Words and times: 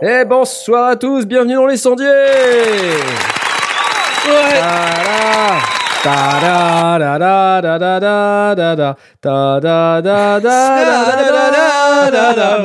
Eh 0.00 0.24
bonsoir 0.24 0.88
à 0.90 0.96
tous, 0.96 1.26
bienvenue 1.26 1.54
dans 1.54 1.66
les 1.66 1.76
sondiers 1.76 2.06
Ouais 4.28 4.60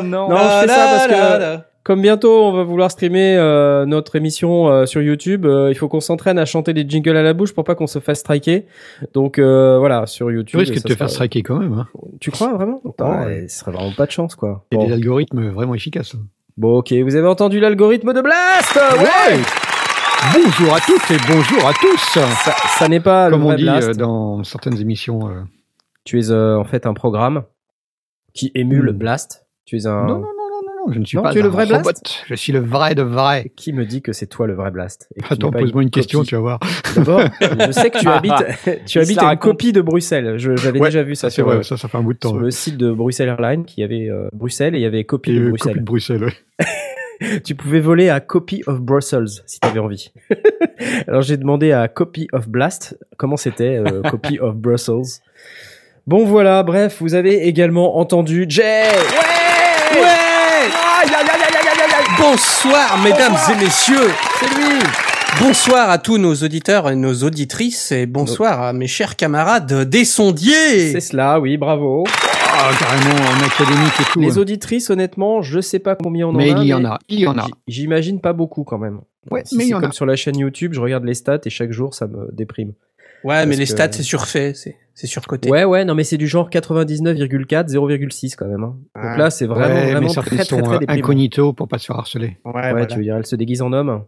Non, 0.04 0.38
je 0.38 0.62
fais 0.62 0.68
ça 0.68 0.88
parce 0.92 1.08
que 1.08 1.64
comme 1.84 2.02
bientôt 2.02 2.46
on 2.46 2.54
va 2.54 2.64
vouloir 2.64 2.90
streamer 2.90 3.36
euh, 3.38 3.86
notre 3.86 4.16
émission 4.16 4.70
euh, 4.70 4.86
sur 4.86 5.02
YouTube, 5.02 5.46
euh, 5.46 5.70
il 5.70 5.76
faut 5.76 5.90
qu'on 5.90 6.00
s'entraîne 6.00 6.40
à 6.40 6.46
chanter 6.46 6.74
des 6.74 6.86
jingles 6.88 7.18
à 7.18 7.24
la 7.24 7.34
bouche 7.34 7.54
pour 7.54 7.66
pas 7.66 7.76
qu'on 7.76 7.88
se 7.88 8.00
fasse 8.00 8.20
striker. 8.20 8.66
Donc 9.14 9.38
voilà, 9.38 10.06
sur 10.06 10.32
YouTube. 10.32 10.62
Tu 10.62 10.72
risques 10.72 10.84
de 10.84 10.94
te 10.94 10.98
faire 10.98 11.10
striker 11.10 11.44
quand 11.44 11.58
même. 11.58 11.74
Hein. 11.74 11.88
Tu 12.22 12.32
crois 12.32 12.54
vraiment? 12.54 12.82
Ouais, 12.84 13.48
Ce 13.50 13.60
serait 13.60 13.72
vraiment 13.72 13.92
pas 13.92 14.06
de 14.06 14.12
chance 14.12 14.36
quoi. 14.36 14.64
Il 14.72 14.80
y 14.80 14.84
a 14.84 14.88
des 14.88 14.94
algorithmes 14.94 15.50
vraiment 15.50 15.76
efficaces. 15.76 16.16
Bon, 16.56 16.78
ok, 16.78 16.94
vous 16.94 17.16
avez 17.16 17.28
entendu 17.28 17.60
l'algorithme 17.60 18.14
de 18.14 18.22
Blast? 18.22 18.80
Ouais, 19.00 19.40
Bonjour 20.32 20.74
à 20.74 20.80
toutes 20.80 21.12
et 21.12 21.18
bonjour 21.28 21.68
à 21.68 21.74
tous. 21.74 21.98
Ça, 22.14 22.28
ça 22.78 22.88
n'est 22.88 23.00
pas 23.02 23.30
Comme 23.30 23.40
le 23.42 23.46
on 23.46 23.50
vrai 23.50 23.58
dit 23.58 23.64
Blast. 23.64 23.90
euh, 23.90 23.94
dans 23.94 24.44
certaines 24.44 24.80
émissions. 24.80 25.28
euh. 25.30 25.42
Tu 26.06 26.20
es 26.20 26.32
euh, 26.32 26.58
en 26.58 26.64
fait 26.64 26.86
un 26.86 26.94
programme 26.94 27.44
qui 28.34 28.52
émule 28.56 28.92
Hmm. 28.92 28.98
Blast. 28.98 29.46
Tu 29.66 29.78
es 29.78 29.86
un... 29.88 30.02
Non, 30.06 30.08
non, 30.08 30.20
non, 30.20 30.22
non, 30.22 30.62
non, 30.66 30.88
non, 30.88 30.94
je 30.94 31.00
ne 31.00 31.06
suis 31.06 31.18
Non, 31.18 31.24
pas 31.24 31.32
tu 31.34 31.40
es 31.40 31.42
le 31.42 31.50
vrai 31.50 31.66
Blast 31.66 31.86
robot. 31.86 32.00
Je 32.28 32.36
suis 32.36 32.54
le 32.54 32.60
vrai 32.60 32.96
de 32.96 33.02
vrai. 33.02 33.52
Qui 33.56 33.74
me 33.74 33.86
dit 33.86 34.02
que 34.02 34.14
c'est 34.14 34.28
toi 34.28 34.48
le 34.48 34.54
vrai 34.56 34.72
Blast 34.72 35.10
et 35.16 35.22
Attends, 35.30 35.52
pose-moi 35.52 35.84
une 35.84 35.90
question, 35.90 36.24
tu 36.24 36.36
vas 36.36 36.42
voir. 36.42 36.60
D'abord, 36.96 37.22
je 37.42 37.72
sais 37.72 37.90
que 37.90 38.00
tu 38.00 38.08
habites, 38.08 38.34
tu 38.86 39.00
habites 39.00 39.22
une 39.22 39.38
copie 39.38 39.72
de 39.74 39.82
Bruxelles. 39.82 40.38
Je- 40.38 40.56
J'avais 40.56 40.80
Ouais, 40.80 40.88
déjà 40.88 41.04
vu 41.04 41.16
ça, 41.16 41.30
C'est 41.30 41.36
sur, 41.36 41.46
vrai, 41.46 41.58
euh, 41.58 41.64
ça, 41.64 41.76
ça 41.78 41.88
fait 41.88 41.98
un 41.98 42.02
bout 42.04 42.14
de 42.14 42.20
temps. 42.20 42.30
sur 42.30 42.38
ouais. 42.38 42.44
le 42.46 42.52
site 42.52 42.78
de 42.78 42.92
Bruxelles 42.92 43.30
Airlines 43.30 43.66
qui 43.66 43.84
avait 43.84 44.10
euh, 44.10 44.30
Bruxelles 44.34 44.76
et 44.76 44.80
il 44.80 44.84
y 44.84 44.86
avait 44.86 45.04
copie 45.04 45.32
Et, 45.32 45.40
de 45.40 45.50
Bruxelles. 45.50 45.74
copie 45.74 45.80
de 45.82 45.86
Bruxelles, 45.86 46.24
ouais. 46.24 46.34
Tu 47.44 47.56
pouvais 47.56 47.80
voler 47.80 48.10
à 48.10 48.20
Copy 48.20 48.64
of 48.68 48.80
Brussels 48.80 49.42
si 49.46 49.60
tu 49.60 49.68
avais 49.68 49.80
envie. 49.80 50.12
Alors 51.08 51.22
j'ai 51.22 51.38
demandé 51.38 51.72
à 51.72 51.88
Copy 51.88 52.28
of 52.34 52.48
Blast 52.48 52.98
comment 53.18 53.38
c'était 53.38 53.78
euh, 53.78 54.02
Copy 54.10 54.40
of 54.40 54.56
Brussels? 54.56 55.22
Bon 56.06 56.26
voilà, 56.26 56.64
bref, 56.64 56.98
vous 57.00 57.14
avez 57.16 57.48
également 57.48 57.98
entendu 57.98 58.46
Jay. 58.50 58.84
Ouais 59.94 60.00
Ouais 60.02 60.08
Aïe, 60.08 61.10
aïe, 61.10 61.14
aïe, 61.14 61.30
aïe, 61.30 61.56
aïe, 61.56 61.68
aïe, 61.68 61.94
aïe. 61.98 62.06
Bonsoir, 62.20 62.98
mesdames 63.04 63.32
Bonsoir. 63.34 63.52
et 63.52 63.64
messieurs. 63.64 64.12
C'est 64.40 64.56
lui. 64.56 64.80
Bonsoir 65.40 65.90
à 65.90 65.98
tous 65.98 66.18
nos 66.18 66.36
auditeurs 66.36 66.90
et 66.90 66.96
nos 66.96 67.14
auditrices 67.24 67.92
et 67.92 68.06
bonsoir 68.06 68.62
à 68.62 68.72
mes 68.74 68.88
chers 68.88 69.16
camarades 69.16 69.90
des 69.90 70.06
sondiers. 70.06 70.92
C'est 70.92 71.00
cela, 71.00 71.40
oui, 71.40 71.58
bravo. 71.58 72.04
Ah, 72.66 72.72
carrément 72.80 73.16
en 73.30 73.46
académique 73.46 73.94
et 74.00 74.04
tout. 74.14 74.20
Les 74.20 74.38
auditrices, 74.38 74.90
honnêtement, 74.90 75.42
je 75.42 75.60
sais 75.60 75.80
pas 75.80 75.96
combien 75.96 76.28
on 76.28 76.32
Mais 76.34 76.52
en 76.54 76.58
a. 76.58 76.62
il 76.64 76.68
y 76.68 76.74
en 76.74 76.86
a, 76.86 77.00
il 77.10 77.20
y 77.20 77.28
en 77.28 77.38
a. 77.38 77.48
J'imagine 77.68 78.22
pas 78.22 78.34
beaucoup 78.34 78.64
quand 78.64 78.78
même. 78.78 79.02
Ouais, 79.32 79.42
Si 79.46 79.58
mais 79.58 79.64
il 79.64 79.68
c'est 79.68 79.72
y 79.72 79.76
en 79.76 79.82
comme 79.82 79.90
a. 79.90 79.94
sur 79.94 80.06
la 80.06 80.16
chaîne 80.16 80.38
YouTube, 80.38 80.74
je 80.74 80.80
regarde 80.80 81.04
les 81.04 81.14
stats 81.14 81.42
et 81.46 81.50
chaque 81.50 81.72
jour 81.72 81.94
ça 81.94 82.08
me 82.08 82.30
déprime. 82.34 82.74
Ouais, 83.24 83.46
mais 83.46 83.56
les 83.56 83.64
que- 83.66 83.70
stats 83.72 83.92
c'est 83.94 84.04
surfait, 84.04 84.54
c'est 84.54 84.76
c'est 84.94 85.08
surcoté. 85.08 85.50
Ouais, 85.50 85.64
ouais, 85.64 85.86
non, 85.86 85.96
mais 85.96 86.04
c'est 86.04 86.18
du 86.18 86.28
genre 86.28 86.50
99,4, 86.50 87.68
0,6 87.70 88.36
quand 88.36 88.46
même. 88.48 88.64
hein. 88.64 88.76
Donc 88.96 89.18
là, 89.18 89.30
c'est 89.30 89.46
vraiment, 89.48 89.74
Ouais, 89.74 89.92
vraiment 89.92 90.08
mais 90.08 90.22
très, 90.22 90.36
très, 90.36 90.44
sont 90.46 90.62
très, 90.62 90.80
déprimant. 90.80 91.00
incognito 91.04 91.54
pour 91.54 91.68
pas 91.68 91.80
se 91.80 91.86
faire 91.88 91.98
harceler. 91.98 92.38
Ouais, 92.46 92.54
Ouais, 92.54 92.72
voilà. 92.72 92.86
tu 92.86 92.98
veux 92.98 93.04
dire, 93.04 93.16
elle 93.16 93.26
se 93.26 93.36
déguise 93.36 93.62
en 93.62 93.74
homme? 93.74 94.04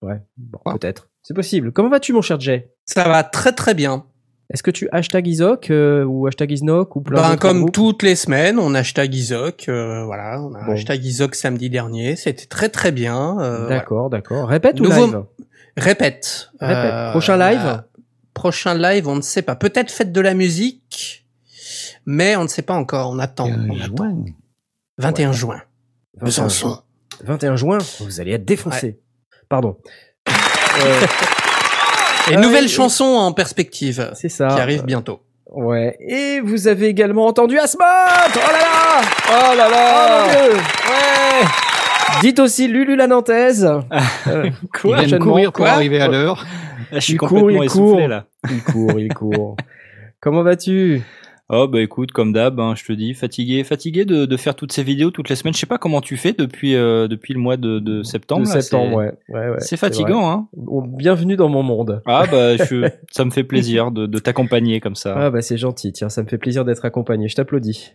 Ouais, 0.00 0.20
bon, 0.38 0.58
Ah. 0.64 0.72
peut-être. 0.78 1.08
C'est 1.22 1.34
possible. 1.34 1.70
Comment 1.72 1.88
vas-tu, 1.90 2.12
mon 2.12 2.22
cher 2.22 2.40
Jay? 2.40 2.70
Ça 2.86 3.04
va 3.08 3.22
très 3.24 3.52
très 3.52 3.74
bien. 3.74 4.06
Est-ce 4.52 4.62
que 4.62 4.70
tu 4.70 4.88
hashtag 4.92 5.26
Isoc 5.26 5.70
euh, 5.70 6.04
ou 6.04 6.26
hashtag 6.26 6.50
Isnoc 6.52 6.94
ou 6.96 7.00
plein 7.00 7.20
Ben, 7.30 7.36
comme 7.36 7.60
groupes 7.60 7.72
toutes 7.72 8.02
les 8.02 8.14
semaines, 8.16 8.58
on 8.58 8.74
hashtag 8.74 9.14
Isoc, 9.14 9.64
euh, 9.68 10.04
voilà, 10.04 10.40
on 10.42 10.54
a 10.54 10.64
Bon. 10.64 10.72
hashtag 10.72 11.02
Isoc 11.04 11.34
samedi 11.34 11.70
dernier, 11.70 12.16
c'était 12.16 12.44
très 12.46 12.68
très 12.68 12.92
bien. 12.92 13.38
euh, 13.40 13.60
voilà. 13.62 13.76
D'accord, 13.78 14.10
d'accord. 14.10 14.48
Répète 14.48 14.78
ou 14.80 14.84
Nouveau- 14.84 15.06
live 15.06 15.22
Répète. 15.76 16.50
Répète. 16.60 17.10
Prochain 17.12 17.36
live 17.38 17.60
euh, 17.64 17.76
Prochain 18.34 18.74
live, 18.74 19.08
on 19.08 19.16
ne 19.16 19.20
sait 19.22 19.42
pas. 19.42 19.56
Peut-être 19.56 19.90
fête 19.90 20.12
de 20.12 20.20
la 20.20 20.34
musique, 20.34 21.26
mais 22.06 22.36
on 22.36 22.42
ne 22.42 22.48
sait 22.48 22.62
pas 22.62 22.74
encore. 22.74 23.10
On 23.10 23.18
attend. 23.18 23.46
On 23.48 23.80
attend. 23.80 23.94
joint. 23.96 24.24
21 24.98 25.32
juin. 25.32 25.62
21 26.20 26.24
Besançon. 26.26 26.78
21 27.24 27.56
juin, 27.56 27.78
vous 28.00 28.20
allez 28.20 28.32
être 28.32 28.44
défoncé. 28.44 29.00
Pardon. 29.48 29.76
Et 32.30 32.36
nouvelle 32.36 32.68
chanson 32.68 33.04
en 33.04 33.32
perspective 33.32 34.10
c'est 34.14 34.28
ça. 34.28 34.48
qui 34.48 34.60
arrive 34.60 34.84
bientôt. 34.84 35.20
Ouais. 35.50 35.96
Et 36.00 36.40
vous 36.40 36.66
avez 36.68 36.86
également 36.86 37.26
entendu 37.26 37.58
Asmod 37.58 37.84
Oh 38.34 38.38
là 38.38 38.58
là 38.58 39.00
Oh 39.28 39.56
là 39.56 39.68
là 39.68 40.04
Oh 40.06 40.26
mon 40.26 40.30
Dieu 40.48 40.56
Ouais 40.56 41.46
Dites 42.22 42.38
aussi 42.40 42.68
Lulu 42.68 42.96
la 42.96 43.06
Nantaise. 43.06 43.68
Euh, 44.28 44.50
Il 44.62 44.68
quoi 44.80 45.02
vient 45.02 45.18
de 45.18 45.22
courir 45.22 45.52
pour 45.52 45.64
Quoi? 45.64 45.72
arriver 45.74 46.00
à 46.00 46.06
l'heure. 46.08 46.46
Je 46.92 47.00
suis 47.00 47.14
Il 47.14 47.18
court, 47.18 47.28
complètement 47.30 47.62
il 47.62 47.66
essoufflé 47.66 47.98
court. 48.02 48.08
là. 48.08 48.24
Il 48.50 48.62
court, 48.62 48.98
il 49.00 49.12
court. 49.12 49.56
Comment 50.20 50.42
vas-tu? 50.42 51.02
Oh 51.48 51.68
bah 51.68 51.80
écoute, 51.82 52.12
comme 52.12 52.32
d'hab, 52.32 52.58
hein, 52.60 52.74
je 52.76 52.84
te 52.84 52.92
dis, 52.92 53.12
fatigué, 53.14 53.62
fatigué 53.64 54.04
de, 54.06 54.24
de 54.24 54.36
faire 54.38 54.54
toutes 54.54 54.72
ces 54.72 54.82
vidéos 54.82 55.10
toutes 55.10 55.28
les 55.28 55.36
semaines. 55.36 55.52
Je 55.52 55.58
sais 55.58 55.66
pas 55.66 55.76
comment 55.76 56.00
tu 56.00 56.16
fais 56.16 56.32
depuis 56.32 56.74
euh, 56.74 57.08
depuis 57.08 57.34
le 57.34 57.40
mois 57.40 57.56
de, 57.58 57.78
de 57.78 58.02
septembre. 58.02 58.42
De 58.42 58.46
septembre, 58.60 58.90
c'est- 58.90 58.96
ouais. 58.96 59.40
ouais, 59.40 59.50
ouais 59.50 59.60
C'est 59.60 59.76
fatigant, 59.76 60.30
hein. 60.30 60.48
Bienvenue 60.56 61.36
dans 61.36 61.48
mon 61.50 61.62
monde. 61.62 62.00
Ah 62.06 62.24
bah 62.30 62.56
je, 62.56 62.88
ça 63.10 63.24
me 63.24 63.30
fait 63.30 63.44
plaisir 63.44 63.90
de, 63.90 64.06
de 64.06 64.18
t'accompagner 64.18 64.80
comme 64.80 64.94
ça. 64.94 65.14
Ah 65.16 65.30
bah 65.30 65.42
c'est 65.42 65.58
gentil, 65.58 65.92
tiens, 65.92 66.08
ça 66.08 66.22
me 66.22 66.28
fait 66.28 66.38
plaisir 66.38 66.64
d'être 66.64 66.84
accompagné, 66.86 67.28
je 67.28 67.34
t'applaudis. 67.34 67.92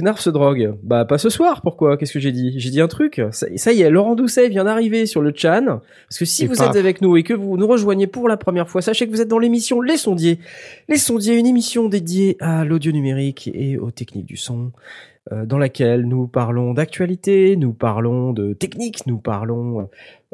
Knarf 0.00 0.20
se 0.20 0.30
drogue. 0.30 0.74
Bah 0.82 1.04
pas 1.04 1.18
ce 1.18 1.28
soir, 1.30 1.62
pourquoi? 1.62 1.96
Qu'est-ce 1.96 2.12
que 2.12 2.20
j'ai 2.20 2.32
dit? 2.32 2.54
J'ai 2.56 2.70
dit 2.70 2.80
un 2.80 2.88
truc. 2.88 3.20
Ça, 3.32 3.46
ça 3.56 3.72
y 3.72 3.82
est, 3.82 3.90
Laurent 3.90 4.14
Doucet 4.14 4.48
vient 4.48 4.64
d'arriver 4.64 5.06
sur 5.06 5.20
le 5.20 5.32
chan. 5.34 5.80
Parce 6.08 6.18
que 6.18 6.24
si 6.24 6.44
Et 6.44 6.46
vous 6.46 6.54
paf. 6.54 6.70
êtes 6.70 6.76
avec 6.76 7.00
nous 7.02 7.16
et 7.16 7.22
que 7.22 7.34
vous 7.34 7.56
nous 7.56 7.66
rejoignez 7.66 8.06
pour 8.06 8.28
la 8.28 8.36
première 8.36 8.68
fois, 8.68 8.82
sachez 8.82 9.06
que 9.06 9.10
vous 9.10 9.20
êtes 9.20 9.28
dans 9.28 9.38
l'émission 9.38 9.80
Les 9.80 9.96
Sondiers. 9.96 10.38
Les 10.88 10.98
Sondiers, 10.98 11.36
une 11.36 11.46
émission 11.46 11.88
dédiée 11.88 12.36
à 12.40 12.64
l'audio 12.64 12.92
numérique 12.92 13.50
et 13.52 13.78
aux 13.78 13.90
techniques 13.90 14.26
du 14.26 14.36
son, 14.36 14.72
euh, 15.32 15.44
dans 15.44 15.58
laquelle 15.58 16.06
nous 16.06 16.26
parlons 16.26 16.72
d'actualité, 16.74 17.56
nous 17.56 17.72
parlons 17.72 18.32
de 18.32 18.54
technique, 18.54 19.06
nous 19.06 19.18
parlons 19.18 19.80
euh, 19.80 19.84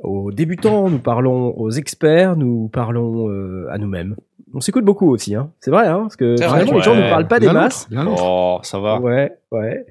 aux 0.03 0.33
débutants, 0.33 0.91
nous 0.91 0.99
parlons 0.99 1.57
aux 1.57 1.71
experts, 1.71 2.37
nous 2.37 2.69
parlons 2.69 3.31
euh, 3.31 3.69
à 3.71 3.79
nous-mêmes. 3.79 4.17
On 4.57 4.61
s'écoute 4.61 4.85
beaucoup 4.85 5.11
aussi, 5.11 5.35
hein. 5.35 5.51
C'est 5.59 5.73
vrai, 5.73 5.89
hein, 5.89 6.03
parce 6.03 6.15
que 6.15 6.37
C'est 6.37 6.47
vrai, 6.47 6.61
finalement, 6.61 6.79
les 6.79 6.85
gens 6.85 6.95
ne 6.95 7.11
parlent 7.11 7.27
pas 7.27 7.41
des 7.41 7.51
masses. 7.51 7.89
bien. 7.91 8.07
Oh, 8.07 8.61
ça 8.63 8.79
va. 8.79 9.01
Ouais, 9.01 9.33
ouais. 9.51 9.85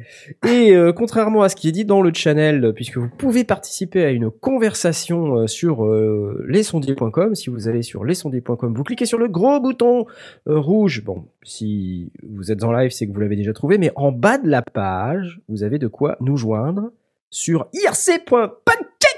Et 0.48 0.74
euh, 0.74 0.94
contrairement 0.94 1.42
à 1.42 1.50
ce 1.50 1.58
qui 1.58 1.68
est 1.68 1.74
dit 1.74 1.84
dans 1.84 2.02
le 2.02 2.14
channel, 2.14 2.72
puisque 2.74 2.98
vous 2.98 3.10
pouvez 3.10 3.44
participer 3.44 4.06
à 4.06 4.12
une 4.12 4.32
conversation 4.32 5.36
euh, 5.40 5.48
sur 5.48 5.84
euh, 5.86 6.46
lesondiers.com, 6.48 7.36
si 7.36 7.50
vous 7.50 7.68
allez 7.68 7.82
sur 7.82 8.06
lesondiers.com, 8.06 8.74
vous 8.74 8.84
cliquez 8.84 9.06
sur 9.06 9.18
le 9.18 9.28
gros 9.28 9.60
bouton 9.60 10.06
euh, 10.48 10.58
rouge. 10.60 11.04
Bon, 11.04 11.26
si 11.44 12.14
vous 12.26 12.50
êtes 12.50 12.64
en 12.64 12.72
live, 12.72 12.92
c'est 12.92 13.06
que 13.06 13.12
vous 13.12 13.20
l'avez 13.20 13.36
déjà 13.36 13.52
trouvé, 13.52 13.78
mais 13.78 13.92
en 13.98 14.14
bas 14.14 14.38
de 14.38 14.48
la 14.48 14.62
page, 14.62 15.42
vous 15.50 15.64
avez 15.64 15.78
de 15.78 15.88
quoi 15.88 16.16
nous 16.22 16.38
joindre 16.38 16.92
sur 17.30 17.68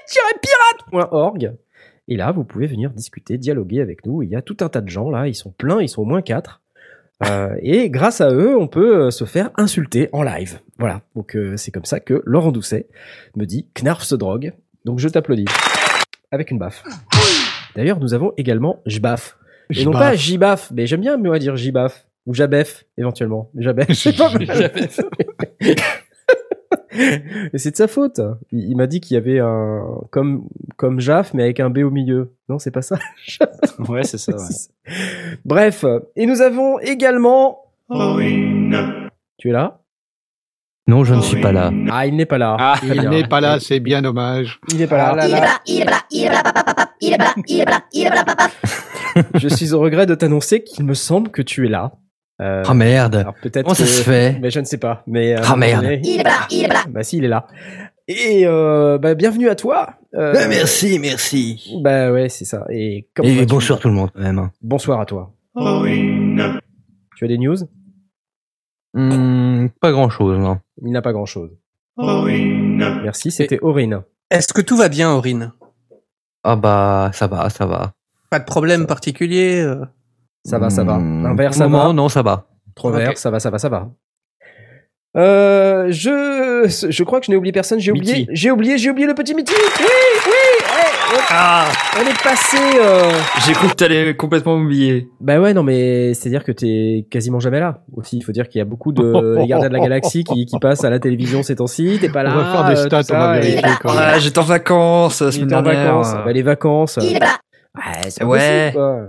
irc.pancake-pirate.org. 0.08 1.54
Et 2.08 2.18
là, 2.18 2.32
vous 2.32 2.44
pouvez 2.44 2.68
venir 2.68 2.92
discuter, 2.92 3.38
dialoguer 3.38 3.82
avec 3.82 4.06
nous. 4.06 4.22
Il 4.22 4.30
y 4.30 4.36
a 4.36 4.42
tout 4.42 4.58
un 4.62 4.70
tas 4.70 4.82
de 4.82 4.90
gens 4.90 5.10
là, 5.10 5.28
ils 5.28 5.36
sont 5.36 5.52
pleins, 5.52 5.82
ils 5.82 5.90
sont 5.90 6.04
au 6.04 6.06
moins 6.06 6.22
quatre. 6.22 6.62
Euh, 7.24 7.56
et 7.62 7.90
grâce 7.90 8.20
à 8.22 8.30
eux, 8.32 8.58
on 8.58 8.68
peut 8.68 9.06
euh, 9.06 9.12
se 9.12 9.24
faire 9.24 9.50
insulter 9.56 10.10
en 10.12 10.22
live. 10.22 10.60
Voilà. 10.78 11.02
Donc 11.16 11.36
euh, 11.36 11.56
c'est 11.56 11.72
comme 11.72 11.86
ça 11.86 12.00
que 12.00 12.22
Laurent 12.26 12.52
Doucet 12.52 12.88
me 13.36 13.46
dit 13.46 13.68
Knarf 13.74 14.04
se 14.04 14.16
drogue. 14.16 14.54
Donc 14.84 15.00
je 15.00 15.08
t'applaudis. 15.08 15.46
Avec 16.32 16.52
une 16.52 16.60
baffe. 16.60 16.84
D'ailleurs, 17.76 18.00
nous 18.00 18.14
avons 18.14 18.34
également 18.38 18.82
Jbaf. 18.86 19.38
Et 19.74 19.86
non 19.86 19.92
pas 19.92 20.16
Jibaf, 20.16 20.72
mais 20.74 20.86
j'aime 20.86 21.02
bien 21.02 21.18
moi 21.18 21.40
dire 21.40 21.56
Jibaf. 21.56 22.06
Ou 22.26 22.34
Jabef, 22.34 22.86
éventuellement. 22.98 23.52
Jabef, 23.56 23.92
c'est 23.94 24.18
pas 24.18 24.32
Et 27.54 27.58
c'est 27.58 27.72
de 27.72 27.76
sa 27.76 27.88
faute. 27.88 28.22
Il, 28.52 28.70
il 28.72 28.76
m'a 28.76 28.88
dit 28.88 29.00
qu'il 29.02 29.16
y 29.16 29.18
avait 29.18 29.40
un 29.40 29.84
comme 30.12 30.48
comme 30.78 31.00
Jaf 31.00 31.34
mais 31.34 31.44
avec 31.44 31.60
un 31.60 31.70
B 31.70 31.80
au 31.80 31.92
milieu. 31.92 32.34
Non, 32.50 32.60
c'est 32.60 32.72
pas 32.72 32.82
ça. 32.82 32.98
Ouais, 33.90 34.04
c'est 34.04 34.18
ça. 34.18 34.34
ouais. 34.36 34.92
Bref, 35.44 35.86
et 36.16 36.26
nous 36.26 36.42
avons 36.42 36.80
également 36.80 37.60
Tu 39.38 39.50
es 39.50 39.52
là? 39.52 39.82
Non, 40.88 41.04
je 41.04 41.16
ne 41.16 41.22
suis 41.22 41.42
pas 41.42 41.52
là. 41.52 41.72
Ah, 41.92 42.06
il 42.06 42.16
n'est 42.16 42.28
pas 42.28 42.38
là. 42.38 42.56
Ah, 42.60 42.76
Il 42.84 42.92
est 42.92 42.96
Il 43.04 43.10
n'est 43.10 43.28
pas 43.28 43.42
là, 43.42 43.60
c'est 43.60 43.80
bien 43.80 44.04
dommage. 44.04 44.60
Il 44.70 44.78
n'est 44.78 44.86
pas 44.88 44.98
là. 44.98 45.16
Ah 45.20 45.28
là 45.28 45.28
là. 45.28 45.60
Je 49.34 49.48
suis 49.48 49.74
au 49.74 49.80
regret 49.80 50.06
de 50.06 50.14
t'annoncer 50.14 50.64
qu'il 50.64 50.86
me 50.86 50.94
semble 50.94 51.30
que 51.32 51.42
tu 51.42 51.66
es 51.66 51.70
là. 51.70 51.94
Euh, 52.42 52.64
Ah 52.68 52.74
merde. 52.74 53.16
alors 53.16 53.34
peut-être 53.42 53.64
Comment 53.64 53.76
ça 53.76 53.86
se 53.86 54.04
fait 54.04 54.38
Mais 54.42 54.50
je 54.52 54.60
ne 54.60 54.66
sais 54.66 54.78
pas. 54.78 55.04
Mais 55.08 55.36
un 55.36 55.42
Ah, 55.44 55.56
merde. 55.56 55.84
donné- 55.84 56.02
Bah 56.90 57.04
si, 57.04 57.18
il 57.18 57.26
est 57.26 57.30
là. 57.30 57.48
Et 58.08 58.44
euh, 58.46 58.98
bah, 58.98 59.16
bienvenue 59.16 59.48
à 59.50 59.56
toi. 59.56 59.96
Euh, 60.14 60.34
Euh, 60.36 60.46
merci, 60.50 61.00
merci. 61.00 61.78
Bah 61.82 62.12
ouais, 62.12 62.30
c'est 62.30 62.46
ça. 62.46 62.66
Et, 62.70 63.08
bonsoir 63.48 63.80
tout 63.80 63.88
le 63.88 63.94
monde 63.94 64.12
quand 64.14 64.22
même. 64.22 64.38
hein. 64.40 64.52
Bonsoir 64.62 65.00
à 65.00 65.06
toi. 65.06 65.32
Tu 67.16 67.24
as 67.26 67.28
des 67.28 67.38
news? 67.38 67.56
Hmm, 68.94 69.68
pas 69.82 69.92
grand 69.92 70.10
chose, 70.10 70.38
non. 70.38 70.60
Il 70.82 70.92
n'a 70.92 71.02
pas 71.02 71.14
grand-chose. 71.14 71.52
Merci, 71.98 73.32
c'était 73.32 73.60
Aurine. 73.60 74.02
Est-ce 74.30 74.54
que 74.54 74.62
tout 74.62 74.76
va 74.78 74.90
bien, 74.90 75.12
Aurine? 75.14 75.52
Ah 76.44 76.56
bah 76.56 77.12
ça 77.14 77.28
va, 77.28 77.50
ça 77.50 77.66
va. 77.66 77.94
Pas 78.30 78.40
de 78.40 78.46
problème 78.46 78.86
particulier 78.86 79.62
euh? 79.62 79.86
Ça 80.46 80.60
va, 80.60 80.70
ça 80.70 80.84
va. 80.84 80.94
Un 80.94 81.36
verre, 81.36 81.54
ça 81.54 81.68
moment, 81.68 81.88
va. 81.88 81.94
Non, 81.94 82.08
ça 82.08 82.22
va. 82.22 82.46
Trop 82.76 82.90
Ok. 82.90 82.96
vert, 82.98 83.18
ça 83.18 83.30
va, 83.32 83.40
ça 83.40 83.50
va, 83.50 83.58
ça 83.58 83.68
va. 83.70 83.90
Euh, 85.18 85.88
je, 85.92 86.86
je 86.90 87.04
crois 87.06 87.20
que 87.22 87.26
je 87.28 87.32
n'ai 87.32 87.38
oublié 87.38 87.54
personne. 87.54 87.80
J'ai 87.80 87.92
oublié, 87.92 88.28
j'ai 88.32 88.52
oublié, 88.52 88.78
j'ai 88.78 88.90
oublié 88.90 89.08
le 89.08 89.14
petit 89.16 89.34
Mitty. 89.34 89.54
Oui, 89.56 89.64
oui. 89.80 90.32
ouais, 90.32 91.14
on, 91.14 91.20
Ah 91.30 91.66
on 91.98 92.02
est 92.02 92.22
passé. 92.22 92.58
Euh... 92.84 93.12
J'ai 93.48 93.54
cru 93.54 93.70
que 93.70 93.76
t'allais 93.76 94.14
complètement 94.18 94.56
oublier. 94.56 95.08
Bah 95.22 95.40
ouais, 95.40 95.54
non, 95.54 95.64
mais 95.64 96.14
c'est 96.16 96.28
à 96.28 96.32
dire 96.32 96.44
que 96.44 96.52
t'es 96.52 97.08
quasiment 97.10 97.40
jamais 97.40 97.62
là. 97.62 97.80
Aussi, 97.94 98.18
il 98.18 98.24
faut 98.24 98.34
dire 98.34 98.50
qu'il 98.50 98.60
y 98.60 98.62
a 98.62 98.66
beaucoup 98.66 98.92
de 98.92 99.36
les 99.40 99.48
gardiens 99.48 99.70
de 99.70 99.74
la 99.74 99.80
galaxie 99.80 100.26
qui, 100.26 100.46
qui 100.46 100.60
passent 100.60 100.84
à 100.84 100.90
la 100.90 101.00
télévision 101.00 101.44
ces 101.44 101.56
temps-ci. 101.56 101.98
T'es 102.02 102.10
pas 102.10 102.22
là. 102.24 102.34
On 102.34 102.38
va 102.38 102.52
faire 102.52 102.66
des 102.66 102.80
euh, 102.82 102.86
stats, 102.86 103.04
tout 103.06 103.14
on 103.14 103.18
va 103.18 103.34
ça, 103.36 103.38
et- 103.38 103.42
vérifier 103.52 103.70
quand 103.82 103.96
même. 103.96 104.14
Ouais, 104.16 104.20
j'étais 104.20 104.40
en 104.40 104.44
vacances 104.44 105.24
Il 105.38 105.44
était 105.46 105.56
en 105.56 105.62
vacances. 105.64 106.14
Bah, 106.14 106.32
les 106.34 106.44
vacances. 106.44 106.98
Ouais, 106.98 107.20
c'est 108.10 108.20
pas 108.20 108.26
Ouais. 108.28 108.72
possible, 108.72 108.74
quoi. 108.74 109.02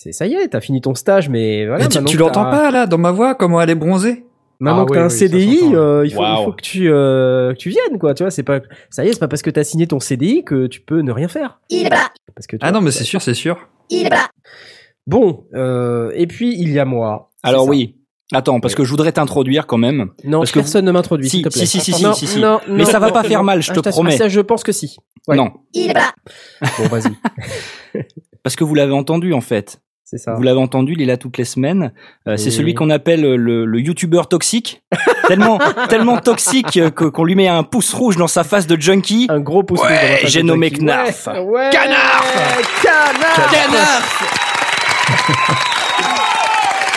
C'est 0.00 0.12
ça 0.12 0.28
y 0.28 0.34
est, 0.34 0.46
t'as 0.46 0.60
fini 0.60 0.80
ton 0.80 0.94
stage, 0.94 1.28
mais 1.28 1.66
voilà. 1.66 1.88
Mais 1.88 2.04
tu, 2.04 2.16
l'entends 2.16 2.44
pas 2.44 2.70
là 2.70 2.86
dans 2.86 2.98
ma 2.98 3.10
voix 3.10 3.34
comment 3.34 3.60
elle 3.60 3.70
est 3.70 3.74
bronzée 3.74 4.24
Maintenant 4.60 4.82
Ah 4.82 4.86
que 4.86 4.90
oui, 4.92 4.96
t'as 4.96 5.02
un 5.02 5.08
oui, 5.08 5.10
CDI, 5.10 5.58
s'entend. 5.58 5.74
euh, 5.74 6.06
il, 6.06 6.12
faut, 6.12 6.22
il 6.22 6.54
que 6.56 6.62
tu 6.62 6.88
euh, 6.92 7.52
que 7.52 7.58
tu 7.58 7.68
viennes 7.70 7.98
quoi. 7.98 8.14
Tu 8.14 8.22
vois, 8.22 8.30
c'est 8.30 8.44
pas 8.44 8.60
ça 8.90 9.04
y 9.04 9.08
est, 9.08 9.12
c'est 9.14 9.18
pas 9.18 9.26
parce 9.26 9.42
que 9.42 9.50
t'as 9.50 9.64
signé 9.64 9.88
ton 9.88 9.98
CDI 9.98 10.44
que 10.44 10.68
tu 10.68 10.80
peux 10.82 11.00
ne 11.00 11.10
rien 11.10 11.26
faire. 11.26 11.60
Parce 12.34 12.46
que 12.46 12.54
tu 12.56 12.60
Ah 12.62 12.70
vois, 12.70 12.78
non 12.78 12.84
mais 12.84 12.92
c'est 12.92 13.02
sûr 13.02 13.20
c'est 13.22 13.34
sûr. 13.34 13.68
Bon, 15.08 15.44
euh, 15.54 16.12
et 16.14 16.28
puis 16.28 16.54
il 16.56 16.70
y 16.72 16.78
a 16.78 16.84
moi. 16.84 17.30
Alors 17.42 17.64
ça. 17.64 17.70
oui. 17.70 17.96
Attends 18.32 18.60
parce 18.60 18.74
que 18.76 18.84
je 18.84 18.90
voudrais 18.90 19.10
t'introduire 19.10 19.66
quand 19.66 19.78
même. 19.78 20.10
Non, 20.22 20.40
parce 20.40 20.52
que 20.52 20.58
personne 20.60 20.84
ne 20.84 20.92
m'introduit, 20.92 21.28
Si, 21.30 21.36
s'il 21.38 21.44
te 21.44 21.48
plaît. 21.48 21.64
si, 21.66 21.80
si, 21.80 21.92
si, 21.92 22.04
non, 22.04 22.12
si, 22.12 22.26
si. 22.26 22.38
non, 22.38 22.60
Mais 22.68 22.84
non, 22.84 22.84
ça 22.84 22.98
va 23.00 23.06
non, 23.08 23.12
pas 23.14 23.24
faire 23.24 23.42
mal, 23.42 23.62
je 23.62 23.72
Ah, 23.72 23.74
te 23.74 23.88
promets. 23.88 24.12
ah, 24.14 24.18
ça, 24.18 24.28
je 24.28 24.40
pense 24.40 24.62
que 24.62 24.70
si. 24.72 24.96
Ouais. 25.26 25.34
Non 25.36 25.50
Bon, 26.78 26.86
vas-y, 26.88 27.12
parce 28.42 28.54
que 28.54 28.64
vous 28.64 28.74
l'avez 28.74 28.92
entendu 28.92 29.32
en 29.32 29.40
fait. 29.40 29.80
C'est 30.10 30.18
ça. 30.18 30.34
Vous 30.34 30.42
l'avez 30.42 30.58
entendu, 30.58 30.94
il 30.94 31.02
est 31.02 31.06
là 31.06 31.16
toutes 31.18 31.36
les 31.36 31.44
semaines. 31.44 31.92
Euh, 32.26 32.36
c'est 32.38 32.50
celui 32.50 32.72
qu'on 32.74 32.88
appelle 32.90 33.20
le, 33.20 33.64
le 33.66 33.80
youtubeur 33.80 34.26
toxique. 34.28 34.82
tellement, 35.26 35.58
tellement 35.90 36.16
toxique 36.18 36.76
euh, 36.78 36.90
qu'on 36.90 37.24
lui 37.24 37.34
met 37.34 37.48
un 37.48 37.62
pouce 37.62 37.92
rouge 37.92 38.16
dans 38.16 38.26
sa 38.26 38.42
face 38.44 38.66
de 38.66 38.80
junkie. 38.80 39.26
Un 39.28 39.40
gros 39.40 39.62
pouce 39.62 39.82
Ouais, 39.82 40.20
rouge 40.22 40.30
j'ai 40.30 40.42
nommé. 40.42 40.70
Knarf. 40.70 41.26
Ouais, 41.26 41.38
ouais, 41.40 41.70
Canarf. 41.70 42.80
Canarf. 42.82 43.50
Canard 43.52 44.02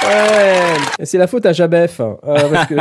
Ouais, 0.03 1.05
c'est 1.05 1.17
la 1.17 1.27
faute 1.27 1.45
à 1.45 1.53
Jabef. 1.53 1.99
euh, 1.99 2.15
parce 2.23 2.65
que 2.67 2.75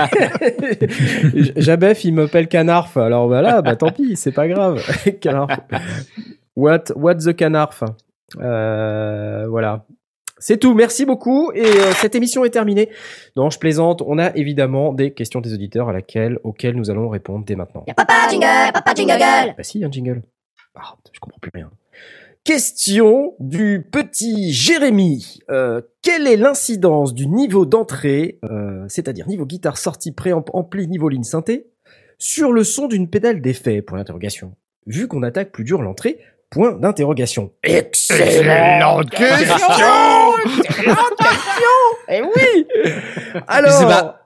Jabef, 1.61 2.05
il 2.05 2.15
m'appelle 2.15 2.49
Canarf. 2.49 2.97
Alors 2.97 3.27
voilà, 3.27 3.61
bah 3.63 3.77
tant 3.77 3.91
pis, 3.91 4.17
c'est 4.17 4.33
pas 4.33 4.49
grave. 4.49 4.83
Canarf. 5.21 5.51
What, 6.57 6.85
what 6.97 7.17
the 7.17 7.35
Canarf 7.37 7.83
Euh, 8.41 9.47
Voilà. 9.49 9.85
C'est 10.41 10.57
tout, 10.57 10.75
merci 10.75 11.05
beaucoup. 11.05 11.53
Et 11.53 11.65
euh, 11.65 11.93
cette 11.93 12.15
émission 12.15 12.45
est 12.45 12.51
terminée. 12.51 12.89
Non, 13.37 13.51
je 13.51 13.59
plaisante. 13.59 14.03
On 14.07 14.19
a 14.19 14.35
évidemment 14.35 14.93
des 14.93 15.13
questions 15.13 15.41
des 15.41 15.53
auditeurs 15.53 15.91
à 15.91 15.93
laquelle, 15.93 16.39
auxquelles 16.43 16.75
nous 16.75 16.91
allons 16.91 17.09
répondre 17.09 17.45
dès 17.45 17.55
maintenant. 17.55 17.85
Papa 17.95 18.29
jingle, 18.31 18.73
papa 18.73 18.95
jingle. 18.95 19.55
Bah 19.57 19.63
si, 19.63 19.85
un 19.85 19.91
jingle. 19.91 20.23
Ah, 20.75 20.95
je 21.13 21.21
comprends 21.21 21.39
plus 21.41 21.51
rien. 21.55 21.71
Question 22.43 23.35
du 23.39 23.87
petit 23.93 24.51
Jérémy. 24.53 25.41
Euh, 25.51 25.83
quelle 26.01 26.27
est 26.27 26.39
l'incidence 26.39 27.13
du 27.13 27.27
niveau 27.27 27.67
d'entrée, 27.67 28.39
euh, 28.45 28.87
c'est-à-dire 28.89 29.29
niveau 29.29 29.45
guitare 29.45 29.77
sortie 29.77 30.11
préamp 30.11 30.45
ampli 30.55 30.89
niveau 30.89 31.11
ligne 31.11 31.23
synthé, 31.23 31.67
sur 32.17 32.51
le 32.51 32.65
son 32.65 32.89
d'une 32.89 33.11
pédale 33.11 33.43
d'effet? 33.43 33.83
Point 33.83 33.99
d'interrogation. 33.99 34.55
Vu 34.87 35.07
qu'on 35.07 35.23
attaque 35.23 35.53
plus 35.53 35.65
dur 35.65 35.83
l'entrée, 35.83 36.19
point 36.51 36.73
d'interrogation. 36.73 37.53
Excellente 37.63 39.11
question 39.11 39.57
Excellente 40.45 41.17
question 41.19 41.77
Eh 42.09 42.23
oui 42.23 42.67
Alors... 43.47 44.17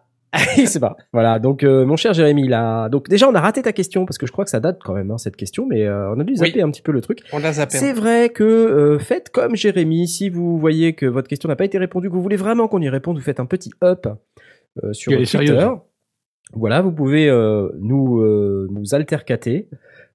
Il 0.56 0.66
sait 0.66 0.80
pas. 0.80 0.96
Voilà, 1.12 1.38
donc 1.38 1.62
euh, 1.62 1.86
mon 1.86 1.94
cher 1.94 2.12
Jérémy, 2.12 2.48
là, 2.48 2.88
donc 2.88 3.08
déjà 3.08 3.28
on 3.28 3.34
a 3.36 3.40
raté 3.40 3.62
ta 3.62 3.72
question 3.72 4.04
parce 4.04 4.18
que 4.18 4.26
je 4.26 4.32
crois 4.32 4.44
que 4.44 4.50
ça 4.50 4.58
date 4.58 4.80
quand 4.84 4.92
même 4.92 5.12
hein, 5.12 5.16
cette 5.16 5.36
question, 5.36 5.64
mais 5.64 5.86
euh, 5.86 6.12
on 6.12 6.18
a 6.18 6.24
dû 6.24 6.34
zapper 6.34 6.60
un 6.60 6.70
petit 6.72 6.82
peu 6.82 6.90
le 6.90 7.00
truc. 7.00 7.20
On 7.32 7.38
l'a 7.38 7.52
zappé. 7.52 7.78
C'est 7.78 7.92
vrai 7.92 8.30
que 8.30 8.42
euh, 8.42 8.98
faites 8.98 9.30
comme 9.30 9.54
Jérémy, 9.54 10.08
si 10.08 10.30
vous 10.30 10.58
voyez 10.58 10.94
que 10.94 11.06
votre 11.06 11.28
question 11.28 11.48
n'a 11.48 11.54
pas 11.54 11.64
été 11.64 11.78
répondue, 11.78 12.08
que 12.08 12.14
vous 12.14 12.22
voulez 12.22 12.34
vraiment 12.34 12.66
qu'on 12.66 12.82
y 12.82 12.88
réponde, 12.88 13.16
vous 13.16 13.22
faites 13.22 13.38
un 13.38 13.46
petit 13.46 13.70
up 13.84 14.08
euh, 14.82 14.92
sur 14.92 15.12
Twitter. 15.12 15.26
sérieuse. 15.26 15.78
Voilà, 16.52 16.82
vous 16.82 16.92
pouvez 16.92 17.28
euh, 17.28 17.68
nous 17.80 18.20
euh, 18.20 18.68
nous 18.70 18.94
altercater. 18.94 19.68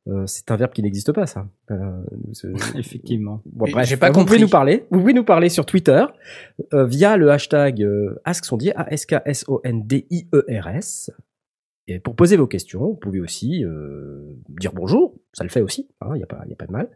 Euh, 0.10 0.24
c'est 0.26 0.50
un 0.50 0.56
verbe 0.56 0.72
qui 0.72 0.82
n'existe 0.82 1.12
pas, 1.12 1.28
ça. 1.28 1.48
Euh, 1.72 2.02
c'est- 2.34 2.48
Effectivement. 2.78 3.42
Bon, 3.46 3.66
bref, 3.72 3.88
j'ai 3.88 3.98
pas 3.98 4.08
vous 4.08 4.14
pouvez 4.14 4.26
compris. 4.26 4.42
nous 4.42 4.50
parler. 4.50 4.86
Vous 4.90 5.00
pouvez 5.02 5.14
nous 5.14 5.24
parler 5.24 5.50
sur 5.50 5.66
Twitter 5.66 6.04
euh, 6.74 6.86
via 6.86 7.18
le 7.18 7.30
hashtag 7.32 7.84
euh, 7.84 8.16
AskSondier, 8.26 8.76
A-S-K-S-O-N-D-I-E-R-S. 8.76 11.12
E 11.12 11.92
Et 11.92 12.00
pour 12.00 12.16
poser 12.16 12.38
vos 12.38 12.48
questions, 12.48 12.80
vous 12.82 12.96
pouvez 12.96 13.20
aussi 13.20 13.64
euh, 13.66 14.36
dire 14.60 14.72
bonjour, 14.74 15.16
ça 15.34 15.44
le 15.44 15.50
fait 15.50 15.62
aussi, 15.62 15.88
il 16.06 16.14
n'y 16.14 16.24
a, 16.24 16.28
pas- 16.28 16.44
y 16.48 16.54
a 16.54 16.56
pas 16.56 16.66
de 16.68 16.72
mal. 16.72 16.88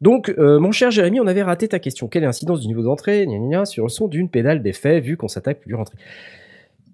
Donc, 0.00 0.32
euh, 0.38 0.58
mon 0.58 0.72
cher 0.72 0.90
Jérémy, 0.90 1.20
on 1.20 1.26
avait 1.26 1.42
raté 1.42 1.68
ta 1.68 1.78
question. 1.78 2.08
Quelle 2.08 2.22
est 2.22 2.26
l'incidence 2.26 2.60
du 2.60 2.66
niveau 2.68 2.82
d'entrée 2.82 3.26
gna, 3.26 3.38
gna, 3.38 3.48
gna, 3.58 3.64
sur 3.64 3.84
le 3.84 3.90
son 3.90 4.08
d'une 4.08 4.28
pédale 4.30 4.62
d'effet 4.62 5.00
vu 5.00 5.16
qu'on 5.16 5.28
s'attaque 5.28 5.60
plus 5.60 5.68
dur 5.68 5.80
entrée 5.80 5.98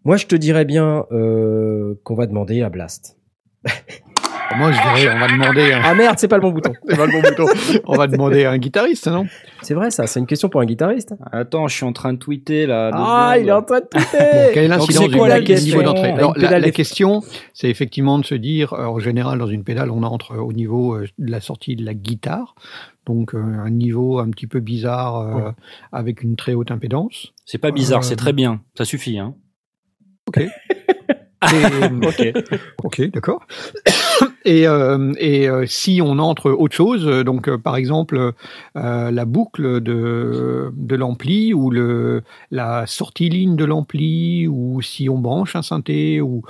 Moi, 0.05 0.17
je 0.17 0.27
te 0.27 0.37
dirais 0.37 0.65
bien 0.65 1.07
euh, 1.13 1.95
qu'on 2.05 2.15
va 2.15 2.27
demander 2.27 2.63
à 2.63 2.71
Blast. 2.71 3.19
Moi, 4.57 4.73
je 4.73 4.81
dirais, 4.81 5.15
on 5.15 5.19
va 5.19 5.29
demander, 5.29 5.73
un... 5.73 5.81
Ah 5.85 5.95
merde, 5.95 6.19
c'est 6.19 6.29
pas 6.29 6.37
le 6.37 6.43
bon 6.43 6.51
bouton. 6.51 6.73
c'est 6.89 6.97
pas 6.97 7.07
le 7.07 7.13
bon 7.13 7.21
bouton. 7.21 7.47
on 7.87 7.97
va 7.97 8.07
demander 8.07 8.45
à 8.45 8.51
un 8.51 8.59
guitariste, 8.59 9.07
non? 9.07 9.27
C'est 9.63 9.75
vrai 9.75 9.91
ça, 9.91 10.07
c'est 10.07 10.21
une 10.21 10.27
question 10.27 10.49
pour 10.49 10.61
un 10.61 10.67
guitariste. 10.67 11.15
Attends, 11.33 11.69
je 11.69 11.77
suis 11.77 11.85
en 11.85 11.93
train 11.93 12.13
de 12.13 12.19
tweeter 12.19 12.67
là. 12.67 12.91
Ah, 12.93 13.33
secondes. 13.35 13.45
il 13.45 13.49
est 13.49 13.53
en 13.53 13.63
train 13.63 13.81
de 13.81 13.87
tweeter 13.87 14.51
quelle 14.53 14.65
est 14.65 14.69
l'incidence 14.69 15.09
quoi 15.09 15.29
la 15.29 15.41
niveau 15.41 15.47
question 15.47 15.83
d'entrée? 15.83 16.11
Une 16.11 16.19
Alors, 16.19 16.35
la, 16.37 16.71
question, 16.71 17.23
c'est 17.55 17.69
effectivement 17.69 18.19
de 18.19 18.25
se 18.25 18.35
dire, 18.35 18.73
euh, 18.73 18.87
en 18.87 18.99
général, 18.99 19.39
dans 19.39 19.47
une 19.47 19.65
pédale, 19.65 19.91
on 19.91 20.03
entre 20.03 20.37
au 20.37 20.53
niveau 20.53 20.95
euh, 20.95 21.07
de 21.19 21.31
la 21.31 21.41
sortie 21.41 21.77
de 21.77 21.85
la 21.85 21.95
guitare, 21.95 22.55
donc 23.07 23.35
euh, 23.35 23.39
un 23.39 23.71
niveau 23.71 24.19
un 24.19 24.31
petit 24.31 24.47
peu 24.47 24.61
bizarre 24.61 25.19
euh, 25.19 25.51
avec 25.93 26.23
une 26.23 26.37
très 26.37 26.55
haute 26.55 26.71
impédance. 26.71 27.33
C'est 27.45 27.59
pas 27.59 27.71
bizarre, 27.71 28.01
Euh, 28.01 28.03
c'est 28.03 28.17
très 28.17 28.33
bien. 28.33 28.63
Ça 28.77 28.85
suffit, 28.85 29.19
hein. 29.19 29.35
Et, 31.43 32.05
Ok. 32.07 32.33
Ok, 32.85 33.11
d'accord. 33.11 33.47
et 34.45 34.67
euh, 34.69 35.13
et 35.19 35.49
euh, 35.49 35.65
si 35.67 36.01
on 36.03 36.19
entre 36.19 36.51
autre 36.51 36.75
chose, 36.75 37.07
euh, 37.07 37.25
donc 37.25 37.49
euh, 37.49 37.57
par 37.59 37.77
exemple 37.77 38.33
euh, 38.77 39.11
la 39.11 39.25
boucle 39.25 39.81
de 39.81 40.71
de 40.75 40.97
l'ampli 40.97 41.55
ou 41.55 41.71
le 41.71 42.23
la 42.51 42.87
sortie 42.87 43.29
ligne 43.29 43.57
de 43.57 43.65
l'ampli 43.65 44.47
ou 44.49 44.83
si 44.83 45.09
on 45.09 45.19
branche 45.19 45.57
un 45.57 45.63
synthé 45.63 46.21
ou 46.21 46.43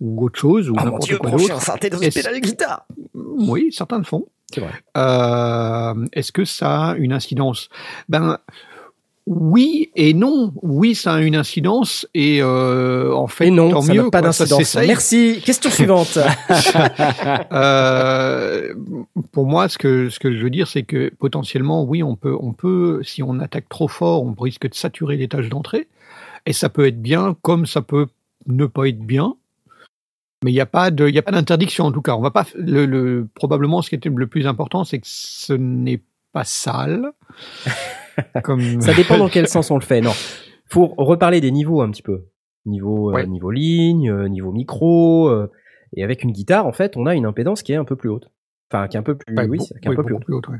ou 0.00 0.24
autre 0.24 0.38
chose 0.38 0.70
ou 0.70 0.74
n'importe 0.74 1.16
quoi 1.18 1.30
d'autre. 1.30 1.60
synthé 1.60 1.90
dans 1.90 1.98
une 1.98 2.10
pédale 2.10 2.34
de 2.34 2.40
guitare. 2.40 2.86
Oui, 3.14 3.68
certains 3.72 3.98
le 3.98 4.04
font. 4.04 4.26
C'est 4.52 4.60
vrai. 4.60 4.72
Euh, 4.96 5.94
Est-ce 6.12 6.32
que 6.32 6.44
ça 6.44 6.90
a 6.90 6.94
une 6.96 7.12
incidence? 7.12 7.68
Ben 8.08 8.38
oui 9.26 9.90
et 9.96 10.12
non. 10.12 10.52
Oui, 10.62 10.94
ça 10.94 11.14
a 11.14 11.20
une 11.20 11.34
incidence 11.36 12.06
et 12.12 12.42
euh, 12.42 13.14
en 13.14 13.26
fait 13.26 13.46
Et 13.46 13.50
non, 13.50 13.70
tant 13.70 13.80
ça 13.80 13.94
mieux. 13.94 14.10
pas 14.10 14.20
d'incidence. 14.20 14.74
Merci. 14.76 15.40
Question 15.44 15.70
suivante. 15.78 16.18
Euh, 17.52 18.74
pour 19.32 19.46
moi, 19.46 19.68
ce 19.68 19.78
que 19.78 20.08
ce 20.10 20.18
que 20.18 20.36
je 20.36 20.42
veux 20.42 20.50
dire, 20.50 20.68
c'est 20.68 20.82
que 20.82 21.10
potentiellement, 21.18 21.84
oui, 21.84 22.02
on 22.02 22.16
peut 22.16 22.36
on 22.38 22.52
peut 22.52 23.00
si 23.02 23.22
on 23.22 23.40
attaque 23.40 23.68
trop 23.68 23.88
fort, 23.88 24.22
on 24.24 24.34
risque 24.40 24.68
de 24.68 24.74
saturer 24.74 25.16
les 25.16 25.28
tâches 25.28 25.48
d'entrée 25.48 25.88
et 26.46 26.52
ça 26.52 26.68
peut 26.68 26.86
être 26.86 27.00
bien 27.00 27.34
comme 27.42 27.64
ça 27.66 27.80
peut 27.80 28.06
ne 28.46 28.66
pas 28.66 28.88
être 28.88 29.00
bien. 29.00 29.36
Mais 30.44 30.50
il 30.50 30.54
n'y 30.54 30.60
a 30.60 30.66
pas 30.66 30.90
de, 30.90 31.08
il 31.08 31.16
a 31.16 31.22
pas 31.22 31.32
d'interdiction 31.32 31.86
en 31.86 31.92
tout 31.92 32.02
cas. 32.02 32.14
On 32.14 32.20
va 32.20 32.30
pas 32.30 32.44
le, 32.54 32.84
le 32.84 33.26
probablement 33.34 33.80
ce 33.80 33.88
qui 33.88 33.94
était 33.94 34.10
le 34.10 34.26
plus 34.26 34.46
important, 34.46 34.84
c'est 34.84 34.98
que 34.98 35.06
ce 35.08 35.54
n'est 35.54 36.02
pas 36.32 36.44
sale. 36.44 37.12
comme 38.42 38.80
Ça 38.80 38.94
dépend 38.94 39.18
dans 39.18 39.28
quel 39.28 39.48
sens 39.48 39.70
on 39.70 39.76
le 39.76 39.82
fait. 39.84 40.00
Non. 40.00 40.12
Faut 40.66 40.94
reparler 40.96 41.40
des 41.40 41.50
niveaux 41.50 41.80
un 41.82 41.90
petit 41.90 42.02
peu. 42.02 42.26
Niveau, 42.66 43.10
euh, 43.10 43.14
Ouais. 43.14 43.26
niveau 43.26 43.50
ligne, 43.50 44.10
euh, 44.10 44.28
niveau 44.28 44.50
micro. 44.52 45.28
euh, 45.28 45.50
Et 45.96 46.02
avec 46.02 46.22
une 46.24 46.32
guitare, 46.32 46.66
en 46.66 46.72
fait, 46.72 46.96
on 46.96 47.06
a 47.06 47.14
une 47.14 47.26
impédance 47.26 47.62
qui 47.62 47.72
est 47.72 47.76
un 47.76 47.84
peu 47.84 47.94
plus 47.96 48.08
haute. 48.08 48.30
Enfin, 48.72 48.88
qui 48.88 48.96
est 48.96 49.00
un 49.00 49.04
peu 49.04 49.16
plus, 49.16 49.34
Ouais, 49.36 49.46
oui, 49.46 49.58
beau- 49.58 49.64
qui 49.64 49.72
est 49.74 49.88
un 49.88 49.94
peu 49.94 50.02
plus 50.02 50.14
haute. 50.14 50.24
plus 50.24 50.34
haute, 50.34 50.48
ouais. 50.48 50.58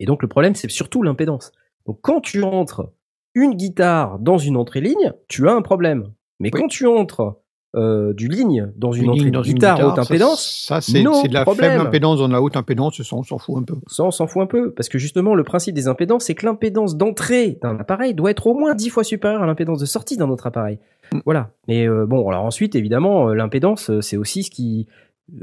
Et 0.00 0.06
donc 0.06 0.22
le 0.22 0.28
problème, 0.28 0.54
c'est 0.54 0.70
surtout 0.70 1.02
l'impédance. 1.02 1.52
Donc 1.86 1.98
quand 2.02 2.20
tu 2.20 2.42
entres 2.44 2.90
une 3.34 3.54
guitare 3.54 4.18
dans 4.20 4.38
une 4.38 4.56
entrée 4.56 4.80
ligne, 4.80 5.12
tu 5.28 5.48
as 5.48 5.52
un 5.52 5.60
problème. 5.62 6.12
Mais 6.40 6.50
Oui. 6.54 6.60
quand 6.60 6.68
tu 6.68 6.86
entres 6.86 7.36
euh, 7.76 8.14
du 8.14 8.28
ligne 8.28 8.72
dans 8.76 8.92
une, 8.92 9.04
Une 9.04 9.10
entrée 9.10 9.20
ligne 9.24 9.30
de 9.30 9.34
dans 9.36 9.42
une 9.42 9.54
guitare, 9.54 9.80
haute 9.86 9.96
ça- 9.96 10.00
impédance, 10.02 10.64
Ça, 10.68 10.80
c'est 10.80 11.02
no 11.02 11.12
c'est 11.14 11.28
de 11.28 11.34
la 11.34 11.42
problème. 11.42 11.72
faible 11.72 11.86
impédance 11.86 12.18
dans 12.18 12.28
la 12.28 12.40
haute 12.40 12.56
impédance, 12.56 13.02
ça, 13.02 13.14
on 13.16 13.22
s'en 13.22 13.36
fout 13.38 13.56
un 13.58 13.62
peu. 13.62 13.74
ça 13.88 14.04
on 14.04 14.10
s'en 14.10 14.26
fout 14.26 14.42
un 14.42 14.46
peu. 14.46 14.70
Parce 14.72 14.88
que 14.88 14.98
justement, 14.98 15.34
le 15.34 15.44
principe 15.44 15.74
des 15.74 15.86
impédances, 15.86 16.24
c'est 16.24 16.34
que 16.34 16.46
l'impédance 16.46 16.96
d'entrée 16.96 17.58
d'un 17.62 17.78
appareil 17.78 18.14
doit 18.14 18.30
être 18.30 18.46
au 18.46 18.54
moins 18.54 18.74
10 18.74 18.88
fois 18.88 19.04
supérieure 19.04 19.42
à 19.42 19.46
l'impédance 19.46 19.78
de 19.80 19.86
sortie 19.86 20.16
d'un 20.16 20.30
autre 20.30 20.46
appareil. 20.46 20.78
Mm. 21.12 21.18
Voilà. 21.26 21.50
Mais 21.68 21.86
euh, 21.86 22.06
bon, 22.06 22.26
alors 22.28 22.44
ensuite, 22.44 22.74
évidemment, 22.74 23.28
euh, 23.28 23.34
l'impédance, 23.34 23.90
c'est 24.00 24.16
aussi 24.16 24.42
ce 24.44 24.50
qui 24.50 24.86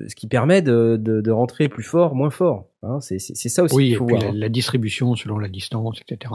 ce 0.09 0.15
qui 0.15 0.25
permet 0.25 0.63
de, 0.63 0.97
de, 0.99 1.21
de 1.21 1.31
rentrer 1.31 1.69
plus 1.69 1.83
fort, 1.83 2.15
moins 2.15 2.31
fort. 2.31 2.65
Hein, 2.81 2.97
c'est 3.01 3.19
ça 3.19 3.61
aussi 3.61 3.75
Oui, 3.75 3.91
et 3.91 3.95
faut 3.95 4.05
puis 4.05 4.15
voir. 4.17 4.31
la, 4.33 4.39
la 4.39 4.49
distribution 4.49 5.13
selon 5.15 5.37
la 5.37 5.47
distance, 5.47 6.01
etc. 6.01 6.31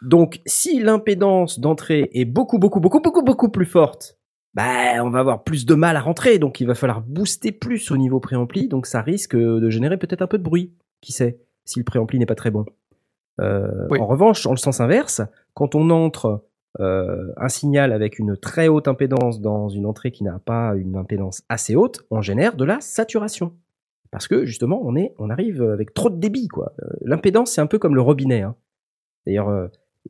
Donc, 0.00 0.40
si 0.46 0.80
l'impédance 0.80 1.60
d'entrée 1.60 2.08
est 2.14 2.24
beaucoup, 2.24 2.58
beaucoup, 2.58 2.80
beaucoup, 2.80 3.00
beaucoup, 3.00 3.22
beaucoup 3.22 3.50
plus 3.50 3.66
forte, 3.66 4.16
bah, 4.54 5.02
on 5.02 5.10
va 5.10 5.20
avoir 5.20 5.44
plus 5.44 5.64
de 5.66 5.74
mal 5.74 5.96
à 5.96 6.00
rentrer. 6.00 6.38
Donc, 6.38 6.60
il 6.60 6.66
va 6.66 6.74
falloir 6.74 7.00
booster 7.00 7.52
plus 7.52 7.90
au 7.90 7.96
niveau 7.96 8.20
préampli. 8.20 8.68
Donc, 8.68 8.86
ça 8.86 9.00
risque 9.00 9.36
de 9.36 9.70
générer 9.70 9.96
peut-être 9.96 10.22
un 10.22 10.26
peu 10.26 10.38
de 10.38 10.42
bruit. 10.42 10.72
Qui 11.00 11.12
sait 11.12 11.38
si 11.64 11.78
le 11.78 11.84
préampli 11.84 12.18
n'est 12.18 12.26
pas 12.26 12.34
très 12.34 12.50
bon. 12.50 12.64
Euh, 13.40 13.86
Oui. 13.90 13.98
En 13.98 14.06
revanche, 14.06 14.46
en 14.46 14.52
le 14.52 14.56
sens 14.56 14.80
inverse, 14.80 15.22
quand 15.54 15.74
on 15.74 15.90
entre 15.90 16.44
euh, 16.80 17.32
un 17.36 17.48
signal 17.48 17.92
avec 17.92 18.18
une 18.18 18.36
très 18.36 18.68
haute 18.68 18.88
impédance 18.88 19.40
dans 19.40 19.68
une 19.68 19.86
entrée 19.86 20.10
qui 20.10 20.24
n'a 20.24 20.38
pas 20.38 20.74
une 20.76 20.96
impédance 20.96 21.42
assez 21.48 21.74
haute, 21.74 22.04
on 22.10 22.22
génère 22.22 22.56
de 22.56 22.64
la 22.64 22.80
saturation. 22.80 23.52
Parce 24.10 24.28
que 24.28 24.44
justement, 24.44 24.80
on 24.84 24.94
est, 24.94 25.14
on 25.18 25.30
arrive 25.30 25.62
avec 25.62 25.94
trop 25.94 26.10
de 26.10 26.16
débit, 26.16 26.48
quoi. 26.48 26.74
Euh, 26.82 26.86
L'impédance, 27.02 27.52
c'est 27.52 27.60
un 27.62 27.66
peu 27.66 27.78
comme 27.78 27.94
le 27.94 28.02
robinet. 28.02 28.42
Hein. 28.42 28.54
D'ailleurs, 29.26 29.48
euh, 29.48 29.68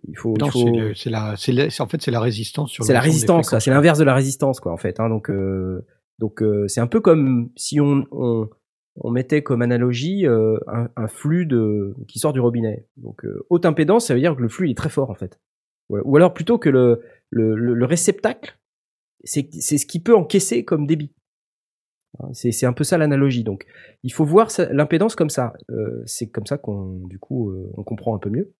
il 0.09 0.17
faut. 0.17 0.35
il 0.41 0.51
faut- 0.51 0.59
c'est 0.59 0.71
le- 0.71 0.95
c'est 0.95 1.11
la, 1.11 1.35
c'est 1.37 1.53
la- 1.53 1.71
c'est- 1.71 1.83
en 1.83 1.89
fait 1.89 2.01
c'est 2.03 2.11
la 2.11 2.21
résistance 2.21 2.71
sur. 2.71 2.85
c'est 2.85 2.93
la 2.93 3.01
résistance, 3.01 3.55
c'est 3.59 3.71
l'inverse 3.71 3.99
de 3.99 4.05
la 4.05 4.15
résistance, 4.15 4.61
quoi, 4.61 4.73
en 4.73 4.77
fait. 4.77 5.01
Hein. 5.01 5.09
Donc, 5.09 5.31
euh, 5.31 5.85
donc 6.19 6.43
euh, 6.43 6.67
c'est 6.69 6.81
un 6.81 6.87
peu 6.87 7.01
comme 7.01 7.51
si 7.57 7.81
on, 7.81 8.05
on, 8.11 8.49
on 8.97 9.11
mettait 9.11 9.43
comme 9.43 9.63
analogie 9.63 10.27
euh, 10.27 10.59
un, 10.67 10.89
un 10.97 11.09
flux 11.09 11.47
de 11.47 11.95
qui 12.09 12.19
sort 12.19 12.33
du 12.33 12.41
robinet. 12.41 12.87
Donc, 12.97 13.25
euh, 13.25 13.45
haute 13.51 13.65
impédance, 13.67 14.07
ça 14.07 14.15
veut 14.15 14.21
dire 14.21 14.37
que 14.37 14.43
le 14.43 14.49
flux 14.49 14.69
il 14.69 14.73
est 14.73 14.77
très 14.77 14.91
fort, 14.91 15.11
en 15.11 15.15
fait. 15.15 15.41
Ouais. 15.89 16.01
Ou 16.05 16.17
alors 16.17 16.33
plutôt 16.35 16.59
que 16.59 16.69
le, 16.71 17.03
le, 17.31 17.55
le, 17.55 17.75
le 17.75 17.85
réceptacle, 17.85 18.59
c'est 19.25 19.49
c'est 19.53 19.79
ce 19.79 19.87
qui 19.87 20.01
peut 20.01 20.17
encaisser 20.17 20.65
comme 20.65 20.87
débit. 20.87 21.13
Hein, 22.19 22.29
C'est 22.33 22.53
c'est 22.53 22.67
un 22.67 22.73
peu 22.73 22.85
ça 22.85 22.99
l'analogie. 22.99 23.45
Donc, 23.45 23.67
il 24.03 24.13
faut 24.13 24.25
voir 24.25 24.51
ça- 24.51 24.73
l'impédance 24.73 25.15
comme 25.17 25.31
ça. 25.31 25.53
Euh, 25.71 26.03
c'est 26.07 26.29
comme 26.29 26.47
ça 26.47 26.59
qu'on, 26.59 27.01
du 27.09 27.19
coup, 27.19 27.51
euh, 27.51 27.71
on 27.77 27.83
comprend 27.85 28.15
un 28.15 28.19
peu 28.19 28.31
mieux. 28.31 28.53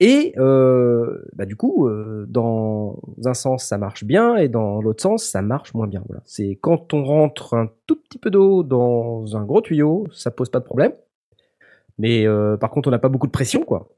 Et 0.00 0.34
euh, 0.38 1.22
bah, 1.34 1.46
du 1.46 1.56
coup, 1.56 1.86
euh, 1.86 2.26
dans 2.28 3.00
un 3.24 3.34
sens, 3.34 3.64
ça 3.64 3.78
marche 3.78 4.04
bien, 4.04 4.36
et 4.36 4.48
dans 4.48 4.80
l'autre 4.80 5.02
sens, 5.02 5.24
ça 5.24 5.40
marche 5.40 5.72
moins 5.74 5.86
bien. 5.86 6.02
Voilà. 6.06 6.22
C'est 6.24 6.58
quand 6.60 6.92
on 6.94 7.04
rentre 7.04 7.54
un 7.54 7.70
tout 7.86 7.96
petit 7.96 8.18
peu 8.18 8.30
d'eau 8.30 8.62
dans 8.62 9.36
un 9.36 9.44
gros 9.44 9.60
tuyau, 9.60 10.06
ça 10.12 10.30
pose 10.30 10.48
pas 10.50 10.60
de 10.60 10.64
problème. 10.64 10.92
Mais 11.98 12.26
euh, 12.26 12.56
par 12.56 12.70
contre, 12.70 12.88
on 12.88 12.90
n'a 12.90 12.98
pas 12.98 13.08
beaucoup 13.08 13.28
de 13.28 13.32
pression, 13.32 13.62
quoi. 13.62 13.88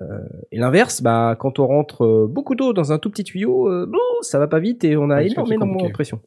Euh, 0.00 0.18
et 0.50 0.58
l'inverse, 0.58 1.02
bah, 1.02 1.36
quand 1.38 1.58
on 1.58 1.66
rentre 1.66 2.04
euh, 2.04 2.26
beaucoup 2.26 2.54
d'eau 2.54 2.72
dans 2.72 2.92
un 2.92 2.98
tout 2.98 3.10
petit 3.10 3.24
tuyau, 3.24 3.68
euh, 3.68 3.86
bon, 3.86 3.98
ça 4.22 4.38
va 4.38 4.48
pas 4.48 4.58
vite 4.58 4.84
et 4.84 4.96
on 4.96 5.10
a 5.10 5.16
Ouais, 5.16 5.28
énormément 5.30 5.66
de 5.66 5.92
pression. 5.92 6.20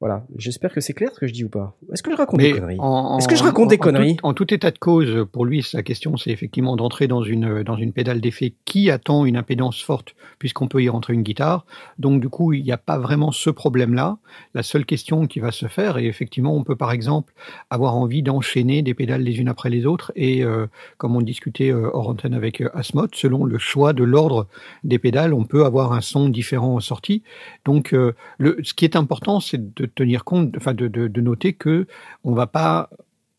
Voilà. 0.00 0.26
J'espère 0.36 0.72
que 0.72 0.80
c'est 0.82 0.92
clair 0.92 1.10
ce 1.14 1.20
que 1.20 1.26
je 1.26 1.32
dis 1.32 1.44
ou 1.44 1.48
pas. 1.48 1.76
Est-ce 1.92 2.02
que 2.02 2.10
je 2.10 2.16
raconte 2.16 2.38
Mais 2.38 2.52
des 2.52 2.58
conneries 2.58 2.76
en- 2.78 3.16
Est-ce 3.18 3.28
que 3.28 3.36
je 3.36 3.42
en- 3.42 3.44
raconte 3.46 3.68
des 3.70 3.76
en- 3.76 3.78
en 3.78 3.82
conneries 3.82 4.16
tout, 4.16 4.26
en 4.26 4.34
tout 4.34 4.52
état 4.52 4.70
de 4.70 4.78
cause, 4.78 5.24
pour 5.32 5.46
lui, 5.46 5.62
sa 5.62 5.82
question, 5.82 6.16
c'est 6.18 6.30
effectivement 6.30 6.76
d'entrer 6.76 7.06
dans 7.06 7.22
une, 7.22 7.62
dans 7.62 7.76
une 7.76 7.92
pédale 7.92 8.20
d'effet 8.20 8.54
qui 8.66 8.90
attend 8.90 9.24
une 9.24 9.36
impédance 9.36 9.80
forte, 9.82 10.14
puisqu'on 10.38 10.68
peut 10.68 10.82
y 10.82 10.88
rentrer 10.90 11.14
une 11.14 11.22
guitare. 11.22 11.64
Donc, 11.98 12.20
du 12.20 12.28
coup, 12.28 12.52
il 12.52 12.64
n'y 12.64 12.72
a 12.72 12.76
pas 12.76 12.98
vraiment 12.98 13.30
ce 13.32 13.48
problème-là. 13.48 14.18
La 14.52 14.62
seule 14.62 14.84
question 14.84 15.26
qui 15.26 15.38
va 15.40 15.52
se 15.52 15.66
faire, 15.68 15.96
et 15.96 16.06
effectivement, 16.06 16.54
on 16.54 16.64
peut 16.64 16.76
par 16.76 16.92
exemple 16.92 17.32
avoir 17.70 17.96
envie 17.96 18.22
d'enchaîner 18.22 18.82
des 18.82 18.94
pédales 18.94 19.22
les 19.22 19.38
unes 19.40 19.48
après 19.48 19.70
les 19.70 19.86
autres, 19.86 20.12
et 20.16 20.42
euh, 20.44 20.66
comme 20.98 21.16
on 21.16 21.22
discutait 21.22 21.70
euh, 21.72 21.88
hors 21.94 22.08
antenne 22.10 22.34
avec 22.34 22.60
euh, 22.60 22.68
Asmod, 22.74 23.14
selon 23.14 23.44
le 23.44 23.58
choix 23.58 23.92
de 23.94 24.04
l'ordre 24.04 24.48
des 24.82 24.98
pédales, 24.98 25.32
on 25.32 25.44
peut 25.44 25.64
avoir 25.64 25.92
un 25.92 26.00
son 26.02 26.28
différent 26.28 26.74
en 26.74 26.80
sortie. 26.80 27.22
Donc, 27.64 27.94
euh, 27.94 28.12
le, 28.38 28.58
ce 28.64 28.74
qui 28.74 28.84
est 28.84 28.96
important, 28.96 29.40
c'est 29.40 29.74
de 29.74 29.83
tenir 29.86 30.24
compte, 30.24 30.56
enfin, 30.56 30.74
de, 30.74 30.88
de, 30.88 31.08
de 31.08 31.20
noter 31.20 31.52
que 31.52 31.86
on 32.24 32.32
va 32.32 32.46
pas 32.46 32.90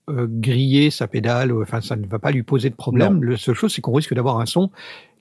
euh, 0.10 0.28
griller 0.30 0.92
sa 0.92 1.08
pédale, 1.08 1.52
ou- 1.52 1.62
enfin, 1.62 1.82
ça 1.82 1.96
ne 1.96 2.06
va 2.06 2.20
pas 2.20 2.32
lui 2.32 2.44
poser 2.44 2.70
de 2.70 2.76
problème. 2.76 3.24
La 3.24 3.38
seule 3.38 3.56
chose, 3.56 3.74
c'est 3.74 3.82
qu'on 3.82 3.94
risque 3.94 4.14
d'avoir 4.14 4.40
un 4.40 4.46
son 4.46 4.70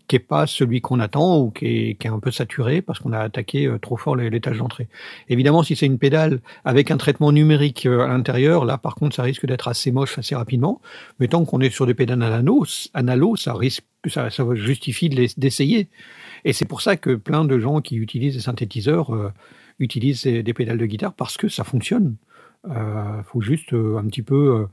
qui 0.07 0.16
est 0.16 0.19
pas 0.19 0.47
celui 0.47 0.83
qu'on 0.83 1.00
attend 1.00 1.38
ou 1.40 1.50
qui 1.50 1.64
est, 1.64 1.95
qui 1.95 2.07
est 2.07 2.11
un 2.11 2.19
peu 2.21 2.31
saturé 2.31 2.83
parce 2.83 2.99
qu'on 2.99 3.12
a 3.14 3.21
attaqué 3.21 3.64
euh, 3.66 3.78
trop 3.78 3.97
fort 3.97 4.16
l'étage 4.16 4.59
d'entrée. 4.59 4.87
Évidemment, 5.31 5.62
si 5.62 5.76
c'est 5.76 5.87
une 5.87 5.97
pédale 5.99 6.40
avec 6.66 6.90
un 6.90 6.99
traitement 6.99 7.33
numérique 7.33 7.87
euh, 7.87 8.00
à 8.04 8.09
l'intérieur, 8.09 8.66
là, 8.66 8.76
par 8.76 8.97
contre, 8.97 9.16
ça 9.16 9.23
risque 9.23 9.47
d'être 9.47 9.66
assez 9.66 9.93
moche 9.93 10.19
assez 10.19 10.35
rapidement. 10.35 10.83
Mais 11.21 11.28
tant 11.28 11.47
qu'on 11.47 11.61
est 11.62 11.71
sur 11.71 11.87
des 11.87 11.95
pédales 11.95 12.23
analo, 12.23 12.66
analo 12.93 13.37
ça 13.37 13.54
risque, 13.54 13.85
ça, 14.07 14.28
ça 14.28 14.45
justifie 14.52 15.09
de 15.09 15.26
d'essayer. 15.38 15.88
Et 16.45 16.52
c'est 16.52 16.66
pour 16.66 16.83
ça 16.83 16.99
que 16.99 17.14
plein 17.14 17.47
de 17.47 17.59
gens 17.59 17.81
qui 17.81 17.97
utilisent 17.97 18.35
des 18.35 18.43
synthétiseurs 18.43 19.14
euh, 19.14 19.33
utilisent 19.78 20.25
des, 20.25 20.54
pédales 20.54 20.78
de 20.78 20.87
guitare 20.87 21.14
parce 21.14 21.37
que 21.37 21.49
ça 21.49 21.64
fonctionne. 21.64 22.16
Il 22.66 23.23
faut 23.26 23.43
juste 23.43 23.75
euh, 23.75 23.99
un 23.99 24.07
petit 24.07 24.23
peu 24.23 24.57
euh, 24.57 24.66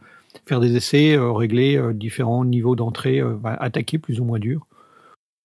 faire 0.46 0.60
des 0.60 0.76
essais, 0.76 1.16
euh, 1.16 1.32
régler 1.32 1.78
euh, 1.78 1.94
différents 1.94 2.46
niveaux 2.46 2.76
d'entrée, 2.76 3.20
euh, 3.20 3.36
bah, 3.36 3.54
attaquer 3.60 3.98
plus 3.98 4.20
ou 4.20 4.26
moins 4.26 4.40
dur 4.40 4.68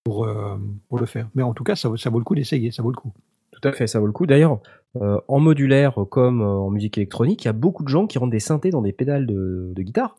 pour, 0.03 0.25
euh, 0.25 0.57
pour 0.89 0.99
le 0.99 1.05
faire. 1.05 1.29
Mais 1.35 1.43
en 1.43 1.53
tout 1.53 1.63
cas, 1.63 1.75
ça, 1.75 1.89
vaut- 1.89 1.97
ça 1.97 2.09
vaut 2.09 2.19
le 2.19 2.23
coup 2.23 2.35
d'essayer, 2.35 2.71
ça 2.71 2.83
vaut 2.83 2.91
le 2.91 2.95
coup. 2.95 3.11
Tout 3.51 3.67
à 3.67 3.71
fait, 3.71 3.87
ça 3.87 3.99
vaut 3.99 4.05
le 4.05 4.11
coup. 4.11 4.25
D'ailleurs, 4.25 4.59
euh, 5.01 5.19
en 5.27 5.39
modulaire 5.39 5.97
comme 6.09 6.41
euh, 6.41 6.45
en 6.45 6.69
musique 6.69 6.97
électronique, 6.97 7.43
il 7.43 7.47
y 7.47 7.49
a 7.49 7.53
beaucoup 7.53 7.83
de 7.83 7.89
gens 7.89 8.07
qui 8.07 8.17
rendent 8.17 8.31
des 8.31 8.39
synthés 8.39 8.69
dans 8.69 8.81
des 8.81 8.93
pédales 8.93 9.25
de, 9.25 9.73
guitare. 9.77 10.17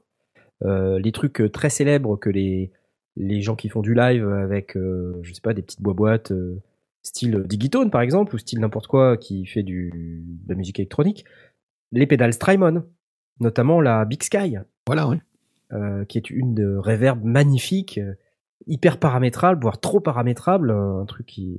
Euh, 0.64 0.98
les 0.98 1.12
trucs 1.12 1.40
euh, 1.40 1.48
très 1.48 1.70
célèbres 1.70 2.16
que 2.16 2.30
les, 2.30 2.72
les 3.16 3.40
gens 3.42 3.54
qui 3.54 3.68
font 3.68 3.80
du 3.80 3.94
live 3.94 4.28
avec, 4.28 4.76
euh, 4.76 5.18
je 5.22 5.32
sais 5.32 5.40
pas, 5.40 5.54
des 5.54 5.62
petites 5.62 5.82
boîtes 5.82 6.32
euh, 6.32 6.60
style 7.08 7.44
Digitone 7.46 7.90
par 7.90 8.00
exemple, 8.00 8.34
ou 8.34 8.38
style 8.38 8.60
n'importe 8.60 8.86
quoi 8.86 9.16
qui 9.16 9.46
fait 9.46 9.62
du, 9.62 9.90
de 10.24 10.48
la 10.48 10.54
musique 10.54 10.78
électronique, 10.78 11.24
les 11.92 12.06
pédales 12.06 12.32
Strymon, 12.32 12.84
notamment 13.40 13.80
la 13.80 14.04
Big 14.04 14.22
Sky, 14.22 14.56
Voilà, 14.86 15.08
oui. 15.08 15.16
euh, 15.72 16.04
qui 16.04 16.18
est 16.18 16.30
une 16.30 16.54
de 16.54 16.76
reverb 16.76 17.24
magnifique, 17.24 17.98
euh, 17.98 18.14
hyper 18.66 18.98
paramétrable, 18.98 19.62
voire 19.62 19.80
trop 19.80 20.00
paramétrable, 20.00 20.70
euh, 20.70 21.00
un 21.00 21.06
truc 21.06 21.26
qui, 21.26 21.58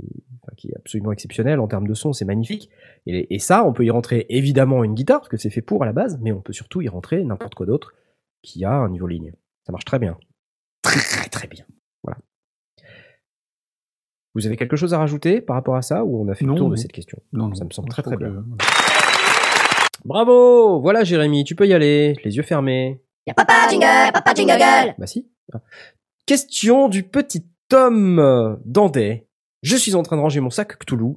qui 0.58 0.68
est 0.70 0.78
absolument 0.78 1.12
exceptionnel 1.12 1.60
en 1.60 1.68
termes 1.68 1.88
de 1.88 1.94
son, 1.94 2.14
c'est 2.14 2.26
magnifique. 2.26 2.70
Et, 3.08 3.34
et 3.34 3.40
ça, 3.40 3.66
on 3.66 3.74
peut 3.74 3.86
y 3.86 3.90
rentrer 3.90 4.26
évidemment 4.30 4.84
une 4.84 4.94
guitare, 4.94 5.20
parce 5.20 5.30
que 5.30 5.38
c'est 5.38 5.50
fait 5.50 5.62
pour 5.62 5.82
à 5.84 5.86
la 5.86 5.94
base, 5.94 6.20
mais 6.22 6.32
on 6.32 6.42
peut 6.42 6.54
surtout 6.54 6.82
y 6.82 6.88
rentrer 6.90 7.24
n'importe 7.24 7.56
quoi 7.56 7.66
d'autre 7.66 7.94
qui 8.44 8.64
a 8.66 8.74
un 8.74 8.90
niveau 8.90 9.08
ligne. 9.08 9.34
Ça 9.66 9.72
marche 9.72 9.86
très 9.86 10.00
bien. 10.00 10.18
Très 10.82 11.30
très 11.30 11.48
bien. 11.48 11.66
Vous 14.40 14.48
avez 14.48 14.56
quelque 14.56 14.78
chose 14.78 14.94
à 14.94 15.00
rajouter 15.00 15.42
par 15.42 15.56
rapport 15.58 15.76
à 15.76 15.82
ça, 15.82 16.06
ou 16.06 16.24
on 16.24 16.30
a 16.30 16.36
fait 16.36 16.46
Non, 16.46 16.54
le 16.54 16.60
tour 16.60 16.70
de 16.70 16.76
cette 16.78 16.94
question? 16.94 17.20
Non, 17.34 17.54
Ça 17.54 17.66
me 17.66 17.72
semble 17.72 17.90
très, 17.90 18.02
très 18.04 18.16
que- 18.16 18.24
bien. 18.24 18.44
Bravo 20.06 20.80
Voilà 20.80 21.04
Jérémy, 21.04 21.44
tu 21.44 21.56
peux 21.56 21.68
y 21.68 21.74
aller, 21.74 22.16
les 22.24 22.38
yeux 22.38 22.44
fermés. 22.44 23.02
Y'a 23.28 23.34
papa 23.34 23.68
jingle, 23.70 23.84
y'a 23.84 24.12
papa 24.14 24.34
jingle 24.34 24.96
Bah 24.98 25.08
si. 25.08 25.28
Question 26.26 26.88
du 26.88 27.04
petit 27.04 27.46
Tom 27.68 28.58
Dandet. 28.66 29.28
Je 29.62 29.76
suis 29.76 29.96
en 29.96 30.04
train 30.04 30.16
de 30.16 30.22
ranger 30.22 30.40
mon 30.40 30.50
sac 30.50 30.78
Cthulhu. 30.80 31.16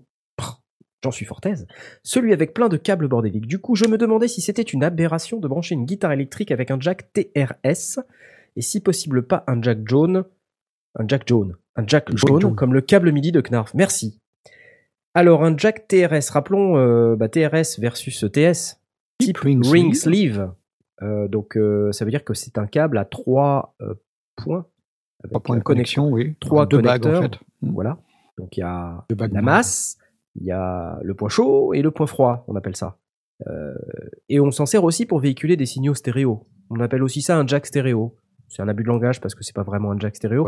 J'en 1.05 1.11
suis 1.11 1.25
fort 1.25 1.41
aise. 1.45 1.67
Celui 2.05 2.33
avec 2.33 2.55
plein 2.55 2.69
de 2.69 2.77
câbles 2.77 3.09
bordéliques. 3.09 3.47
Du 3.47 3.59
coup, 3.61 3.75
je 3.75 3.87
me 3.87 3.99
demandais 3.99 4.29
si 4.29 4.41
c'était 4.41 4.63
une 4.63 4.85
aberration 4.85 5.39
de 5.39 5.49
brancher 5.49 5.75
une 5.75 5.85
guitare 5.85 6.13
électrique 6.13 6.51
avec 6.53 6.71
un 6.71 6.79
jack 6.81 7.13
TRS 7.13 7.99
et 8.57 8.63
si 8.63 8.81
possible 8.81 9.27
pas 9.27 9.43
un 9.49 9.61
jack 9.63 9.79
jaune. 9.89 10.25
Un 10.99 11.07
jack 11.09 11.27
jaune. 11.27 11.57
Un 11.77 11.85
jack 11.87 12.15
jaune, 12.15 12.41
jaune. 12.41 12.55
comme 12.55 12.75
le 12.75 12.81
câble 12.81 13.11
MIDI 13.13 13.33
de 13.33 13.41
Knarf. 13.41 13.73
Merci. 13.75 14.21
Alors, 15.15 15.45
un 15.45 15.57
jack 15.57 15.89
TRS, 15.89 16.31
rappelons 16.31 16.77
euh, 16.77 17.17
bah, 17.17 17.29
TRS 17.29 17.79
versus 17.79 18.25
TS. 18.33 18.81
Type 19.19 19.39
ring 19.39 19.65
ring, 19.67 19.95
sleeve. 19.95 20.51
Euh, 21.03 21.29
donc, 21.29 21.57
euh, 21.57 21.93
ça 21.93 22.05
veut 22.05 22.11
dire 22.11 22.25
que 22.25 22.35
c'est 22.35 22.59
un 22.59 22.67
câble 22.67 22.99
à 22.99 23.05
trois 23.05 23.75
points. 24.37 24.67
Avec 25.23 25.31
Trois 25.31 25.43
points 25.43 25.57
de 25.59 25.63
connexion, 25.63 26.09
oui. 26.09 26.35
Trois 26.41 26.67
Deux 26.67 26.81
bagues, 26.81 27.07
en 27.07 27.11
connecteurs. 27.11 27.39
fait. 27.41 27.67
Mm. 27.67 27.73
Voilà. 27.73 27.99
Donc, 28.39 28.57
il 28.57 28.61
y 28.61 28.63
a 28.63 29.05
la 29.11 29.43
masse, 29.43 29.99
il 30.35 30.47
y 30.47 30.51
a 30.51 30.99
le 31.03 31.15
point 31.15 31.29
chaud 31.29 31.75
et 31.75 31.83
le 31.83 31.91
point 31.91 32.07
froid, 32.07 32.45
on 32.49 32.57
appelle 32.57 32.77
ça. 32.77 32.99
Et 34.29 34.41
on 34.41 34.51
s'en 34.51 34.67
sert 34.67 34.85
aussi 34.85 35.05
pour 35.05 35.19
véhiculer 35.19 35.57
des 35.57 35.67
signaux 35.67 35.95
stéréo. 35.95 36.47
On 36.71 36.81
appelle 36.81 37.03
aussi 37.03 37.23
ça 37.23 37.37
un 37.39 37.47
jack 37.47 37.67
stéréo. 37.67 38.17
C'est 38.53 38.61
un 38.61 38.69
abus 38.69 38.83
de 38.83 38.89
langage 38.89 39.19
parce 39.23 39.35
que 39.35 39.43
c'est 39.43 39.55
pas 39.55 39.63
vraiment 39.63 39.93
un 39.93 39.99
jack 39.99 40.15
stéréo. 40.15 40.47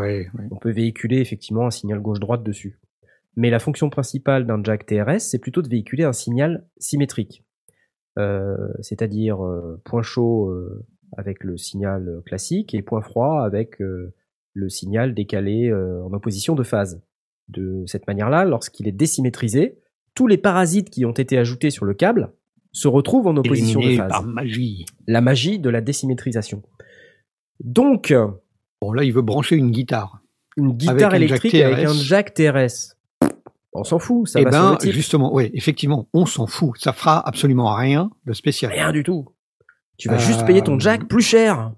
On 0.51 0.57
peut 0.57 0.69
véhiculer 0.69 1.17
effectivement 1.21 1.65
un 1.65 1.71
signal 1.71 1.99
gauche-droite 1.99 2.43
dessus. 2.43 2.77
Mais 3.35 3.49
la 3.49 3.57
fonction 3.57 3.89
principale 3.89 4.45
d'un 4.45 4.63
jack 4.63 4.85
TRS, 4.85 5.21
c'est 5.21 5.39
plutôt 5.39 5.63
de 5.63 5.67
véhiculer 5.67 6.03
un 6.03 6.13
signal 6.13 6.67
symétrique. 6.77 7.43
euh, 8.19 8.55
c'est-à-dire 8.79 9.43
euh, 9.43 9.81
point 9.83 10.03
chaud 10.03 10.51
euh, 10.51 10.85
avec 11.17 11.43
le 11.43 11.57
signal 11.57 12.21
classique 12.27 12.75
et 12.75 12.83
point 12.83 13.01
froid 13.01 13.43
avec 13.43 13.79
le 13.79 14.69
signal 14.69 15.15
décalé 15.15 15.73
en 15.73 16.13
opposition 16.13 16.53
de 16.53 16.63
phase. 16.63 17.01
De 17.47 17.83
cette 17.87 18.05
manière-là, 18.07 18.45
lorsqu'il 18.45 18.87
est 18.87 18.91
désymétrisé, 18.91 19.79
tous 20.13 20.27
les 20.27 20.37
parasites 20.37 20.89
qui 20.91 21.05
ont 21.05 21.11
été 21.11 21.37
ajoutés 21.37 21.71
sur 21.71 21.85
le 21.85 21.93
câble 21.95 22.31
se 22.71 22.87
retrouvent 22.87 23.27
en 23.27 23.37
opposition 23.37 23.79
Éliminé 23.79 23.97
de 23.97 24.01
phase. 24.01 24.11
par 24.11 24.23
magie. 24.23 24.85
La 25.07 25.21
magie 25.21 25.59
de 25.59 25.69
la 25.69 25.81
désymétrisation. 25.81 26.61
Donc, 27.63 28.13
Bon, 28.81 28.91
là, 28.91 29.03
il 29.03 29.13
veut 29.13 29.21
brancher 29.21 29.55
une 29.55 29.71
guitare. 29.71 30.19
une 30.57 30.73
guitare 30.73 31.13
électrique 31.15 31.55
avec 31.55 31.85
un 31.85 31.93
jack 31.93 32.33
TRS. 32.33 32.95
On 33.73 33.83
s'en 33.83 33.99
fout, 33.99 34.27
ça 34.27 34.39
Eh 34.39 34.43
va 34.45 34.51
sur 34.51 34.61
ben, 34.61 34.71
le 34.71 34.77
titre. 34.77 34.93
justement, 34.93 35.33
oui, 35.33 35.49
effectivement, 35.53 36.07
on 36.13 36.25
s'en 36.25 36.47
fout. 36.47 36.77
Ça 36.79 36.93
fera 36.93 37.27
absolument 37.27 37.73
rien 37.73 38.09
de 38.25 38.31
spécial. 38.33 38.71
Rien 38.71 38.91
du 38.93 39.03
tout. 39.03 39.27
Tu 39.97 40.07
vas 40.07 40.15
Euh, 40.15 40.19
juste 40.19 40.45
payer 40.45 40.61
ton 40.61 40.79
jack 40.79 41.07
plus 41.07 41.21
cher. 41.21 41.73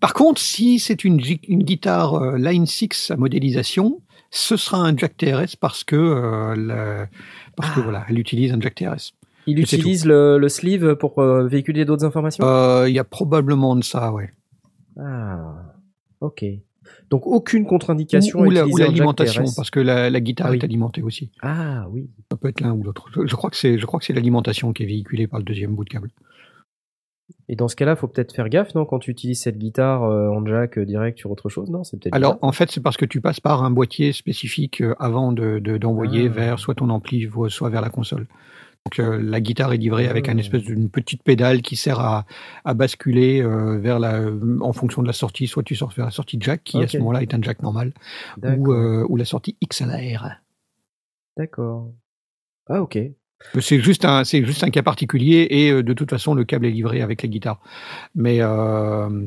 Par 0.00 0.14
contre, 0.14 0.40
si 0.40 0.78
c'est 0.78 1.04
une, 1.04 1.18
guitare 1.18 2.14
euh, 2.14 2.36
Line 2.38 2.66
6 2.66 3.10
à 3.10 3.16
modélisation, 3.16 4.00
ce 4.30 4.56
sera 4.56 4.78
un 4.78 4.96
jack 4.96 5.16
TRS 5.16 5.56
parce 5.60 5.84
que, 5.84 5.96
euh, 5.96 6.54
le- 6.56 7.06
parce 7.56 7.70
que 7.74 7.80
Ah. 7.80 7.82
voilà, 7.82 8.04
elle 8.08 8.18
utilise 8.18 8.52
un 8.52 8.60
jack 8.60 8.74
TRS. 8.76 9.12
Il 9.46 9.58
Et 9.58 9.62
utilise 9.62 10.04
le, 10.06 10.38
le 10.38 10.48
sleeve 10.48 10.94
pour 10.96 11.18
euh, 11.18 11.46
véhiculer 11.46 11.84
d'autres 11.84 12.04
informations? 12.04 12.44
Euh, 12.46 12.88
Il 12.88 12.94
y 12.94 12.98
a 12.98 13.04
probablement 13.04 13.74
de 13.76 13.82
ça, 13.84 14.12
ouais. 14.12 14.32
Ah, 14.98 15.74
ok. 16.20 16.44
Donc 17.10 17.26
aucune 17.28 17.64
contre-indication 17.64 18.40
Ou, 18.40 18.46
ou 18.46 18.50
la- 18.50 18.66
ou 18.66 18.76
l'alimentation, 18.76 19.44
parce 19.56 19.70
que 19.70 19.78
la, 19.80 20.10
la 20.10 20.20
guitare 20.20 20.48
Ah 20.48 20.50
oui. 20.50 20.58
est 20.58 20.64
alimentée 20.64 21.02
aussi. 21.02 21.30
Ah 21.40 21.86
oui. 21.90 22.10
Ça 22.30 22.36
peut 22.36 22.48
être 22.48 22.60
l'un 22.60 22.72
ou 22.72 22.82
l'autre. 22.82 23.08
Je, 23.24 23.34
crois 23.36 23.50
que 23.50 23.56
c'est, 23.56 23.78
je 23.78 23.86
crois 23.86 24.00
que 24.00 24.06
c'est 24.06 24.12
l'alimentation 24.12 24.72
qui 24.72 24.82
est 24.82 24.86
véhiculée 24.86 25.26
par 25.28 25.38
le 25.38 25.44
deuxième 25.44 25.74
bout 25.74 25.84
de 25.84 25.90
câble. 25.90 26.10
Et 27.48 27.54
dans 27.56 27.68
ce 27.68 27.76
cas-là, 27.76 27.96
faut 27.96 28.08
peut-être 28.08 28.34
faire 28.34 28.48
gaffe, 28.48 28.74
non 28.74 28.84
Quand 28.84 28.98
tu 28.98 29.10
utilises 29.10 29.40
cette 29.40 29.58
guitare 29.58 30.02
euh, 30.04 30.28
en 30.28 30.44
jack 30.44 30.76
euh, 30.78 30.84
direct 30.84 31.18
sur 31.18 31.30
autre 31.30 31.48
chose, 31.48 31.70
non 31.70 31.84
C'est 31.84 31.98
peut-être. 31.98 32.14
Alors, 32.14 32.34
bizarre. 32.34 32.48
en 32.48 32.52
fait, 32.52 32.70
c'est 32.70 32.80
parce 32.82 32.96
que 32.96 33.04
tu 33.04 33.20
passes 33.20 33.40
par 33.40 33.62
un 33.62 33.70
boîtier 33.70 34.12
spécifique 34.12 34.80
euh, 34.82 34.94
avant 34.98 35.32
de, 35.32 35.58
de- 35.60 35.78
d'envoyer 35.78 36.26
Ah. 36.26 36.32
vers 36.32 36.58
soit 36.58 36.74
ton 36.74 36.90
ampli, 36.90 37.28
soit 37.48 37.70
vers 37.70 37.80
la 37.80 37.90
console. 37.90 38.26
Donc, 38.86 38.98
euh, 38.98 39.20
la 39.22 39.40
guitare 39.40 39.72
est 39.72 39.76
livrée 39.76 40.08
avec 40.08 40.28
un 40.28 40.36
espèce 40.36 40.62
d'une 40.62 40.90
petite 40.90 41.22
pédale 41.22 41.62
qui 41.62 41.76
sert 41.76 42.00
à, 42.00 42.26
à 42.64 42.74
basculer 42.74 43.40
euh, 43.40 43.78
vers 43.78 43.98
la, 43.98 44.20
en 44.60 44.72
fonction 44.72 45.02
de 45.02 45.06
la 45.06 45.12
sortie. 45.12 45.46
Soit 45.46 45.62
tu 45.62 45.76
sors 45.76 45.90
vers 45.90 46.06
la 46.06 46.10
sortie 46.10 46.38
jack, 46.40 46.64
qui 46.64 46.82
à 46.82 46.88
ce 46.88 46.98
moment-là 46.98 47.22
est 47.22 47.32
un 47.32 47.40
jack 47.40 47.62
normal, 47.62 47.92
ou, 48.42 48.72
euh, 48.72 49.06
ou 49.08 49.16
la 49.16 49.24
sortie 49.24 49.56
XLR. 49.64 50.40
D'accord. 51.36 51.92
Ah 52.68 52.82
ok. 52.82 52.98
C'est 53.60 53.80
juste 53.80 54.04
un, 54.04 54.24
c'est 54.24 54.44
juste 54.44 54.62
un 54.64 54.70
cas 54.70 54.82
particulier 54.82 55.46
et 55.50 55.70
euh, 55.70 55.82
de 55.82 55.92
toute 55.92 56.10
façon 56.10 56.34
le 56.34 56.44
câble 56.44 56.66
est 56.66 56.70
livré 56.70 57.02
avec 57.02 57.22
la 57.22 57.28
guitare. 57.28 57.60
Mais 58.14 58.38
euh, 58.40 59.26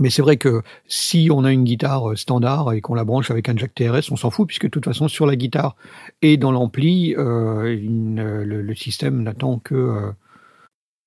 mais 0.00 0.10
c'est 0.10 0.22
vrai 0.22 0.36
que 0.36 0.62
si 0.86 1.28
on 1.32 1.44
a 1.44 1.52
une 1.52 1.64
guitare 1.64 2.10
euh, 2.10 2.16
standard 2.16 2.72
et 2.72 2.80
qu'on 2.80 2.94
la 2.94 3.04
branche 3.04 3.30
avec 3.30 3.48
un 3.48 3.56
jack 3.56 3.74
TRS, 3.74 4.12
on 4.12 4.16
s'en 4.16 4.30
fout 4.30 4.46
puisque 4.46 4.64
de 4.64 4.70
toute 4.70 4.84
façon 4.84 5.08
sur 5.08 5.26
la 5.26 5.34
guitare 5.34 5.76
et 6.22 6.36
dans 6.36 6.52
l'ampli, 6.52 7.14
euh, 7.16 7.76
euh, 8.18 8.44
le, 8.44 8.74
système 8.74 9.22
n'attend 9.22 9.58
que 9.58 9.74
euh, 9.74 10.12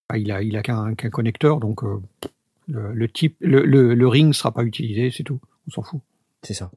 ah, 0.10 0.18
il 0.18 0.32
a 0.32 0.60
a 0.60 0.62
qu'un 0.62 0.94
connecteur 1.10 1.60
donc 1.60 1.84
le, 2.68 3.08
type 3.08 3.38
le, 3.40 4.08
ring 4.08 4.34
sera 4.34 4.52
pas 4.52 4.64
utilisé, 4.64 5.10
c'est 5.10 5.24
tout. 5.24 5.40
On 5.68 5.72
s'en 5.72 5.84
fout. 5.84 6.02
C'est 6.44 6.54
ça. 6.54 6.72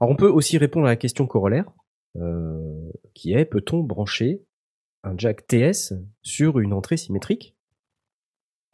Alors 0.00 0.12
on 0.12 0.16
peut 0.16 0.28
aussi 0.28 0.58
répondre 0.58 0.86
à 0.86 0.90
la 0.90 0.96
question 0.96 1.26
corollaire, 1.26 1.64
qui 3.14 3.32
est 3.32 3.46
peut-on 3.46 3.80
brancher 3.80 4.42
un 5.02 5.16
jack 5.16 5.46
TS 5.46 5.94
sur 6.22 6.58
une 6.58 6.74
entrée 6.74 6.98
symétrique? 6.98 7.53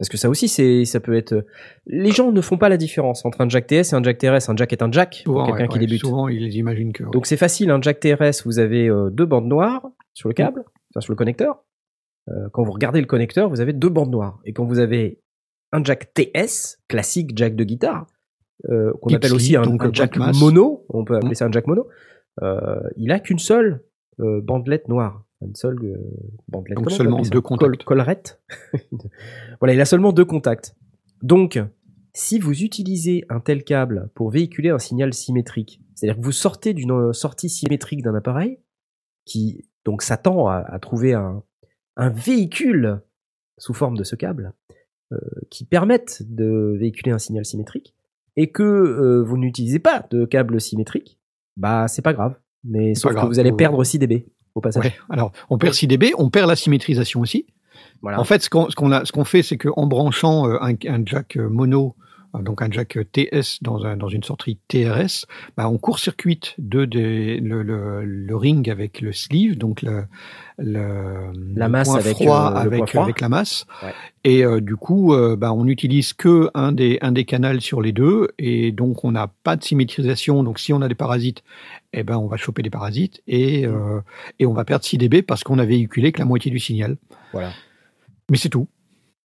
Parce 0.01 0.09
que 0.09 0.17
ça 0.17 0.31
aussi, 0.31 0.47
c'est, 0.47 0.83
ça 0.85 0.99
peut 0.99 1.13
être. 1.13 1.45
Les 1.85 2.09
gens 2.09 2.31
ne 2.31 2.41
font 2.41 2.57
pas 2.57 2.69
la 2.69 2.77
différence 2.77 3.23
entre 3.23 3.41
un 3.41 3.49
jack 3.49 3.67
TS 3.67 3.93
et 3.93 3.93
un 3.93 4.01
jack 4.01 4.17
TRS. 4.17 4.49
Un 4.49 4.55
jack 4.55 4.73
est 4.73 4.81
un 4.81 4.91
jack 4.91 5.21
pour 5.25 5.45
quelqu'un 5.45 5.61
ouais, 5.61 5.67
qui 5.67 5.73
ouais, 5.75 5.85
débute. 5.85 6.01
souvent 6.01 6.27
ils 6.27 6.55
imaginent 6.55 6.91
que 6.91 7.03
Donc 7.03 7.27
c'est 7.27 7.37
facile, 7.37 7.69
un 7.69 7.79
jack 7.79 7.99
TRS, 7.99 8.43
vous 8.45 8.57
avez 8.57 8.89
euh, 8.89 9.11
deux 9.11 9.27
bandes 9.27 9.45
noires 9.45 9.87
sur 10.15 10.27
le 10.27 10.33
câble, 10.33 10.63
enfin 10.89 11.01
sur 11.01 11.13
le 11.13 11.17
connecteur. 11.17 11.63
Euh, 12.29 12.49
quand 12.51 12.63
vous 12.63 12.71
regardez 12.71 12.99
le 12.99 13.05
connecteur, 13.05 13.47
vous 13.47 13.61
avez 13.61 13.73
deux 13.73 13.89
bandes 13.89 14.09
noires. 14.09 14.39
Et 14.43 14.53
quand 14.53 14.65
vous 14.65 14.79
avez 14.79 15.19
un 15.71 15.83
jack 15.83 16.15
TS, 16.15 16.79
classique 16.87 17.31
jack 17.35 17.55
de 17.55 17.63
guitare, 17.63 18.07
euh, 18.69 18.91
qu'on 19.01 19.13
appelle 19.13 19.33
aussi 19.33 19.55
un, 19.55 19.63
euh, 19.63 19.89
jack 19.93 20.17
mono, 20.17 20.85
on 20.89 21.05
peut 21.05 21.15
appeler 21.15 21.35
ça 21.35 21.45
un 21.45 21.51
jack 21.51 21.67
mono, 21.67 21.87
euh, 22.41 22.81
il 22.97 23.11
a 23.11 23.19
qu'une 23.19 23.39
seule 23.39 23.83
euh, 24.19 24.41
bandelette 24.41 24.87
noire. 24.87 25.25
Une 25.41 25.55
seule 25.55 25.79
euh, 25.83 25.97
bandelette. 26.47 26.77
Donc 26.77 26.85
seulement 26.91 27.17
deux 27.31 27.41
contacts. 27.41 27.83
Col- 27.83 27.85
voilà, 29.59 29.73
il 29.73 29.81
a 29.81 29.85
seulement 29.85 30.11
deux 30.13 30.25
contacts. 30.25 30.75
Donc, 31.23 31.59
si 32.13 32.39
vous 32.39 32.61
utilisez 32.63 33.25
un 33.29 33.39
tel 33.39 33.63
câble 33.63 34.09
pour 34.15 34.29
véhiculer 34.29 34.69
un 34.69 34.79
signal 34.79 35.13
symétrique, 35.13 35.81
c'est-à-dire 35.95 36.17
que 36.19 36.23
vous 36.25 36.31
sortez 36.31 36.73
d'une 36.73 36.91
euh, 36.91 37.13
sortie 37.13 37.49
symétrique 37.49 38.01
d'un 38.03 38.15
appareil 38.15 38.59
qui 39.25 39.65
donc 39.85 40.01
s'attend 40.01 40.47
à, 40.47 40.57
à 40.57 40.79
trouver 40.79 41.13
un, 41.13 41.43
un 41.97 42.09
véhicule 42.09 43.01
sous 43.57 43.73
forme 43.73 43.97
de 43.97 44.03
ce 44.03 44.15
câble 44.15 44.53
euh, 45.11 45.17
qui 45.49 45.65
permette 45.65 46.21
de 46.27 46.75
véhiculer 46.79 47.11
un 47.11 47.19
signal 47.19 47.45
symétrique 47.45 47.95
et 48.35 48.51
que 48.51 48.63
euh, 48.63 49.23
vous 49.23 49.37
n'utilisez 49.37 49.79
pas 49.79 50.05
de 50.09 50.25
câble 50.25 50.59
symétrique, 50.61 51.19
bah 51.57 51.87
c'est 51.87 52.01
pas 52.01 52.13
grave. 52.13 52.35
Mais 52.63 52.93
sauf 52.95 53.11
que 53.13 53.25
vous 53.27 53.39
allez 53.39 53.51
perdre 53.57 53.83
6 53.83 53.99
dB 53.99 54.25
au 54.55 54.61
passage. 54.61 54.83
Ouais. 54.83 54.93
Alors, 55.09 55.31
on 55.49 55.57
perd 55.57 55.73
6 55.73 55.87
dB, 55.87 56.13
on 56.17 56.29
perd 56.29 56.47
la 56.47 56.55
symétrisation 56.55 57.21
aussi. 57.21 57.45
Voilà. 58.01 58.19
En 58.19 58.23
fait, 58.23 58.41
ce 58.41 58.49
qu'on 58.49 58.69
ce 58.69 58.75
qu'on 58.75 58.91
a, 58.91 59.05
ce 59.05 59.11
qu'on 59.11 59.23
fait, 59.25 59.43
c'est 59.43 59.57
qu'en 59.57 59.85
branchant 59.85 60.47
euh, 60.47 60.57
un, 60.61 60.73
un 60.87 61.03
jack 61.05 61.37
euh, 61.37 61.47
mono, 61.49 61.95
donc 62.39 62.61
un 62.61 62.71
jack 62.71 62.97
TS 63.11 63.59
dans, 63.61 63.85
un, 63.85 63.97
dans 63.97 64.07
une 64.07 64.23
sortie 64.23 64.57
TRS, 64.67 65.25
bah, 65.57 65.69
on 65.69 65.77
court-circuite 65.77 66.55
de, 66.57 66.87
le, 66.91 67.63
le, 67.63 68.05
le 68.05 68.35
ring 68.35 68.69
avec 68.69 69.01
le 69.01 69.11
sleeve, 69.11 69.57
donc 69.57 69.81
le, 69.81 70.05
le, 70.57 71.31
La 71.55 71.67
masse 71.67 71.89
point 71.89 71.99
avec, 71.99 72.15
froid 72.15 72.47
euh, 72.47 72.51
le 72.51 72.67
avec, 72.67 72.77
point 72.79 72.87
froid. 72.87 73.03
avec 73.03 73.21
la 73.21 73.29
masse. 73.29 73.65
Ouais. 73.83 73.93
Et 74.23 74.45
euh, 74.45 74.61
du 74.61 74.75
coup, 74.75 75.13
euh, 75.13 75.35
bah, 75.35 75.51
on 75.51 75.65
n'utilise 75.65 76.13
que 76.13 76.49
un 76.53 76.71
des, 76.71 76.99
un 77.01 77.11
des 77.11 77.25
canals 77.25 77.59
sur 77.61 77.81
les 77.81 77.91
deux, 77.91 78.29
et 78.37 78.71
donc 78.71 79.03
on 79.03 79.11
n'a 79.11 79.27
pas 79.43 79.55
de 79.55 79.63
symétrisation. 79.63 80.43
Donc 80.43 80.59
si 80.59 80.71
on 80.73 80.81
a 80.81 80.87
des 80.87 80.95
parasites, 80.95 81.43
eh 81.93 82.03
ben 82.03 82.17
on 82.17 82.27
va 82.27 82.37
choper 82.37 82.61
des 82.61 82.69
parasites 82.69 83.21
et, 83.27 83.65
euh, 83.65 83.99
et 84.39 84.45
on 84.45 84.53
va 84.53 84.63
perdre 84.63 84.85
6 84.85 84.97
dB 84.97 85.21
parce 85.23 85.43
qu'on 85.43 85.59
a 85.59 85.65
véhiculé 85.65 86.11
que 86.11 86.19
la 86.19 86.25
moitié 86.25 86.51
du 86.51 86.59
signal. 86.59 86.97
Voilà. 87.33 87.51
Mais 88.29 88.37
c'est 88.37 88.49
tout. 88.49 88.67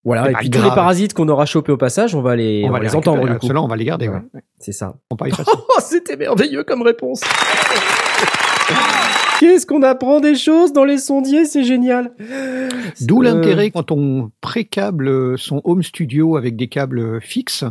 Voilà, 0.07 0.31
et 0.31 0.33
puis 0.35 0.49
tous 0.49 0.63
les 0.63 0.69
parasites 0.69 1.13
qu'on 1.13 1.27
aura 1.27 1.45
chopés 1.45 1.73
au 1.73 1.77
passage, 1.77 2.15
on 2.15 2.21
va 2.21 2.37
les, 2.37 2.63
on 2.65 2.71
va 2.71 2.79
les 2.79 2.95
entendre 2.95 3.27
du 3.27 3.37
coup. 3.39 3.47
Ceux-là, 3.47 3.61
on 3.61 3.67
va 3.67 3.75
les 3.75 3.83
garder. 3.83 4.07
Ouais. 4.07 4.21
ouais. 4.33 4.41
C'est 4.57 4.71
ça. 4.71 4.95
On. 5.11 5.17
Oh, 5.47 5.79
c'était 5.81 6.15
merveilleux 6.15 6.63
comme 6.63 6.81
réponse. 6.81 7.21
Qu'est-ce 9.41 9.65
qu'on 9.65 9.83
apprend 9.83 10.21
des 10.21 10.35
choses 10.35 10.71
dans 10.71 10.85
les 10.85 10.97
sondiers, 10.97 11.43
c'est 11.43 11.65
génial. 11.65 12.13
D'où 13.01 13.21
Euh, 13.21 13.25
l'intérêt 13.25 13.69
quand 13.69 13.91
on 13.91 14.31
pré-câble 14.39 15.37
son 15.37 15.59
home 15.65 15.83
studio 15.83 16.37
avec 16.37 16.55
des 16.55 16.69
câbles 16.69 17.19
fixes, 17.19 17.65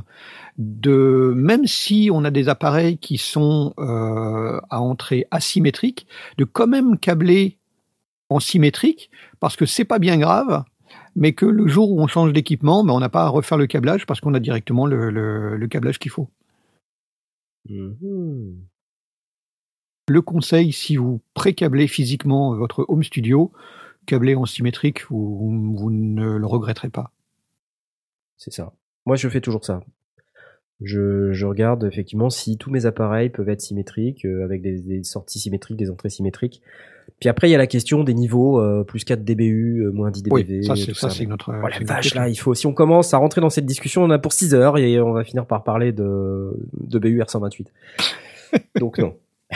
de 0.58 1.32
même 1.34 1.66
si 1.66 2.10
on 2.12 2.22
a 2.24 2.30
des 2.30 2.50
appareils 2.50 2.98
qui 2.98 3.16
sont 3.16 3.72
euh, 3.78 4.60
à 4.68 4.82
entrée 4.82 5.26
asymétrique, 5.30 6.06
de 6.36 6.44
quand 6.44 6.66
même 6.66 6.98
câbler 6.98 7.56
en 8.28 8.40
symétrique, 8.40 9.10
parce 9.40 9.56
que 9.56 9.64
c'est 9.64 9.84
pas 9.84 9.98
bien 9.98 10.18
grave, 10.18 10.64
mais 11.16 11.32
que 11.32 11.46
le 11.46 11.66
jour 11.66 11.90
où 11.90 12.00
on 12.00 12.06
change 12.06 12.32
d'équipement, 12.32 12.84
ben, 12.84 12.92
on 12.92 13.00
n'a 13.00 13.08
pas 13.08 13.24
à 13.24 13.28
refaire 13.28 13.58
le 13.58 13.66
câblage 13.66 14.06
parce 14.06 14.20
qu'on 14.20 14.34
a 14.34 14.40
directement 14.40 14.86
le, 14.86 15.10
le- 15.10 15.56
le 15.56 15.66
câblage 15.66 15.98
qu'il 15.98 16.10
faut. 16.12 16.28
Mhm. 17.68 18.58
Le 20.08 20.22
conseil, 20.22 20.72
si 20.72 20.96
vous 20.96 21.20
pré-câblez 21.34 21.88
physiquement 21.88 22.54
votre 22.54 22.84
home 22.88 23.02
studio, 23.02 23.50
câblez 24.06 24.36
en 24.36 24.46
symétrique, 24.46 25.04
vous, 25.10 25.74
vous 25.74 25.90
ne 25.90 26.36
le 26.36 26.46
regretterez 26.46 26.90
pas. 26.90 27.10
C'est 28.36 28.52
ça. 28.52 28.72
Moi, 29.04 29.16
je 29.16 29.28
fais 29.28 29.40
toujours 29.40 29.64
ça. 29.64 29.80
Je, 30.80 31.32
je 31.32 31.46
regarde 31.46 31.84
effectivement 31.84 32.28
si 32.30 32.58
tous 32.58 32.70
mes 32.70 32.86
appareils 32.86 33.30
peuvent 33.30 33.48
être 33.48 33.62
symétriques, 33.62 34.26
euh, 34.26 34.44
avec 34.44 34.60
des, 34.62 34.80
des 34.80 35.02
sorties 35.02 35.40
symétriques, 35.40 35.78
des 35.78 35.90
entrées 35.90 36.10
symétriques. 36.10 36.62
Puis 37.20 37.28
après, 37.30 37.48
il 37.48 37.52
y 37.52 37.54
a 37.54 37.58
la 37.58 37.66
question 37.66 38.04
des 38.04 38.12
niveaux, 38.12 38.60
euh, 38.60 38.84
plus 38.84 39.04
4 39.04 39.24
dBU, 39.24 39.84
euh, 39.86 39.90
moins 39.90 40.10
10 40.10 40.22
dBV. 40.24 40.58
Oui, 40.58 40.64
ça 40.66 40.76
c'est 40.76 40.86
tout 40.88 40.94
ça, 40.94 41.08
c'est 41.08 41.24
notre. 41.24 41.50
Oh 41.50 41.66
la 41.68 41.78
vache, 41.84 42.14
là, 42.14 42.28
il 42.28 42.36
faut, 42.36 42.52
si 42.54 42.66
on 42.66 42.74
commence 42.74 43.14
à 43.14 43.18
rentrer 43.18 43.40
dans 43.40 43.48
cette 43.48 43.64
discussion, 43.64 44.02
on 44.04 44.10
a 44.10 44.18
pour 44.18 44.34
6 44.34 44.54
heures 44.54 44.76
et 44.76 45.00
on 45.00 45.12
va 45.12 45.24
finir 45.24 45.46
par 45.46 45.64
parler 45.64 45.92
de, 45.92 46.52
de 46.74 46.98
BU 46.98 47.20
R128. 47.20 47.66
Donc 48.80 48.98
non. 48.98 49.14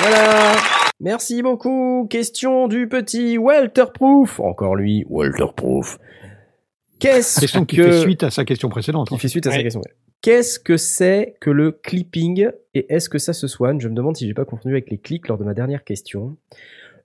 voilà. 0.00 0.52
Merci 1.00 1.42
beaucoup. 1.42 2.06
Question 2.10 2.68
du 2.68 2.88
petit 2.88 3.38
Walter 3.38 3.84
Proof. 3.92 4.40
Encore 4.40 4.76
lui, 4.76 5.04
Walter 5.08 5.46
Proof. 5.56 5.98
Qu'est-ce 6.98 7.40
Question 7.40 7.64
qui 7.64 7.76
que... 7.76 7.82
fait 7.84 8.00
suite 8.00 8.22
à 8.24 8.30
sa 8.30 8.44
question 8.44 8.68
précédente. 8.68 9.08
qui 9.08 9.18
fait 9.18 9.28
suite 9.28 9.46
à 9.46 9.50
sa 9.50 9.56
Ouais. 9.58 9.62
question. 9.62 9.80
Qu'est-ce 10.20 10.58
que 10.58 10.76
c'est 10.76 11.36
que 11.40 11.50
le 11.50 11.70
clipping? 11.72 12.48
Et 12.74 12.92
est-ce 12.92 13.08
que 13.08 13.18
ça 13.18 13.32
se 13.32 13.46
soigne? 13.46 13.80
Je 13.80 13.88
me 13.88 13.94
demande 13.94 14.16
si 14.16 14.26
j'ai 14.26 14.34
pas 14.34 14.44
confondu 14.44 14.74
avec 14.74 14.90
les 14.90 14.98
clics 14.98 15.28
lors 15.28 15.38
de 15.38 15.44
ma 15.44 15.54
dernière 15.54 15.84
question. 15.84 16.36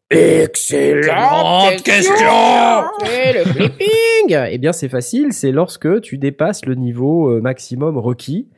Excellente 0.10 1.82
question 1.84 2.14
C'est 3.06 3.34
le 3.34 3.44
clipping 3.54 4.38
Eh 4.50 4.58
bien, 4.58 4.72
c'est 4.74 4.90
facile, 4.90 5.34
c'est 5.34 5.52
lorsque 5.52 6.02
tu 6.02 6.18
dépasses 6.18 6.66
le 6.66 6.76
niveau 6.76 7.30
euh, 7.32 7.42
maximum 7.42 7.98
requis, 7.98 8.50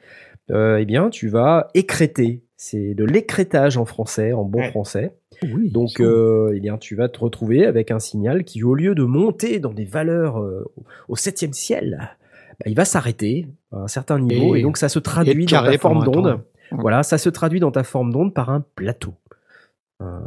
euh, 0.51 0.77
eh 0.79 0.85
bien, 0.85 1.09
tu 1.09 1.27
vas 1.27 1.69
écréter. 1.73 2.43
C'est 2.57 2.93
de 2.93 3.03
l'écrétage 3.03 3.77
en 3.77 3.85
français, 3.85 4.31
en 4.33 4.43
bon 4.43 4.59
Ouais. 4.59 4.69
français. 4.69 5.13
Oui, 5.43 5.69
Donc, 5.69 5.99
euh, 5.99 6.53
eh 6.55 6.59
bien, 6.61 6.77
tu 6.77 6.95
vas 6.95 7.09
te 7.09 7.19
retrouver 7.19 7.65
avec 7.65 7.91
un 7.91 7.99
signal 7.99 8.43
qui, 8.45 8.63
au 8.63 8.73
lieu 8.73 8.95
de 8.95 9.03
monter 9.03 9.59
dans 9.59 9.73
des 9.73 9.83
valeurs 9.85 10.41
euh, 10.41 10.63
au 11.09 11.15
septième 11.17 11.51
ciel, 11.53 12.15
bah, 12.59 12.65
il 12.69 12.75
va 12.75 12.85
s'arrêter 12.85 13.47
à 13.71 13.77
un 13.81 13.87
certain 13.87 14.19
niveau, 14.19 14.55
et, 14.55 14.59
Et- 14.59 14.63
donc 14.63 14.77
ça 14.77 14.89
se 14.89 14.99
traduit 14.99 15.45
dans 15.45 15.63
ta 15.63 15.77
forme 15.77 16.03
d'onde. 16.03 16.41
Voilà, 16.71 17.03
ça 17.03 17.17
se 17.17 17.29
traduit 17.29 17.59
dans 17.59 17.71
ta 17.71 17.83
forme 17.83 18.11
d'onde 18.11 18.33
par 18.33 18.49
un 18.49 18.63
plateau. 18.75 19.13
Un, 20.01 20.21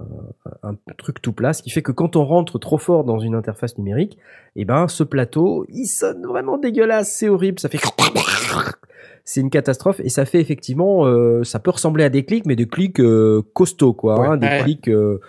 un 0.62 0.76
truc 0.96 1.20
tout 1.20 1.32
plat, 1.34 1.52
ce 1.52 1.62
qui 1.62 1.68
fait 1.68 1.82
que 1.82 1.92
quand 1.92 2.16
on 2.16 2.24
rentre 2.24 2.58
trop 2.58 2.78
fort 2.78 3.04
dans 3.04 3.18
une 3.18 3.34
interface 3.34 3.76
numérique, 3.76 4.16
eh 4.56 4.64
ben 4.64 4.88
ce 4.88 5.02
plateau, 5.04 5.66
il 5.68 5.84
sonne 5.86 6.24
vraiment 6.26 6.56
dégueulasse, 6.56 7.12
c'est 7.12 7.28
horrible, 7.28 7.58
ça 7.60 7.68
fait 7.68 7.78
c'est 9.26 9.42
une 9.42 9.50
catastrophe 9.50 10.00
et 10.00 10.08
ça 10.08 10.24
fait 10.24 10.40
effectivement, 10.40 11.04
euh, 11.06 11.44
ça 11.44 11.58
peut 11.58 11.70
ressembler 11.70 12.02
à 12.04 12.08
des 12.08 12.24
clics, 12.24 12.46
mais 12.46 12.56
des 12.56 12.66
clics 12.66 12.98
euh, 12.98 13.42
costauds 13.52 13.92
quoi, 13.92 14.26
hein, 14.26 14.36
des 14.38 14.46
Ouais. 14.46 14.62
clics, 14.62 14.88
euh, 14.88 15.20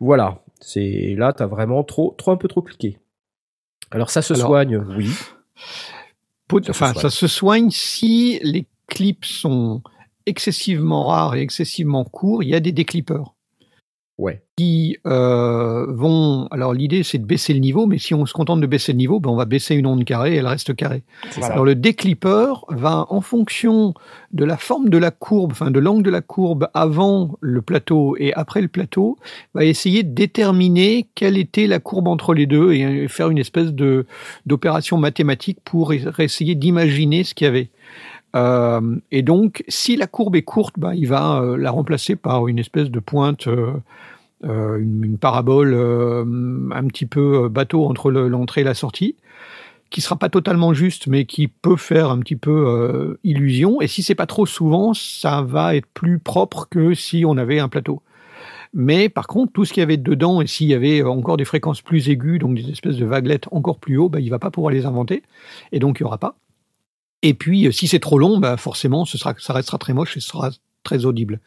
voilà, 0.00 0.40
c'est 0.60 1.14
là 1.16 1.32
t'as 1.32 1.46
vraiment 1.46 1.82
trop, 1.82 2.14
trop 2.18 2.32
un 2.32 2.36
peu 2.36 2.48
trop 2.48 2.60
cliqué. 2.60 2.98
Alors 3.90 4.10
ça 4.10 4.20
se 4.20 4.34
Alors- 4.34 4.48
soigne, 4.48 4.76
oui. 4.98 5.10
Enfin, 6.68 6.94
ça 6.94 7.10
se 7.10 7.26
soigne 7.26 7.70
si 7.70 8.38
les 8.42 8.66
clips 8.86 9.24
sont 9.24 9.82
excessivement 10.26 11.06
rares 11.06 11.36
et 11.36 11.42
excessivement 11.42 12.04
courts. 12.04 12.42
Il 12.42 12.48
y 12.48 12.54
a 12.54 12.60
des 12.60 12.72
déclippeurs 12.72 13.34
Ouais. 14.18 14.42
qui 14.56 14.96
euh, 15.06 15.86
vont. 15.88 16.48
Alors 16.50 16.74
l'idée 16.74 17.04
c'est 17.04 17.18
de 17.18 17.24
baisser 17.24 17.54
le 17.54 17.60
niveau, 17.60 17.86
mais 17.86 17.98
si 17.98 18.14
on 18.14 18.26
se 18.26 18.32
contente 18.32 18.60
de 18.60 18.66
baisser 18.66 18.90
le 18.90 18.98
niveau, 18.98 19.20
ben, 19.20 19.30
on 19.30 19.36
va 19.36 19.44
baisser 19.44 19.76
une 19.76 19.86
onde 19.86 20.04
carrée 20.04 20.34
et 20.34 20.36
elle 20.38 20.46
reste 20.48 20.74
carrée. 20.74 21.04
Voilà. 21.36 21.52
Alors 21.52 21.64
le 21.64 21.76
déclippeur 21.76 22.64
va, 22.68 23.06
en 23.10 23.20
fonction 23.20 23.94
de 24.32 24.44
la 24.44 24.56
forme 24.56 24.88
de 24.88 24.98
la 24.98 25.12
courbe, 25.12 25.52
enfin 25.52 25.70
de 25.70 25.78
l'angle 25.78 26.02
de 26.02 26.10
la 26.10 26.20
courbe 26.20 26.68
avant 26.74 27.38
le 27.40 27.62
plateau 27.62 28.16
et 28.18 28.34
après 28.34 28.60
le 28.60 28.66
plateau, 28.66 29.16
va 29.54 29.64
essayer 29.64 30.02
de 30.02 30.12
déterminer 30.12 31.08
quelle 31.14 31.38
était 31.38 31.68
la 31.68 31.78
courbe 31.78 32.08
entre 32.08 32.34
les 32.34 32.46
deux 32.46 32.72
et 32.72 32.84
euh, 32.84 33.06
faire 33.06 33.30
une 33.30 33.38
espèce 33.38 33.72
de 33.72 34.04
d'opération 34.46 34.96
mathématique 34.98 35.58
pour 35.64 35.92
essayer 35.92 36.56
d'imaginer 36.56 37.22
ce 37.22 37.34
qu'il 37.34 37.44
y 37.44 37.48
avait. 37.48 37.70
Euh, 38.36 38.96
et 39.10 39.22
donc, 39.22 39.64
si 39.68 39.96
la 39.96 40.06
courbe 40.06 40.36
est 40.36 40.42
courte, 40.42 40.74
bah, 40.78 40.94
il 40.94 41.08
va 41.08 41.40
euh, 41.40 41.56
la 41.56 41.70
remplacer 41.70 42.16
par 42.16 42.48
une 42.48 42.58
espèce 42.58 42.90
de 42.90 43.00
pointe, 43.00 43.48
euh, 43.48 43.72
une, 44.42 45.18
parabole 45.18 45.74
un 45.74 46.86
petit 46.86 47.06
peu 47.06 47.48
bateau 47.48 47.86
entre 47.86 48.10
le- 48.10 48.28
l'entrée 48.28 48.60
et 48.60 48.64
la 48.64 48.74
sortie, 48.74 49.16
qui 49.90 50.00
sera 50.00 50.16
pas 50.16 50.28
totalement 50.28 50.74
juste, 50.74 51.06
mais 51.08 51.24
qui 51.24 51.48
peut 51.48 51.76
faire 51.76 52.10
un 52.10 52.18
petit 52.20 52.36
peu 52.36 53.18
illusion. 53.24 53.80
Et 53.80 53.88
si 53.88 54.02
c'est 54.02 54.14
pas 54.14 54.26
trop 54.26 54.46
souvent, 54.46 54.94
ça 54.94 55.42
va 55.42 55.74
être 55.74 55.88
plus 55.92 56.20
propre 56.20 56.68
que 56.70 56.94
si 56.94 57.24
on 57.26 57.36
avait 57.36 57.58
un 57.58 57.68
plateau. 57.68 58.02
Mais 58.74 59.08
par 59.08 59.26
contre, 59.26 59.52
tout 59.52 59.64
ce 59.64 59.72
qu'il 59.72 59.80
y 59.80 59.82
avait 59.82 59.96
dedans, 59.96 60.40
et 60.40 60.46
s'il 60.46 60.68
y 60.68 60.74
avait 60.74 61.02
encore 61.02 61.36
des 61.36 61.44
fréquences 61.44 61.82
plus 61.82 62.08
aiguës, 62.08 62.38
donc 62.38 62.54
des 62.54 62.70
espèces 62.70 62.96
de 62.96 63.06
vaguelettes 63.06 63.48
encore 63.50 63.78
plus 63.78 63.96
haut, 63.96 64.08
bah, 64.08 64.20
il 64.20 64.30
va 64.30 64.38
pas 64.38 64.50
pouvoir 64.50 64.72
les 64.72 64.86
inventer, 64.86 65.22
et 65.72 65.80
donc 65.80 65.98
il 65.98 66.02
y 66.02 66.06
aura 66.06 66.18
pas. 66.18 66.36
Et 67.22 67.34
puis, 67.34 67.66
euh, 67.66 67.72
si 67.72 67.88
c'est 67.88 67.98
trop 67.98 68.18
long, 68.18 68.38
bah, 68.38 68.56
forcément, 68.56 69.04
ce 69.04 69.18
sera, 69.18 69.34
ça 69.38 69.52
restera 69.52 69.78
très 69.78 69.92
moche 69.92 70.16
et 70.16 70.20
ce 70.20 70.28
sera 70.28 70.50
très 70.84 71.04
audible. 71.04 71.40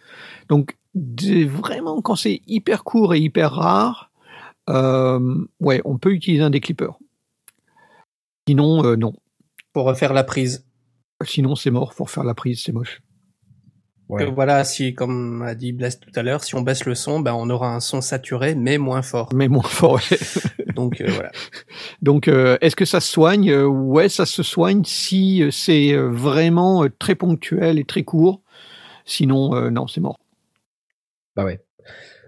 Donc, 0.50 0.78
vraiment, 0.94 2.02
quand 2.02 2.16
c'est 2.16 2.42
hyper 2.48 2.84
court 2.84 3.14
et 3.14 3.20
hyper 3.20 3.54
rare, 3.54 4.12
euh, 4.70 5.46
ouais, 5.60 5.82
on 5.86 5.98
peut 5.98 6.12
utiliser 6.12 6.44
un 6.44 6.50
déclippeur. 6.50 7.00
Sinon, 8.48 8.84
euh, 8.86 8.96
non. 8.96 9.14
Pour 9.74 9.86
refaire 9.86 10.14
la 10.14 10.24
prise. 10.24 10.66
Sinon, 11.24 11.56
c'est 11.56 11.72
mort. 11.72 11.94
Pour 11.94 12.10
faire 12.10 12.24
la 12.24 12.34
prise, 12.34 12.62
c'est 12.64 12.72
moche. 12.72 13.02
Ouais. 14.12 14.26
Que 14.26 14.30
voilà, 14.32 14.64
si, 14.64 14.94
comme 14.94 15.42
a 15.42 15.56
dit 15.56 15.72
Blaise 15.74 16.00
tout 16.00 16.12
à 16.16 16.22
l'heure, 16.24 16.44
si 16.44 16.54
on 16.56 16.62
baisse 16.62 16.86
le 16.86 16.96
son, 16.96 17.20
ben, 17.22 17.34
on 17.34 17.50
aura 17.50 17.74
un 17.74 17.80
son 17.80 18.02
saturé, 18.02 18.56
mais 18.56 18.78
moins 18.78 19.02
fort. 19.02 19.30
Mais 19.34 19.48
moins 19.48 19.64
fort. 19.64 19.94
ouais. 19.96 20.18
Donc, 20.76 21.02
euh, 21.02 21.06
voilà. 21.10 21.32
Donc, 22.02 22.28
euh, 22.28 22.58
est-ce 22.62 22.76
que 22.76 22.86
ça 22.86 23.00
se 23.00 23.12
soigne 23.12 23.50
Euh, 23.52 23.66
Ouais, 23.66 24.10
ça 24.10 24.26
se 24.26 24.44
soigne 24.44 24.84
si 24.84 25.44
c'est 25.52 25.96
vraiment 25.96 26.86
très 27.00 27.16
ponctuel 27.16 27.80
et 27.80 27.84
très 27.86 28.04
court. 28.04 28.42
Sinon, 29.06 29.56
euh, 29.56 29.70
non, 29.70 29.88
c'est 29.88 30.02
mort. 30.02 30.18
Bah 31.36 31.46
ouais. 31.46 31.62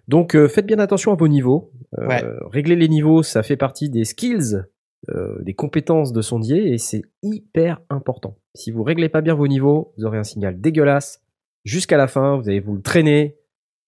Donc 0.08 0.36
euh, 0.36 0.48
faites 0.50 0.66
bien 0.66 0.80
attention 0.80 1.12
à 1.14 1.16
vos 1.16 1.28
niveaux. 1.28 1.72
Euh, 1.98 2.08
Ouais. 2.08 2.24
Régler 2.52 2.76
les 2.76 2.90
niveaux, 2.90 3.24
ça 3.24 3.44
fait 3.44 3.56
partie 3.58 3.90
des 3.90 4.04
skills, 4.06 4.64
euh, 5.10 5.38
des 5.42 5.54
compétences 5.54 6.12
de 6.12 6.22
sondier 6.22 6.74
et 6.74 6.78
c'est 6.78 7.04
hyper 7.22 7.80
important. 7.90 8.38
Si 8.56 8.72
vous 8.72 8.84
réglez 8.84 9.08
pas 9.10 9.22
bien 9.22 9.34
vos 9.36 9.48
niveaux, 9.48 9.94
vous 9.98 10.06
aurez 10.06 10.18
un 10.18 10.24
signal 10.24 10.60
dégueulasse 10.60 11.22
jusqu'à 11.64 11.98
la 11.98 12.08
fin. 12.08 12.38
Vous 12.38 12.50
allez 12.50 12.60
vous 12.60 12.76
le 12.76 12.82
traîner 12.82 13.38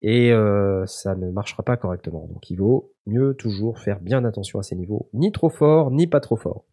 et 0.02 0.32
euh, 0.32 0.86
ça 0.86 1.16
ne 1.16 1.32
marchera 1.32 1.64
pas 1.64 1.78
correctement. 1.78 2.28
Donc 2.28 2.50
il 2.50 2.58
vaut 2.58 2.94
mieux 3.06 3.34
toujours 3.34 3.80
faire 3.80 4.00
bien 4.00 4.26
attention 4.26 4.60
à 4.60 4.64
ces 4.64 4.76
niveaux, 4.76 5.10
ni 5.14 5.32
trop 5.32 5.50
fort, 5.50 5.92
ni 5.92 6.08
pas 6.08 6.20
trop 6.20 6.36
fort. 6.36 6.66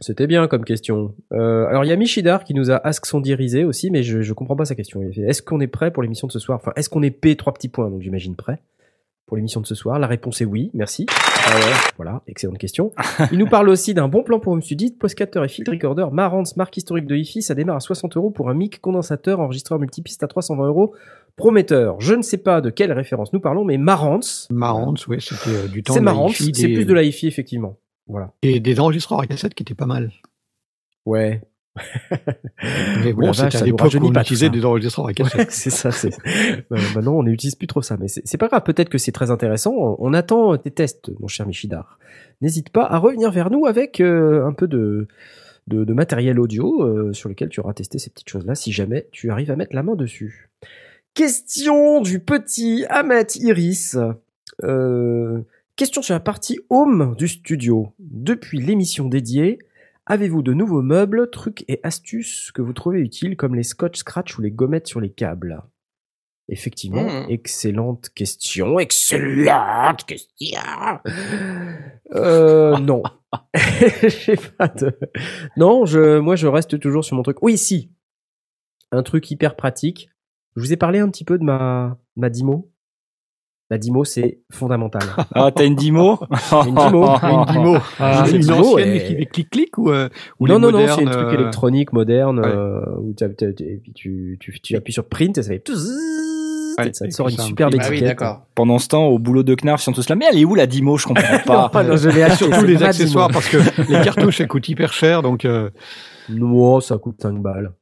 C'était 0.00 0.26
bien 0.26 0.46
comme 0.46 0.64
question. 0.64 1.14
Euh, 1.32 1.66
alors 1.66 1.84
il 1.84 1.88
y 1.88 1.92
a 1.92 1.96
Michidar 1.96 2.44
qui 2.44 2.52
nous 2.52 2.70
a 2.70 2.76
ask 2.76 3.06
aussi, 3.14 3.90
mais 3.90 4.02
je, 4.02 4.20
je 4.20 4.32
comprends 4.34 4.54
pas 4.54 4.66
sa 4.66 4.74
question. 4.74 5.00
Est-ce 5.02 5.42
qu'on 5.42 5.58
est 5.60 5.66
prêt 5.66 5.90
pour 5.90 6.02
l'émission 6.02 6.26
de 6.26 6.32
ce 6.32 6.38
soir? 6.38 6.58
Enfin, 6.60 6.72
est-ce 6.76 6.90
qu'on 6.90 7.02
est 7.02 7.10
P 7.10 7.34
trois 7.34 7.54
petits 7.54 7.68
points? 7.68 7.90
Donc 7.90 8.02
j'imagine 8.02 8.36
prêt 8.36 8.60
pour 9.26 9.36
l'émission 9.36 9.60
de 9.60 9.66
ce 9.66 9.74
soir. 9.74 9.98
La 9.98 10.06
réponse 10.06 10.40
est 10.40 10.44
oui, 10.44 10.70
merci. 10.72 11.06
Voilà, 11.96 12.22
excellente 12.26 12.58
question. 12.58 12.92
Il 13.32 13.38
nous 13.38 13.46
parle 13.48 13.68
aussi 13.68 13.92
d'un 13.94 14.08
bon 14.08 14.22
plan 14.22 14.38
pour 14.40 14.52
Home 14.52 14.62
Studio, 14.62 14.88
post-capteur 14.98 15.44
et 15.44 15.48
field 15.48 15.68
recorder, 15.68 16.06
Marantz, 16.12 16.56
marque 16.56 16.76
historique 16.76 17.06
de 17.06 17.16
hi 17.16 17.42
Ça 17.42 17.54
démarre 17.54 17.76
à 17.76 17.80
60 17.80 18.16
euros 18.16 18.30
pour 18.30 18.48
un 18.50 18.54
mic 18.54 18.80
condensateur, 18.80 19.40
enregistreur 19.40 19.78
multipiste 19.78 20.22
à 20.22 20.28
320 20.28 20.66
euros. 20.66 20.94
Prometteur. 21.36 22.00
Je 22.00 22.14
ne 22.14 22.22
sais 22.22 22.38
pas 22.38 22.60
de 22.60 22.70
quelle 22.70 22.92
référence 22.92 23.32
nous 23.32 23.40
parlons, 23.40 23.64
mais 23.64 23.76
Marantz. 23.76 24.48
Marrant, 24.50 24.94
ouais, 25.08 25.18
c'était 25.20 25.50
euh, 25.50 25.68
du 25.68 25.82
temps 25.82 25.92
C'est 25.92 26.00
Marantz, 26.00 26.40
hi-fi, 26.40 26.52
c'est 26.54 26.66
des- 26.68 26.74
plus 26.74 26.84
de 26.86 26.94
la 26.94 27.02
hi-fi, 27.02 27.26
effectivement. 27.26 27.76
Voilà. 28.06 28.32
Et 28.42 28.60
des 28.60 28.80
enregistreurs 28.80 29.20
à 29.20 29.26
cassette 29.26 29.54
qui 29.54 29.62
étaient 29.62 29.74
pas 29.74 29.86
mal. 29.86 30.12
Ouais. 31.04 31.42
Mais 33.04 33.12
bon, 33.12 33.32
c'était 33.32 33.56
à 33.56 33.64
l'époque 33.64 33.94
où 33.94 34.06
on 34.06 34.12
utilisait 34.12 34.50
des 34.50 34.64
enregistreurs 34.64 35.08
à 35.08 35.12
cassette. 35.12 35.50
c'est 35.50 35.70
ça. 35.70 35.90
C'est... 35.90 36.10
Maintenant, 36.70 37.14
on 37.14 37.22
n'utilise 37.22 37.54
plus 37.54 37.66
trop 37.66 37.82
ça, 37.82 37.96
mais 37.98 38.08
c'est, 38.08 38.22
c'est 38.24 38.38
pas 38.38 38.48
grave. 38.48 38.62
Peut-être 38.62 38.88
que 38.88 38.98
c'est 38.98 39.12
très 39.12 39.30
intéressant. 39.30 39.72
On, 39.76 39.96
on 39.98 40.14
attend 40.14 40.56
tes 40.56 40.70
tests, 40.70 41.10
mon 41.20 41.28
cher 41.28 41.46
Michidar. 41.46 41.98
N'hésite 42.40 42.70
pas 42.70 42.84
à 42.84 42.98
revenir 42.98 43.30
vers 43.30 43.50
nous 43.50 43.66
avec 43.66 44.00
euh, 44.00 44.46
un 44.46 44.52
peu 44.52 44.66
de, 44.66 45.08
de, 45.66 45.84
de 45.84 45.92
matériel 45.94 46.38
audio 46.38 46.82
euh, 46.82 47.12
sur 47.12 47.28
lequel 47.28 47.48
tu 47.48 47.60
auras 47.60 47.72
testé 47.72 47.98
ces 47.98 48.10
petites 48.10 48.28
choses-là, 48.28 48.54
si 48.54 48.72
jamais 48.72 49.08
tu 49.10 49.30
arrives 49.30 49.50
à 49.50 49.56
mettre 49.56 49.74
la 49.74 49.82
main 49.82 49.94
dessus. 49.94 50.50
Question 51.14 52.02
du 52.02 52.20
petit 52.20 52.84
Ahmet 52.90 53.26
Iris. 53.36 53.96
Euh, 54.64 55.40
question 55.76 56.02
sur 56.02 56.14
la 56.14 56.20
partie 56.20 56.60
home 56.68 57.14
du 57.16 57.26
studio. 57.26 57.92
Depuis 57.98 58.60
l'émission 58.60 59.08
dédiée, 59.08 59.58
Avez-vous 60.06 60.42
de 60.42 60.52
nouveaux 60.52 60.82
meubles, 60.82 61.30
trucs 61.30 61.64
et 61.68 61.80
astuces 61.82 62.52
que 62.52 62.62
vous 62.62 62.72
trouvez 62.72 63.00
utiles 63.00 63.36
comme 63.36 63.54
les 63.54 63.64
scotch 63.64 63.98
scratch 63.98 64.38
ou 64.38 64.42
les 64.42 64.50
gommettes 64.52 64.86
sur 64.86 65.00
les 65.00 65.10
câbles? 65.12 65.62
Effectivement, 66.48 67.02
Mhm. 67.02 67.26
excellente 67.28 68.08
question, 68.10 68.78
excellente 68.78 70.04
question. 70.04 70.60
Euh, 72.14 72.78
non, 72.78 73.02
j'ai 74.06 74.36
pas 74.36 74.68
de. 74.68 74.96
Non, 75.56 75.86
je, 75.86 76.18
moi 76.20 76.36
je 76.36 76.46
reste 76.46 76.78
toujours 76.78 77.04
sur 77.04 77.16
mon 77.16 77.24
truc. 77.24 77.42
Oui, 77.42 77.58
si, 77.58 77.90
un 78.92 79.02
truc 79.02 79.28
hyper 79.30 79.56
pratique. 79.56 80.08
Je 80.54 80.60
vous 80.60 80.72
ai 80.72 80.76
parlé 80.76 81.00
un 81.00 81.10
petit 81.10 81.24
peu 81.24 81.36
de 81.36 81.42
ma 81.44 81.98
ma 82.14 82.30
Dimo. 82.30 82.70
La 83.68 83.78
Dimo, 83.78 84.04
c'est 84.04 84.40
fondamental. 84.52 85.02
Ah, 85.34 85.50
t'as 85.54 85.66
une 85.66 85.74
Dimo 85.74 86.18
Une 86.52 86.74
Dimo, 86.74 87.04
Une 87.22 87.44
Dimo. 87.46 87.76
Ah, 87.98 88.24
une 88.28 88.36
une 88.36 88.40
Dimo, 88.42 88.54
ancienne 88.74 88.94
et- 88.94 89.04
qui 89.04 89.16
fait 89.16 89.26
clic-clic 89.26 89.76
ou, 89.78 89.90
euh, 89.90 90.08
ou 90.38 90.46
non, 90.46 90.54
les 90.54 90.60
non, 90.60 90.70
non, 90.70 90.78
modernes, 90.78 90.98
c'est 91.00 91.06
un 91.08 91.10
truc 91.10 91.26
euh, 91.26 91.40
électronique 91.40 91.92
moderne 91.92 92.38
ouais. 92.38 92.46
euh, 92.46 92.80
où 93.00 93.12
et 93.20 93.78
puis 93.82 93.92
tu, 93.92 94.36
tu, 94.40 94.60
tu 94.60 94.76
appuies 94.76 94.92
sur 94.92 95.08
print 95.08 95.36
et 95.38 95.42
ça 95.42 95.50
fait 95.50 95.64
Ouais, 96.78 96.92
ça 96.92 97.06
te 97.06 97.10
sort 97.10 97.28
une 97.28 97.38
superbe. 97.38 97.74
Ah 97.78 97.86
oui, 97.88 97.96
étiquette. 97.96 98.08
d'accord. 98.18 98.46
Pendant 98.54 98.78
ce 98.78 98.86
temps, 98.88 99.06
au 99.06 99.18
boulot 99.18 99.42
de 99.42 99.54
Knarf, 99.54 99.80
ils 99.80 99.84
sont 99.84 99.92
tous 99.92 100.08
là. 100.10 100.14
Mais 100.14 100.26
elle 100.30 100.38
est 100.38 100.44
où 100.44 100.54
la 100.54 100.66
Dimo? 100.66 100.98
Je 100.98 101.06
comprends 101.06 101.38
pas. 101.46 101.70
Ah, 101.72 101.82
non, 101.82 101.96
je 101.96 102.08
acheté, 102.10 102.36
Surtout 102.36 102.60
c'est 102.60 102.66
les 102.66 102.82
accessoires 102.82 103.28
Dimo. 103.28 103.40
parce 103.40 103.48
que 103.48 103.92
les 103.92 104.04
cartouches 104.04 104.40
elles 104.42 104.48
coûtent 104.48 104.68
hyper 104.68 104.92
cher 104.92 105.22
donc 105.22 105.44
euh, 105.44 105.70
Non, 106.28 106.80
ça 106.80 106.98
coûte 106.98 107.16
5 107.20 107.40
balles. 107.40 107.72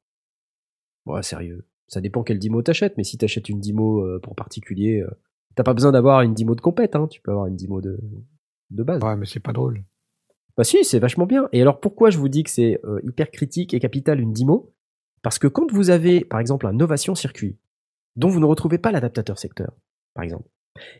Ouais, 1.06 1.22
sérieux. 1.22 1.66
Ça 1.88 2.00
dépend 2.00 2.22
quelle 2.22 2.38
Dimo 2.38 2.62
t'achètes, 2.62 2.94
mais 2.96 3.04
si 3.04 3.18
t'achètes 3.18 3.48
une 3.48 3.58
Dimo 3.60 4.00
euh, 4.00 4.20
pour 4.22 4.34
particulier, 4.34 5.00
euh, 5.00 5.10
t'as 5.54 5.62
pas 5.62 5.74
besoin 5.74 5.92
d'avoir 5.92 6.22
une 6.22 6.34
Dimo 6.34 6.54
de 6.54 6.60
compète, 6.60 6.96
hein. 6.96 7.06
Tu 7.10 7.20
peux 7.20 7.30
avoir 7.30 7.46
une 7.46 7.56
Dimo 7.56 7.80
de, 7.80 7.98
de 8.70 8.82
base. 8.82 9.02
ouais 9.02 9.16
mais 9.16 9.26
c'est 9.26 9.40
pas 9.40 9.52
drôle. 9.52 9.82
Bah 10.56 10.64
si, 10.64 10.84
c'est 10.84 10.98
vachement 11.00 11.26
bien. 11.26 11.48
Et 11.52 11.60
alors 11.62 11.80
pourquoi 11.80 12.10
je 12.10 12.18
vous 12.18 12.28
dis 12.28 12.44
que 12.44 12.50
c'est 12.50 12.80
euh, 12.84 13.00
hyper 13.02 13.30
critique 13.30 13.74
et 13.74 13.80
capital 13.80 14.20
une 14.20 14.32
Dimo 14.32 14.72
Parce 15.22 15.38
que 15.38 15.48
quand 15.48 15.70
vous 15.72 15.90
avez, 15.90 16.24
par 16.24 16.38
exemple, 16.40 16.66
un 16.66 16.72
Novation 16.72 17.14
circuit, 17.14 17.56
dont 18.16 18.28
vous 18.28 18.38
ne 18.40 18.44
retrouvez 18.44 18.78
pas 18.78 18.92
l'adaptateur 18.92 19.36
secteur, 19.38 19.72
par 20.14 20.22
exemple. 20.22 20.48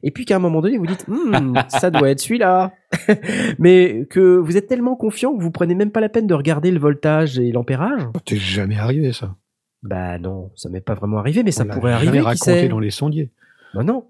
Et 0.03 0.11
puis 0.12 0.25
qu'à 0.25 0.37
un 0.37 0.40
moment 0.40 0.61
donné, 0.61 0.77
vous 0.79 0.87
dites, 0.87 1.07
Hmm, 1.09 1.55
ça 1.69 1.90
doit 1.90 2.11
être 2.11 2.21
celui-là. 2.21 2.73
Mais 3.59 4.07
que 4.11 4.37
vous 4.37 4.57
êtes 4.57 4.67
tellement 4.67 4.97
confiant 4.97 5.37
que 5.37 5.43
vous 5.43 5.51
prenez 5.51 5.75
même 5.75 5.90
pas 5.90 6.01
la 6.01 6.09
peine 6.09 6.27
de 6.27 6.35
regarder 6.35 6.71
le 6.71 6.79
voltage 6.81 7.38
et 7.38 7.53
l'ampérage. 7.53 8.03
T'es 8.25 8.37
jamais 8.37 8.77
arrivé 8.79 9.12
ça. 9.12 9.37
Bah 9.83 10.19
non, 10.19 10.51
ça 10.57 10.69
m'est 10.71 10.81
pas 10.81 10.95
vraiment 10.95 11.19
arrivé, 11.19 11.43
mais 11.43 11.51
ça 11.53 11.64
On 11.64 11.69
pourrait 11.73 11.93
arriver, 11.93 12.19
qui 12.19 12.25
raconté 12.25 12.61
sait. 12.62 12.69
dans 12.69 12.79
les 12.81 12.90
sondiers. 12.90 13.31
Bah 13.74 13.82
non. 13.82 14.04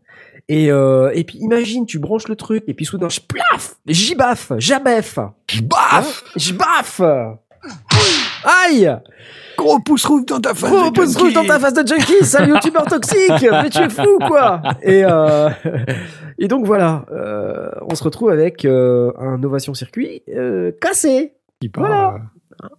Et, 0.48 0.70
euh, 0.70 1.10
et 1.14 1.24
puis 1.24 1.38
imagine, 1.38 1.86
tu 1.86 1.98
branches 1.98 2.28
le 2.28 2.36
truc, 2.36 2.64
et 2.66 2.74
puis 2.74 2.84
soudain, 2.84 3.08
je 3.08 3.20
plaf, 3.20 3.76
j'y 3.86 4.14
baffe, 4.14 4.52
j'abeffe, 4.58 5.18
Je 5.50 5.62
baffe 5.62 6.24
je 6.36 6.52
baffe. 6.52 7.00
Aïe 8.44 8.94
Gros 9.56 9.78
pouce 9.80 10.04
rouge 10.04 10.26
dans 10.26 10.40
ta 10.40 10.52
face. 10.52 10.68
Gros 10.70 10.90
de 10.90 10.94
pouce 10.94 11.16
rouge 11.16 11.32
dans 11.32 11.46
ta 11.46 11.58
face 11.58 11.72
de 11.74 11.86
junkie, 11.86 12.24
sale 12.24 12.48
youtubeur 12.48 12.84
toxique, 12.84 13.30
mais 13.50 13.70
tu 13.70 13.78
es 13.78 13.88
fou 13.88 14.18
quoi 14.26 14.60
Et, 14.82 15.04
euh, 15.04 15.48
et 16.38 16.48
donc 16.48 16.66
voilà, 16.66 17.06
euh, 17.12 17.70
on 17.88 17.94
se 17.94 18.02
retrouve 18.04 18.30
avec 18.30 18.64
un 18.64 19.38
Novation 19.38 19.72
Circuit 19.72 20.22
cassé. 20.80 21.34
Qui 21.60 21.68
part, 21.68 21.86
Voilà. 21.86 22.14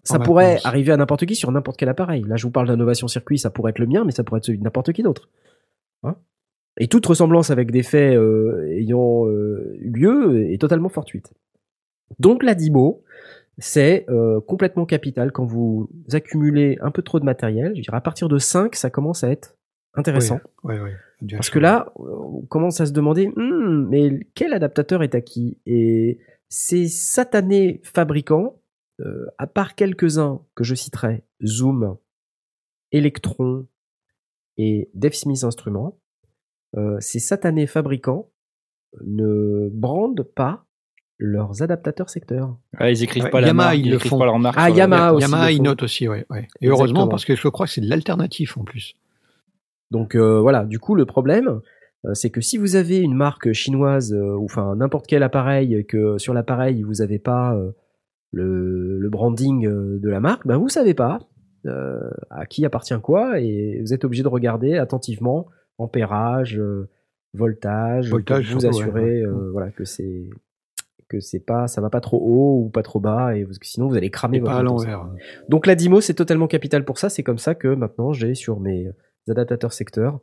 Ça 0.04 0.20
pourrait 0.20 0.50
vacances. 0.56 0.66
arriver 0.66 0.92
à 0.92 0.98
n'importe 0.98 1.26
qui 1.26 1.36
sur 1.36 1.52
n'importe 1.52 1.78
quel 1.78 1.90
appareil. 1.90 2.24
Là, 2.28 2.36
je 2.36 2.44
vous 2.44 2.52
parle 2.52 2.68
d'un 2.68 2.76
Novation 2.78 3.08
Circuit, 3.08 3.38
ça 3.40 3.50
pourrait 3.50 3.72
être 3.72 3.80
le 3.80 3.88
mien, 3.88 4.04
mais 4.06 4.12
ça 4.12 4.24
pourrait 4.24 4.38
être 4.40 4.46
celui 4.46 4.58
de 4.60 4.64
n'importe 4.64 4.92
qui 4.94 5.02
d'autre. 5.04 5.30
Hein 6.04 6.16
et 6.78 6.88
toute 6.88 7.06
ressemblance 7.06 7.50
avec 7.50 7.72
des 7.72 7.84
faits 7.84 8.16
euh, 8.16 8.68
ayant 8.72 9.28
euh, 9.28 9.78
eu 9.80 9.92
lieu 9.92 10.52
est 10.52 10.60
totalement 10.60 10.90
fortuite. 10.90 11.34
Donc 12.20 12.44
la 12.44 12.56
DIMO, 12.56 13.04
c'est 13.58 14.06
euh, 14.10 14.42
complètement 14.42 14.86
capital 14.86 15.32
quand 15.32 15.46
vous 15.46 15.90
accumulez 16.12 16.78
un 16.82 16.92
peu 16.92 17.02
trop 17.02 17.20
de 17.20 17.26
matériel. 17.26 17.74
Je 17.76 17.82
dirais 17.82 17.98
à 17.98 18.02
partir 18.02 18.28
de 18.28 18.38
5, 18.38 18.76
ça 18.76 18.90
commence 18.90 19.24
à 19.24 19.30
être 19.30 19.56
intéressant. 19.94 20.40
Parce 21.32 21.50
que 21.50 21.60
là, 21.60 21.92
on 21.96 22.42
commence 22.42 22.82
à 22.82 22.86
se 22.86 22.92
demander, 22.92 23.28
Hmm, 23.28 23.88
mais 23.90 24.28
quel 24.36 24.54
adaptateur 24.54 25.04
est 25.04 25.16
acquis? 25.16 25.58
Et 25.66 26.20
ces 26.50 26.88
satanés 26.88 27.80
fabricants, 27.84 28.62
euh, 29.00 29.26
à 29.38 29.48
part 29.48 29.76
quelques-uns 29.76 30.42
que 30.56 30.64
je 30.64 30.76
citerai, 30.76 31.24
Zoom, 31.44 31.98
Electron 32.92 33.68
et 34.58 34.90
Dave 34.94 35.14
Smith 35.14 35.44
Instruments, 35.44 35.98
euh, 36.76 36.98
ces 37.00 37.20
satanés 37.20 37.68
fabricants 37.68 38.30
ne 39.06 39.70
brandent 39.72 40.24
pas 40.36 40.66
leurs 41.18 41.62
adaptateurs 41.62 42.10
secteurs. 42.10 42.58
Ah, 42.78 42.92
ils 42.92 43.04
écrivent 43.04 43.24
Ouais, 43.24 43.30
pas 43.30 43.40
la 43.42 43.48
Yamaha, 43.48 43.70
marque, 43.70 43.80
ils 43.80 43.86
ils 43.88 43.92
le 43.94 44.00
font. 44.00 44.20
pas 44.20 44.26
leur 44.26 44.40
marque. 44.40 44.58
Ah, 44.60 44.70
Yamaha 44.70 45.14
aussi. 45.14 45.22
Yamaha, 45.26 45.46
le 45.48 45.52
il 45.54 45.58
font. 45.58 45.64
note 45.64 45.84
aussi, 45.84 46.08
ouais. 46.08 46.26
ouais. 46.30 46.40
Et 46.40 46.42
Exactement. 46.42 46.72
heureusement, 46.74 47.08
parce 47.08 47.24
que 47.26 47.36
je 47.36 47.48
crois 47.48 47.66
que 47.68 47.72
c'est 47.72 47.82
de 47.82 47.90
l'alternatif 47.90 48.58
en 48.58 48.64
plus. 48.66 48.96
Donc 49.92 50.16
euh, 50.16 50.42
voilà, 50.42 50.66
du 50.66 50.80
coup 50.80 50.96
le 50.96 51.06
problème, 51.06 51.62
euh, 52.06 52.14
c'est 52.14 52.32
que 52.32 52.42
si 52.42 52.58
vous 52.58 52.76
avez 52.76 53.00
une 53.00 53.14
marque 53.14 53.54
chinoise 53.54 54.14
euh, 54.14 54.36
ou 54.36 54.46
enfin 54.46 54.76
n'importe 54.76 55.08
quel 55.08 55.24
appareil 55.24 55.76
et 55.76 55.86
que 55.86 56.18
sur 56.18 56.34
l'appareil 56.34 56.82
vous 56.82 56.96
n'avez 56.96 57.20
pas 57.20 57.56
euh, 57.56 57.72
le, 58.32 59.00
le 59.00 59.10
branding 59.10 59.68
de 59.70 60.10
la 60.10 60.20
marque, 60.20 60.46
ben 60.46 60.58
vous 60.58 60.70
savez 60.70 60.94
pas 60.96 61.20
euh, 61.66 62.00
à 62.30 62.46
qui 62.46 62.66
appartient 62.66 63.00
quoi 63.02 63.40
et 63.40 63.80
vous 63.82 63.94
êtes 63.94 64.04
obligé 64.04 64.24
de 64.24 64.28
regarder 64.28 64.78
attentivement 64.78 65.48
ampérage, 65.78 66.58
euh, 66.60 66.90
voltage, 67.34 68.10
Voltage, 68.10 68.52
pour 68.52 68.60
vous 68.62 68.66
ouais, 68.66 68.70
assurer 68.70 69.02
ouais. 69.04 69.26
euh, 69.26 69.50
voilà 69.52 69.72
que 69.72 69.84
c'est 69.86 70.30
que 71.08 71.20
c'est 71.20 71.40
pas 71.40 71.68
ça 71.68 71.82
va 71.82 71.90
pas 71.90 72.02
trop 72.02 72.18
haut 72.18 72.64
ou 72.66 72.70
pas 72.70 72.82
trop 72.82 73.00
bas 73.00 73.36
et 73.36 73.44
vous- 73.44 73.54
sinon 73.62 73.88
vous 73.88 73.96
allez 73.96 74.10
cramer 74.10 74.40
votre 74.40 74.52
pas 74.54 74.60
à 74.60 74.64
moto. 74.64 74.76
l'envers. 74.78 75.08
Donc 75.50 75.68
la 75.68 75.76
Dimo, 75.76 76.02
c'est 76.02 76.14
totalement 76.16 76.48
capital 76.48 76.84
pour 76.86 76.98
ça. 76.98 77.10
C'est 77.10 77.24
comme 77.24 77.38
ça 77.38 77.54
que 77.56 77.68
maintenant, 77.68 78.12
j'ai 78.14 78.34
sur 78.36 78.60
mes 78.60 78.90
adaptateurs 79.30 79.74
secteurs, 79.74 80.20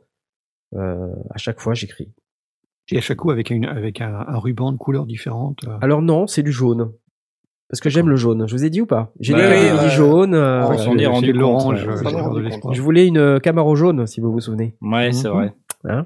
euh, 0.75 1.13
à 1.29 1.37
chaque 1.37 1.59
fois, 1.59 1.73
j'écris. 1.73 2.11
Et 2.91 2.97
à 2.97 3.01
chaque 3.01 3.17
coup, 3.19 3.31
avec, 3.31 3.49
une, 3.49 3.63
avec 3.65 4.01
un, 4.01 4.13
un 4.27 4.37
ruban 4.37 4.73
de 4.73 4.77
couleurs 4.77 5.05
différentes. 5.05 5.59
euh, 5.67 5.77
Alors 5.81 6.01
non, 6.01 6.27
c'est 6.27 6.43
du 6.43 6.51
jaune. 6.51 6.91
Parce 7.69 7.79
que 7.79 7.89
j'aime 7.89 8.09
le 8.09 8.15
jaune. 8.15 8.47
Je 8.47 8.55
vous 8.55 8.63
ai 8.65 8.69
dit 8.69 8.81
ou 8.81 8.85
pas 8.85 9.11
J'ai 9.19 9.33
Bah 9.33 9.39
ouais. 9.49 9.89
jaunes. 9.89 10.35
euh, 10.35 10.63
On 10.67 10.77
c'est- 10.77 10.83
s'en 10.85 10.95
est 10.95 10.99
c'est 10.99 11.05
rendu 11.07 11.27
de 11.27 11.31
compte, 11.33 11.41
l'orange, 11.41 11.83
ouais. 11.87 11.89
euh, 11.89 11.93
On 11.93 12.03
s'en 12.09 12.17
est 12.17 12.21
rendu 12.21 12.41
l'espoir. 12.43 12.73
je 12.73 12.81
voulais 12.81 13.07
une 13.07 13.17
euh, 13.17 13.39
Camaro 13.39 13.75
jaune, 13.75 14.05
si 14.05 14.21
vous 14.21 14.31
vous 14.31 14.41
souvenez. 14.41 14.75
Ouais, 14.81 15.11
c'est 15.11 15.27
Mhm. 15.27 15.33
vrai. 15.33 15.55
Hein 15.85 16.05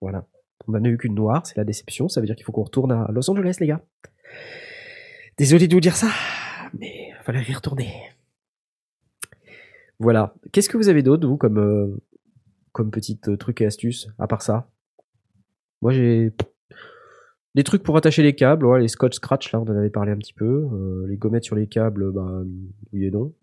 voilà. 0.00 0.24
On 0.68 0.72
n'en 0.72 0.84
a 0.84 0.88
eu 0.88 0.96
qu'une 0.98 1.14
noire, 1.14 1.44
c'est 1.46 1.56
la 1.56 1.64
déception. 1.64 2.08
Ça 2.08 2.20
veut 2.20 2.26
dire 2.26 2.36
qu'il 2.36 2.44
faut 2.44 2.52
qu'on 2.52 2.62
retourne 2.62 2.92
à 2.92 3.08
Los 3.10 3.28
Angeles, 3.30 3.56
les 3.60 3.66
gars. 3.66 3.80
Désolé 5.38 5.66
de 5.66 5.74
vous 5.74 5.80
dire 5.80 5.96
ça, 5.96 6.08
mais 6.78 7.08
il 7.08 7.24
fallait 7.24 7.42
y 7.48 7.52
retourner. 7.54 7.90
Voilà. 9.98 10.34
Qu'est-ce 10.52 10.68
que 10.68 10.76
vous 10.76 10.88
avez 10.88 11.02
d'autre, 11.02 11.26
vous, 11.26 11.36
comme, 11.36 11.58
euh, 11.58 11.96
comme 12.72 12.90
petite 12.90 13.28
euh, 13.28 13.36
truc 13.36 13.60
et 13.60 13.66
astuce, 13.66 14.08
à 14.18 14.26
part 14.28 14.42
ça? 14.42 14.68
Moi, 15.82 15.92
j'ai 15.92 16.32
des 17.54 17.64
trucs 17.64 17.82
pour 17.82 17.96
attacher 17.96 18.22
les 18.22 18.34
câbles, 18.34 18.78
les 18.78 18.88
scotch 18.88 19.14
scratch, 19.16 19.52
là, 19.52 19.60
on 19.60 19.64
en 19.64 19.76
avait 19.76 19.90
parlé 19.90 20.12
un 20.12 20.18
petit 20.18 20.34
peu. 20.34 20.68
euh, 20.72 21.06
les 21.08 21.16
gommettes 21.16 21.44
sur 21.44 21.56
les 21.56 21.66
câbles, 21.66 22.12
bah, 22.12 22.42
oui 22.92 23.06
et 23.06 23.10
non. 23.10 23.34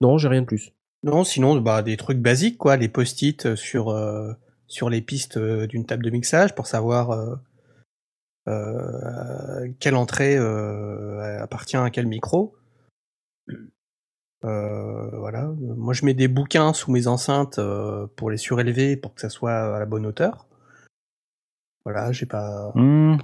Non, 0.00 0.18
j'ai 0.18 0.28
rien 0.28 0.42
de 0.42 0.46
plus. 0.46 0.72
Non, 1.02 1.24
sinon, 1.24 1.58
bah, 1.60 1.82
des 1.82 1.96
trucs 1.96 2.18
basiques, 2.18 2.58
quoi, 2.58 2.76
les 2.76 2.88
post-it 2.88 3.54
sur, 3.54 3.88
euh, 3.88 4.32
sur 4.66 4.90
les 4.90 5.00
pistes 5.00 5.38
euh, 5.38 5.66
d'une 5.66 5.86
table 5.86 6.04
de 6.04 6.10
mixage 6.10 6.54
pour 6.54 6.66
savoir 6.66 7.10
euh, 7.12 7.36
euh, 8.48 9.68
quelle 9.78 9.96
entrée 9.96 10.36
euh, 10.36 11.42
appartient 11.42 11.76
à 11.76 11.88
quel 11.90 12.06
micro. 12.06 12.54
Euh, 14.44 15.10
voilà. 15.18 15.52
Moi, 15.58 15.94
je 15.94 16.04
mets 16.04 16.14
des 16.14 16.28
bouquins 16.28 16.72
sous 16.72 16.90
mes 16.90 17.06
enceintes 17.06 17.58
euh, 17.58 18.06
pour 18.16 18.30
les 18.30 18.36
surélever, 18.38 18.96
pour 18.96 19.14
que 19.14 19.20
ça 19.20 19.30
soit 19.30 19.76
à 19.76 19.78
la 19.78 19.86
bonne 19.86 20.06
hauteur. 20.06 20.46
Voilà, 21.84 22.12
j'ai 22.12 22.26
pas. 22.26 22.72
Hmm. 22.74 23.16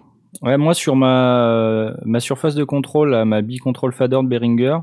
Ouais, 0.42 0.56
moi 0.58 0.74
sur 0.74 0.96
ma, 0.96 1.94
ma 2.04 2.20
surface 2.20 2.54
de 2.54 2.64
contrôle, 2.64 3.10
là, 3.10 3.24
ma 3.24 3.40
B-Control 3.42 3.92
fader 3.92 4.18
de 4.22 4.28
Behringer, 4.28 4.78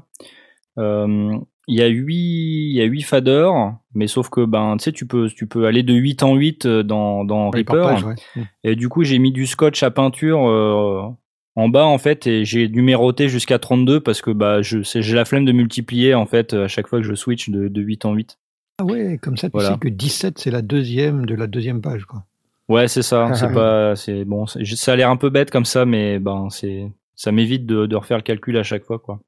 euh, 0.79 1.37
il 1.67 1.75
y 1.75 1.81
a 1.81 1.87
8 1.87 2.15
il 2.15 2.75
y 2.75 2.81
a 2.81 2.85
huit 2.85 3.03
faders, 3.03 3.53
mais 3.93 4.07
sauf 4.07 4.29
que 4.29 4.43
ben 4.45 4.75
tu 4.77 4.85
sais 4.85 4.91
tu 4.91 5.05
peux 5.05 5.29
tu 5.29 5.47
peux 5.47 5.65
aller 5.65 5.83
de 5.83 5.93
8 5.93 6.23
en 6.23 6.35
8 6.35 6.67
dans 6.67 7.23
dans 7.23 7.49
Reaper. 7.51 7.75
portages, 7.77 8.03
ouais. 8.03 8.15
Mm. 8.35 8.41
Et 8.63 8.75
du 8.75 8.89
coup, 8.89 9.03
j'ai 9.03 9.19
mis 9.19 9.31
du 9.31 9.45
scotch 9.47 9.83
à 9.83 9.91
peinture 9.91 10.47
euh, 10.49 11.03
en 11.55 11.69
bas 11.69 11.85
en 11.85 11.99
fait 11.99 12.25
et 12.27 12.45
j'ai 12.45 12.67
numéroté 12.67 13.29
jusqu'à 13.29 13.59
32 13.59 13.99
parce 14.01 14.21
que 14.21 14.31
bah 14.31 14.61
je 14.63 14.79
j'ai 14.83 15.15
la 15.15 15.23
flemme 15.25 15.45
de 15.45 15.51
multiplier 15.51 16.15
en 16.15 16.25
fait 16.25 16.53
à 16.53 16.67
chaque 16.67 16.87
fois 16.87 16.99
que 16.99 17.05
je 17.05 17.13
switch 17.13 17.49
de, 17.49 17.67
de 17.67 17.81
8 17.81 18.05
en 18.05 18.13
8. 18.13 18.39
Ah 18.79 18.85
ouais, 18.85 19.19
comme 19.21 19.37
ça, 19.37 19.49
tu 19.49 19.53
Voilà. 19.53 19.69
sais 19.73 19.77
que 19.77 19.87
17, 19.87 20.39
c'est 20.39 20.49
la 20.49 20.63
deuxième 20.63 21.27
de 21.27 21.35
la 21.35 21.45
deuxième 21.45 21.79
page. 21.81 22.05
Quoi. 22.05 22.25
Ouais, 22.69 22.87
c'est 22.87 23.01
ça, 23.01 23.33
c'est 23.35 23.51
pas 23.53 23.95
c'est 23.95 24.23
bon, 24.25 24.45
ça 24.45 24.93
a 24.93 24.95
l'air 24.95 25.09
un 25.09 25.17
peu 25.17 25.29
bête 25.29 25.51
comme 25.51 25.65
ça 25.65 25.85
mais 25.85 26.17
ben 26.19 26.49
c'est 26.49 26.89
ça 27.15 27.31
m'évite 27.31 27.65
de, 27.65 27.85
de 27.85 27.95
refaire 27.95 28.17
le 28.17 28.23
calcul 28.23 28.57
à 28.57 28.63
chaque 28.63 28.83
fois 28.83 28.99
quoi. 28.99 29.19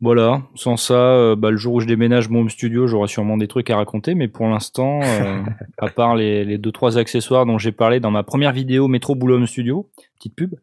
Voilà, 0.00 0.42
sans 0.54 0.76
ça, 0.76 0.94
euh, 0.94 1.34
bah, 1.34 1.50
le 1.50 1.56
jour 1.56 1.74
où 1.74 1.80
je 1.80 1.86
déménage 1.86 2.28
mon 2.28 2.42
home 2.42 2.50
studio, 2.50 2.86
j'aurai 2.86 3.08
sûrement 3.08 3.36
des 3.36 3.48
trucs 3.48 3.68
à 3.68 3.76
raconter, 3.76 4.14
mais 4.14 4.28
pour 4.28 4.46
l'instant, 4.46 5.00
euh, 5.02 5.42
à 5.78 5.88
part 5.88 6.14
les, 6.14 6.44
les 6.44 6.56
deux 6.56 6.70
trois 6.70 6.98
accessoires 6.98 7.46
dont 7.46 7.58
j'ai 7.58 7.72
parlé 7.72 7.98
dans 7.98 8.12
ma 8.12 8.22
première 8.22 8.52
vidéo 8.52 8.86
Métro 8.86 9.16
Boulot 9.16 9.34
Home 9.36 9.48
Studio, 9.48 9.90
petite 10.14 10.36
pub, 10.36 10.54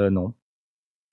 euh, 0.00 0.10
non. 0.10 0.34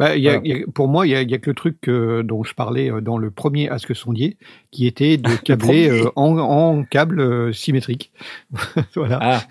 Bah, 0.04 0.16
il 0.16 0.24
y 0.24 0.28
a- 0.28 0.34
Voilà. 0.40 0.42
il 0.48 0.58
y 0.60 0.64
a- 0.64 0.66
pour 0.74 0.88
moi, 0.88 1.06
il 1.08 1.12
y 1.12 1.34
a, 1.34 1.38
que 1.40 1.50
le 1.50 1.56
truc 1.56 1.88
euh, 1.88 2.24
dont 2.24 2.44
je 2.44 2.54
parlais 2.56 2.92
euh, 2.92 3.02
dans 3.02 3.18
le 3.18 3.32
premier 3.32 3.70
Ask 3.70 3.96
Sondier, 3.96 4.38
qui 4.72 4.88
était 4.88 5.18
de 5.18 5.30
câbler 5.44 5.90
euh, 5.90 6.10
en, 6.16 6.38
en 6.38 6.84
câble 6.84 7.20
euh, 7.20 7.52
symétrique. 7.54 8.12
voilà. 8.96 9.20
Ah, 9.22 9.44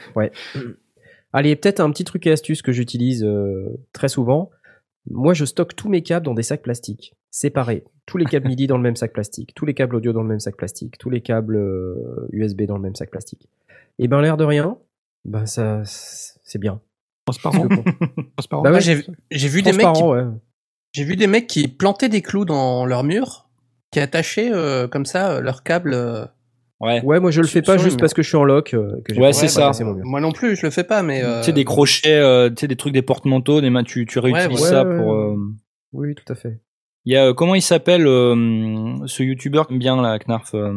Allez, 1.33 1.57
peut-être 1.57 1.81
un 1.81 1.91
petit 1.91 2.05
truc 2.05 2.27
et 2.27 2.33
astuce 2.33 2.61
que 2.63 2.73
j'utilise 2.73 3.25
euh, 3.25 3.81
très 3.93 4.09
souvent. 4.09 4.51
Moi, 5.11 5.35
je 5.35 5.45
stocke 5.45 5.75
tous 5.75 5.89
mes 5.89 6.03
câbles 6.03 6.27
dans 6.27 6.35
des 6.35 6.43
sacs 6.43 6.63
plastiques, 6.63 7.15
séparés. 7.31 7.85
Tous 8.07 8.19
les 8.19 8.25
câbles 8.27 8.47
MIDI 8.49 8.67
dans 8.67 8.77
le 8.77 8.83
même 8.83 8.97
sac 8.97 9.13
plastique, 9.13 9.55
tous 9.55 9.65
les 9.67 9.75
câbles 9.75 9.97
audio 9.97 10.13
dans 10.13 10.23
le 10.23 10.29
même 10.29 10.41
sac 10.41 10.57
plastique, 10.57 10.99
tous 10.99 11.11
les 11.11 11.21
câbles 11.23 11.57
euh, 11.57 12.29
USB 12.33 12.63
dans 12.63 12.77
le 12.77 12.83
même 12.83 12.95
sac 12.95 13.11
plastique. 13.11 13.49
Et 13.99 14.09
ben, 14.09 14.21
l'air 14.21 14.37
de 14.37 14.45
rien, 14.45 14.77
ben 15.25 15.47
ça, 15.47 15.83
c'est 15.85 16.59
bien. 16.59 16.81
Transparent. 17.27 17.67
Bah 18.63 18.73
ouais, 18.73 18.81
j'ai 18.81 19.05
j'ai 19.31 19.49
vu 19.49 19.63
des 19.63 19.73
mecs 19.73 19.93
qui 19.95 20.03
ouais. 20.03 20.25
J'ai 20.93 21.05
vu 21.05 21.17
des 21.17 21.27
mecs 21.27 21.47
qui 21.47 21.69
plantaient 21.69 22.09
des 22.09 22.21
clous 22.23 22.45
dans 22.45 22.85
leur 22.85 23.05
mur, 23.05 23.49
qui 23.93 24.01
attachaient 24.01 24.51
euh, 24.53 24.89
comme 24.89 25.07
ça 25.07 25.33
euh, 25.33 25.41
leur 25.41 25.63
câble. 25.63 25.95
euh. 25.95 26.25
ouais. 26.81 27.01
Ouais, 27.03 27.21
moi 27.21 27.31
je 27.31 27.41
le 27.41 27.47
fais 27.47 27.63
pas 27.63 27.79
juste 27.79 27.99
parce 28.01 28.13
que 28.15 28.23
je 28.23 28.29
suis 28.29 28.37
en 28.37 28.45
lock. 28.45 28.75
euh, 28.75 29.01
que 29.05 29.15
j'ai 29.15 29.21
Ouais, 29.21 29.33
c'est 29.33 29.49
ça. 29.49 29.69
cassé 29.69 29.85
mon 29.85 29.95
mur. 29.95 30.05
Moi 30.05 30.21
non 30.21 30.33
plus, 30.33 30.57
je 30.57 30.67
le 30.67 30.71
fais 30.71 30.85
pas, 30.85 31.03
mais. 31.03 31.23
euh, 31.23 31.41
Tu 31.41 31.47
sais, 31.47 31.53
des 31.53 31.65
crochets, 31.65 32.19
euh, 32.19 32.51
tu 32.51 32.57
sais, 32.61 32.69
des 32.69 32.77
trucs, 32.77 32.93
des 32.93 33.03
porte-manteaux, 33.03 33.61
des 33.61 33.71
mains, 33.71 33.85
tu, 33.85 34.05
tu 34.07 34.19
réutilises 34.19 34.61
Ouais, 34.61 34.69
ça 34.69 34.85
ouais, 34.85 34.97
pour. 34.97 35.15
euh, 35.15 35.37
Oui, 35.93 36.15
tout 36.15 36.31
à 36.31 36.35
fait. 36.35 36.61
Il 37.05 37.13
y 37.13 37.17
a, 37.17 37.27
euh, 37.29 37.35
comment 37.35 37.55
il 37.55 37.63
s'appelle, 37.63 38.07
euh, 38.07 38.97
ce 39.07 39.23
youtubeur 39.23 39.67
qui 39.69 39.73
aime 39.75 39.79
bien, 39.79 40.01
là, 40.01 40.19
Knarf 40.19 40.55
euh, 40.55 40.73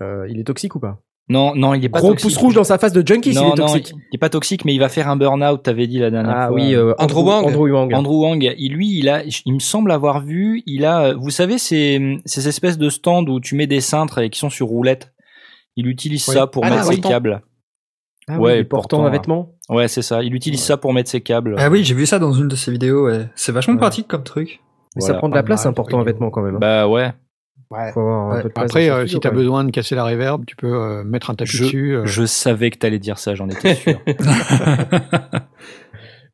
Euh, 0.00 0.26
il 0.28 0.38
est 0.40 0.44
toxique 0.44 0.74
ou 0.74 0.80
pas? 0.80 1.00
Non, 1.30 1.54
non, 1.54 1.74
il 1.74 1.84
est 1.84 1.88
pas 1.90 1.98
Gros 1.98 2.10
toxique. 2.12 2.30
pouce 2.30 2.36
rouge 2.38 2.54
dans 2.54 2.64
sa 2.64 2.78
face 2.78 2.92
de 2.94 3.06
junkie 3.06 3.34
non, 3.34 3.52
est 3.54 3.58
non, 3.58 3.66
toxique. 3.66 3.92
il 3.94 4.14
est 4.14 4.18
pas 4.18 4.30
toxique, 4.30 4.64
mais 4.64 4.74
il 4.74 4.78
va 4.78 4.88
faire 4.88 5.08
un 5.08 5.16
burn-out, 5.16 5.62
t'avais 5.62 5.86
dit 5.86 5.98
la 5.98 6.10
dernière 6.10 6.34
Ah 6.34 6.46
fois. 6.48 6.54
oui, 6.56 6.74
euh, 6.74 6.94
Andrew 6.98 7.18
Andrew, 7.20 7.28
Wang. 7.28 7.46
Andrew 7.46 7.68
Wang. 7.70 7.94
Andrew 7.94 8.22
Wang, 8.22 8.54
il, 8.56 8.72
lui, 8.72 8.98
il 8.98 9.08
a, 9.10 9.22
il 9.44 9.52
me 9.52 9.58
semble 9.58 9.92
avoir 9.92 10.22
vu, 10.24 10.62
il 10.66 10.86
a, 10.86 11.08
euh, 11.08 11.14
vous 11.18 11.28
savez, 11.30 11.58
ces, 11.58 12.18
ces 12.24 12.48
espèces 12.48 12.78
de 12.78 12.88
stands 12.88 13.26
où 13.26 13.40
tu 13.40 13.56
mets 13.56 13.66
des 13.66 13.80
cintres 13.82 14.18
et 14.20 14.30
qui 14.30 14.38
sont 14.38 14.48
sur 14.50 14.68
roulette? 14.68 15.12
Il 15.76 15.86
utilise 15.86 16.26
Oui. 16.28 16.34
ça 16.34 16.46
pour 16.46 16.64
Ah, 16.64 16.70
mettre 16.70 16.84
ses 16.84 17.00
câbles. 17.00 17.42
Ah 18.26 18.38
Ouais, 18.38 18.58
oui, 18.58 18.64
portant 18.64 18.96
portant, 18.98 19.06
un 19.06 19.10
vêtement. 19.10 19.52
Ouais, 19.68 19.86
c'est 19.88 20.02
ça. 20.02 20.22
Il 20.22 20.34
utilise 20.34 20.62
ça 20.62 20.76
pour 20.76 20.92
mettre 20.92 21.10
ses 21.10 21.20
câbles. 21.20 21.54
Ah 21.58 21.68
oui, 21.70 21.84
j'ai 21.84 21.94
vu 21.94 22.04
ça 22.06 22.18
dans 22.18 22.32
une 22.32 22.48
de 22.48 22.56
ses 22.56 22.70
vidéos. 22.72 23.06
Ouais. 23.06 23.28
C'est 23.36 23.52
vachement 23.52 23.74
Ouais. 23.74 23.80
pratique 23.80 24.08
comme 24.08 24.24
truc. 24.24 24.60
Mais 24.96 25.02
ça 25.02 25.14
prend 25.14 25.28
de 25.28 25.34
la 25.34 25.42
pas 25.42 25.46
place, 25.46 25.64
mal, 25.64 25.70
un 25.70 25.74
portant 25.74 26.00
un 26.00 26.04
vêtement 26.04 26.30
quand 26.30 26.42
même. 26.42 26.56
hein. 26.56 26.58
Bah 26.60 26.88
ouais. 26.88 27.12
Ouais. 27.70 27.92
Après, 28.56 28.88
euh, 28.88 29.06
si 29.06 29.20
tu 29.20 29.26
as 29.26 29.30
besoin 29.30 29.62
de 29.64 29.70
casser 29.70 29.94
la 29.94 30.04
réverb, 30.04 30.44
tu 30.46 30.56
peux 30.56 30.72
euh, 30.72 31.04
mettre 31.04 31.30
un 31.30 31.34
tapis 31.34 31.50
Je, 31.56 31.64
dessus. 31.64 31.96
euh. 31.96 32.06
je 32.06 32.24
savais 32.24 32.70
que 32.70 32.78
t'allais 32.78 32.98
dire 32.98 33.18
ça, 33.18 33.34
j'en 33.34 33.48
étais 33.48 33.74
sûr. 33.74 34.00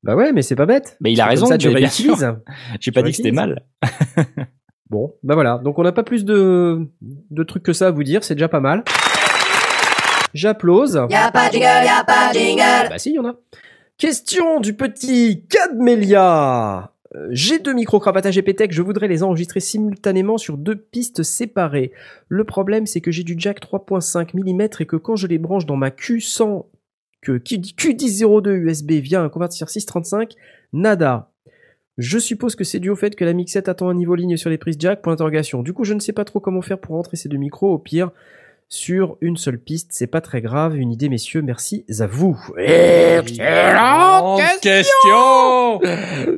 Bah 0.02 0.14
ouais, 0.16 0.32
mais 0.34 0.42
c'est 0.42 0.54
pas 0.54 0.66
bête. 0.66 0.98
Mais 1.00 1.12
il 1.12 1.20
a 1.22 1.24
raison, 1.26 1.46
ça, 1.46 1.56
tu 1.56 1.68
réutilises. 1.68 2.30
J'ai 2.78 2.92
pas 2.92 3.00
Tu 3.00 3.06
dit 3.06 3.10
que 3.12 3.16
c'était 3.16 3.32
mal. 3.32 3.62
Bon, 4.90 5.14
bah 5.22 5.34
voilà. 5.34 5.58
Donc 5.64 5.78
on 5.78 5.82
n'a 5.82 5.92
pas 5.92 6.02
plus 6.04 6.26
de, 6.26 6.86
de 7.00 7.42
trucs 7.42 7.62
que 7.62 7.72
ça 7.72 7.86
à 7.86 7.90
vous 7.90 8.04
dire, 8.04 8.22
c'est 8.22 8.34
déjà 8.34 8.48
pas 8.48 8.60
mal. 8.60 8.84
J'applause. 10.34 11.00
Y'a 11.08 11.30
pas 11.32 11.48
de 11.48 11.54
jingle, 11.54 11.64
y'a 11.86 12.04
pas 12.06 12.28
de 12.32 12.38
jingle. 12.38 12.88
Bah 12.90 12.98
si, 12.98 13.10
il 13.10 13.14
y 13.14 13.18
en 13.18 13.24
a. 13.24 13.34
Question 13.96 14.60
du 14.60 14.74
petit 14.76 15.46
Cadmelia. 15.48 16.92
Euh, 17.14 17.28
J'ai 17.30 17.58
deux 17.58 17.74
micro-cravates 17.74 18.26
à 18.26 18.30
GPTech, 18.30 18.72
je 18.72 18.82
voudrais 18.82 19.08
les 19.08 19.22
enregistrer 19.22 19.60
simultanément 19.60 20.38
sur 20.38 20.56
deux 20.56 20.76
pistes 20.76 21.22
séparées. 21.22 21.92
Le 22.28 22.44
problème, 22.44 22.86
c'est 22.86 23.00
que 23.00 23.10
j'ai 23.10 23.22
du 23.22 23.34
jack 23.38 23.60
3.5 23.60 24.34
mm 24.34 24.68
et 24.80 24.86
que 24.86 24.96
quand 24.96 25.16
je 25.16 25.26
les 25.26 25.38
branche 25.38 25.66
dans 25.66 25.76
ma 25.76 25.90
Q100, 25.90 26.66
que 27.22 27.32
Q1002 27.32 28.50
USB 28.50 28.92
via 28.92 29.22
un 29.22 29.28
convertisseur 29.28 29.70
635, 29.70 30.34
nada. 30.72 31.30
Je 31.96 32.18
suppose 32.18 32.56
que 32.56 32.64
c'est 32.64 32.80
dû 32.80 32.90
au 32.90 32.96
fait 32.96 33.14
que 33.14 33.24
la 33.24 33.32
mixette 33.32 33.68
attend 33.68 33.88
un 33.88 33.94
niveau 33.94 34.16
ligne 34.16 34.36
sur 34.36 34.50
les 34.50 34.58
prises 34.58 34.76
jack. 34.78 35.00
Du 35.62 35.72
coup, 35.72 35.84
je 35.84 35.94
ne 35.94 36.00
sais 36.00 36.12
pas 36.12 36.24
trop 36.24 36.40
comment 36.40 36.60
faire 36.60 36.80
pour 36.80 36.96
rentrer 36.96 37.16
ces 37.16 37.28
deux 37.28 37.36
micros. 37.36 37.72
Au 37.72 37.78
pire, 37.78 38.10
sur 38.68 39.16
une 39.20 39.36
seule 39.36 39.58
piste, 39.58 39.88
c'est 39.92 40.06
pas 40.06 40.20
très 40.20 40.40
grave. 40.40 40.76
Une 40.76 40.90
idée, 40.92 41.08
messieurs, 41.08 41.42
merci 41.42 41.84
à 42.00 42.06
vous. 42.06 42.38
Excellente 42.58 44.40
question 44.60 45.80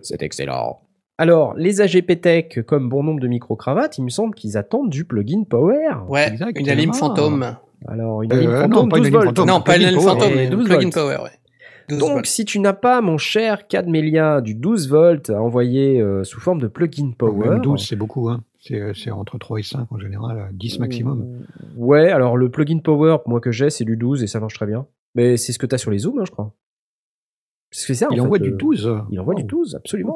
C'est 0.03 0.23
excellent. 0.23 0.81
Alors, 1.19 1.55
les 1.57 1.81
AGP 1.81 2.21
Tech, 2.21 2.61
comme 2.67 2.89
bon 2.91 3.03
nombre 3.03 3.21
de 3.21 3.29
micro-cravates, 3.29 3.97
il 3.99 4.05
me 4.05 4.11
semble 4.11 4.35
qu'ils 4.35 4.59
attendent 4.59 4.91
du 4.91 5.05
plugin 5.07 5.45
Power. 5.49 5.89
Ouais, 6.09 6.29
Exactement. 6.29 6.65
une 6.67 6.71
alim 6.71 6.93
fantôme. 6.93 7.57
Alors, 7.89 8.23
une 8.23 8.33
Euh, 8.33 8.37
alim 8.37 8.51
non, 8.51 8.61
fantôme, 8.61 8.89
pas 8.91 8.97
une 8.99 9.03
12 9.05 9.07
alim 9.07 9.15
volts. 9.15 9.27
fantôme. 9.29 9.47
Non, 9.49 9.61
pas 9.63 9.77
une 9.79 9.95
power. 9.95 10.05
fantôme, 10.05 10.35
mais 10.35 10.47
12 10.49 10.65
plugin 10.67 10.81
volts. 10.83 10.95
power, 10.95 11.17
ouais. 11.25 11.31
12 11.89 11.99
Donc, 11.99 12.11
volts. 12.13 12.27
si 12.27 12.45
tu 12.45 12.59
n'as 12.59 12.73
pas, 12.75 13.01
mon 13.01 13.17
cher 13.17 13.67
Cadmelia, 13.67 14.43
du 14.43 14.55
12 14.55 14.89
volts 14.91 15.31
à 15.31 15.41
envoyer 15.41 16.01
euh, 16.01 16.23
sous 16.25 16.41
forme 16.41 16.61
de 16.61 16.67
plugin 16.67 17.13
Power. 17.17 17.49
Même 17.49 17.61
12, 17.63 17.87
c'est 17.89 17.97
beaucoup. 17.97 18.29
Hein. 18.29 18.43
C'est 18.67 18.81
euh, 18.81 18.95
c'est 18.95 19.11
entre 19.11 19.39
3 19.39 19.61
et 19.61 19.63
5 19.63 19.93
en 19.93 19.99
général, 19.99 20.39
euh, 20.39 20.49
10 20.53 20.79
maximum. 20.81 21.45
Ouais, 21.77 22.11
alors 22.11 22.37
le 22.37 22.51
plugin 22.51 22.79
Power, 22.81 23.19
moi 23.27 23.41
que 23.41 23.53
j'ai, 23.53 23.71
c'est 23.71 23.85
du 23.85 23.97
12 23.97 24.23
et 24.23 24.27
ça 24.27 24.41
marche 24.41 24.55
très 24.55 24.67
bien. 24.67 24.87
Mais 25.15 25.37
c'est 25.37 25.53
ce 25.53 25.59
que 25.59 25.67
tu 25.67 25.75
as 25.75 25.79
sur 25.79 25.91
les 25.91 25.99
zooms, 25.99 26.19
hein, 26.19 26.25
je 26.27 26.31
crois. 26.31 26.53
C'est 27.71 27.95
ça. 27.95 28.09
Il 28.11 28.21
en 28.21 28.25
envoie 28.25 28.39
fait, 28.39 28.45
du 28.45 28.53
euh, 28.53 28.57
12. 28.57 29.03
Il 29.11 29.21
envoie 29.21 29.35
du 29.35 29.43
Oh. 29.43 29.47
12, 29.47 29.75
absolument. 29.75 30.15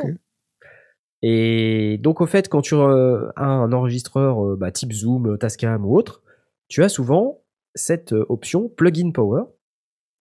Et 1.22 1.98
donc, 2.02 2.20
au 2.20 2.26
fait, 2.26 2.48
quand 2.48 2.62
tu 2.62 2.74
euh, 2.74 3.28
as 3.36 3.46
un 3.46 3.72
enregistreur 3.72 4.44
euh, 4.44 4.56
bah, 4.56 4.70
type 4.70 4.92
Zoom, 4.92 5.32
euh, 5.32 5.36
Tascam 5.36 5.84
ou 5.84 5.96
autre, 5.96 6.22
tu 6.68 6.82
as 6.82 6.88
souvent 6.88 7.42
cette 7.74 8.12
euh, 8.12 8.24
option 8.28 8.68
plugin 8.68 9.10
power. 9.10 9.42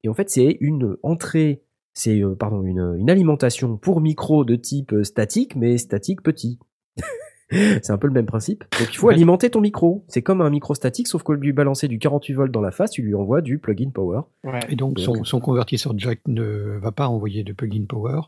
Et 0.03 0.09
en 0.09 0.13
fait, 0.13 0.29
c'est 0.29 0.57
une 0.59 0.97
entrée, 1.03 1.63
c'est 1.93 2.21
euh, 2.21 2.35
pardon, 2.35 2.63
une, 2.63 2.95
une 2.97 3.09
alimentation 3.09 3.77
pour 3.77 4.01
micro 4.01 4.43
de 4.43 4.55
type 4.55 4.93
euh, 4.93 5.03
statique, 5.03 5.55
mais 5.55 5.77
statique 5.77 6.21
petit. 6.21 6.59
c'est 7.81 7.91
un 7.91 7.97
peu 7.97 8.07
le 8.07 8.13
même 8.13 8.25
principe. 8.25 8.63
Donc, 8.79 8.89
il 8.93 8.97
faut 8.97 9.09
alimenter 9.09 9.49
ton 9.49 9.61
micro. 9.61 10.03
C'est 10.07 10.21
comme 10.21 10.41
un 10.41 10.49
micro 10.49 10.75
statique, 10.75 11.07
sauf 11.07 11.23
qu'au 11.23 11.33
lieu 11.33 11.39
de 11.39 11.43
lui 11.45 11.53
balancer 11.53 11.87
du 11.87 11.97
48 11.99 12.33
volts 12.33 12.51
dans 12.51 12.61
la 12.61 12.71
face, 12.71 12.91
tu 12.91 13.01
lui 13.01 13.15
envoies 13.15 13.41
du 13.41 13.57
plugin 13.57 13.89
power. 13.89 14.21
Ouais. 14.43 14.59
Et 14.69 14.75
donc, 14.75 14.99
son, 14.99 15.23
son 15.23 15.39
convertisseur 15.39 15.93
jack 15.97 16.19
ne 16.27 16.77
va 16.79 16.91
pas 16.91 17.07
envoyer 17.07 17.43
de 17.43 17.53
plugin 17.53 17.85
power, 17.87 18.21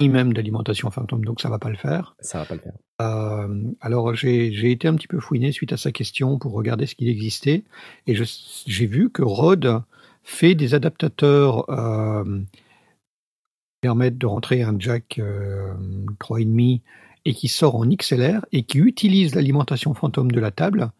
ni 0.00 0.08
même 0.08 0.32
d'alimentation 0.32 0.90
Phantom, 0.90 1.24
donc 1.24 1.40
ça 1.40 1.48
va 1.48 1.58
pas 1.58 1.70
le 1.70 1.76
faire. 1.76 2.14
Ça 2.20 2.38
va 2.38 2.44
pas 2.44 2.54
le 2.54 2.60
faire. 2.60 2.74
Euh, 3.00 3.64
alors, 3.80 4.14
j'ai 4.14 4.52
j'ai 4.52 4.70
été 4.70 4.86
un 4.88 4.94
petit 4.94 5.08
peu 5.08 5.18
fouiné 5.20 5.50
suite 5.52 5.72
à 5.72 5.76
sa 5.76 5.90
question 5.92 6.38
pour 6.38 6.52
regarder 6.52 6.86
ce 6.86 6.94
qu'il 6.94 7.08
existait, 7.08 7.64
et 8.06 8.14
je- 8.14 8.24
j'ai 8.66 8.86
vu 8.86 9.10
que 9.10 9.22
Rode 9.22 9.82
fait 10.24 10.54
des 10.54 10.74
adaptateurs 10.74 11.68
euh, 11.68 12.22
qui 12.24 13.80
permettent 13.80 14.18
de 14.18 14.26
rentrer 14.26 14.62
un 14.62 14.76
jack 14.78 15.18
euh, 15.18 15.74
3,5 16.20 16.80
et 17.24 17.34
qui 17.34 17.48
sort 17.48 17.76
en 17.76 17.86
XLR 17.86 18.44
et 18.52 18.62
qui 18.64 18.78
utilise 18.78 19.34
l'alimentation 19.34 19.94
Phantom 19.94 20.30
de 20.30 20.40
la 20.40 20.50
table 20.50 20.90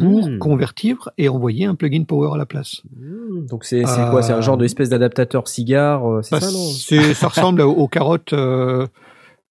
pour 0.00 0.28
Mmh. 0.28 0.38
convertir 0.38 1.10
et 1.18 1.28
envoyer 1.28 1.66
un 1.66 1.76
plugin 1.76 2.02
power 2.02 2.30
à 2.34 2.36
la 2.36 2.46
place. 2.46 2.82
Mmh. 2.96 3.46
Donc, 3.46 3.64
c'est 3.64 3.86
c'est 3.86 4.10
quoi? 4.10 4.22
C'est 4.22 4.32
un 4.32 4.38
Euh, 4.38 4.42
genre 4.42 4.56
d'espèce 4.56 4.88
d'adaptateur 4.88 5.46
cigare 5.46 6.04
euh, 6.10 6.22
C'est 6.22 6.32
Bah, 6.32 6.40
ça, 6.40 6.50
non? 6.50 6.58
c'est- 6.66 7.14
ça 7.14 7.28
ressemble 7.28 7.60
aux, 7.60 7.70
aux 7.84 7.86
carottes 7.86 8.32
euh, 8.32 8.88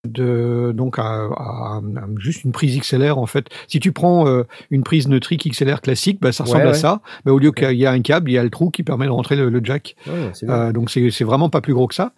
de 0.08 0.74
donc 0.76 1.00
à, 1.00 1.04
à- 1.04 1.78
à 1.78 1.82
juste 2.18 2.44
une 2.44 2.52
prise 2.52 2.78
XLR 2.78 3.18
en 3.18 3.26
fait. 3.26 3.48
Si 3.68 3.80
tu 3.80 3.92
prends 3.94 4.28
euh, 4.28 4.44
une 4.70 4.84
prise 4.84 5.08
neutrique 5.08 5.50
XLR 5.50 5.82
classique, 5.82 6.20
bah, 6.22 6.32
ça 6.32 6.44
ressemble 6.44 6.63
Ouais, 6.63 6.70
à 6.70 6.74
ça. 6.74 7.02
Mais 7.26 7.32
au 7.32 7.39
lieu 7.39 7.52
qu'il 7.52 7.78
y 7.78 7.86
a 7.86 7.92
un 7.92 8.02
câble, 8.02 8.30
il 8.30 8.34
y 8.34 8.38
a 8.38 8.44
le 8.44 8.50
trou 8.50 8.70
qui 8.70 8.84
permet 8.84 9.06
de 9.06 9.12
rentrer 9.12 9.36
le, 9.36 9.50
le 9.50 9.62
jack. 9.63 9.96
Bien. 10.06 10.32
Euh, 10.50 10.72
donc 10.74 10.89
c'est 10.89 11.10
c'est 11.10 11.24
vraiment 11.24 11.50
pas 11.50 11.62
plus 11.62 11.74
gros 11.74 11.88
que 11.88 11.96
ça. 11.96 12.13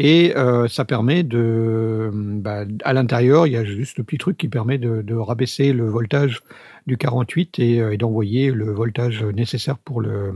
Et 0.00 0.36
euh, 0.36 0.68
ça 0.68 0.84
permet 0.84 1.22
de, 1.24 2.10
bah, 2.12 2.64
à 2.84 2.92
l'intérieur, 2.92 3.46
il 3.46 3.52
y 3.52 3.56
a 3.56 3.64
juste 3.64 3.98
le 3.98 4.04
petit 4.04 4.18
truc 4.18 4.36
qui 4.36 4.48
permet 4.48 4.78
de, 4.78 5.02
de 5.02 5.14
rabaisser 5.14 5.72
le 5.72 5.88
voltage 5.88 6.40
du 6.86 6.96
48 6.96 7.58
et, 7.58 7.80
euh, 7.80 7.92
et 7.92 7.96
d'envoyer 7.96 8.50
le 8.50 8.72
voltage 8.72 9.22
nécessaire 9.24 9.78
pour 9.78 10.00
le 10.00 10.32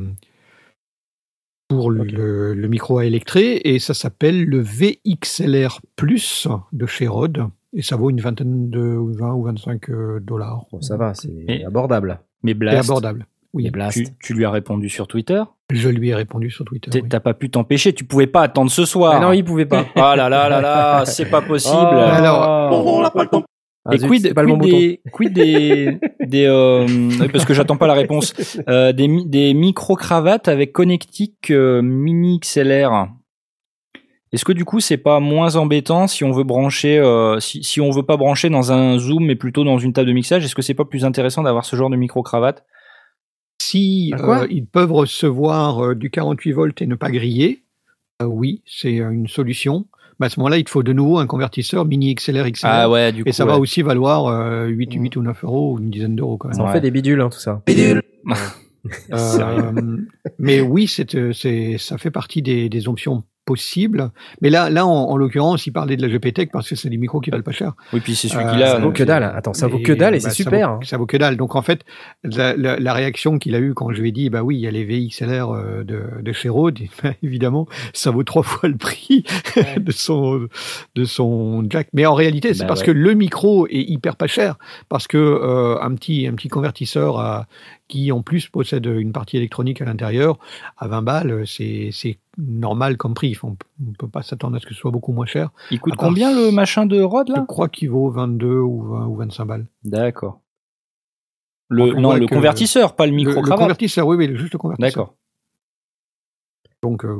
pour 1.77 1.91
le, 1.91 2.03
Ok. 2.03 2.13
le- 2.13 2.55
le 2.55 2.69
micro 2.69 2.99
à 2.99 3.05
électré. 3.07 3.61
Et 3.65 3.79
ça 3.79 3.95
s'appelle 3.95 4.45
le 4.45 4.61
VXLR 4.61 5.81
Plus 5.97 6.47
de 6.73 6.87
chez 6.87 7.07
Rode. 7.07 7.47
Et 7.75 7.83
ça 7.83 7.97
vaut 7.97 8.11
une 8.11 8.21
vingtaine 8.21 8.69
de 8.71 8.99
20 9.19 9.33
ou 9.35 9.45
25 9.45 9.89
euh, 9.91 10.21
dollars. 10.21 10.67
Bon, 10.73 10.81
ça 10.83 10.97
va, 10.97 11.15
c'est 11.15 11.65
abordable. 11.65 12.21
Mais 12.43 12.51
C'est 12.53 12.55
Blast, 12.59 12.91
abordable. 12.91 13.27
Oui, 13.55 13.71
Blast. 13.71 13.97
tu, 13.99 14.07
tu 14.23 14.35
lui 14.35 14.45
as 14.45 14.51
répondu 14.51 14.89
sur 14.89 15.07
Twitter? 15.07 15.43
je 15.71 15.89
lui 15.89 16.11
ai 16.11 16.15
répondu 16.15 16.51
sur 16.51 16.67
Twitter. 16.67 16.91
T'es- 16.91 17.01
oui. 17.03 17.09
T'as 17.09 17.21
pas 17.21 17.33
pu 17.33 17.49
t'empêcher, 17.49 17.95
tu 17.95 18.05
pouvais 18.05 18.27
pas 18.27 18.43
attendre 18.43 18.71
ce 18.71 18.85
soir. 18.85 19.15
Ah 19.17 19.21
non, 19.21 19.33
il 19.33 19.43
pouvait 19.43 19.65
pas. 19.65 19.87
Ah 19.97 20.15
là 20.17 20.29
là 20.29 20.51
là 20.51 20.61
là, 20.61 21.05
c'est 21.07 21.31
pas 21.31 21.41
possible. 21.41 21.75
Oh. 21.81 21.97
Alors- 21.97 22.87
On 22.87 23.01
n'a 23.03 23.11
pas 23.11 23.23
le 23.23 23.29
temps. 23.31 23.45
Ah, 23.87 23.95
Et 23.95 23.99
zut, 23.99 24.07
quid, 24.09 24.27
le 24.27 24.47
bon 24.47 24.59
bouton. 24.59 24.77
des, 24.79 25.01
quid 25.13 25.33
des, 25.33 25.99
des 26.33 26.47
euh, 26.47 26.87
parce 27.33 27.45
que 27.45 27.55
j'attends 27.55 27.77
pas 27.77 27.87
la 27.87 27.95
réponse, 27.95 28.35
euh, 28.69 28.93
des, 28.93 29.07
mi- 29.07 29.27
des 29.27 29.55
micro-cravates 29.55 30.49
avec 30.49 30.73
connectique 30.73 31.51
euh, 31.51 31.81
mini 31.83 32.41
XLR. 32.41 33.09
Est-ce 34.33 34.45
que 34.47 34.53
du 34.53 34.65
coup 34.65 34.81
c'est 34.81 34.97
pas 34.97 35.21
moins 35.21 35.57
embêtant 35.57 36.07
si 36.07 36.25
on 36.25 36.33
veut 36.33 36.43
brancher, 36.45 36.99
euh, 36.99 37.39
si, 37.39 37.63
si 37.63 37.81
on 37.81 37.91
veut 37.91 38.03
pas 38.03 38.17
brancher 38.17 38.49
dans 38.49 38.73
un 38.73 38.99
zoom 38.99 39.27
mais 39.27 39.37
plutôt 39.37 39.63
dans 39.63 39.79
une 39.79 39.93
table 39.93 40.09
de 40.09 40.15
mixage, 40.15 40.45
est-ce 40.45 40.55
que 40.55 40.63
c'est 40.63 40.75
pas 40.75 40.87
plus 40.87 41.05
intéressant 41.05 41.43
d'avoir 41.43 41.65
ce 41.67 41.77
genre 41.77 41.91
de 41.91 41.97
micro-cravate? 41.97 42.65
Si 43.61 44.11
Ah, 44.15 44.19
quoi? 44.19 44.41
euh, 44.43 44.47
ils 44.51 44.67
peuvent 44.67 44.93
recevoir 44.93 45.85
euh, 45.85 45.95
du 45.95 46.11
48 46.11 46.53
volts 46.53 46.83
et 46.83 46.87
ne 46.87 46.95
pas 46.95 47.11
griller, 47.11 47.63
euh, 48.23 48.27
oui, 48.27 48.63
c'est 48.67 48.95
une 48.95 49.29
solution. 49.29 49.87
À 50.23 50.29
ce 50.29 50.39
moment-là, 50.41 50.59
il 50.59 50.65
te 50.65 50.71
faut 50.71 50.83
de 50.83 50.93
nouveau 50.93 51.19
un 51.19 51.27
convertisseur 51.27 51.85
mini 51.85 52.15
XLR 52.15 52.51
XLR. 52.51 52.69
Ah 52.71 52.91
ouais, 52.91 53.13
du 53.13 53.23
coup. 53.25 53.29
et 53.29 53.33
ça 53.33 53.45
ouais. 53.45 53.51
va 53.53 53.59
aussi 53.59 53.83
valoir 53.83 54.27
euh, 54.27 54.67
8, 54.67 54.95
8 54.95 55.17
ou 55.17 55.23
9 55.23 55.45
euros 55.45 55.73
ou 55.75 55.79
une 55.79 55.91
dizaine 55.91 56.17
d'euros 56.17 56.37
quand 56.37 56.49
même. 56.49 56.57
Ça 56.57 56.63
en 56.63 56.67
Ouais. 56.67 56.73
fait 56.73 56.81
des 56.81 56.91
bidules, 56.91 57.21
hein, 57.21 57.29
tout 57.31 57.39
ça. 57.41 57.63
Rien. 57.67 58.01
Euh, 59.13 59.73
mais 60.41 60.61
oui, 60.61 60.89
c'est, 60.89 61.15
euh, 61.15 61.33
c'est, 61.33 61.77
ça 61.79 61.99
fait 61.99 62.11
partie 62.11 62.43
des, 62.43 62.69
des 62.69 62.89
options 62.89 63.23
possibles. 63.45 64.11
Mais 64.41 64.51
là, 64.51 64.71
là 64.71 64.87
en, 64.87 64.91
en 65.11 65.17
l'occurrence, 65.17 65.67
il 65.67 65.73
parlait 65.73 65.97
de 65.97 66.03
la 66.03 66.09
GPTech 66.09 66.51
parce 66.53 66.69
que 66.69 66.77
c'est 66.77 66.89
des 66.89 66.97
micros 66.97 67.21
qui 67.21 67.31
valent 67.31 67.43
pas 67.43 67.53
cher. 67.53 67.73
Oui, 67.93 68.01
puis 68.01 68.15
c'est 68.15 68.29
celui 68.29 68.45
Euh, 68.45 68.51
qu'il 68.53 68.63
a. 68.63 68.67
Ça 68.69 68.75
vaut 68.79 68.83
donc, 68.87 68.97
que 68.97 69.03
dalle. 69.05 69.25
Attends, 69.25 69.55
ça 69.55 69.67
vaut 69.67 69.79
Et, 69.79 69.83
que 69.83 69.93
dalle 69.93 70.15
et 70.15 70.19
bah, 70.19 70.23
c'est 70.25 70.29
ça 70.29 70.35
super. 70.35 70.71
vaut- 70.71 70.75
hein. 70.77 70.81
Ça 70.85 70.97
vaut 70.97 71.07
que 71.07 71.17
dalle. 71.17 71.37
Donc 71.37 71.57
en 71.57 71.63
fait, 71.63 71.81
la, 72.25 72.55
la- 72.57 72.79
la 72.79 72.93
réaction 72.95 73.39
qu'il 73.39 73.55
a 73.55 73.59
eue 73.59 73.75
quand 73.75 73.93
je 73.93 74.01
lui 74.01 74.09
ai 74.09 74.13
dit, 74.13 74.31
bah 74.31 74.43
oui, 74.43 74.57
il 74.57 74.61
y 74.61 74.67
a 74.67 74.71
les 74.71 74.85
VXLR 74.85 75.51
euh, 75.51 75.85
de, 75.85 76.03
de 76.23 76.33
chez 76.33 76.49
Rode, 76.49 76.79
bah, 77.03 77.11
évidemment, 77.23 77.67
ça 77.93 78.11
vaut 78.11 78.25
trois 78.25 78.43
fois 78.45 78.69
le 78.69 78.77
prix 78.77 79.25
Ouais. 79.57 79.77
de 79.81 79.93
son 79.93 80.47
de 80.95 81.05
son 81.05 81.65
jack. 81.69 81.89
Mais 81.93 82.07
en 82.07 82.15
réalité, 82.15 82.55
c'est 82.55 82.61
Bah 82.61 82.69
parce 82.69 82.81
ouais. 82.81 82.87
que 82.87 82.91
le 82.93 83.15
micro 83.15 83.67
est 83.67 83.81
hyper 83.89 84.17
pas 84.17 84.27
cher, 84.27 84.57
parce 84.89 85.07
que 85.07 85.19
euh, 85.19 85.79
un 85.83 85.95
petit 85.95 86.27
un 86.27 86.35
petit 86.35 86.49
convertisseur 86.49 87.19
à- 87.19 87.47
qui 87.93 88.11
en 88.11 88.23
plus 88.23 88.49
possède 88.49 88.87
une 88.87 89.13
partie 89.13 89.37
électronique 89.37 89.83
à 89.83 89.85
l'intérieur, 89.85 90.39
à 90.79 90.89
20 90.89 91.03
balles, 91.03 91.43
c'est 91.47 91.91
normal 92.39 92.97
comme 92.97 93.13
prix. 93.13 93.37
Enfin, 93.37 93.55
on 93.85 93.91
ne 93.91 93.95
peut 93.95 94.09
pas 94.09 94.23
s'attendre 94.23 94.57
à 94.57 94.61
ce 94.61 94.67
que 94.67 94.73
ce 94.73 94.81
soit 94.81 94.91
beaucoup 94.91 95.13
moins 95.13 95.27
cher. 95.27 95.51
Il 95.71 95.79
coûte 95.79 95.97
part- 95.97 96.09
combien 96.09 96.35
le 96.35 96.51
machin 96.51 96.87
de 96.87 96.99
Rod 97.03 97.27
Je 97.29 97.35
là 97.35 97.45
crois 97.47 97.69
qu'il 97.69 97.91
vaut 97.91 98.11
22 98.11 98.49
ou 98.61 98.83
20 98.83 99.07
ou 99.09 99.17
25 99.17 99.45
balles. 99.45 99.67
D'accord. 99.85 100.41
Le, 101.69 101.95
on 101.97 102.01
non, 102.01 102.15
le 102.15 102.27
convertisseur, 102.27 102.97
pas 102.97 103.07
le 103.07 103.13
Le, 103.15 103.25
le 103.25 103.57
convertisseur, 103.57 104.07
oui, 104.07 104.17
oui, 104.17 104.35
juste 104.37 104.55
le 104.55 104.59
convertisseur. 104.59 104.89
D'accord. 104.91 105.15
Donc, 106.83 107.05
euh, 107.05 107.19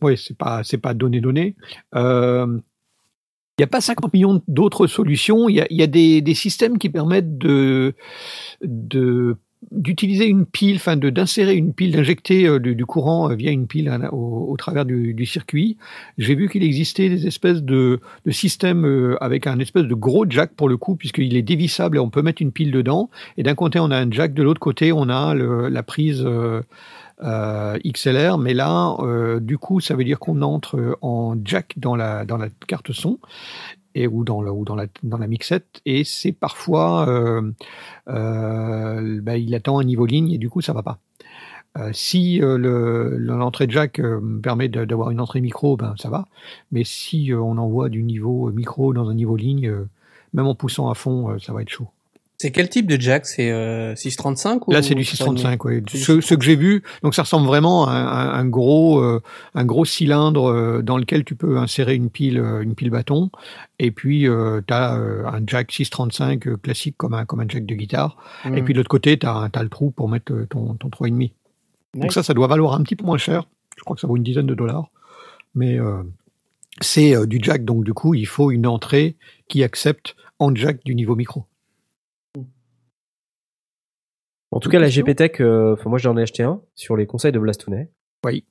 oui, 0.00 0.16
c'est 0.16 0.38
pas, 0.38 0.62
c'est 0.62 0.78
pas 0.78 0.94
donné 0.94 1.20
donné. 1.20 1.56
Euh, 1.96 2.46
Il 3.58 3.62
n'y 3.62 3.64
a 3.64 3.68
pas 3.68 3.80
50 3.80 4.12
millions 4.14 4.42
d'autres 4.46 4.86
solutions. 4.86 5.48
Il 5.48 5.56
y 5.56 5.60
a, 5.60 5.66
il 5.70 5.76
y 5.76 5.82
a 5.82 5.88
des, 5.88 6.22
des 6.22 6.34
systèmes 6.34 6.78
qui 6.78 6.88
permettent 6.88 7.36
de, 7.38 7.94
de 8.62 9.36
d'utiliser 9.72 10.26
une 10.26 10.46
pile, 10.46 10.76
enfin 10.76 10.96
d'insérer 10.96 11.54
une 11.54 11.72
pile, 11.72 11.92
d'injecter 11.92 12.46
euh, 12.46 12.58
du, 12.60 12.86
courant 12.86 13.30
euh, 13.30 13.34
via 13.34 13.50
une 13.50 13.66
pile 13.66 13.88
hein, 13.88 14.08
au, 14.12 14.56
travers 14.56 14.84
du, 14.84 15.26
circuit. 15.26 15.76
J'ai 16.16 16.34
vu 16.34 16.48
qu'il 16.48 16.62
existait 16.62 17.08
des 17.08 17.26
espèces 17.26 17.62
de, 17.62 18.00
de 18.24 18.30
systèmes 18.30 18.86
euh, 18.86 19.16
avec 19.20 19.46
un 19.46 19.58
espèce 19.58 19.84
de 19.84 19.94
gros 19.94 20.24
jack 20.28 20.52
pour 20.54 20.68
le 20.68 20.76
coup, 20.76 20.96
puisqu'il 20.96 21.36
est 21.36 21.42
dévissable 21.42 21.96
et 21.96 22.00
on 22.00 22.10
peut 22.10 22.22
mettre 22.22 22.40
une 22.40 22.52
pile 22.52 22.70
dedans. 22.70 23.10
Et 23.36 23.42
d'un 23.42 23.54
côté 23.54 23.80
on 23.80 23.90
a 23.90 23.98
un 23.98 24.10
jack, 24.10 24.32
de 24.32 24.42
l'autre 24.42 24.60
côté 24.60 24.92
on 24.92 25.08
a 25.08 25.34
le- 25.34 25.68
la 25.68 25.82
prise 25.82 26.26
XLR, 27.20 28.38
mais 28.38 28.54
là, 28.54 28.96
du 29.40 29.58
coup, 29.58 29.80
ça 29.80 29.96
veut 29.96 30.04
dire 30.04 30.20
qu'on 30.20 30.40
entre 30.42 30.96
en 31.02 31.34
jack 31.44 31.74
dans 31.76 31.96
la 31.96 32.24
dans 32.24 32.36
la 32.36 32.48
carte 32.68 32.92
son 32.92 33.18
et 33.94 34.06
ou 34.06 34.24
dans 34.24 34.42
la 34.42 34.52
ou 34.52 34.64
dans 34.64 34.74
la 34.76 34.86
dans 35.02 35.18
la 35.18 35.26
mixette 35.26 35.80
et 35.86 36.04
c'est 36.04 36.32
parfois 36.32 37.08
euh, 37.08 37.52
euh, 38.08 39.20
bah, 39.22 39.36
il 39.36 39.54
attend 39.54 39.78
un 39.78 39.84
niveau 39.84 40.06
ligne 40.06 40.30
et 40.32 40.38
du 40.38 40.50
coup 40.50 40.60
ça 40.60 40.72
va 40.72 40.82
pas. 40.82 40.98
Euh, 41.78 41.90
si 41.92 42.42
euh, 42.42 42.58
le- 42.58 43.16
l'entrée 43.18 43.66
jack 43.68 43.98
me 44.00 44.40
permet 44.40 44.68
d'avoir 44.68 45.10
une 45.10 45.20
entrée 45.20 45.40
micro, 45.40 45.76
ben 45.76 45.94
ça 45.98 46.10
va. 46.10 46.26
Mais 46.72 46.84
si 46.84 47.32
on 47.34 47.58
envoie 47.58 47.88
du 47.90 48.02
niveau 48.04 48.50
micro 48.52 48.92
dans 48.94 49.08
un 49.10 49.14
niveau 49.14 49.36
ligne, 49.36 49.72
même 50.32 50.46
en 50.46 50.54
poussant 50.54 50.90
à 50.90 50.94
fond, 50.94 51.38
ça 51.38 51.52
va 51.52 51.62
être 51.62 51.68
chaud. 51.70 51.88
C'est 52.40 52.52
quel 52.52 52.68
type 52.68 52.86
de 52.86 53.00
jack? 53.00 53.26
C'est 53.26 53.50
euh, 53.50 53.96
635 53.96 54.68
ou 54.68 54.70
Là, 54.70 54.80
c'est 54.80 54.94
du 54.94 55.02
635. 55.02 55.64
Ouais. 55.64 55.82
Ce, 55.92 56.20
ce 56.20 56.34
que 56.34 56.44
j'ai 56.44 56.54
vu, 56.54 56.84
donc 57.02 57.16
ça 57.16 57.22
ressemble 57.22 57.48
vraiment 57.48 57.88
à 57.88 57.92
un, 57.94 58.32
un 58.34 58.44
gros, 58.46 59.00
euh, 59.00 59.20
un 59.54 59.64
gros 59.64 59.84
cylindre 59.84 60.48
euh, 60.48 60.80
dans 60.80 60.98
lequel 60.98 61.24
tu 61.24 61.34
peux 61.34 61.58
insérer 61.58 61.96
une 61.96 62.10
pile, 62.10 62.38
euh, 62.38 62.60
une 62.62 62.76
pile 62.76 62.90
bâton, 62.90 63.30
et 63.80 63.90
puis 63.90 64.20
tu 64.66 64.72
as 64.72 64.92
un 64.92 65.42
jack 65.48 65.72
635 65.72 66.46
euh, 66.46 66.56
classique 66.56 66.94
comme 66.96 67.14
un, 67.14 67.24
comme 67.24 67.40
un 67.40 67.48
jack 67.48 67.66
de 67.66 67.74
guitare, 67.74 68.16
Hmm. 68.44 68.56
et 68.56 68.62
puis 68.62 68.72
de 68.72 68.78
l'autre 68.78 68.88
côté, 68.88 69.18
tu 69.18 69.26
as, 69.26 69.50
le 69.60 69.68
trou 69.68 69.90
pour 69.90 70.08
mettre 70.08 70.32
euh, 70.32 70.46
ton, 70.48 70.74
ton 70.74 70.88
3,5. 70.88 71.32
Donc 71.94 72.04
Nice. 72.04 72.12
ça, 72.12 72.22
ça 72.22 72.34
doit 72.34 72.46
valoir 72.46 72.74
un 72.74 72.82
petit 72.84 72.94
peu 72.94 73.04
moins 73.04 73.18
cher. 73.18 73.48
Je 73.76 73.82
crois 73.82 73.96
que 73.96 74.00
ça 74.00 74.06
vaut 74.06 74.16
une 74.16 74.22
dizaine 74.22 74.46
de 74.46 74.54
dollars, 74.54 74.90
mais 75.56 75.80
euh, 75.80 76.04
c'est 76.80 77.16
euh, 77.16 77.26
du 77.26 77.40
jack, 77.42 77.64
donc 77.64 77.82
du 77.82 77.92
coup, 77.94 78.14
il 78.14 78.26
faut 78.28 78.52
une 78.52 78.68
entrée 78.68 79.16
qui 79.48 79.64
accepte 79.64 80.14
en 80.38 80.54
jack 80.54 80.84
du 80.84 80.94
niveau 80.94 81.16
micro. 81.16 81.46
En 84.50 84.60
tout 84.60 84.70
cas, 84.70 84.78
la 84.78 84.88
GPTech, 84.88 85.40
euh, 85.40 85.74
enfin, 85.74 85.90
moi 85.90 85.98
j'en 85.98 86.16
ai 86.16 86.22
acheté 86.22 86.42
un 86.42 86.62
sur 86.74 86.96
les 86.96 87.06
conseils 87.06 87.32
de 87.32 87.38
Blastounet. 87.38 87.90
Oui. 88.24 88.44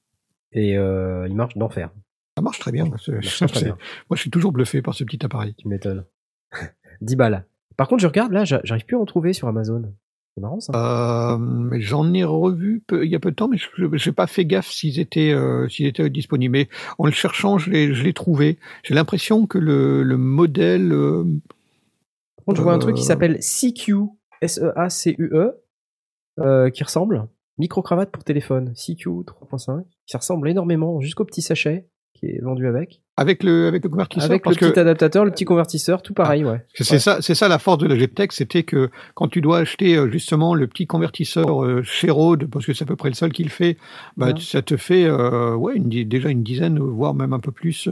Et 0.54 0.78
euh, 0.78 1.28
il 1.28 1.36
marche 1.36 1.58
d'enfer. 1.58 1.90
Ça 2.38 2.42
marche 2.42 2.60
très 2.60 2.72
bien. 2.72 2.86
marche 2.86 3.10
très. 3.52 3.66
Moi, 4.10 4.16
je 4.16 4.22
suis 4.22 4.30
toujours 4.30 4.52
bluffé 4.52 4.82
par 4.84 4.94
ce 4.94 5.04
petit 5.04 5.26
appareil. 5.26 5.56
Tu 5.58 5.68
m'étonnes. 5.68 6.06
10 7.02 7.16
balles. 7.16 7.46
Par 7.78 7.88
contre, 7.88 8.02
je 8.02 8.08
regarde 8.08 8.32
là, 8.32 8.46
j'a- 8.46 8.62
j'arrive 8.64 8.86
plus 8.86 8.96
à 8.96 9.00
en 9.00 9.06
trouver 9.06 9.34
sur 9.34 9.48
Amazon. 9.48 9.92
C'est 10.36 10.42
marrant 10.42 10.60
ça. 10.60 11.34
Euh, 11.34 11.38
mais 11.40 11.82
J'en 11.82 12.14
ai 12.14 12.24
revu 12.24 12.84
peu- 12.86 13.04
il 13.06 13.12
y 13.12 13.16
a 13.16 13.20
peu 13.20 13.32
de 13.32 13.36
temps, 13.36 13.48
mais 13.48 13.58
je 13.58 14.10
n'ai 14.10 14.14
pas 14.14 14.28
fait 14.28 14.46
gaffe 14.46 14.68
s'ils 14.70 15.00
étaient, 15.00 15.32
euh, 15.34 15.68
s'ils 15.68 15.88
étaient 15.88 16.10
disponibles. 16.12 16.52
Mais 16.54 16.70
en 17.00 17.08
le 17.08 17.12
cherchant, 17.12 17.58
je 17.58 17.72
l'ai 17.72 17.94
je 17.96 18.04
l'ai 18.04 18.14
trouvé. 18.14 18.60
J'ai 18.84 18.94
l'impression 18.94 19.48
que 19.48 19.58
le, 19.58 20.04
le 20.04 20.18
modèle... 20.18 20.92
euh, 20.94 21.24
Par 22.36 22.46
contre, 22.46 22.58
je 22.58 22.62
vois 22.64 22.74
un 22.74 22.80
truc 22.80 22.96
qui 22.96 23.02
euh, 23.02 23.06
s'appelle 23.06 23.40
CQ, 23.40 23.96
S-E-A-C-U-E, 24.42 25.54
euh, 26.40 26.70
qui 26.70 26.84
ressemble. 26.84 27.28
Micro-cravate 27.58 28.12
pour 28.12 28.24
téléphone, 28.24 28.74
CQ 28.76 29.10
3.5, 29.26 29.84
qui 30.06 30.16
ressemble 30.18 30.48
énormément 30.50 31.00
jusqu'au 31.02 31.26
petit 31.26 31.42
sachet 31.42 31.88
qui 32.14 32.26
est 32.26 32.42
vendu 32.42 32.68
avec. 32.68 33.02
avec 33.16 33.44
le, 33.44 33.68
avec 33.68 33.84
le 33.84 33.90
convertisseur. 33.90 34.30
Avec 34.32 34.46
le 34.46 34.56
que 34.56 34.66
petit 34.66 34.80
adaptateur, 34.80 35.24
le 35.24 35.32
petit 35.32 35.46
convertisseur, 35.46 36.02
tout 36.02 36.14
pareil, 36.16 36.44
ouais. 36.44 36.66
c'est 36.74 36.98
ça, 37.00 37.22
c'est 37.22 37.36
ça 37.36 37.48
la 37.48 37.60
force 37.60 37.78
de 37.78 37.88
la 37.88 37.96
GPTech, 37.96 38.32
c'était 38.32 38.64
que 38.64 38.90
quand 39.14 39.28
tu 39.28 39.40
dois 39.42 39.60
acheter 39.60 39.96
euh, 39.96 40.10
justement 40.10 40.56
le 40.56 40.68
petit 40.68 40.88
convertisseur 40.88 41.64
euh, 41.64 41.84
chez 41.84 42.10
Rode, 42.10 42.50
parce 42.50 42.66
que 42.66 42.74
c'est 42.74 42.84
à 42.84 42.88
peu 42.88 42.96
près 42.96 43.10
le 43.10 43.16
seul 43.16 43.32
qui 43.32 43.44
le 43.44 43.50
fait, 43.50 43.78
bah, 44.18 44.28
Ouais. 44.28 44.34
ça 44.40 44.62
te 44.64 44.78
fait 44.78 45.06
euh, 45.06 45.56
ouais, 45.56 45.76
une, 45.76 45.90
déjà 45.90 46.30
une 46.30 46.42
dizaine, 46.44 46.80
voire 46.80 47.14
même 47.14 47.34
un 47.34 47.40
peu 47.40 47.52
plus 47.52 47.88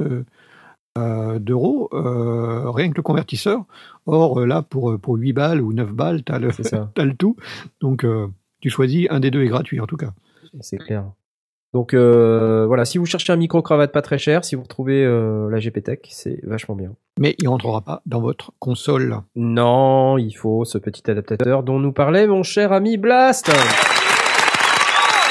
euh, 0.97 1.39
d'euros, 1.39 1.89
rien 1.91 2.89
que 2.89 2.95
le 2.97 3.03
convertisseur. 3.03 3.63
Or, 4.05 4.39
euh, 4.39 4.45
là, 4.45 4.61
pour, 4.61 4.99
pour 4.99 5.15
8 5.15 5.33
balles 5.33 5.61
ou 5.61 5.73
9 5.73 5.91
balles, 5.91 6.17
le 6.17 6.49
t'as 6.93 7.05
le 7.05 7.15
tout. 7.15 7.35
Donc, 7.81 8.03
euh, 8.03 8.27
tu 8.61 8.69
choisis, 8.69 9.07
un 9.09 9.19
des 9.19 9.31
deux 9.31 9.43
est 9.43 9.47
gratuit 9.47 9.79
en 9.79 9.87
tout 9.87 9.97
cas. 9.97 10.11
C'est 10.61 10.77
clair. 10.77 11.05
Donc 11.73 11.93
euh, 11.93 12.65
voilà, 12.67 12.85
si 12.85 12.97
vous 12.97 13.05
cherchez 13.05 13.33
un 13.33 13.35
micro-cravate 13.35 13.91
pas 13.91 14.01
très 14.01 14.17
cher, 14.17 14.45
si 14.45 14.55
vous 14.55 14.61
retrouvez 14.63 15.03
euh, 15.03 15.49
la 15.49 15.59
GPTech, 15.59 16.07
c'est 16.09 16.39
vachement 16.45 16.73
bien. 16.73 16.93
Mais 17.19 17.35
il 17.37 17.49
rentrera 17.49 17.81
pas 17.81 18.01
dans 18.05 18.21
votre 18.21 18.53
console. 18.59 19.17
Non, 19.35 20.17
il 20.17 20.31
faut 20.31 20.63
ce 20.63 20.77
petit 20.77 21.11
adaptateur 21.11 21.63
dont 21.63 21.77
nous 21.79 21.91
parlait 21.91 22.27
mon 22.27 22.43
cher 22.43 22.71
ami 22.71 22.95
Blast. 22.95 23.51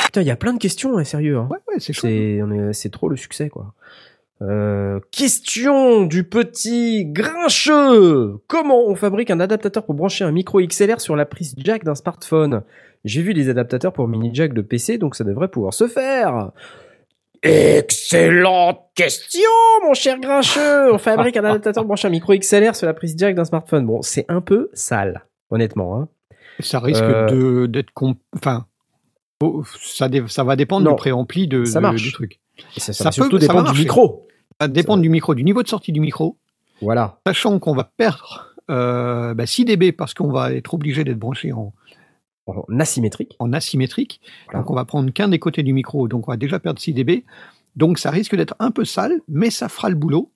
Putain, 0.05 0.21
il 0.21 0.27
y 0.27 0.31
a 0.31 0.37
plein 0.37 0.53
de 0.53 0.59
questions, 0.59 0.99
hein, 0.99 1.05
sérieux. 1.05 1.39
Hein. 1.39 1.49
Ouais, 1.51 1.59
ouais, 1.69 1.77
c'est 1.81 1.93
est- 2.05 2.73
c'est 2.75 2.91
trop 2.91 3.09
le 3.09 3.17
succès, 3.17 3.49
quoi. 3.49 3.73
Euh, 4.43 5.01
question 5.13 6.03
du 6.03 6.25
petit 6.25 7.07
grincheux. 7.07 8.37
Comment 8.49 8.85
on 8.87 8.95
fabrique 8.95 9.31
un 9.31 9.41
adaptateur 9.41 9.85
pour 9.85 9.95
brancher 9.95 10.25
un 10.25 10.33
micro 10.33 10.61
XLR 10.61 11.01
sur 11.01 11.17
la 11.17 11.25
prise 11.25 11.55
jack 11.57 11.85
d'un 11.85 11.95
smartphone? 11.95 12.63
J'ai 13.05 13.23
vu 13.23 13.33
des 13.35 13.49
adaptateurs 13.49 13.93
pour 13.93 14.09
mini 14.09 14.31
jack 14.33 14.53
de 14.55 14.63
PC, 14.63 14.99
donc 14.99 15.15
ça 15.15 15.25
devrait 15.25 15.49
pouvoir 15.49 15.73
se 15.75 15.87
faire. 15.87 16.51
Excellente 17.43 18.81
question, 18.95 19.51
mon 19.87 19.93
cher 19.95 20.19
grincheux. 20.19 20.93
On 20.93 20.99
fabrique 20.99 21.37
un 21.37 21.45
adaptateur 21.45 21.83
pour 21.83 21.89
brancher 21.89 22.09
un 22.09 22.11
micro 22.11 22.35
XLR 22.35 22.75
sur 22.75 22.87
la 22.87 22.95
prise 22.95 23.15
jack 23.19 23.35
d'un 23.35 23.45
smartphone. 23.45 23.87
Bon, 23.87 24.01
c'est 24.03 24.25
un 24.29 24.41
peu 24.41 24.71
sale, 24.73 25.25
honnêtement. 25.51 26.01
Hein. 26.01 26.09
Ça 26.61 26.81
risque 26.81 27.03
Euh, 27.03 27.27
de 27.27 27.67
d'être... 27.67 27.91
Enfin, 28.35 28.67
oh, 29.43 29.63
ça, 29.83 30.09
va 30.45 30.57
dépendre 30.57 30.85
Non, 30.87 30.93
du 30.93 30.97
préampli 30.97 31.47
de, 31.47 31.65
ça 31.65 31.81
de- 31.81 31.83
marche. 31.83 32.03
du 32.03 32.13
truc. 32.13 32.41
Et 32.77 32.81
ça, 32.81 32.93
Ça 32.93 33.05
va 33.05 33.11
peut- 33.11 33.15
surtout 33.15 33.39
ça 33.41 33.47
va 33.47 33.53
dépendre 33.61 33.73
du 33.73 33.81
micro. 33.81 34.27
Ça 34.61 34.69
dépend 34.69 34.97
du 34.97 35.09
micro, 35.09 35.35
du 35.35 35.45
niveau 35.45 35.63
de 35.63 35.69
sortie 35.69 35.93
du 35.93 36.01
micro. 36.01 36.37
Voilà. 36.81 37.19
Sachant 37.27 37.59
qu'on 37.59 37.75
va 37.75 37.85
perdre 37.97 38.55
euh, 38.71 39.35
bah, 39.35 39.47
6 39.47 39.65
dB 39.65 39.93
parce 39.93 40.15
qu'on 40.15 40.31
va 40.31 40.53
être 40.53 40.75
obligé 40.75 41.05
d'être 41.05 41.19
branché 41.19 41.53
en, 41.53 41.73
En 42.47 42.65
asymétrique. 42.81 43.37
en 43.39 43.53
asymétrique. 43.53 44.21
Voilà. 44.47 44.61
Donc 44.61 44.71
on 44.71 44.75
va 44.75 44.85
prendre 44.85 45.11
qu'un 45.13 45.29
des 45.29 45.39
côtés 45.39 45.63
du 45.63 45.73
micro, 45.73 46.09
donc 46.09 46.29
on 46.29 46.31
va 46.33 46.37
déjà 46.37 46.59
perdre 46.59 46.81
6 46.81 46.93
dB. 46.93 47.25
Donc 47.77 47.99
ça 47.99 48.11
risque 48.11 48.37
d'être 48.37 48.55
un 48.61 48.71
peu 48.71 48.85
sale, 48.85 49.21
mais 49.29 49.51
ça 49.51 49.69
fera 49.69 49.89
le 49.89 49.97
boulot. 49.97 50.31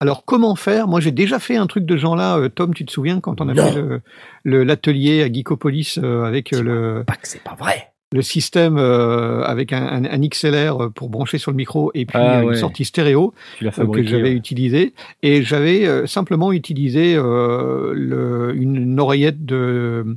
Alors 0.00 0.24
comment 0.24 0.56
faire? 0.56 0.88
Moi 0.88 1.00
j'ai 1.00 1.12
déjà 1.12 1.38
fait 1.38 1.56
un 1.56 1.66
truc 1.66 1.84
de 1.84 1.96
genre-là, 1.96 2.38
euh, 2.38 2.48
Tom, 2.48 2.72
tu 2.74 2.84
te 2.86 2.90
souviens 2.90 3.20
quand 3.20 3.40
on 3.40 3.48
a 3.48 3.54
Non. 3.54 3.70
fait 3.72 4.02
l'atelier 4.44 5.22
à 5.22 5.30
Geekopolis 5.32 5.98
euh, 6.02 6.24
avec 6.24 6.52
euh, 6.54 6.62
le, 6.62 7.04
Pas 7.06 7.16
que 7.16 7.28
c'est 7.28 7.42
pas 7.44 7.54
vrai. 7.54 7.89
Le 8.12 8.22
système 8.22 8.76
euh, 8.76 9.42
avec 9.44 9.72
un, 9.72 9.86
un- 9.86 10.04
un 10.04 10.20
XLR 10.28 10.90
pour 10.94 11.10
brancher 11.10 11.38
sur 11.38 11.52
le 11.52 11.56
micro 11.56 11.92
et 11.94 12.06
puis 12.06 12.18
Ah, 12.18 12.42
une 12.42 12.48
ouais. 12.50 12.56
sortie 12.56 12.84
stéréo 12.84 13.32
euh, 13.62 13.70
que 13.86 14.02
j'avais 14.02 14.22
ouais. 14.30 14.32
utilisé 14.32 14.94
et 15.22 15.42
j'avais 15.42 15.86
euh, 15.86 16.06
simplement 16.06 16.50
utilisé 16.52 17.14
euh, 17.16 17.92
le- 17.94 18.52
une, 18.56 18.74
une 18.76 18.98
oreillette 19.00 19.44
de, 19.46 20.16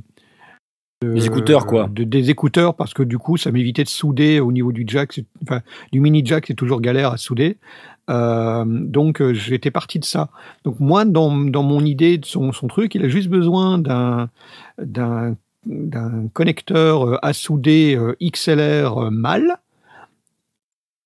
de- 1.04 1.12
Des 1.14 1.26
écouteurs, 1.26 1.66
quoi. 1.66 1.88
de- 1.88 2.02
des 2.02 2.30
écouteurs 2.30 2.74
parce 2.74 2.94
que 2.94 3.04
du 3.04 3.16
coup 3.18 3.36
ça 3.36 3.52
m'évitait 3.52 3.84
de 3.84 3.88
souder 3.88 4.40
au 4.40 4.50
niveau 4.50 4.72
du 4.72 4.84
jack 4.88 5.20
enfin 5.44 5.60
du 5.92 6.00
mini 6.00 6.22
jack 6.24 6.46
c'est 6.48 6.54
toujours 6.54 6.80
galère 6.80 7.12
à 7.12 7.16
souder 7.16 7.58
donc 8.08 9.22
j'étais 9.32 9.70
parti 9.70 9.98
de 9.98 10.04
ça 10.04 10.28
donc 10.64 10.78
moi 10.80 11.04
dans, 11.04 11.34
dans 11.36 11.62
mon 11.62 11.84
idée 11.84 12.18
de 12.18 12.26
son, 12.26 12.52
son 12.52 12.66
truc 12.66 12.94
il 12.94 13.04
a 13.04 13.08
juste 13.08 13.28
besoin 13.28 13.78
d'un 13.78 14.28
d'un 14.78 15.36
d'un 15.66 16.28
connecteur 16.32 17.24
à 17.24 17.32
souder 17.32 17.98
XLR 18.20 19.10
mâle. 19.10 19.56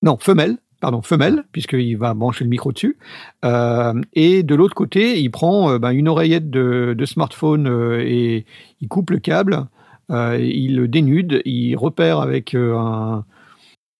Non 0.01 0.17
femelle 0.17 0.57
pardon 0.79 1.01
femelle 1.01 1.43
puisqu'il 1.51 1.97
va 1.97 2.13
brancher 2.13 2.43
le 2.43 2.49
micro 2.49 2.71
dessus. 2.71 2.97
Euh, 3.45 3.93
et 4.13 4.43
de 4.43 4.55
l'autre 4.55 4.75
côté 4.75 5.19
il 5.19 5.29
prend 5.29 5.71
euh, 5.71 5.79
ben, 5.79 5.91
une 5.91 6.07
oreillette 6.07 6.49
de, 6.49 6.95
de 6.97 7.05
smartphone 7.05 7.67
euh, 7.67 8.03
et 8.05 8.45
il 8.81 8.87
coupe 8.87 9.09
le 9.11 9.19
câble 9.19 9.67
il 10.11 10.75
le 10.75 10.87
dénude 10.87 11.43
il 11.45 11.75
repère 11.75 12.19
avec 12.19 12.55
un, 12.55 13.23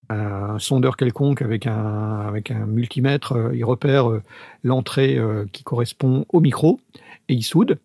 un 0.09 0.57
sondeur 0.57 0.97
quelconque 0.97 1.43
avec 1.43 1.67
un, 1.67 2.21
avec 2.27 2.49
un 2.49 2.65
multimètre, 2.65 3.51
il 3.53 3.63
repère 3.63 4.09
l'entrée 4.63 5.19
qui 5.51 5.63
correspond 5.63 6.25
au 6.29 6.39
micro 6.39 6.79
et 7.27 7.35
il 7.35 7.43
soude 7.43 7.77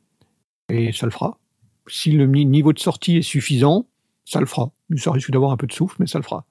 et 0.71 0.91
ça 0.93 1.05
le 1.05 1.13
fera. 1.13 1.37
Si 1.87 2.13
le 2.13 2.27
ni- 2.27 2.47
niveau 2.47 2.73
de 2.73 2.79
sortie 2.79 3.19
est 3.19 3.23
suffisant, 3.23 3.87
ça 4.25 4.41
le 4.41 4.47
fera. 4.47 4.73
Ça 4.97 5.11
risque 5.13 5.31
d'avoir 5.31 5.51
un 5.53 5.57
peu 5.57 5.67
de 5.67 5.73
souffle, 5.73 5.97
mais 6.01 6.07
ça 6.07 6.19
le 6.19 6.25
fera. 6.25 6.47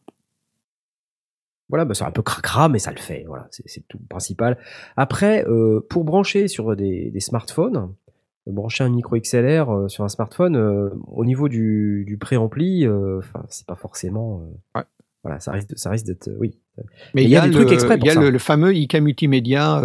Voilà, 1.69 1.85
bah 1.85 1.93
c'est 1.93 2.03
un 2.03 2.11
peu 2.11 2.21
cracra, 2.21 2.69
mais 2.69 2.77
ça 2.79 2.91
le 2.91 2.97
fait. 2.99 3.23
Voilà, 3.27 3.47
c'est 3.49 3.87
tout 3.87 3.97
le 3.99 4.05
principal. 4.07 4.57
Après, 4.95 5.45
euh, 5.47 5.79
pour 5.89 6.03
brancher 6.03 6.47
sur 6.47 6.75
des, 6.75 7.09
des 7.09 7.19
smartphones, 7.19 7.93
brancher 8.45 8.83
un 8.83 8.89
micro 8.89 9.17
XLR 9.17 9.69
euh, 9.71 9.87
sur 9.87 10.03
un 10.03 10.09
smartphone, 10.09 10.55
euh, 10.55 10.89
au 11.07 11.25
niveau 11.25 11.47
du, 11.49 12.03
du 12.05 12.17
préampli, 12.17 12.85
euh, 12.85 13.21
c'est 13.49 13.65
pas 13.65 13.75
forcément. 13.75 14.43
Ouais. 14.75 14.83
Voilà, 15.23 15.39
ça 15.39 15.53
risque, 15.53 15.69
de- 15.69 15.77
ça 15.77 15.89
risque 15.89 16.05
d'être. 16.05 16.29
Oui. 16.37 16.59
Mais 17.15 17.23
il 17.23 17.29
y 17.29 17.37
a 17.37 17.41
des 17.41 17.47
le, 17.47 17.53
trucs 17.53 17.71
exprès 17.71 17.97
il 17.97 18.05
y 18.05 18.09
a 18.09 18.13
ça. 18.13 18.19
le, 18.21 18.29
le 18.29 18.39
fameux 18.39 18.75
IK 18.75 18.95
multimédia. 18.95 19.81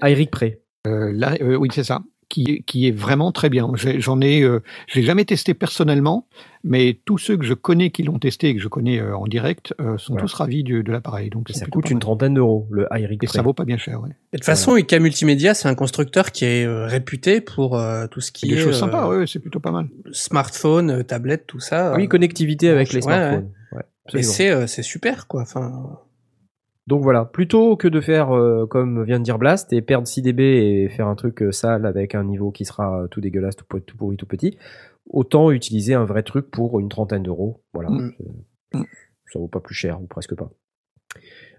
Ah, 0.00 0.10
Eric 0.10 0.30
Pré. 0.30 0.60
là, 0.84 1.34
oui, 1.40 1.68
c'est 1.72 1.84
ça. 1.84 2.02
Qui, 2.28 2.44
est- 2.50 2.62
qui 2.62 2.86
est 2.88 2.90
vraiment 2.90 3.32
très 3.32 3.48
bien. 3.50 3.70
J'ai- 3.74 4.00
J'en 4.00 4.20
ai, 4.20 4.42
euh, 4.42 4.60
je 4.88 4.98
l'ai 4.98 5.04
jamais 5.04 5.24
testé 5.24 5.54
personnellement, 5.54 6.26
mais 6.62 6.98
tous 7.04 7.18
ceux 7.18 7.36
que 7.36 7.44
je 7.44 7.54
connais 7.54 7.90
qui 7.90 8.02
l'ont 8.02 8.18
testé 8.18 8.48
et 8.48 8.54
que 8.56 8.60
je 8.60 8.68
connais 8.68 9.00
euh, 9.00 9.16
en 9.16 9.26
direct 9.26 9.74
euh, 9.80 9.96
sont 9.98 10.12
Voilà. 10.14 10.22
tous 10.26 10.34
ravis 10.34 10.62
du- 10.64 10.82
de 10.82 10.92
l'appareil. 10.92 11.30
Donc 11.30 11.48
ça 11.50 11.66
coûte 11.66 11.90
une 11.90 11.98
trentaine 12.00 12.34
d'euros, 12.34 12.66
le 12.70 12.86
iRig 12.92 13.22
Et 13.22 13.26
ça 13.26 13.42
vaut 13.42 13.52
pas 13.52 13.64
bien 13.64 13.76
cher. 13.78 14.00
Ouais. 14.00 14.10
Et 14.32 14.36
de 14.36 14.38
toute 14.38 14.44
façon, 14.44 14.76
IK 14.76 14.92
Multimédia, 14.94 15.54
c'est 15.54 15.68
un 15.68 15.74
constructeur 15.74 16.32
qui 16.32 16.44
est 16.44 16.64
euh, 16.64 16.86
réputé 16.86 17.40
pour 17.40 17.76
euh, 17.78 18.06
tout 18.06 18.20
ce 18.20 18.32
qui 18.32 18.48
des 18.48 18.54
est 18.54 18.58
choses 18.58 18.76
euh, 18.76 18.80
sympas. 18.80 19.08
Ouais, 19.08 19.26
c'est 19.26 19.40
plutôt 19.40 19.60
pas 19.60 19.70
mal. 19.72 19.88
smartphone, 20.12 20.90
euh, 20.90 21.02
tablette, 21.02 21.46
tout 21.46 21.60
ça. 21.60 21.94
Oui, 21.96 22.04
Euh, 22.04 22.06
connectivité 22.06 22.68
avec 22.68 22.92
les 22.92 23.04
Ouais, 23.04 23.12
ouais. 23.12 23.18
smartphones. 23.18 23.50
Ouais, 23.72 23.80
et 23.80 23.84
absolument. 24.06 24.32
c'est 24.32 24.50
euh, 24.50 24.66
c'est 24.66 24.82
super, 24.82 25.26
quoi. 25.26 25.42
Enfin, 25.42 25.98
Donc 26.86 27.02
voilà, 27.02 27.24
plutôt 27.24 27.76
que 27.76 27.88
de 27.88 28.00
faire 28.00 28.34
euh, 28.36 28.66
comme 28.66 29.04
vient 29.04 29.18
de 29.18 29.24
dire 29.24 29.38
Blast 29.38 29.72
et 29.72 29.80
perdre 29.80 30.06
6 30.06 30.20
dB 30.22 30.40
et 30.42 30.88
faire 30.90 31.08
un 31.08 31.14
truc 31.14 31.42
euh, 31.42 31.50
sale 31.50 31.86
avec 31.86 32.14
un 32.14 32.24
niveau 32.24 32.50
qui 32.50 32.64
sera 32.66 33.02
euh, 33.04 33.06
tout 33.08 33.20
dégueulasse, 33.22 33.56
tout, 33.56 33.64
po- 33.66 33.80
tout 33.80 33.96
pourri, 33.96 34.16
tout 34.18 34.26
petit, 34.26 34.58
autant 35.08 35.50
utiliser 35.50 35.94
un 35.94 36.04
vrai 36.04 36.22
truc 36.22 36.50
pour 36.50 36.78
une 36.80 36.88
trentaine 36.90 37.22
d'euros. 37.22 37.62
Voilà, 37.72 37.88
Mm. 37.90 38.82
Ça 39.32 39.38
vaut 39.38 39.48
pas 39.48 39.60
plus 39.60 39.74
cher 39.74 40.00
ou 40.02 40.06
presque 40.06 40.34
pas. 40.34 40.50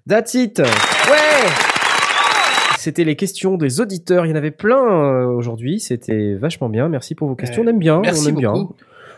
That's 0.07 0.33
it. 0.35 0.59
Ouais. 0.59 1.49
C'était 2.77 3.03
les 3.03 3.15
questions 3.15 3.57
des 3.57 3.81
auditeurs. 3.81 4.25
Il 4.25 4.29
y 4.29 4.31
en 4.33 4.35
avait 4.35 4.51
plein 4.51 5.25
aujourd'hui. 5.27 5.79
C'était 5.79 6.35
vachement 6.35 6.69
bien. 6.69 6.87
Merci 6.89 7.15
pour 7.15 7.27
vos 7.27 7.35
questions. 7.35 7.63
On 7.63 7.67
aime 7.67 7.79
bien. 7.79 7.99
merci 8.01 8.25
on 8.27 8.29
aime 8.29 8.35
bien. 8.35 8.53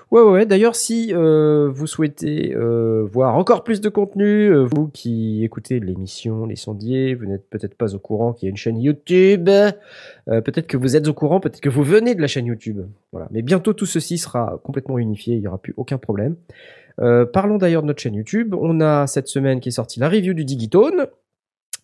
Ouais, 0.10 0.22
ouais. 0.22 0.46
D'ailleurs, 0.46 0.76
si 0.76 1.14
euh, 1.14 1.70
vous 1.70 1.86
souhaitez 1.86 2.56
euh, 2.56 3.06
voir 3.12 3.36
encore 3.36 3.66
plus 3.66 3.82
de 3.82 3.90
contenu, 3.90 4.48
euh, 4.48 4.64
vous 4.64 4.88
qui 4.88 5.44
écoutez 5.44 5.82
l'émission 5.82 6.46
Les 6.46 6.56
Sondiers, 6.56 7.14
vous 7.14 7.26
n'êtes 7.26 7.50
peut-être 7.50 7.76
pas 7.76 7.94
au 7.94 8.00
courant 8.00 8.32
qu'il 8.32 8.46
y 8.46 8.50
a 8.50 8.52
une 8.52 8.58
chaîne 8.58 8.80
YouTube. 8.80 9.50
Peut-être 10.26 10.68
que 10.68 10.78
vous 10.78 10.96
êtes 10.96 11.08
au 11.08 11.14
courant, 11.14 11.42
peut-être 11.42 11.60
que 11.60 11.70
vous 11.70 11.84
venez 11.84 12.16
de 12.16 12.22
la 12.22 12.28
chaîne 12.28 12.46
YouTube. 12.46 12.82
Voilà. 13.12 13.28
Mais 13.32 13.42
bientôt, 13.42 13.74
tout 13.74 13.86
ceci 13.86 14.18
sera 14.18 14.62
complètement 14.64 14.98
unifié. 14.98 15.36
Il 15.36 15.42
n'y 15.42 15.48
aura 15.48 15.58
plus 15.58 15.74
aucun 15.76 15.98
problème. 15.98 16.36
Parlons 16.98 17.58
d'ailleurs 17.58 17.82
de 17.82 17.88
notre 17.88 18.02
chaîne 18.02 18.16
YouTube. 18.16 18.56
On 18.58 18.80
a 18.82 19.08
cette 19.08 19.28
semaine 19.28 19.60
qui 19.60 19.70
est 19.70 19.74
sortie 19.74 20.00
la 20.00 20.10
review 20.10 20.34
du 20.34 20.46
Digitone. 20.46 21.08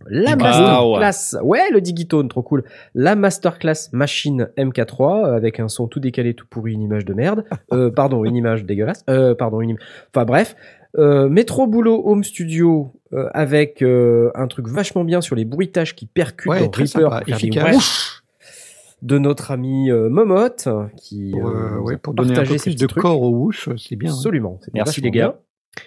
La 0.09 0.31
Wow. 0.35 0.97
masterclass, 0.99 1.41
ouais, 1.43 1.69
le 1.71 1.81
Digitone, 1.81 2.27
trop 2.29 2.41
cool. 2.41 2.63
La 2.95 3.15
masterclass 3.15 3.89
machine 3.91 4.49
MK3 4.57 5.25
euh, 5.25 5.35
avec 5.35 5.59
un 5.59 5.67
son 5.67 5.87
tout 5.87 5.99
décalé, 5.99 6.33
tout 6.33 6.45
pourri, 6.49 6.73
une 6.73 6.81
image 6.81 7.05
de 7.05 7.13
merde. 7.13 7.45
Euh, 7.73 7.89
pardon, 7.89 8.23
une 8.25 8.35
image 8.35 8.65
dégueulasse. 8.65 9.03
Euh, 9.09 9.33
pardon, 9.35 9.61
une. 9.61 9.77
Enfin 10.13 10.25
bref, 10.25 10.55
euh, 10.97 11.27
Metro 11.29 11.65
Boulot 11.67 12.03
Home 12.05 12.23
Studio 12.23 12.93
euh, 13.13 13.27
avec 13.33 13.81
euh, 13.81 14.29
un 14.35 14.47
truc 14.47 14.67
vachement 14.67 15.03
bien 15.03 15.21
sur 15.21 15.35
les 15.35 15.45
bruitages 15.45 15.95
qui 15.95 16.05
percutent 16.05 16.51
Ouais, 16.51 16.59
dans 16.59 16.69
très 16.69 16.83
Reaper 16.83 17.21
efficace. 17.27 18.21
de 19.01 19.17
notre 19.17 19.49
ami 19.51 19.89
euh, 19.89 20.09
Momote 20.09 20.67
qui 20.97 21.31
Pour, 21.31 21.47
euh, 21.49 21.53
euh, 21.53 21.79
ouais, 21.79 21.97
pour 21.97 22.13
donner 22.13 22.37
un 22.37 22.43
peu 22.43 22.55
plus 22.57 22.75
de 22.75 22.85
trucs. 22.87 23.01
corps 23.01 23.21
au 23.21 23.29
whoosh, 23.31 23.69
c'est 23.77 23.95
bien. 23.95 24.11
hein. 24.11 24.13
Absolument. 24.15 24.59
Merci, 24.73 25.01
les 25.01 25.09
gars. 25.11 25.29
bien. 25.29 25.81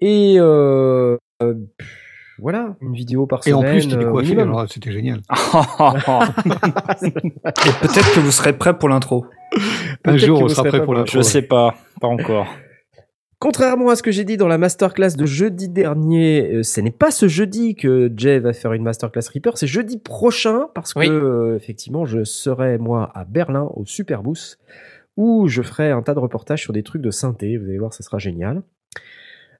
Et 0.00 0.34
euh, 0.38 1.16
euh, 1.42 1.54
voilà, 2.42 2.74
une 2.80 2.92
vidéo 2.92 3.26
par 3.26 3.40
Et 3.46 3.50
semaine. 3.50 3.64
en 3.64 3.70
plus, 3.70 3.88
t'es 3.88 3.96
décoiffé, 3.96 4.38
alors 4.38 4.66
c'était 4.68 4.90
génial. 4.90 5.20
Et 7.04 7.10
peut-être 7.10 8.14
que 8.14 8.20
vous 8.20 8.32
serez 8.32 8.52
prêt 8.52 8.76
pour 8.76 8.88
l'intro. 8.88 9.26
Un 10.04 10.16
jour, 10.16 10.42
on 10.42 10.48
sera 10.48 10.64
prêt 10.64 10.78
pour 10.78 10.86
pour 10.86 10.94
l'intro. 10.94 11.18
Je 11.18 11.22
sais 11.22 11.42
pas, 11.42 11.76
pas 12.00 12.08
encore. 12.08 12.48
Contrairement 13.38 13.90
à 13.90 13.96
ce 13.96 14.02
que 14.02 14.10
j'ai 14.10 14.24
dit 14.24 14.36
dans 14.36 14.48
la 14.48 14.58
masterclass 14.58 15.16
de 15.16 15.24
jeudi 15.24 15.68
dernier, 15.68 16.52
euh, 16.52 16.62
ce 16.62 16.80
n'est 16.80 16.92
pas 16.92 17.10
ce 17.10 17.26
jeudi 17.26 17.74
que 17.74 18.12
Jay 18.16 18.38
va 18.38 18.52
faire 18.52 18.72
une 18.72 18.84
masterclass 18.84 19.22
Reaper, 19.32 19.56
c'est 19.56 19.66
jeudi 19.66 19.98
prochain 19.98 20.68
parce 20.74 20.94
que 20.94 21.00
euh, 21.00 21.56
effectivement, 21.56 22.04
je 22.04 22.22
serai 22.22 22.78
moi 22.78 23.10
à 23.14 23.24
Berlin 23.24 23.68
au 23.74 23.84
Superboost 23.84 24.60
où 25.16 25.48
je 25.48 25.62
ferai 25.62 25.90
un 25.90 26.02
tas 26.02 26.14
de 26.14 26.20
reportages 26.20 26.62
sur 26.62 26.72
des 26.72 26.82
trucs 26.82 27.02
de 27.02 27.10
synthé. 27.10 27.56
Vous 27.56 27.64
allez 27.64 27.78
voir, 27.78 27.92
ça 27.92 28.02
sera 28.02 28.18
génial. 28.18 28.62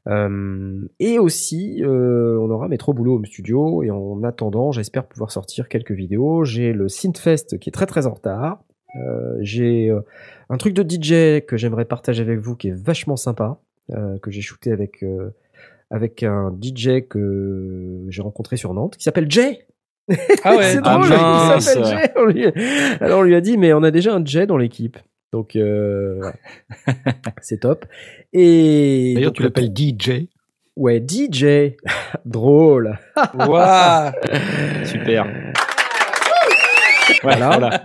Et 0.09 1.19
aussi, 1.19 1.83
euh, 1.85 2.39
on 2.41 2.51
aura 2.51 2.69
Metro 2.69 2.93
Boulot 2.93 3.17
Home 3.17 3.27
Studio. 3.27 3.83
Et 3.83 3.91
en 3.91 4.23
attendant, 4.25 4.73
j'espère 4.73 5.05
pouvoir 5.07 5.31
sortir 5.31 5.69
quelques 5.69 5.93
vidéos. 5.93 6.45
J'ai 6.45 6.73
le 6.73 6.89
Synthfest 6.89 7.59
qui 7.61 7.69
est 7.71 7.73
très 7.73 7.87
très 7.87 8.07
en 8.07 8.15
retard. 8.15 8.63
Euh, 8.97 9.37
j'ai 9.41 9.89
euh, 9.91 10.01
un 10.51 10.57
truc 10.59 10.75
de 10.75 10.83
DJ 10.83 11.45
que 11.47 11.57
j'aimerais 11.57 11.85
partager 11.87 12.21
avec 12.23 12.39
vous 12.41 12.57
qui 12.57 12.69
est 12.69 12.77
vachement 12.77 13.17
sympa, 13.17 13.59
euh, 13.93 14.19
que 14.19 14.31
j'ai 14.31 14.43
shooté 14.43 14.71
avec 14.71 15.03
euh, 15.03 15.31
avec 15.91 16.23
un 16.23 16.55
DJ 16.61 17.07
que 17.09 18.05
j'ai 18.09 18.21
rencontré 18.23 18.57
sur 18.57 18.75
Nantes, 18.75 18.97
qui 18.97 19.05
s'appelle 19.05 19.31
Jay. 19.31 19.67
ah 20.45 20.57
ouais. 20.57 20.63
C'est 20.73 20.81
Ah, 20.85 20.97
drôle, 20.99 21.09
mince. 21.09 21.57
il 21.57 21.63
s'appelle 21.63 21.85
Jay. 21.87 22.13
On 22.17 22.25
lui- 22.27 22.45
Alors 23.01 23.21
on 23.21 23.23
lui 23.23 23.35
a 23.35 23.41
dit, 23.41 23.57
mais 23.57 23.73
on 23.73 23.83
a 23.83 23.91
déjà 23.91 24.15
un 24.15 24.25
Jay 24.25 24.47
dans 24.47 24.57
l'équipe. 24.59 24.99
Donc 25.33 25.57
euh, 25.57 26.21
ouais. 26.21 26.95
c'est 27.43 27.61
top. 27.61 27.87
Et 28.33 29.13
D'ailleurs, 29.15 29.33
tu 29.33 29.43
le- 29.43 29.49
l'appelles 29.49 29.73
DJ. 29.75 30.29
Ouais, 30.77 31.03
DJ. 31.07 31.75
Drôle. 32.25 32.99
Waouh. 33.35 34.13
Super. 34.85 35.27
Voilà. 37.23 37.83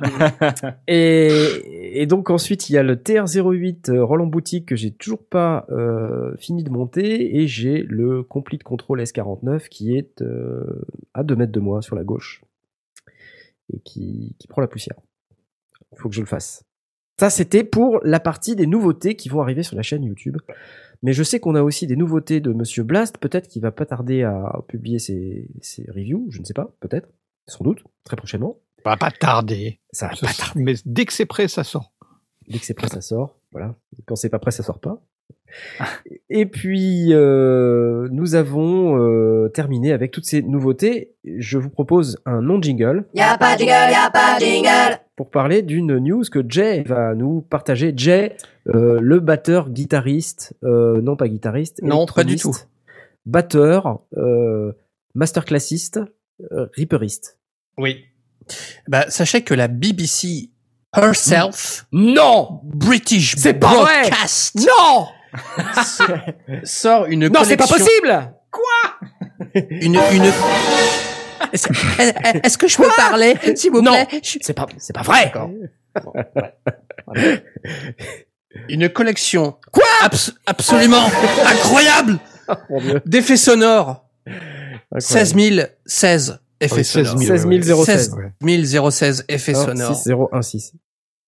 Et, 0.88 2.02
et 2.02 2.06
donc 2.06 2.30
ensuite 2.30 2.70
il 2.70 2.74
y 2.74 2.78
a 2.78 2.84
le 2.84 2.96
TR08 2.96 3.92
euh, 3.92 4.04
Roland 4.04 4.26
Boutique 4.26 4.68
que 4.68 4.76
j'ai 4.76 4.92
toujours 4.92 5.24
pas 5.24 5.66
euh, 5.70 6.36
fini 6.38 6.64
de 6.64 6.70
monter 6.70 7.38
et 7.38 7.48
j'ai 7.48 7.84
le 7.84 8.24
Complete 8.24 8.64
Control 8.64 9.02
S49 9.02 9.68
qui 9.70 9.96
est 9.96 10.22
euh, 10.22 10.82
à 11.14 11.24
2 11.24 11.36
mètres 11.36 11.52
de 11.52 11.60
moi 11.60 11.82
sur 11.82 11.96
la 11.96 12.04
gauche 12.04 12.42
et 13.74 13.80
qui, 13.80 14.36
qui 14.40 14.48
prend 14.48 14.62
la 14.62 14.68
poussière. 14.68 14.96
Il 15.92 16.00
faut 16.00 16.10
que 16.10 16.16
je 16.16 16.22
le 16.22 16.28
fasse. 16.28 16.64
Ça 17.20 17.30
c'était 17.32 17.64
pour 17.64 18.00
la 18.04 18.20
partie 18.20 18.56
des 18.56 18.68
nouveautés 18.68 19.16
qui 19.16 19.28
vont 19.30 19.42
arriver 19.42 19.64
sur 19.64 19.76
la 19.76 19.82
chaîne 19.82 20.04
YouTube. 20.04 20.38
Mais 21.04 21.14
je 21.14 21.24
sais 21.24 21.40
qu'on 21.40 21.56
a 21.56 21.62
aussi 21.64 21.88
des 21.88 21.96
nouveautés 21.96 22.40
de 22.42 22.54
Monsieur 22.54 22.84
Blast, 22.84 23.18
peut-être 23.18 23.48
qu'il 23.48 23.62
va 23.62 23.72
pas 23.72 23.86
tarder 23.86 24.24
à 24.24 24.60
publier 24.68 25.00
ses, 25.00 25.48
ses 25.62 25.86
reviews, 25.92 26.28
je 26.30 26.40
ne 26.40 26.46
sais 26.46 26.54
pas, 26.54 26.72
peut-être, 26.80 27.10
sans 27.48 27.64
doute, 27.64 27.84
très 28.04 28.16
prochainement. 28.16 28.60
Ça 28.84 28.92
va 28.92 28.98
pas 28.98 29.12
tarder. 29.12 29.80
Ça 29.92 30.08
va 30.08 30.16
Ça- 30.16 30.28
pas 30.28 30.34
tarder. 30.34 30.62
Mais 30.64 30.74
dès 30.86 31.06
que 31.06 31.14
c'est 31.14 31.26
prêt, 31.26 31.48
ça 31.48 31.64
sort. 31.64 31.92
Dès 32.48 32.60
que 32.60 32.66
c'est 32.66 32.74
prêt, 32.76 32.88
ça 32.88 33.02
sort. 33.02 33.40
Voilà. 33.52 33.76
Quand 34.06 34.16
c'est 34.16 34.30
pas 34.30 34.40
prêt, 34.40 34.52
ça 34.52 34.64
sort 34.64 34.80
pas. 34.80 35.02
Et 36.30 36.46
puis, 36.46 37.14
euh, 37.14 38.08
nous 38.12 38.36
avons 38.36 39.00
euh, 39.00 39.50
terminé 39.50 39.92
avec 39.94 40.12
toutes 40.12 40.26
ces 40.26 40.42
nouveautés. 40.42 41.14
Je 41.26 41.58
vous 41.58 41.70
propose 41.70 42.20
un 42.26 42.42
non-jingle 42.42 43.06
Y'a 43.14 43.38
pas 43.38 43.56
de 43.56 43.60
jingle, 43.60 43.72
y'a 43.92 44.10
pas 44.12 44.40
de 44.40 44.46
jingle. 44.46 45.00
pour 45.16 45.30
parler 45.30 45.62
d'une 45.62 45.98
news 45.98 46.24
que 46.32 46.40
Jay 46.48 46.84
va 46.84 47.16
nous 47.16 47.42
partager. 47.42 47.94
Jay, 47.96 48.36
euh, 48.70 49.00
le 49.02 49.20
batteur, 49.20 49.70
guitariste, 49.70 50.54
euh, 50.64 51.02
non 51.02 51.16
pas 51.16 51.28
guitariste, 51.28 51.82
Non, 51.84 52.06
pas 52.06 52.24
du 52.24 52.32
électroniste, 52.34 52.70
batteur, 53.26 54.00
euh, 54.18 54.72
masterclassiste, 55.16 56.00
euh, 56.52 56.68
reaperiste. 56.78 57.40
Oui. 57.78 58.06
Bah, 58.88 59.06
sachez 59.10 59.42
que 59.42 59.54
la 59.54 59.68
BBC 59.68 60.52
herself, 60.96 61.86
Non 61.92 62.62
British 62.64 63.36
C'est 63.38 63.54
pas 63.56 63.74
vrai 63.74 64.02
Broadcast, 64.10 64.56
Non 64.56 65.08
sort 66.64 67.06
une 67.06 67.28
Non, 67.28 67.42
c'est 67.44 67.58
pas 67.58 67.66
collection- 67.68 67.86
possible 67.86 68.32
Une, 69.82 69.96
une... 70.14 70.32
Est-ce 71.54 72.58
que 72.58 72.68
je 72.68 72.78
peux 72.78 72.90
parler, 72.96 73.36
s'il 73.56 73.72
vous 73.72 73.82
Non. 73.82 73.92
plaît 74.06 74.22
Je- 74.24 74.40
C'est 74.42 74.54
pas, 74.54 74.66
c'est 74.78 74.94
pas 74.94 75.02
vrai. 75.04 75.32
Bon, 76.04 76.14
ouais. 77.16 77.44
Une 78.70 78.90
collection 78.90 79.58
Quoi? 79.72 79.84
Absolument 80.46 81.06
incroyable 81.46 82.18
Dieu. 82.82 83.02
d'effets 83.06 83.38
sonores. 83.38 84.06
Incroyable. 84.26 85.00
16 85.00 85.36
016 85.86 86.40
effets 86.60 86.84
16 86.84 87.08
sonores. 87.08 87.20
000, 87.20 87.38
16 87.38 87.46
ouais, 87.46 87.56
ouais. 87.56 87.86
016. 87.86 88.16
Ouais. 88.42 88.92
016 88.92 89.26
effets 89.28 89.56
Un, 89.56 89.66
sonores. 89.66 89.96
6, 89.96 90.04
0, 90.06 90.30
1, 90.32 90.42
6. 90.42 90.74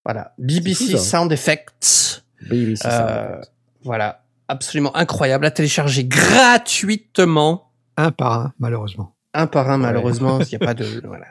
Voilà. 0.06 0.34
BBC. 0.39 0.97
Sound 0.97 1.32
Effects. 1.32 2.24
Oui, 2.50 2.66
oui, 2.68 2.78
c'est 2.78 2.89
ça. 2.89 3.41
Voilà. 3.84 4.23
Absolument 4.47 4.95
incroyable 4.95 5.45
à 5.45 5.51
télécharger 5.51 6.05
gratuitement. 6.05 7.71
Un 7.97 8.11
par 8.11 8.34
un, 8.34 8.53
malheureusement. 8.59 9.15
Un 9.34 9.47
par 9.47 9.69
un, 9.69 9.77
malheureusement, 9.77 10.39
il 10.41 10.47
n'y 10.49 10.55
a 10.55 10.59
pas 10.59 10.73
de, 10.73 11.01
voilà. 11.05 11.25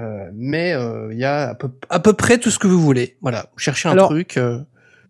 Euh, 0.00 0.30
mais 0.34 0.72
euh, 0.72 1.12
il 1.12 1.18
y 1.18 1.24
a 1.24 1.50
à 1.50 1.54
peu, 1.54 1.70
à 1.90 2.00
peu 2.00 2.14
près 2.14 2.38
tout 2.38 2.50
ce 2.50 2.58
que 2.58 2.66
vous 2.66 2.80
voulez. 2.80 3.18
Voilà. 3.20 3.46
Vous 3.52 3.58
cherchez 3.58 3.88
un 3.88 3.92
Alors, 3.92 4.08
truc. 4.08 4.36
euh, 4.38 4.60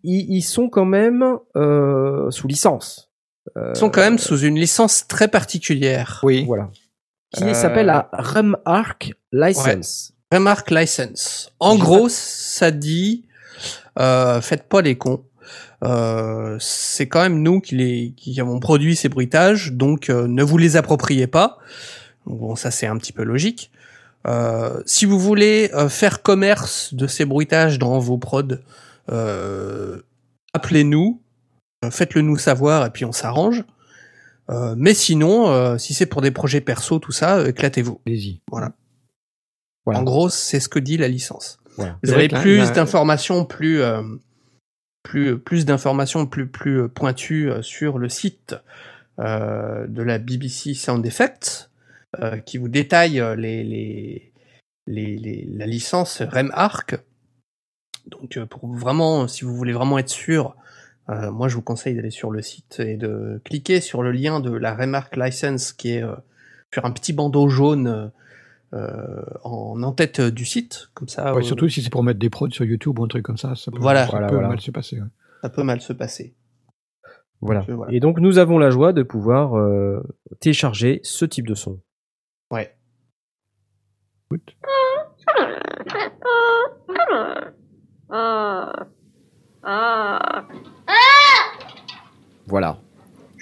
Ils, 0.03 0.27
ils 0.35 0.43
sont 0.43 0.69
quand 0.69 0.85
même 0.85 1.37
euh, 1.57 2.31
sous 2.31 2.49
licence. 2.49 3.11
Ils 3.57 3.77
sont 3.77 3.91
quand 3.91 4.01
même 4.01 4.19
sous 4.19 4.39
une 4.39 4.57
licence 4.57 5.07
très 5.09 5.27
particulière. 5.29 6.21
Oui. 6.23 6.45
Voilà. 6.45 6.71
Qui 7.33 7.55
s'appelle 7.55 7.87
la 7.87 8.09
Remark 8.13 9.13
License. 9.33 10.13
Remark 10.33 10.71
License. 10.71 11.53
En 11.59 11.77
gros, 11.77 12.09
ça 12.09 12.71
dit, 12.71 13.27
euh, 13.99 14.41
faites 14.41 14.69
pas 14.69 14.83
les 14.83 14.97
cons. 14.97 15.25
Euh, 15.83 16.57
c'est 16.61 17.09
quand 17.09 17.23
même 17.23 17.43
nous 17.43 17.61
qui, 17.61 17.77
les, 17.77 18.13
qui 18.17 18.39
avons 18.41 18.61
produit 18.61 18.97
ces 18.97 19.09
bruitages, 19.09 19.73
donc 19.73 20.11
euh, 20.11 20.27
ne 20.27 20.43
vous 20.43 20.59
les 20.59 20.77
appropriez 20.77 21.27
pas. 21.27 21.59
Bon, 22.27 22.55
ça 22.57 22.71
c'est 22.71 22.87
un 22.87 22.97
petit 22.99 23.13
peu 23.13 23.23
logique. 23.23 23.71
Euh, 24.27 24.83
si 24.85 25.07
vous 25.07 25.19
voulez 25.19 25.71
euh, 25.73 25.89
faire 25.89 26.23
commerce 26.23 26.93
de 26.93 27.07
ces 27.07 27.25
bruitages 27.25 27.79
dans 27.79 27.99
vos 27.99 28.19
prods, 28.19 28.59
euh, 29.11 30.03
appelez-nous, 30.53 31.23
euh, 31.85 31.91
faites-le 31.91 32.21
nous 32.21 32.37
savoir 32.37 32.85
et 32.85 32.91
puis 32.91 33.07
on 33.07 33.13
s'arrange. 33.13 33.65
Euh, 34.51 34.75
mais 34.77 34.95
sinon, 34.95 35.49
euh, 35.49 35.79
si 35.79 35.95
c'est 35.95 36.07
pour 36.07 36.21
des 36.21 36.33
projets 36.33 36.61
perso, 36.61 36.99
tout 36.99 37.13
ça, 37.13 37.39
euh, 37.39 37.47
éclatez-vous. 37.47 38.01
Allez-y. 38.07 38.43
Voilà. 38.51 38.73
En 39.87 40.03
gros, 40.03 40.29
c'est 40.29 40.61
ce 40.61 40.69
que 40.69 40.79
dit 40.79 40.99
la 40.99 41.09
licence. 41.09 41.59
Voilà. 41.77 41.97
Vous 42.03 42.13
avez 42.13 42.29
plus 42.29 42.71
d'informations, 42.73 43.45
plus 43.45 43.81
euh, 43.81 44.03
plus 45.03 45.65
d'informations 45.65 46.27
plus 46.27 46.49
euh, 46.67 46.89
pointues 46.89 47.51
euh, 47.51 47.63
sur 47.63 47.99
le 47.99 48.09
site 48.09 48.55
euh, 49.19 49.87
de 49.87 50.03
la 50.03 50.19
BBC 50.19 50.75
Sound 50.75 51.05
Effects 51.05 51.69
qui 52.45 52.59
vous 52.59 52.67
détaille 52.67 53.19
la 53.19 53.37
licence 55.67 56.23
REMARC. 56.23 56.97
Donc 58.09 58.37
pour 58.47 58.67
vraiment, 58.75 59.29
si 59.29 59.45
vous 59.45 59.55
voulez 59.55 59.73
vraiment 59.73 59.97
être 59.97 60.09
sûr, 60.09 60.57
moi 61.07 61.47
je 61.47 61.55
vous 61.55 61.63
conseille 61.63 61.95
d'aller 61.95 62.11
sur 62.11 62.33
le 62.33 62.43
site 62.43 62.81
et 62.81 62.97
de 62.97 63.41
cliquer 63.45 63.81
sur 63.81 64.03
le 64.03 64.11
lien 64.11 64.41
de 64.41 64.51
la 64.51 64.75
REMARC 64.75 65.15
license 65.17 65.73
qui 65.73 65.93
est 65.93 66.05
sur 66.75 66.85
un 66.85 66.91
petit 66.91 67.13
bandeau 67.13 67.49
jaune 67.49 68.11
en 68.73 69.83
en 69.83 69.93
tête 69.93 70.21
du 70.21 70.45
site, 70.45 70.91
comme 70.95 71.09
ça. 71.09 71.33
Ouais, 71.35 71.41
euh, 71.41 71.43
surtout 71.43 71.69
si 71.69 71.83
c'est 71.83 71.91
pour 71.91 72.03
mettre 72.05 72.19
des 72.21 72.31
prods 72.31 72.51
sur 72.51 72.65
YouTube 72.65 72.99
ou 72.99 73.05
un 73.05 73.09
truc 73.09 73.25
comme 73.25 73.37
ça, 73.37 73.55
ça 73.57 73.71
peut, 73.71 73.79
Voilà. 73.79 74.05
ça 74.05 74.11
Voilà, 74.13 74.27
peut 74.29 74.35
voilà. 74.35 74.49
mal 74.49 74.61
se 74.61 74.71
passer. 74.71 75.01
ouais. 75.01 75.07
ça 75.43 75.49
peut 75.51 75.63
mal 75.63 75.81
se 75.81 75.93
passer. 75.93 76.35
Voilà. 77.41 77.61
Donc, 77.61 77.71
euh, 77.71 77.75
voilà. 77.75 77.93
Et 77.93 78.01
donc 78.01 78.19
nous 78.21 78.39
avons 78.39 78.59
la 78.59 78.71
joie 78.71 78.93
de 78.93 79.03
pouvoir 79.03 79.57
euh, 79.59 80.01
télécharger 80.41 81.01
ce 81.03 81.25
type 81.25 81.47
de 81.49 81.55
son. 81.55 81.81
Ouais. 82.51 82.77
Écoute. 84.31 84.55
Voilà. 92.47 92.79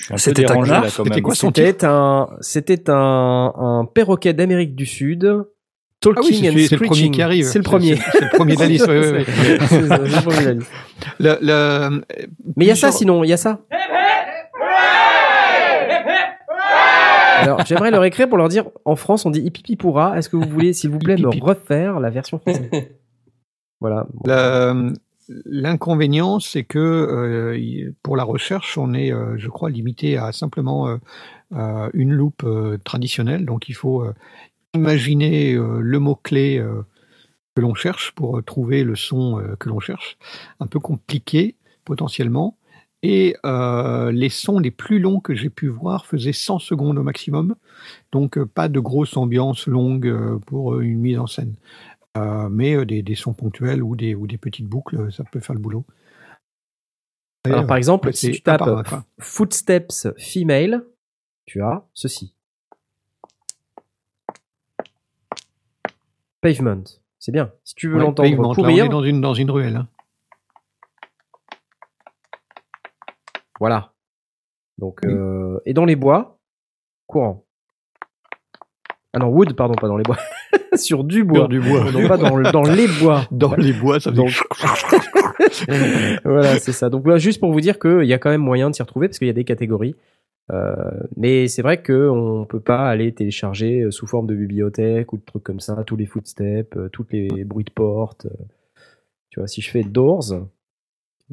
Suis 0.09 0.15
un 0.15 0.19
C'était 0.19 0.47
C'était 0.89 1.21
quoi 1.23 1.35
son 1.35 1.49
C'était 1.49 1.85
un, 1.87 2.29
c'était 2.41 2.91
un, 2.91 3.53
un 3.57 3.85
perroquet 3.85 4.33
d'Amérique 4.33 4.75
du 4.75 4.87
Sud. 4.87 5.25
Ah 5.31 5.45
Talking 6.01 6.23
oui, 6.31 6.37
c'est 6.41 6.49
and 6.49 6.67
c'est 6.69 6.77
le 6.81 6.87
premier 6.87 7.11
qui 7.11 7.23
arrive. 7.23 7.45
C'est 7.45 7.59
le 7.59 7.65
premier. 7.65 7.97
C'est 7.97 8.03
c'est 8.13 8.21
le 8.25 8.31
premier 8.37 8.55
de 8.55 8.61
la 8.61 8.67
liste. 8.67 8.87
le. 8.87 9.25
Le- 11.19 11.39
le- 11.43 12.03
Mais 12.57 12.65
il 12.65 12.69
y 12.69 12.71
a 12.71 12.77
ça 12.77 12.93
sinon, 12.93 13.25
il 13.25 13.29
y 13.29 13.33
a 13.33 13.37
ça. 13.37 13.61
Alors, 17.41 17.65
j'aimerais 17.67 17.91
leur 17.91 18.05
écrire 18.05 18.29
pour 18.29 18.37
leur 18.39 18.49
dire 18.49 18.65
en 18.85 18.97
France, 18.97 19.25
on 19.27 19.31
dit 19.31 19.41
hipipi 19.41 19.77
pourra. 19.77 20.19
Est-ce 20.19 20.29
que 20.29 20.37
vous 20.37 20.49
voulez, 20.49 20.73
s'il 20.73 20.91
vous 20.91 20.99
plaît, 20.99 21.17
me 21.17 21.29
refaire 21.29 22.01
la 22.01 22.11
version 22.11 22.39
française? 22.39 22.69
Voilà. 23.81 24.07
La- 24.25 24.75
L'inconvénient, 25.29 26.41
c'est 26.41 26.65
que 26.65 26.79
euh, 26.79 27.95
pour 28.03 28.17
la 28.17 28.25
recherche, 28.25 28.79
on 28.79 28.95
est, 28.95 29.13
euh, 29.13 29.37
je 29.37 29.49
crois, 29.49 29.69
limité 29.69 30.17
à 30.17 30.33
simplement 30.33 30.99
euh, 31.53 31.91
une 31.93 32.13
loupe 32.13 32.47
traditionnelle. 32.85 33.45
Donc, 33.45 33.69
il 33.69 33.75
faut 33.75 34.07
imaginer 34.75 35.55
le 35.55 35.99
mot-clé 35.99 36.65
que 37.55 37.61
l'on 37.61 37.75
cherche 37.75 38.13
pour 38.13 38.43
trouver 38.45 38.85
le 38.85 38.97
son 38.97 39.43
que 39.59 39.69
l'on 39.69 39.81
cherche. 39.81 40.17
Un 40.61 40.67
peu 40.67 40.79
compliqué, 40.79 41.57
potentiellement. 41.85 42.57
Et 43.03 43.37
les 43.45 44.29
sons 44.29 44.59
les 44.59 44.71
plus 44.71 44.99
longs 44.99 45.21
que 45.21 45.35
j'ai 45.35 45.51
pu 45.51 45.69
voir 45.69 46.07
faisaient 46.07 46.33
100 46.33 46.59
secondes 46.59 46.99
au 46.99 47.03
maximum. 47.03 47.55
Donc, 48.13 48.43
pas 48.45 48.69
de 48.69 48.81
grosse 48.81 49.17
ambiance 49.17 49.67
longue 49.67 50.39
pour 50.47 50.81
une 50.81 50.99
mise 50.99 51.19
en 51.19 51.27
scène. 51.27 51.55
Euh, 52.17 52.49
mais 52.49 52.75
euh, 52.75 52.85
des, 52.87 53.03
des 53.03 53.15
sons 53.15 53.35
ponctuels 53.35 53.83
ou 53.83 53.95
des, 53.95 54.15
ou 54.15 54.27
des 54.27 54.39
petites 54.39 54.67
boucles, 54.67 54.97
euh, 54.97 55.11
ça 55.11 55.25
peut 55.25 55.41
faire 55.41 55.55
le 55.55 55.61
boulot. 55.61 55.85
Et, 57.47 57.51
Alors, 57.51 57.67
par 57.67 57.77
exemple, 57.77 58.13
si 58.13 58.33
tu 58.33 58.43
tapes. 58.43 58.69
Footsteps 59.21 60.09
Female, 60.19 60.85
tu 61.47 61.63
as 61.63 61.87
ceci. 61.95 62.35
Pavement. 66.41 66.85
C'est 67.19 67.33
bien. 67.33 67.53
Si 67.65 67.75
tu 67.75 67.89
veux 67.89 67.95
Ouais, 67.97 68.01
l'entendre 68.01 68.29
pavement, 68.29 68.43
là, 68.43 68.49
on 68.51 68.55
courir, 68.55 68.85
est 68.85 68.89
dans 68.89 69.03
une, 69.03 69.21
dans 69.21 69.35
une 69.35 69.51
ruelle. 69.51 69.77
hein. 69.77 69.89
voilà. 73.61 73.93
Donc, 74.79 75.01
Oui. 75.03 75.13
euh, 75.13 75.59
et 75.67 75.75
dans 75.75 75.85
les 75.85 75.97
bois, 75.97 76.39
courant. 77.07 77.45
Ah 79.13 79.19
non, 79.19 79.27
wood, 79.29 79.55
pardon, 79.57 79.75
pas 79.75 79.89
dans 79.89 79.97
les 79.97 80.05
bois. 80.05 80.19
Sur 80.79 81.05
du 81.05 81.25
bois. 81.25 81.49
Du 81.49 81.61
bois. 81.61 81.91
Non, 81.93 82.07
pas 82.09 82.17
dans, 82.17 82.37
le- 82.37 82.51
dans 82.53 82.63
les 82.63 82.87
bois. 83.01 83.23
Dans 83.31 83.55
les 83.55 83.73
bois, 83.73 84.01
ça 84.01 84.13
fait... 84.13 86.19
voilà, 86.25 86.59
c'est 86.59 86.73
ça. 86.73 86.91
Donc 86.91 87.05
voilà, 87.05 87.19
juste 87.19 87.41
pour 87.41 87.53
vous 87.53 87.61
dire 87.61 87.79
qu'il 87.79 88.05
y 88.05 88.13
a 88.13 88.19
quand 88.19 88.31
même 88.31 88.41
moyen 88.43 88.71
de 88.71 88.75
s'y 88.75 88.83
retrouver 88.83 89.09
parce 89.09 89.19
qu'il 89.19 89.29
y 89.29 89.31
a 89.31 89.35
des 89.35 89.45
catégories. 89.45 89.95
Euh, 90.51 90.75
mais 91.17 91.47
c'est 91.47 91.61
vrai 91.61 91.83
qu'on 91.83 92.47
peut 92.49 92.61
pas 92.61 92.89
aller 92.89 93.13
télécharger 93.13 93.83
euh, 93.83 93.91
sous 93.91 94.07
forme 94.07 94.27
de 94.27 94.35
bibliothèque 94.35 95.13
ou 95.13 95.19
de 95.19 95.23
trucs 95.23 95.43
comme 95.43 95.61
ça 95.61 95.85
tous 95.85 95.97
les 95.97 96.07
footsteps, 96.07 96.75
euh, 96.77 96.89
toutes 96.89 97.13
les 97.13 97.45
bruits 97.45 97.65
de 97.65 97.71
porte. 97.71 98.27
euh. 98.27 98.45
Tu 99.31 99.41
vois, 99.41 99.47
si 99.47 99.61
je 99.61 99.71
fais 99.71 99.83
doors, 99.85 100.25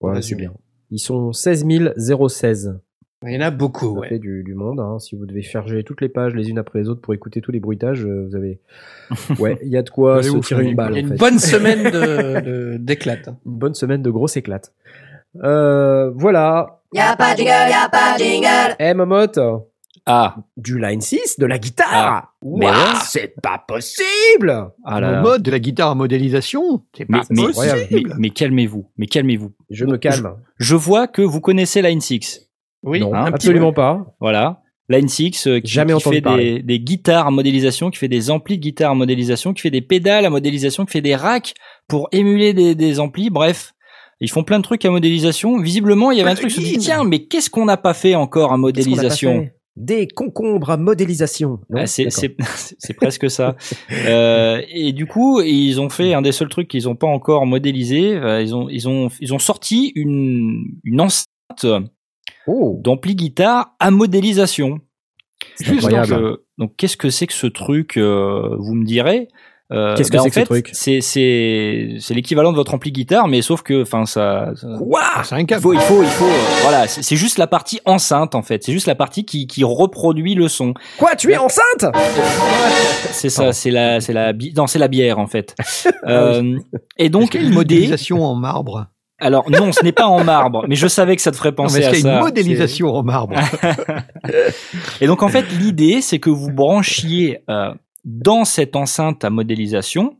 Ouais, 0.00 0.22
c'est 0.22 0.36
bien. 0.36 0.52
Ils 0.90 1.00
sont 1.00 1.32
16 1.32 1.66
016. 1.96 2.78
Il 3.26 3.32
y 3.32 3.36
en 3.36 3.40
a 3.40 3.50
beaucoup, 3.50 3.94
Ça 3.94 4.00
ouais. 4.00 4.08
fait 4.08 4.18
du, 4.20 4.42
du 4.44 4.54
monde. 4.54 4.78
hein. 4.80 4.98
Si 5.00 5.14
vous 5.16 5.26
devez 5.26 5.42
charger 5.42 5.82
toutes 5.84 6.00
les 6.00 6.08
pages 6.08 6.34
les 6.34 6.48
unes 6.48 6.58
après 6.58 6.78
les 6.78 6.88
autres 6.88 7.00
pour 7.02 7.12
écouter 7.12 7.40
tous 7.42 7.50
les 7.52 7.60
bruitages, 7.60 8.04
vous 8.04 8.34
avez. 8.36 8.60
Ouais, 9.40 9.58
il 9.62 9.68
y 9.68 9.76
a 9.76 9.82
de 9.82 9.90
quoi 9.90 10.22
se 10.22 10.28
vous 10.30 10.38
tirer 10.40 10.62
faire 10.62 10.70
une 10.70 10.76
balle. 10.76 10.92
Il 10.92 10.96
y 10.96 11.00
a 11.00 11.02
en 11.02 11.06
une 11.06 11.12
fait. 11.12 11.18
bonne 11.18 11.38
semaine 11.40 11.82
de- 11.90 12.40
de- 12.74 12.76
d'éclate. 12.78 13.26
Une 13.44 13.58
bonne 13.58 13.74
semaine 13.74 14.00
de 14.02 14.10
grosses 14.10 14.36
éclates. 14.36 14.72
Euh, 15.42 16.10
voilà. 16.14 16.79
Y'a 16.92 17.16
pas 17.16 17.34
de 17.34 17.38
jingle, 17.38 17.50
y'a 17.70 17.88
pas 17.88 18.14
de 18.18 18.22
jingle. 18.24 18.76
Eh, 18.78 18.94
Momote, 18.94 19.38
Ah, 20.06 20.36
du 20.56 20.78
line 20.78 21.00
6, 21.00 21.38
de 21.38 21.46
la 21.46 21.58
guitare. 21.58 21.88
Ah, 21.92 22.28
ouais. 22.42 22.66
c'est 23.04 23.34
pas 23.40 23.58
possible. 23.66 24.70
ah 24.84 25.00
là 25.00 25.20
mode 25.20 25.42
de 25.42 25.50
la 25.50 25.58
guitare 25.60 25.90
à 25.90 25.94
modélisation, 25.94 26.82
c'est 26.96 27.08
Mais, 27.08 27.18
pas 27.20 27.24
mais, 27.30 27.42
possible. 27.44 27.86
mais, 27.90 28.02
mais 28.18 28.30
calmez-vous, 28.30 28.90
mais 28.96 29.06
calmez-vous. 29.06 29.52
Je 29.70 29.84
me 29.84 29.98
calme. 29.98 30.34
Je 30.58 30.74
vois 30.74 31.06
que 31.06 31.22
vous 31.22 31.40
connaissez 31.40 31.80
Line 31.82 32.00
6. 32.00 32.48
Oui, 32.82 33.00
non, 33.00 33.10
petit 33.10 33.34
absolument 33.34 33.72
pas. 33.72 34.04
Voilà. 34.20 34.62
Line 34.88 35.06
6 35.08 35.46
euh, 35.46 35.60
qui, 35.60 35.70
Jamais 35.70 35.94
qui 35.94 36.02
fait 36.08 36.20
des, 36.20 36.62
des 36.62 36.80
guitares 36.80 37.28
à 37.28 37.30
modélisation, 37.30 37.90
qui 37.90 37.98
fait 37.98 38.08
des 38.08 38.30
amplis 38.30 38.56
de 38.58 38.62
guitare 38.62 38.90
à 38.90 38.94
modélisation, 38.94 39.52
qui 39.52 39.60
fait 39.62 39.70
des 39.70 39.82
pédales 39.82 40.26
à 40.26 40.30
modélisation, 40.30 40.84
qui 40.84 40.90
fait 40.92 41.00
des 41.02 41.14
racks 41.14 41.54
pour 41.86 42.08
émuler 42.10 42.52
des, 42.54 42.74
des 42.74 42.98
amplis. 42.98 43.30
Bref, 43.30 43.72
Ils 44.20 44.30
font 44.30 44.44
plein 44.44 44.58
de 44.58 44.64
trucs 44.64 44.84
à 44.84 44.90
modélisation. 44.90 45.58
Visiblement, 45.58 46.10
il 46.10 46.18
y 46.18 46.20
avait 46.20 46.30
un 46.30 46.34
truc, 46.34 46.50
je 46.50 46.60
me 46.60 46.64
dis, 46.64 46.78
tiens, 46.78 47.04
mais 47.04 47.24
qu'est-ce 47.24 47.48
qu'on 47.50 47.64
n'a 47.64 47.76
pas 47.76 47.94
fait 47.94 48.14
encore 48.14 48.52
à 48.52 48.58
modélisation 48.58 49.48
Des 49.76 50.08
concombres 50.08 50.70
à 50.70 50.76
modélisation. 50.76 51.60
Ah, 51.74 51.86
c'est, 51.86 52.08
presque 52.96 53.30
ça. 53.30 53.56
Euh, 54.06 54.60
et 54.68 54.92
du 54.92 55.06
coup, 55.06 55.40
ils 55.40 55.80
ont 55.80 55.88
fait 55.88 56.12
un 56.12 56.22
des 56.22 56.32
seuls 56.32 56.50
trucs 56.50 56.68
qu'ils 56.68 56.84
n'ont 56.84 56.96
pas 56.96 57.06
encore 57.06 57.46
modélisé. 57.46 58.14
euh, 58.14 58.42
ils 58.42 58.54
ont, 58.54 58.68
ils 58.68 58.88
ont, 58.88 59.08
ils 59.20 59.32
ont 59.32 59.38
sorti 59.38 59.92
une, 59.94 60.64
une 60.84 61.00
enceinte 61.00 61.26
Oh, 62.46 62.80
d'ampli 62.82 63.14
guitare 63.14 63.74
à 63.78 63.90
modélisation. 63.90 64.80
Juste 65.60 65.88
Donc, 65.88 66.10
euh, 66.10 66.36
donc, 66.58 66.76
qu'est-ce 66.76 66.96
que 66.96 67.10
c'est 67.10 67.26
que 67.26 67.32
ce 67.32 67.46
truc 67.46 67.96
euh, 67.96 68.56
Vous 68.58 68.74
me 68.74 68.84
direz. 68.84 69.28
Euh, 69.72 69.94
Qu'est-ce 69.96 70.10
que 70.10 70.16
bah, 70.16 70.22
c'est 70.24 70.30
que 70.30 70.40
ce 70.40 70.44
truc 70.46 70.68
C'est, 70.72 71.00
c'est, 71.00 71.96
c'est 72.00 72.12
l'équivalent 72.12 72.50
de 72.50 72.56
votre 72.56 72.74
ampli 72.74 72.90
guitare, 72.90 73.28
mais 73.28 73.40
sauf 73.40 73.62
que, 73.62 73.82
enfin, 73.82 74.04
ça. 74.04 74.50
ça- 74.56 74.66
Quoi? 74.78 75.00
Ah, 75.02 75.22
c'est 75.22 75.36
un 75.36 75.38
il 75.38 75.46
câble. 75.46 75.62
faut, 75.62 75.72
il 75.72 75.78
faut, 75.80 76.02
il 76.02 76.08
faut. 76.08 76.24
euh, 76.24 76.62
voilà, 76.62 76.88
c'est, 76.88 77.14
juste 77.16 77.38
la 77.38 77.46
partie 77.46 77.80
enceinte 77.84 78.34
en 78.34 78.42
fait. 78.42 78.64
C'est 78.64 78.72
juste 78.72 78.88
la 78.88 78.96
partie 78.96 79.24
qui, 79.24 79.46
qui 79.46 79.62
reproduit 79.62 80.34
le 80.34 80.48
son. 80.48 80.74
Quoi 80.98 81.14
Tu 81.14 81.30
es 81.32 81.36
enceinte? 81.36 81.86
C'est 83.12 83.28
ça, 83.28 83.52
c'est 83.52 83.70
la, 83.70 84.00
c'est 84.00 84.12
la, 84.12 84.32
bi- 84.32 84.52
non, 84.56 84.66
c'est 84.66 84.78
la 84.80 84.88
bière 84.88 85.18
en 85.18 85.26
fait. 85.26 85.54
Ah 86.02 86.10
Euh, 86.10 86.58
et 86.98 87.04
Est-ce 87.04 87.10
donc 87.12 87.34
une 87.34 87.50
modélisation 87.52 88.24
en 88.24 88.34
marbre? 88.34 88.86
alors 89.22 89.50
non, 89.50 89.70
ce 89.70 89.84
n'est 89.84 89.92
pas 89.92 90.06
en 90.06 90.24
marbre, 90.24 90.64
mais 90.66 90.76
je 90.76 90.86
savais 90.88 91.14
que 91.14 91.20
ça 91.22 91.30
te 91.30 91.36
ferait 91.36 91.50
Non, 91.50 91.56
mais 91.58 91.62
penser 91.64 91.84
à 91.84 91.92
y 91.92 91.96
a 91.96 92.00
ça. 92.00 92.14
une 92.14 92.20
modélisation 92.20 92.94
en 92.94 93.02
marbre? 93.02 93.34
Et 95.00 95.06
donc 95.06 95.22
en 95.22 95.28
fait, 95.28 95.44
l'idée, 95.60 96.00
c'est 96.00 96.18
que 96.18 96.30
vous 96.30 96.50
branchiez 96.50 97.40
euh, 97.50 97.72
dans 98.04 98.44
cette 98.44 98.76
enceinte 98.76 99.24
à 99.24 99.30
modélisation 99.30 100.16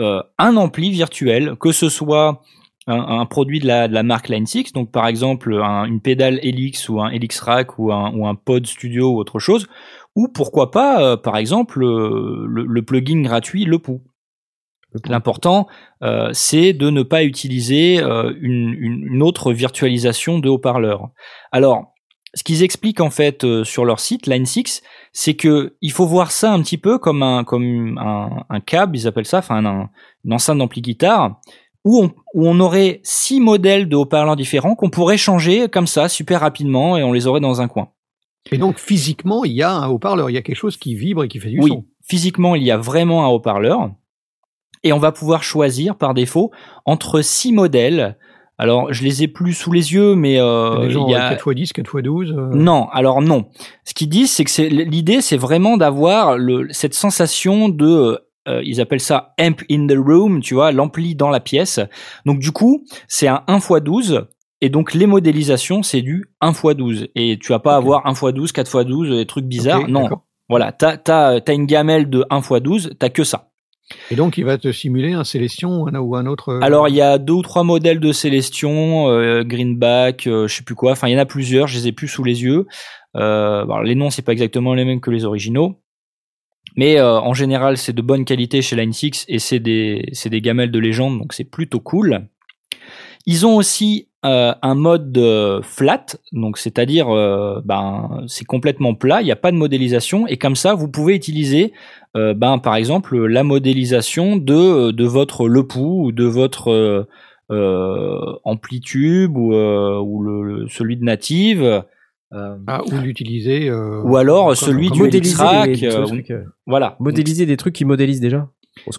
euh, 0.00 0.22
un 0.38 0.56
ampli 0.56 0.90
virtuel, 0.90 1.56
que 1.60 1.72
ce 1.72 1.88
soit 1.88 2.42
un, 2.86 3.20
un 3.20 3.26
produit 3.26 3.58
de 3.60 3.66
la, 3.66 3.88
de 3.88 3.94
la 3.94 4.02
marque 4.02 4.28
Line 4.28 4.46
6, 4.46 4.72
donc 4.72 4.90
par 4.92 5.06
exemple 5.08 5.52
un- 5.54 5.84
une 5.84 6.00
pédale 6.00 6.38
Helix 6.42 6.88
ou 6.88 7.00
un 7.00 7.10
Helix 7.10 7.40
Rack 7.40 7.78
ou 7.78 7.92
un, 7.92 8.12
ou 8.14 8.26
un 8.26 8.34
Pod 8.34 8.66
Studio 8.66 9.10
ou 9.12 9.18
autre 9.18 9.38
chose, 9.40 9.66
ou 10.16 10.28
pourquoi 10.28 10.70
pas, 10.70 11.02
euh, 11.02 11.16
par 11.16 11.36
exemple, 11.36 11.82
euh, 11.84 12.46
le, 12.48 12.64
le 12.64 12.82
plugin 12.82 13.20
gratuit 13.22 13.64
Le 13.64 13.78
Pou. 13.78 14.02
L'important, 15.06 15.66
c'est 16.32 16.72
de 16.72 16.88
ne 16.88 17.02
pas 17.02 17.22
utiliser 17.22 17.98
une, 17.98 18.72
une- 18.78 19.22
autre 19.22 19.52
virtualisation 19.52 20.38
de 20.38 20.48
haut-parleur. 20.48 21.10
Alors, 21.52 21.92
ce 22.32 22.42
qu'ils 22.42 22.62
expliquent 22.62 23.02
en 23.02 23.10
fait 23.10 23.44
sur 23.64 23.84
leur 23.84 24.00
site 24.00 24.26
Line 24.26 24.46
6, 24.46 24.82
c'est 25.12 25.34
que 25.34 25.76
il 25.80 25.92
faut 25.92 26.06
voir 26.06 26.30
ça 26.30 26.52
un 26.52 26.60
petit 26.62 26.78
peu 26.78 26.98
comme 26.98 27.22
un 27.22 27.44
comme 27.44 27.98
un, 27.98 28.44
un 28.48 28.60
câble, 28.60 28.96
ils 28.96 29.06
appellent 29.06 29.24
ça, 29.26 29.38
enfin 29.38 29.64
un- 29.64 29.90
une 30.24 30.32
enceinte 30.32 30.58
d'ampli 30.58 30.80
guitare, 30.82 31.40
où 31.84 32.02
on, 32.02 32.12
où 32.34 32.46
on 32.48 32.60
aurait 32.60 33.00
six 33.02 33.40
modèles 33.40 33.88
de 33.88 33.96
haut-parleurs 33.96 34.36
différents 34.36 34.74
qu'on 34.74 34.90
pourrait 34.90 35.16
changer 35.16 35.68
comme 35.68 35.86
ça 35.86 36.08
super 36.08 36.40
rapidement 36.40 36.96
et 36.96 37.02
on 37.02 37.12
les 37.12 37.26
aurait 37.26 37.40
dans 37.40 37.60
un 37.60 37.68
coin. 37.68 37.88
Et 38.50 38.58
donc, 38.58 38.78
physiquement, 38.78 39.44
il 39.44 39.52
y 39.52 39.62
a 39.62 39.70
un 39.72 39.88
haut-parleur, 39.88 40.30
il 40.30 40.34
y 40.34 40.38
a 40.38 40.42
quelque 40.42 40.56
chose 40.56 40.76
qui 40.76 40.94
vibre 40.94 41.24
et 41.24 41.28
qui 41.28 41.38
fait 41.38 41.50
du 41.50 41.60
Oui, 41.60 41.70
son. 41.70 41.84
physiquement, 42.06 42.54
il 42.54 42.62
y 42.62 42.70
a 42.70 42.78
vraiment 42.78 43.24
un 43.24 43.28
haut-parleur. 43.28 43.90
Et 44.84 44.92
on 44.92 44.98
va 44.98 45.12
pouvoir 45.12 45.42
choisir 45.42 45.96
par 45.96 46.14
défaut 46.14 46.50
entre 46.86 47.20
six 47.20 47.52
modèles. 47.52 48.16
Alors, 48.58 48.92
je 48.92 49.04
les 49.04 49.22
ai 49.22 49.28
plus 49.28 49.54
sous 49.54 49.70
les 49.72 49.92
yeux, 49.94 50.14
mais 50.16 50.40
euh, 50.40 50.80
des 50.80 50.90
gens 50.90 51.06
il 51.06 51.12
y 51.12 51.14
a... 51.14 51.32
4x10, 51.34 51.72
4x12. 51.72 52.32
euh, 52.32 52.48
Non, 52.54 52.88
alors 52.90 53.22
non. 53.22 53.46
Ce 53.84 53.94
qu'ils 53.94 54.08
disent, 54.08 54.32
c'est 54.32 54.44
que 54.44 54.50
c'est 54.50 54.68
l'idée, 54.68 55.20
c'est 55.20 55.36
vraiment 55.36 55.76
d'avoir 55.76 56.36
le 56.36 56.66
cette 56.70 56.94
sensation 56.94 57.68
de, 57.68 58.18
euh, 58.48 58.60
ils 58.64 58.80
appellent 58.80 58.98
ça 59.00 59.34
amp 59.40 59.62
in 59.70 59.86
the 59.86 59.96
room, 59.96 60.40
tu 60.40 60.54
vois, 60.54 60.72
l'ampli 60.72 61.14
dans 61.14 61.30
la 61.30 61.38
pièce. 61.40 61.78
Donc 62.26 62.40
du 62.40 62.50
coup, 62.50 62.84
c'est 63.06 63.28
un 63.28 63.42
1 63.46 63.58
x 63.58 63.72
12. 63.82 64.26
Et 64.60 64.70
donc 64.70 64.92
les 64.92 65.06
modélisations, 65.06 65.84
c'est 65.84 66.02
du 66.02 66.24
1 66.40 66.50
x 66.50 66.62
12. 66.76 67.08
Et 67.14 67.38
tu 67.40 67.52
vas 67.52 67.60
pas 67.60 67.78
Ok. 67.78 67.84
avoir 67.84 68.06
1 68.06 68.10
x 68.12 68.24
12, 68.34 68.50
4 68.52 68.80
x 68.80 68.86
12, 68.88 69.10
des 69.10 69.26
trucs 69.26 69.44
bizarres. 69.44 69.82
ok, 69.82 69.88
non, 69.88 70.08
voilà, 70.48 70.72
t'as 70.72 70.96
as, 71.08 71.52
une 71.52 71.66
gamelle 71.66 72.10
de 72.10 72.24
1 72.30 72.38
x 72.40 72.52
12, 72.60 72.90
t'as 72.98 73.08
que 73.10 73.22
ça. 73.22 73.47
Et 74.10 74.16
donc, 74.16 74.38
il 74.38 74.44
va 74.44 74.58
te 74.58 74.70
simuler 74.70 75.12
un 75.12 75.24
Célestion 75.24 75.82
ou 75.82 76.16
un, 76.16 76.26
autre. 76.26 76.50
euh, 76.50 76.60
Alors 76.60 76.88
il 76.88 76.94
y 76.94 77.00
a 77.00 77.18
deux 77.18 77.34
ou 77.34 77.42
trois 77.42 77.64
modèles 77.64 78.00
de 78.00 78.12
Célestion, 78.12 79.08
euh, 79.08 79.44
Greenback, 79.44 80.26
euh, 80.26 80.46
je 80.46 80.56
sais 80.56 80.62
plus 80.62 80.74
quoi. 80.74 80.92
Enfin 80.92 81.08
il 81.08 81.12
y 81.12 81.16
en 81.16 81.20
a 81.20 81.26
plusieurs, 81.26 81.68
je 81.68 81.78
les 81.78 81.88
ai 81.88 81.92
plus 81.92 82.08
sous 82.08 82.24
les 82.24 82.42
yeux. 82.42 82.66
Euh, 83.16 83.64
les 83.84 83.94
noms 83.94 84.10
c'est 84.10 84.22
pas 84.22 84.32
exactement 84.32 84.74
les 84.74 84.84
mêmes 84.84 85.00
que 85.00 85.10
les 85.10 85.24
originaux, 85.24 85.80
mais 86.76 87.00
en 87.00 87.32
général 87.32 87.78
c'est 87.78 87.94
de 87.94 88.02
bonne 88.02 88.24
qualité 88.24 88.60
chez 88.60 88.76
Line 88.76 88.92
6 88.92 89.24
et 89.28 89.38
c'est 89.38 89.58
des 89.60 90.40
gamelles 90.42 90.70
de 90.70 90.78
légende 90.78 91.18
donc 91.18 91.32
c'est 91.32 91.44
plutôt 91.44 91.80
cool. 91.80 92.28
Ils 93.24 93.46
ont 93.46 93.56
aussi 93.56 94.07
euh, 94.24 94.52
un 94.62 94.74
mode 94.74 95.16
euh, 95.16 95.62
flat, 95.62 96.06
donc 96.32 96.58
c'est-à-dire 96.58 97.08
euh, 97.08 97.60
ben 97.64 98.24
c'est 98.26 98.44
complètement 98.44 98.94
plat, 98.94 99.20
il 99.22 99.24
n'y 99.26 99.30
a 99.32 99.36
pas 99.36 99.52
de 99.52 99.56
modélisation 99.56 100.26
et 100.26 100.36
comme 100.38 100.56
ça 100.56 100.74
vous 100.74 100.88
pouvez 100.88 101.14
utiliser 101.14 101.72
euh, 102.16 102.34
ben 102.34 102.58
par 102.58 102.74
exemple 102.74 103.16
la 103.26 103.44
modélisation 103.44 104.36
de 104.36 104.90
de 104.90 105.04
votre 105.04 105.48
le 105.48 105.62
pou 105.66 106.06
ou 106.06 106.12
de 106.12 106.24
votre 106.24 107.06
amplitube 108.44 109.36
ou 109.36 109.52
ou 109.54 110.22
le, 110.22 110.42
le- 110.42 110.68
celui 110.68 110.96
de 110.96 111.04
native 111.04 111.84
Ah, 112.32 112.82
ou 112.84 112.96
l'utiliser. 113.02 113.70
ou 113.72 114.16
alors 114.16 114.56
celui 114.56 114.90
du 114.90 114.98
Modéliser 115.00 115.42
Helix-Rack, 115.42 115.70
des- 115.70 115.80
des 115.88 116.04
trucs, 116.06 116.32
voilà 116.66 116.96
modéliser 117.00 117.46
des 117.46 117.56
trucs 117.56 117.74
qui 117.74 117.84
modélisent 117.84 118.20
déjà. 118.20 118.48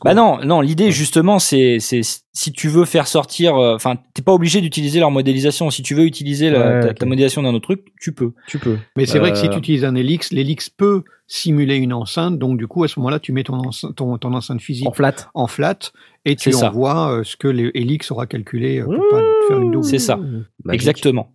Bah 0.03 0.13
non, 0.13 0.39
non, 0.43 0.61
l'idée 0.61 0.91
justement 0.91 1.39
c'est 1.39 1.77
si 1.79 2.51
tu 2.53 2.67
veux 2.69 2.85
faire 2.85 3.07
sortir 3.07 3.55
euh, 3.55 3.75
enfin 3.75 3.97
t'es 4.13 4.21
pas 4.21 4.33
obligé 4.33 4.61
d'utiliser 4.61 4.99
leur 4.99 5.11
modélisation, 5.11 5.69
si 5.69 5.81
tu 5.83 5.95
veux 5.95 6.03
utiliser 6.05 6.49
la, 6.49 6.79
Ouais, 6.85 6.93
ta, 6.93 7.05
modélisation 7.05 7.41
d'un 7.43 7.53
autre 7.53 7.63
truc, 7.65 7.85
tu 7.99 8.13
peux. 8.13 8.31
tu 8.47 8.59
peux. 8.59 8.77
Mais 8.95 9.05
c'est 9.05 9.19
vrai 9.19 9.31
que 9.31 9.37
si 9.37 9.47
Euh, 9.47 9.49
tu 9.51 9.57
utilises 9.57 9.85
un 9.85 9.95
Helix, 9.95 10.31
l'Helix 10.31 10.69
peut 10.69 11.03
simuler 11.27 11.75
une 11.75 11.93
enceinte. 11.93 12.39
Donc, 12.39 12.57
du 12.57 12.65
coup, 12.65 12.83
à 12.83 12.87
ce 12.87 12.99
moment-là, 12.99 13.19
tu 13.19 13.31
mets 13.33 13.43
ton, 13.43 13.53
enceinte- 13.55 13.95
ton, 13.95 14.17
ton 14.17 14.33
enceinte 14.33 14.61
physique 14.61 14.87
En 14.87 14.93
flat. 14.93 15.13
en 15.35 15.45
flat 15.47 15.77
et 16.25 16.35
tu 16.35 16.49
envoies 16.55 17.11
euh, 17.19 17.23
ce 17.23 17.35
que 17.35 17.47
l'Helix 17.47 18.09
aura 18.11 18.25
calculé 18.25 18.79
euh, 18.79 18.85
pour 18.85 18.95
pas 19.11 19.19
te 19.21 19.47
faire 19.47 19.59
une 19.59 19.71
double. 19.71 19.85
C'est 19.85 19.99
ça. 19.99 20.15
Magique. 20.17 20.73
Exactement. 20.73 21.33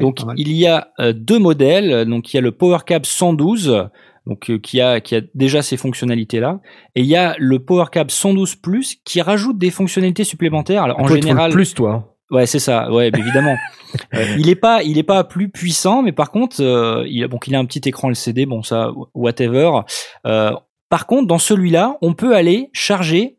Donc 0.00 0.24
pas 0.24 0.34
il 0.36 0.52
y 0.52 0.66
a 0.66 0.92
euh, 1.00 1.12
deux 1.14 1.38
modèles, 1.38 2.04
donc 2.06 2.32
il 2.32 2.36
y 2.36 2.38
a 2.38 2.42
le 2.42 2.52
PowerCab 2.52 3.04
112 3.06 3.88
donc 4.28 4.50
euh, 4.50 4.58
qui 4.58 4.80
a 4.80 5.00
qui 5.00 5.16
a 5.16 5.20
déjà 5.34 5.62
ces 5.62 5.76
fonctionnalités 5.76 6.38
là 6.38 6.60
et 6.94 7.00
il 7.00 7.06
y 7.06 7.16
a 7.16 7.34
le 7.38 7.58
PowerCab 7.58 8.10
112 8.10 8.56
Plus 8.56 8.96
qui 9.04 9.20
rajoute 9.20 9.58
des 9.58 9.70
fonctionnalités 9.70 10.24
supplémentaires. 10.24 10.84
Alors 10.84 11.00
en 11.00 11.06
Toi, 11.06 11.16
le 11.16 11.22
général 11.22 11.50
plus 11.50 11.74
toi. 11.74 12.14
Ouais, 12.30 12.46
c'est 12.46 12.58
ça. 12.58 12.90
Ouais, 12.92 13.08
évidemment. 13.08 13.56
Euh, 14.14 14.36
il 14.38 14.50
est 14.50 14.54
pas, 14.54 14.82
il 14.82 14.98
est 14.98 15.02
pas 15.02 15.24
plus 15.24 15.48
puissant, 15.48 16.02
mais 16.02 16.12
par 16.12 16.30
contre, 16.30 16.56
euh, 16.60 17.06
il 17.08 17.24
a, 17.24 17.28
bon, 17.28 17.38
il 17.46 17.54
a 17.54 17.58
un 17.58 17.64
petit 17.64 17.88
écran 17.88 18.10
LCD, 18.10 18.44
bon 18.44 18.62
ça, 18.62 18.90
whatever. 19.14 19.80
Euh, 20.26 20.52
par 20.90 21.06
contre, 21.06 21.26
dans 21.26 21.38
celui-là, 21.38 21.96
on 22.02 22.12
peut 22.12 22.36
aller 22.36 22.68
charger 22.74 23.38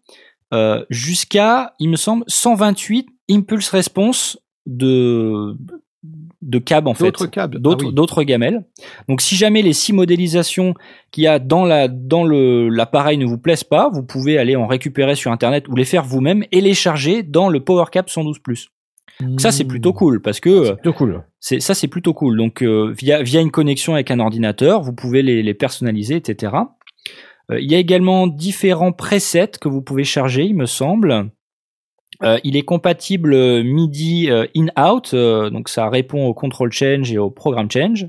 euh, 0.51 0.83
jusqu'à, 0.89 1.75
il 1.77 1.89
me 1.89 1.97
semble, 1.97 2.23
128 2.25 3.09
impulse 3.29 3.69
response 3.69 4.39
de 4.65 5.55
de 6.41 6.57
câbles 6.59 6.87
en 6.87 6.93
fait 6.93 7.05
D'autres 7.05 7.25
câbles. 7.27 7.59
d'autres 7.59 7.85
Ah 7.85 7.87
oui. 7.89 7.93
d'autres 7.93 8.23
gamelles. 8.23 8.63
Donc 9.09 9.19
si 9.21 9.35
jamais 9.35 9.61
les 9.61 9.73
six 9.73 9.91
modélisations 9.93 10.73
qu'il 11.11 11.23
y 11.23 11.27
a 11.27 11.37
dans 11.39 11.65
la 11.65 11.87
dans 11.89 12.23
le 12.23 12.69
l'appareil 12.69 13.17
ne 13.17 13.25
vous 13.25 13.37
plaisent 13.37 13.63
pas, 13.65 13.89
vous 13.93 14.03
pouvez 14.03 14.37
aller 14.37 14.55
en 14.55 14.65
récupérer 14.67 15.15
sur 15.15 15.31
internet 15.31 15.67
ou 15.67 15.75
les 15.75 15.83
faire 15.85 16.03
vous-même 16.05 16.43
et 16.51 16.61
les 16.61 16.73
charger 16.73 17.23
dans 17.23 17.49
le 17.49 17.59
PowerCap 17.59 18.09
112 18.09 18.39
Plus. 18.39 18.69
Ça 19.37 19.51
c'est 19.51 19.65
Mmh. 19.65 19.67
plutôt 19.67 19.91
cool 19.93 20.21
parce 20.21 20.39
que 20.39 20.49
euh, 20.49 20.73
Plutôt 20.75 20.93
cool. 20.93 21.23
c'est 21.41 21.59
ça 21.59 21.73
c'est 21.73 21.89
plutôt 21.89 22.13
cool. 22.13 22.37
Donc 22.37 22.61
euh, 22.63 22.93
via 22.97 23.21
via 23.21 23.41
une 23.41 23.51
connexion 23.51 23.93
avec 23.95 24.09
un 24.11 24.19
ordinateur, 24.19 24.81
vous 24.81 24.93
pouvez 24.93 25.21
les 25.21 25.43
les 25.43 25.53
personnaliser 25.53 26.15
etc. 26.15 26.53
Euh, 27.51 27.59
il 27.59 27.69
y 27.69 27.75
a 27.75 27.79
également 27.79 28.27
différents 28.27 28.93
presets 28.93 29.51
que 29.59 29.67
vous 29.67 29.81
pouvez 29.81 30.05
charger, 30.05 30.45
il 30.45 30.55
me 30.55 30.65
semble. 30.67 31.31
Euh, 32.21 32.37
il 32.43 32.57
est 32.57 32.63
compatible 32.63 33.33
euh, 33.33 33.63
MIDI 33.63 34.29
euh, 34.29 34.45
in-out, 34.55 35.11
euh, 35.13 35.49
donc 35.49 35.69
ça 35.69 35.89
répond 35.89 36.25
au 36.27 36.33
control 36.33 36.71
change 36.71 37.11
et 37.13 37.17
au 37.17 37.29
programme 37.29 37.71
change. 37.71 38.07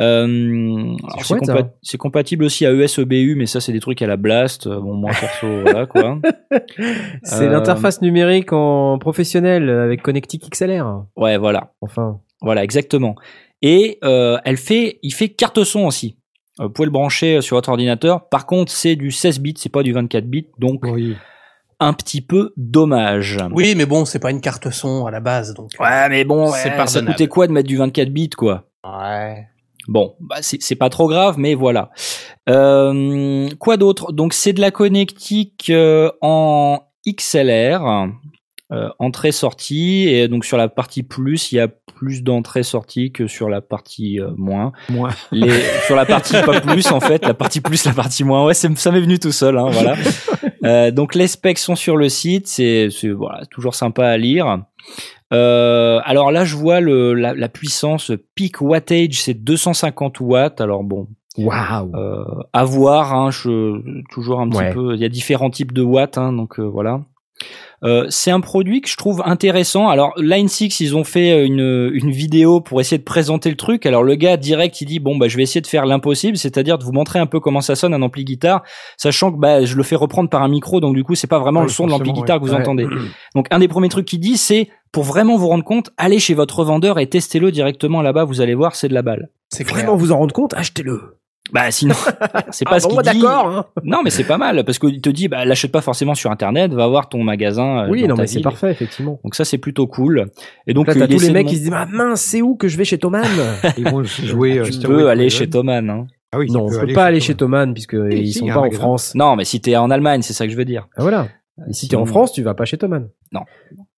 Alors 0.00 1.24
c'est 1.24 1.34
compa- 1.34 1.96
compatible 1.98 2.44
aussi 2.44 2.64
à 2.66 2.72
ES-EBU, 2.72 3.34
mais 3.36 3.46
ça 3.46 3.60
c'est 3.60 3.72
des 3.72 3.80
trucs 3.80 4.00
à 4.00 4.06
la 4.06 4.16
blast. 4.16 4.68
Bon 4.68 4.94
moi 4.94 5.10
perso 5.18 5.46
voilà 5.62 5.86
quoi. 5.86 6.20
C'est 7.24 7.48
l'interface 7.48 8.00
numérique 8.00 8.52
en 8.52 8.98
professionnel 8.98 9.68
avec 9.68 10.02
Connectic 10.02 10.48
XLR. 10.50 11.04
Ouais 11.16 11.36
voilà, 11.36 11.72
Enfin. 11.80 12.20
voilà 12.40 12.62
exactement. 12.64 13.16
Et 13.60 13.98
elle 14.02 14.56
fait, 14.56 15.00
il 15.02 15.12
fait 15.12 15.28
carte 15.30 15.64
son 15.64 15.80
aussi. 15.86 16.16
Vous 16.60 16.70
pouvez 16.70 16.86
le 16.86 16.92
brancher 16.92 17.40
sur 17.40 17.56
votre 17.56 17.68
ordinateur. 17.68 18.28
Par 18.28 18.46
contre 18.46 18.70
c'est 18.72 18.94
du 18.96 19.10
16 19.10 19.40
bits, 19.40 19.54
c'est 19.56 19.72
pas 19.72 19.82
du 19.82 19.92
24 19.92 20.24
bits, 20.26 20.46
donc 20.58 20.84
Oui. 20.84 21.16
Un 21.80 21.92
petit 21.92 22.20
peu 22.20 22.52
dommage. 22.56 23.38
Oui, 23.52 23.74
mais 23.76 23.86
bon, 23.86 24.04
c'est 24.04 24.18
pas 24.18 24.30
une 24.30 24.40
carte 24.40 24.70
son 24.70 25.06
à 25.06 25.10
la 25.10 25.20
base, 25.20 25.54
donc. 25.54 25.70
Ouais, 25.78 26.08
mais 26.08 26.24
bon, 26.24 26.50
C'est 26.52 26.76
ouais, 26.76 26.86
ça 26.86 27.02
coûtait 27.02 27.28
quoi 27.28 27.46
de 27.46 27.52
mettre 27.52 27.68
du 27.68 27.76
24 27.76 28.08
bits, 28.10 28.30
quoi? 28.30 28.64
Ouais. 28.84 29.46
Bon, 29.88 30.14
bah 30.20 30.36
c'est 30.42 30.74
pas 30.74 30.90
trop 30.90 31.08
grave, 31.08 31.36
mais 31.38 31.54
voilà. 31.54 31.90
Euh, 32.50 33.48
quoi 33.58 33.78
d'autre? 33.78 34.12
Donc 34.12 34.34
c'est 34.34 34.52
de 34.52 34.60
la 34.60 34.70
connectique 34.70 35.70
euh, 35.70 36.10
en 36.20 36.80
XLR. 37.08 38.10
Euh, 38.70 38.90
entrée-sortie 38.98 40.08
et 40.10 40.28
donc 40.28 40.44
sur 40.44 40.58
la 40.58 40.68
partie 40.68 41.02
plus, 41.02 41.52
il 41.52 41.54
y 41.54 41.60
a 41.60 41.68
plus 41.68 42.22
d'entrée-sortie 42.22 43.12
que 43.12 43.26
sur 43.26 43.48
la 43.48 43.62
partie 43.62 44.20
euh, 44.20 44.28
moins. 44.36 44.72
Moi. 44.90 45.08
Les, 45.32 45.62
sur 45.86 45.96
la 45.96 46.04
partie 46.04 46.34
pas 46.42 46.60
plus 46.60 46.92
en 46.92 47.00
fait, 47.00 47.24
la 47.24 47.32
partie 47.32 47.62
plus, 47.62 47.86
la 47.86 47.94
partie 47.94 48.24
moins. 48.24 48.44
Ouais, 48.44 48.52
ça 48.52 48.68
m'est 48.68 49.00
venu 49.00 49.18
tout 49.18 49.32
seul. 49.32 49.56
Hein, 49.56 49.70
voilà. 49.70 49.96
Euh, 50.64 50.90
donc 50.90 51.14
les 51.14 51.26
specs 51.28 51.58
sont 51.58 51.76
sur 51.76 51.96
le 51.96 52.08
site, 52.08 52.46
c'est 52.48 52.88
c'est, 52.90 53.10
voilà 53.10 53.44
toujours 53.46 53.74
sympa 53.74 54.06
à 54.06 54.16
lire. 54.16 54.62
Euh, 55.32 56.00
alors 56.04 56.30
là, 56.32 56.44
je 56.44 56.56
vois 56.56 56.80
le, 56.80 57.12
la, 57.14 57.34
la 57.34 57.48
puissance 57.48 58.12
peak 58.34 58.60
wattage, 58.60 59.22
c'est 59.22 59.34
250 59.34 60.20
watts. 60.20 60.60
Alors 60.60 60.82
bon, 60.84 61.06
Waouh. 61.36 61.94
euh, 61.94 62.24
à 62.52 62.64
voir. 62.64 63.14
Hein, 63.14 63.30
je, 63.30 63.80
toujours 64.10 64.40
un 64.40 64.48
petit 64.48 64.58
Ouais. 64.58 64.72
peu. 64.72 64.94
Il 64.94 65.00
y 65.00 65.04
a 65.04 65.08
différents 65.10 65.50
types 65.50 65.72
de 65.72 65.82
watts, 65.82 66.16
hein, 66.18 66.32
donc 66.32 66.58
euh, 66.58 66.62
voilà. 66.64 67.02
Euh, 67.84 68.06
c'est 68.08 68.30
un 68.30 68.40
produit 68.40 68.80
que 68.80 68.88
je 68.88 68.96
trouve 68.96 69.22
intéressant. 69.24 69.88
Alors 69.88 70.12
Line 70.16 70.48
6, 70.48 70.80
ils 70.80 70.96
ont 70.96 71.04
fait 71.04 71.44
une, 71.46 71.90
une 71.92 72.10
vidéo 72.10 72.60
pour 72.60 72.80
essayer 72.80 72.98
de 72.98 73.04
présenter 73.04 73.50
le 73.50 73.56
truc. 73.56 73.86
Alors 73.86 74.02
le 74.02 74.16
gars 74.16 74.36
direct, 74.36 74.80
il 74.80 74.86
dit 74.86 74.98
bon 74.98 75.16
bah 75.16 75.28
je 75.28 75.36
vais 75.36 75.44
essayer 75.44 75.60
de 75.60 75.66
faire 75.66 75.86
l'impossible, 75.86 76.36
c'est-à-dire 76.36 76.78
de 76.78 76.84
vous 76.84 76.92
montrer 76.92 77.18
un 77.18 77.26
peu 77.26 77.38
comment 77.40 77.60
ça 77.60 77.76
sonne 77.76 77.94
un 77.94 78.02
ampli 78.02 78.24
guitare, 78.24 78.62
sachant 78.96 79.30
que 79.32 79.38
bah 79.38 79.64
je 79.64 79.76
le 79.76 79.82
fais 79.82 79.96
reprendre 79.96 80.28
par 80.28 80.42
un 80.42 80.48
micro, 80.48 80.80
donc 80.80 80.94
du 80.94 81.04
coup 81.04 81.14
c'est 81.14 81.26
pas 81.28 81.38
vraiment 81.38 81.60
Ouais, 81.60 81.66
le 81.66 81.72
son 81.72 81.86
de 81.86 81.90
l'ampli 81.90 82.12
guitare 82.12 82.40
que 82.40 82.44
vous 82.46 82.52
ouais. 82.52 82.60
entendez. 82.60 82.86
Donc 83.34 83.46
un 83.50 83.58
des 83.58 83.68
premiers 83.68 83.88
trucs 83.88 84.06
qu'il 84.06 84.20
dit, 84.20 84.36
c'est 84.36 84.68
pour 84.92 85.04
vraiment 85.04 85.36
vous 85.36 85.48
rendre 85.48 85.64
compte, 85.64 85.90
allez 85.96 86.18
chez 86.18 86.34
votre 86.34 86.58
revendeur 86.60 86.98
et 86.98 87.06
testez-le 87.08 87.52
directement 87.52 88.02
là-bas. 88.02 88.24
Vous 88.24 88.40
allez 88.40 88.54
voir, 88.54 88.74
c'est 88.74 88.88
de 88.88 88.94
la 88.94 89.02
balle. 89.02 89.28
C'est. 89.50 89.64
Vraiment 89.64 89.96
vous 89.96 90.12
en 90.12 90.18
rendre 90.18 90.34
compte, 90.34 90.54
achetez-le. 90.54 91.18
Bah 91.52 91.70
sinon, 91.70 91.94
c'est 92.50 92.64
pas 92.66 92.74
Ah 92.76 92.80
ce 92.80 92.88
bon, 92.88 92.96
qu'il 92.98 93.12
dit. 93.12 93.20
d'accord. 93.20 93.46
hein. 93.48 93.66
Non, 93.82 94.02
mais 94.04 94.10
c'est 94.10 94.24
pas 94.24 94.36
mal 94.38 94.64
parce 94.64 94.78
qu'il 94.78 95.00
te 95.00 95.08
dit, 95.08 95.28
bah, 95.28 95.44
l'achète 95.44 95.72
pas 95.72 95.80
forcément 95.80 96.14
sur 96.14 96.30
internet, 96.30 96.72
va 96.72 96.86
voir 96.88 97.08
ton 97.08 97.22
magasin. 97.22 97.84
euh, 97.84 97.88
Oui, 97.88 98.02
dans 98.02 98.08
non, 98.08 98.14
ta 98.16 98.22
mais 98.22 98.26
c'est 98.28 98.40
parfait, 98.40 98.70
effectivement. 98.70 99.18
Donc 99.24 99.34
ça, 99.34 99.44
c'est 99.44 99.58
plutôt 99.58 99.86
cool. 99.86 100.30
Et 100.66 100.74
donc, 100.74 100.86
Là, 100.88 100.94
euh, 100.94 100.98
t'as 101.00 101.08
tous 101.08 101.20
les 101.20 101.30
mecs 101.30 101.46
qui 101.46 101.56
se 101.56 101.60
disent, 101.62 101.72
ah 101.74 101.86
mince, 101.86 102.20
c'est 102.20 102.42
où 102.42 102.54
que 102.56 102.68
je 102.68 102.76
vais 102.76 102.84
chez 102.84 102.98
Thomann? 102.98 103.24
Ils 103.78 103.88
vont 103.88 104.02
jouer. 104.04 104.58
euh, 104.58 104.64
tu 104.64 104.78
peux 104.86 105.08
aller 105.08 105.30
chez 105.30 105.48
Thomann. 105.48 105.88
Hein. 105.88 106.06
Ah 106.32 106.38
oui, 106.38 106.50
Non, 106.50 106.66
on 106.66 106.70
tu 106.70 106.86
peut 106.86 106.92
pas 106.92 107.06
aller 107.06 107.20
chez 107.20 107.34
Thomann 107.34 107.72
puisque 107.72 107.96
ils 108.10 108.26
si, 108.32 108.40
sont 108.40 108.44
il 108.44 108.48
y 108.48 108.50
a 108.50 108.54
pas 108.54 108.60
en. 108.60 108.70
France. 108.70 109.14
Non, 109.14 109.34
mais 109.34 109.44
si 109.46 109.60
t'es 109.62 109.74
en 109.76 109.90
Allemagne, 109.90 110.20
c'est 110.20 110.34
ça 110.34 110.44
que 110.44 110.52
je 110.52 110.56
veux 110.58 110.66
dire. 110.66 110.86
Ah, 110.96 111.02
voilà. 111.02 111.28
Et 111.68 111.72
si 111.72 111.88
t'es 111.88 111.96
en 111.96 112.04
France, 112.04 112.32
tu 112.32 112.42
vas 112.42 112.52
pas 112.54 112.66
chez 112.66 112.76
Thomann. 112.76 113.08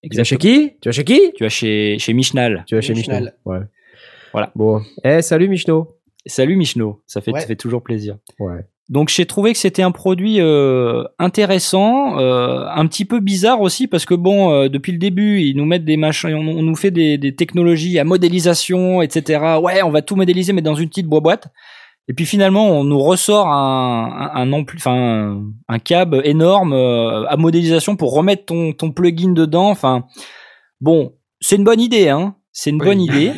Tu 0.09 0.17
vas 0.17 0.23
chez 0.25 0.37
qui? 0.37 0.75
Tu 0.81 0.89
vas 0.89 0.93
chez 0.93 1.05
qui? 1.05 1.33
Tu 1.37 1.43
vas 1.43 1.49
chez 1.51 1.97
chez 1.99 2.13
Michnal. 2.15 2.65
Tu 2.69 2.77
vas 2.77 2.81
chez 2.81 2.95
Michnal. 2.95 3.35
Ouais. 3.45 3.59
Voilà. 4.33 4.53
Bon. 4.55 4.81
Eh, 5.03 5.23
salut 5.23 5.49
Michno. 5.49 5.97
Salut 6.27 6.57
Michno, 6.57 7.03
ça 7.07 7.21
fait 7.21 7.33
Ouais. 7.33 7.41
ça 7.41 7.47
fait 7.47 7.57
toujours 7.57 7.83
plaisir. 7.83 8.17
Ouais. 8.39 8.61
Donc 8.89 9.09
j'ai 9.09 9.25
trouvé 9.25 9.53
que 9.53 9.59
c'était 9.59 9.83
un 9.83 9.93
produit 9.93 10.41
euh, 10.41 11.05
intéressant, 11.21 12.19
euh, 12.19 12.67
un 12.75 12.87
petit 12.87 13.05
peu 13.05 13.21
bizarre 13.21 13.61
aussi 13.61 13.87
parce 13.87 14.05
que 14.05 14.15
bon, 14.15 14.53
euh, 14.53 14.69
depuis 14.69 14.91
le 14.93 14.99
début, 14.99 15.41
ils 15.41 15.57
nous 15.57 15.65
mettent 15.65 15.85
des 15.85 15.97
machins, 15.97 16.35
on, 16.35 16.41
on 16.49 16.63
nous 16.63 16.75
fait 16.75 16.91
des, 16.91 17.17
des 17.17 17.35
technologies 17.37 17.99
à 18.01 18.05
modélisation, 18.05 19.01
etc. 19.01 19.59
Ouais, 19.63 19.83
on 19.83 19.91
va 19.91 20.03
tout 20.03 20.17
modéliser, 20.17 20.53
mais 20.53 20.61
dans 20.63 20.75
une 20.75 20.89
petite 20.89 21.07
boîte. 21.07 21.49
Et 22.09 22.13
puis 22.15 22.27
finalement, 22.27 22.69
on 22.69 22.83
nous 22.83 22.99
ressort 22.99 23.47
un, 23.47 24.31
un, 24.35 24.41
un 24.43 24.51
ampli- 24.53 24.77
enfin 24.79 25.41
un, 25.69 25.79
cab 25.79 26.21
énorme 26.25 26.73
euh, 26.73 27.25
à 27.29 27.37
modélisation 27.37 27.95
pour 27.95 28.13
remettre 28.13 28.47
ton, 28.47 28.73
ton 28.73 28.91
plugin 28.91 29.31
dedans. 29.33 29.71
Enfin, 29.71 30.05
bon, 30.81 31.15
c'est 31.41 31.55
une 31.57 31.65
bonne 31.65 31.81
idée, 31.81 32.09
hein. 32.09 32.35
C'est 32.63 32.71
une 32.71 32.81
Oui. 32.83 32.87
bonne 32.89 33.01
idée. 33.09 33.33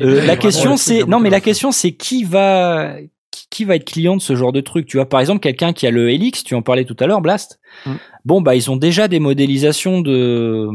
Euh, 0.00 0.24
la 0.24 0.36
question 0.36 0.76
c'est 0.76 1.04
non 1.04 1.18
mais 1.18 1.30
la 1.30 1.40
question 1.40 1.72
c'est 1.72 1.92
qui 1.92 2.22
va 2.22 2.94
qui, 3.32 3.46
qui 3.50 3.64
va 3.64 3.74
être 3.76 3.84
client 3.84 4.16
de 4.16 4.22
ce 4.22 4.36
genre 4.36 4.52
de 4.52 4.60
truc 4.60 4.86
tu 4.86 4.98
vois? 4.98 5.08
Par 5.08 5.18
exemple 5.20 5.40
quelqu'un 5.40 5.72
qui 5.72 5.86
a 5.86 5.90
le 5.90 6.10
Helix 6.10 6.44
tu 6.44 6.54
en 6.54 6.62
parlais 6.62 6.84
tout 6.84 6.96
à 7.00 7.06
l'heure 7.06 7.20
Blast 7.20 7.58
Mm. 7.86 7.90
bon 8.26 8.40
bah 8.42 8.54
ils 8.54 8.70
ont 8.70 8.76
déjà 8.76 9.08
des 9.08 9.18
modélisations 9.18 10.00
de 10.02 10.68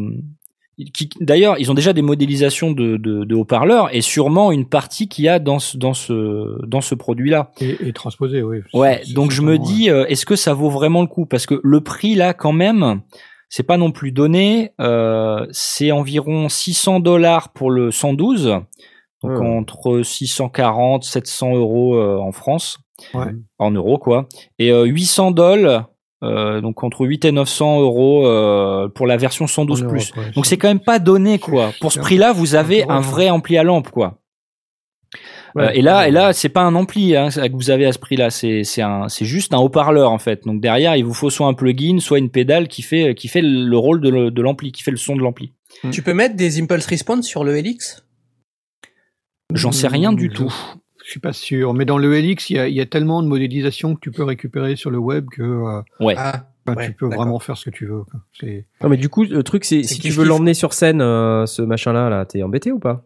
qui 0.94 1.10
d'ailleurs 1.22 1.56
ils 1.60 1.72
ont 1.72 1.74
déjà 1.76 1.94
des 1.94 2.02
modélisations 2.04 2.72
de, 2.72 2.98
de, 2.98 3.24
de 3.24 3.36
haut-parleurs 3.36 3.94
et 3.96 4.02
sûrement 4.02 4.52
une 4.52 4.66
partie 4.68 5.08
qu'il 5.08 5.26
y 5.26 5.28
a 5.30 5.40
dans 5.40 5.60
ce 5.60 5.78
dans 5.78 5.94
ce 5.94 6.14
dans 6.66 6.82
ce 6.82 6.94
produit 6.96 7.30
là 7.30 7.52
Et, 7.62 7.78
et 7.88 7.94
transposé, 7.94 8.42
oui. 8.44 8.58
Ouais, 8.74 9.02
donc 9.16 9.32
je 9.32 9.42
me 9.42 9.58
dis, 9.58 9.90
euh, 9.90 10.06
est-ce 10.08 10.26
que 10.26 10.36
ça 10.36 10.54
vaut 10.54 10.70
vraiment 10.70 11.02
le 11.02 11.08
coup? 11.08 11.26
Parce 11.26 11.46
que 11.48 11.60
le 11.64 11.82
prix 11.82 12.14
là, 12.16 12.34
quand 12.36 12.52
même, 12.54 13.02
c'est 13.50 13.64
pas 13.64 13.78
non 13.78 13.92
plus 13.92 14.12
donné. 14.12 14.72
Euh, 14.82 15.46
c'est 15.52 15.92
environ 15.92 16.50
600 16.50 17.00
dollars 17.00 17.50
pour 17.54 17.72
le 17.72 17.92
112, 17.92 18.46
donc 19.24 19.32
Ouais. 19.40 19.48
entre 19.48 20.02
640, 20.04 21.04
700 21.04 21.56
euros 21.56 21.96
euh, 21.96 22.18
en 22.18 22.32
France, 22.32 22.80
Ouais. 23.14 23.32
en 23.60 23.72
euros 23.72 23.98
quoi, 23.98 24.28
et 24.60 24.72
euh, 24.72 24.84
800 24.86 25.32
dollars. 25.32 25.90
Euh, 26.24 26.62
donc 26.62 26.84
entre 26.84 27.06
8 27.06 27.26
et 27.26 27.32
900 27.32 27.80
euros 27.80 28.26
euh, 28.26 28.88
pour 28.90 29.06
la 29.06 29.18
version 29.18 29.46
112 29.46 29.84
en 29.84 29.88
plus. 29.88 30.12
Ouais. 30.18 30.32
Donc 30.32 30.48
c'est 30.48 30.58
quand 30.58 30.68
même 30.68 30.80
pas 30.80 30.98
donné 30.98 31.38
quoi. 31.38 31.70
Pour 31.80 31.92
ce 31.92 32.00
prix-là, 32.00 32.34
vous 32.34 32.56
avez 32.56 32.90
un 32.90 33.02
vrai 33.02 33.30
ampli 33.30 33.56
à 33.56 33.62
lampe 33.64 33.92
quoi. 33.92 34.18
Ouais. 35.58 35.64
Euh, 35.64 35.70
et 35.74 35.82
là, 35.82 36.08
et 36.08 36.12
là, 36.12 36.34
c'est 36.34 36.50
pas 36.50 36.62
un 36.62 36.76
ampli 36.76 37.16
hein, 37.16 37.30
que 37.30 37.52
vous 37.54 37.70
avez 37.72 37.86
à 37.86 37.92
ce 37.92 38.00
prix-là. 38.00 38.30
C'est 38.30 38.64
c'est 38.64 38.82
un, 38.82 39.10
c'est 39.10 39.26
juste 39.26 39.54
un 39.54 39.58
haut-parleur 39.58 40.12
en 40.12 40.20
fait. 40.20 40.46
Donc 40.46 40.62
derrière, 40.62 40.96
il 40.96 41.04
vous 41.04 41.14
faut 41.14 41.30
soit 41.30 41.48
un 41.48 41.54
plugin, 41.54 42.00
soit 42.00 42.20
une 42.20 42.30
pédale 42.30 42.68
qui 42.68 42.82
fait 42.82 43.16
qui 43.16 43.28
fait 43.28 43.42
le 43.42 43.78
rôle 43.78 44.00
de 44.02 44.42
l'ampli, 44.42 44.72
qui 44.72 44.84
fait 44.84 44.92
le 44.92 44.98
son 44.98 45.16
de 45.16 45.22
l'ampli. 45.22 45.54
Tu 45.92 46.02
peux 46.02 46.14
mettre 46.14 46.36
des 46.36 46.62
impulse 46.62 46.86
response 46.86 47.26
sur 47.26 47.44
le 47.44 47.58
Helix? 47.58 48.04
J'en 49.54 49.72
sais 49.72 49.88
rien 49.88 50.14
du 50.14 50.26
Je- 50.30 50.36
tout. 50.36 50.54
Je 51.06 51.12
suis 51.12 51.20
pas 51.22 51.32
sûr, 51.32 51.74
mais 51.74 51.86
dans 51.86 51.98
le 51.98 52.14
Helix, 52.18 52.50
il 52.50 52.58
y 52.58 52.60
a, 52.60 52.68
il 52.68 52.76
y 52.76 52.82
a 52.82 52.86
tellement 52.86 53.24
de 53.24 53.28
modélisation 53.30 53.96
que 53.96 54.00
tu 54.02 54.12
peux 54.12 54.24
récupérer 54.24 54.76
sur 54.76 54.90
le 54.90 54.98
web 54.98 55.28
que 55.32 55.42
euh, 55.42 55.82
Ouais. 56.02 56.16
Ah, 56.18 56.50
enfin, 56.68 56.78
Ouais, 56.78 56.88
tu 56.88 56.94
peux 56.94 57.06
vraiment 57.06 57.40
faire 57.40 57.56
ce 57.56 57.70
que 57.70 57.70
tu 57.70 57.86
veux. 57.86 58.04
Non, 58.84 58.90
mais 58.90 58.98
du 58.98 59.08
coup, 59.08 59.24
le 59.24 59.42
truc, 59.42 59.64
c'est 59.64 59.84
si 59.84 60.00
tu 60.02 60.10
veux 60.10 60.26
l'emmener 60.26 60.54
sur 60.54 60.74
scène, 60.74 61.00
euh, 61.02 61.46
ce 61.46 61.62
machin-là, 61.62 62.10
là, 62.10 62.26
t'es 62.26 62.44
embêté 62.44 62.74
ou 62.74 62.80
pas? 62.80 63.06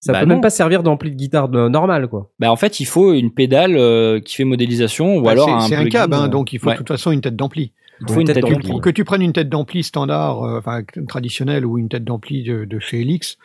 Ça 0.00 0.12
Bah 0.14 0.20
peut 0.20 0.26
non. 0.26 0.34
même 0.36 0.40
pas 0.40 0.48
servir 0.50 0.82
d'ampli 0.82 1.10
de 1.10 1.16
guitare 1.16 1.48
normal, 1.50 2.08
quoi. 2.08 2.30
Bah 2.38 2.50
en 2.50 2.56
fait, 2.56 2.80
il 2.80 2.86
faut 2.86 3.12
une 3.12 3.30
pédale 3.30 3.76
euh, 3.76 4.18
qui 4.20 4.34
fait 4.34 4.44
modélisation 4.44 5.16
ou 5.18 5.22
Bah, 5.22 5.32
alors 5.32 5.46
c'est- 5.46 5.52
un 5.54 5.60
c'est 5.60 5.76
un 5.76 5.84
câble, 5.88 6.14
hein, 6.14 6.24
euh, 6.24 6.28
donc 6.28 6.52
il 6.54 6.58
faut 6.58 6.68
ouais. 6.68 6.72
de 6.74 6.78
toute 6.78 6.88
façon 6.88 7.10
une 7.10 7.20
tête 7.20 7.36
d'ampli. 7.36 7.72
Il 8.00 8.10
faut 8.10 8.20
une 8.20 8.26
tête 8.26 8.38
d'ampli. 8.38 8.54
d'ampli. 8.68 8.80
Que 8.80 8.88
tu 8.88 9.04
prennes 9.04 9.20
une 9.20 9.34
tête 9.34 9.50
d'ampli 9.50 9.82
standard, 9.82 10.42
euh, 10.42 10.58
enfin 10.58 10.80
traditionnelle 11.06 11.66
ou 11.66 11.76
une 11.76 11.90
tête 11.90 12.04
d'ampli 12.04 12.42
de, 12.42 12.64
de 12.64 12.78
chez 12.78 13.02
Helix, 13.02 13.36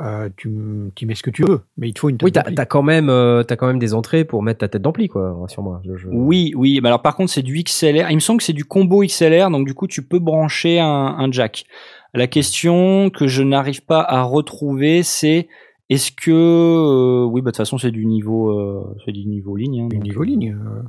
euh, 0.00 0.30
tu, 0.38 0.50
tu 0.94 1.04
mets 1.04 1.14
ce 1.14 1.22
que 1.22 1.28
tu 1.28 1.42
veux, 1.44 1.60
mais 1.76 1.88
il 1.88 1.92
te 1.92 1.98
faut 1.98 2.08
une 2.08 2.16
tête 2.16 2.24
Oui, 2.24 2.32
t'as 2.32 2.40
d'ampli. 2.40 2.54
t'as 2.54 2.64
quand 2.64 2.82
même, 2.82 3.10
euh, 3.10 3.42
t'as 3.42 3.56
quand 3.56 3.66
même 3.66 3.78
des 3.78 3.92
entrées 3.92 4.24
pour 4.24 4.42
mettre 4.42 4.60
ta 4.60 4.68
tête 4.68 4.80
d'ampli, 4.80 5.08
quoi. 5.08 5.36
Rassure-moi. 5.38 5.82
Je- 5.84 5.96
je- 5.98 6.08
Oui, 6.10 6.54
oui. 6.56 6.80
Mais 6.82 6.88
alors 6.88 7.02
par 7.02 7.16
contre, 7.16 7.30
c'est 7.30 7.42
du 7.42 7.62
XLR. 7.62 8.10
Il 8.10 8.14
me 8.14 8.20
semble 8.20 8.38
que 8.38 8.44
c'est 8.44 8.54
du 8.54 8.64
combo 8.64 9.02
XLR, 9.04 9.50
donc 9.50 9.66
du 9.66 9.74
coup, 9.74 9.86
tu 9.86 10.00
peux 10.02 10.20
brancher 10.20 10.80
un, 10.80 10.86
un 11.18 11.30
jack. 11.30 11.66
La 12.14 12.26
question 12.28 13.10
que 13.10 13.26
je 13.26 13.42
n'arrive 13.42 13.84
pas 13.84 14.00
à 14.00 14.22
retrouver, 14.22 15.02
c'est 15.02 15.48
est-ce 15.90 16.12
que 16.12 16.30
euh, 16.30 17.24
oui, 17.24 17.40
bah 17.40 17.46
de 17.46 17.50
toute 17.52 17.56
façon, 17.58 17.78
c'est 17.78 17.90
du 17.90 18.04
niveau, 18.06 18.50
euh, 18.50 18.94
c'est 19.04 19.12
du 19.12 19.24
niveau 19.26 19.56
ligne. 19.56 19.82
hein, 19.82 19.88
donc, 19.88 20.02
niveau 20.02 20.22
ligne. 20.22 20.54
euh. 20.54 20.82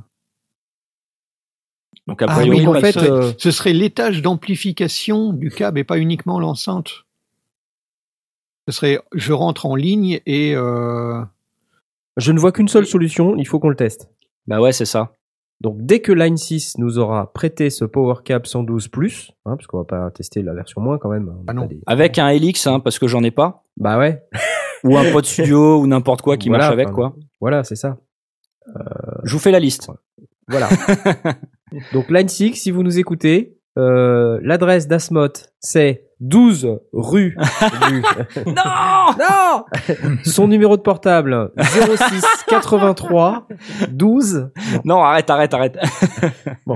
donc 2.06 2.22
a 2.22 2.26
Ah 2.28 2.42
oui, 2.46 2.66
en 2.66 2.72
pas- 2.72 2.80
fait, 2.80 2.92
ce 2.92 2.98
serait, 3.00 3.10
euh, 3.10 3.32
ce 3.38 3.50
serait 3.50 3.72
l'étage 3.72 4.22
d'amplification 4.22 5.32
du 5.32 5.50
câble 5.50 5.78
et 5.78 5.84
pas 5.84 5.98
uniquement 5.98 6.38
l'enceinte. 6.40 7.04
Ce 8.68 8.74
serait 8.74 9.00
je 9.12 9.32
rentre 9.32 9.66
en 9.66 9.74
ligne 9.74 10.20
et 10.26 10.54
euh, 10.54 11.22
Je 12.16 12.32
ne 12.32 12.38
vois 12.38 12.52
qu'une 12.52 12.68
seule 12.68 12.86
solution, 12.86 13.36
il 13.36 13.46
faut 13.46 13.58
qu'on 13.58 13.68
le 13.70 13.76
teste. 13.76 14.10
bah 14.46 14.60
ouais, 14.60 14.72
c'est 14.72 14.84
ça. 14.84 15.16
Donc, 15.60 15.76
dès 15.80 16.00
que 16.00 16.10
Line 16.12 16.36
6 16.38 16.78
nous 16.78 16.98
aura 16.98 17.32
prêté 17.32 17.68
ce 17.68 17.84
Power 17.84 18.14
Cap 18.24 18.46
112 18.46 18.88
plus, 18.88 19.30
hein, 19.44 19.56
parce 19.56 19.66
qu'on 19.66 19.78
va 19.78 19.84
pas 19.84 20.10
tester 20.10 20.42
la 20.42 20.54
version 20.54 20.80
moins 20.80 20.96
quand 20.98 21.10
même. 21.10 21.28
on 21.28 21.44
Ah 21.46 21.52
non. 21.52 21.66
des- 21.66 21.80
Avec 21.86 22.18
un 22.18 22.28
Helix, 22.28 22.66
hein, 22.66 22.80
parce 22.80 22.98
que 22.98 23.06
j'en 23.06 23.22
ai 23.22 23.30
pas, 23.30 23.62
Bah 23.76 23.98
ouais, 23.98 24.22
ou 24.84 24.96
un 24.96 25.12
pod 25.12 25.24
studio 25.26 25.78
ou 25.80 25.86
n'importe 25.86 26.22
quoi 26.22 26.36
qui 26.38 26.48
Voilà, 26.48 26.64
marche 26.64 26.72
avec 26.72 26.86
enfin, 26.88 26.94
quoi. 26.94 27.16
voilà, 27.40 27.62
c'est 27.64 27.76
ça. 27.76 27.98
Je 29.24 29.32
vous 29.32 29.38
fais 29.38 29.50
la 29.50 29.60
liste. 29.60 29.90
Voilà. 30.48 30.68
Donc 31.92 32.10
Line 32.10 32.28
6, 32.28 32.54
si 32.54 32.70
vous 32.70 32.82
nous 32.82 32.98
écoutez, 32.98 33.58
euh, 33.78 34.38
l'adresse 34.42 34.88
d'Asmot, 34.88 35.28
c'est 35.60 36.09
12 36.20 36.78
rue. 36.92 37.36
rue- 37.82 38.02
non 38.46 38.52
non 39.18 39.64
Son 40.24 40.48
numéro 40.48 40.76
de 40.76 40.82
portable, 40.82 41.50
06 41.58 42.22
83 42.48 43.48
12. 43.90 44.50
Non, 44.84 45.02
arrête, 45.02 45.30
arrête, 45.30 45.54
arrête. 45.54 45.78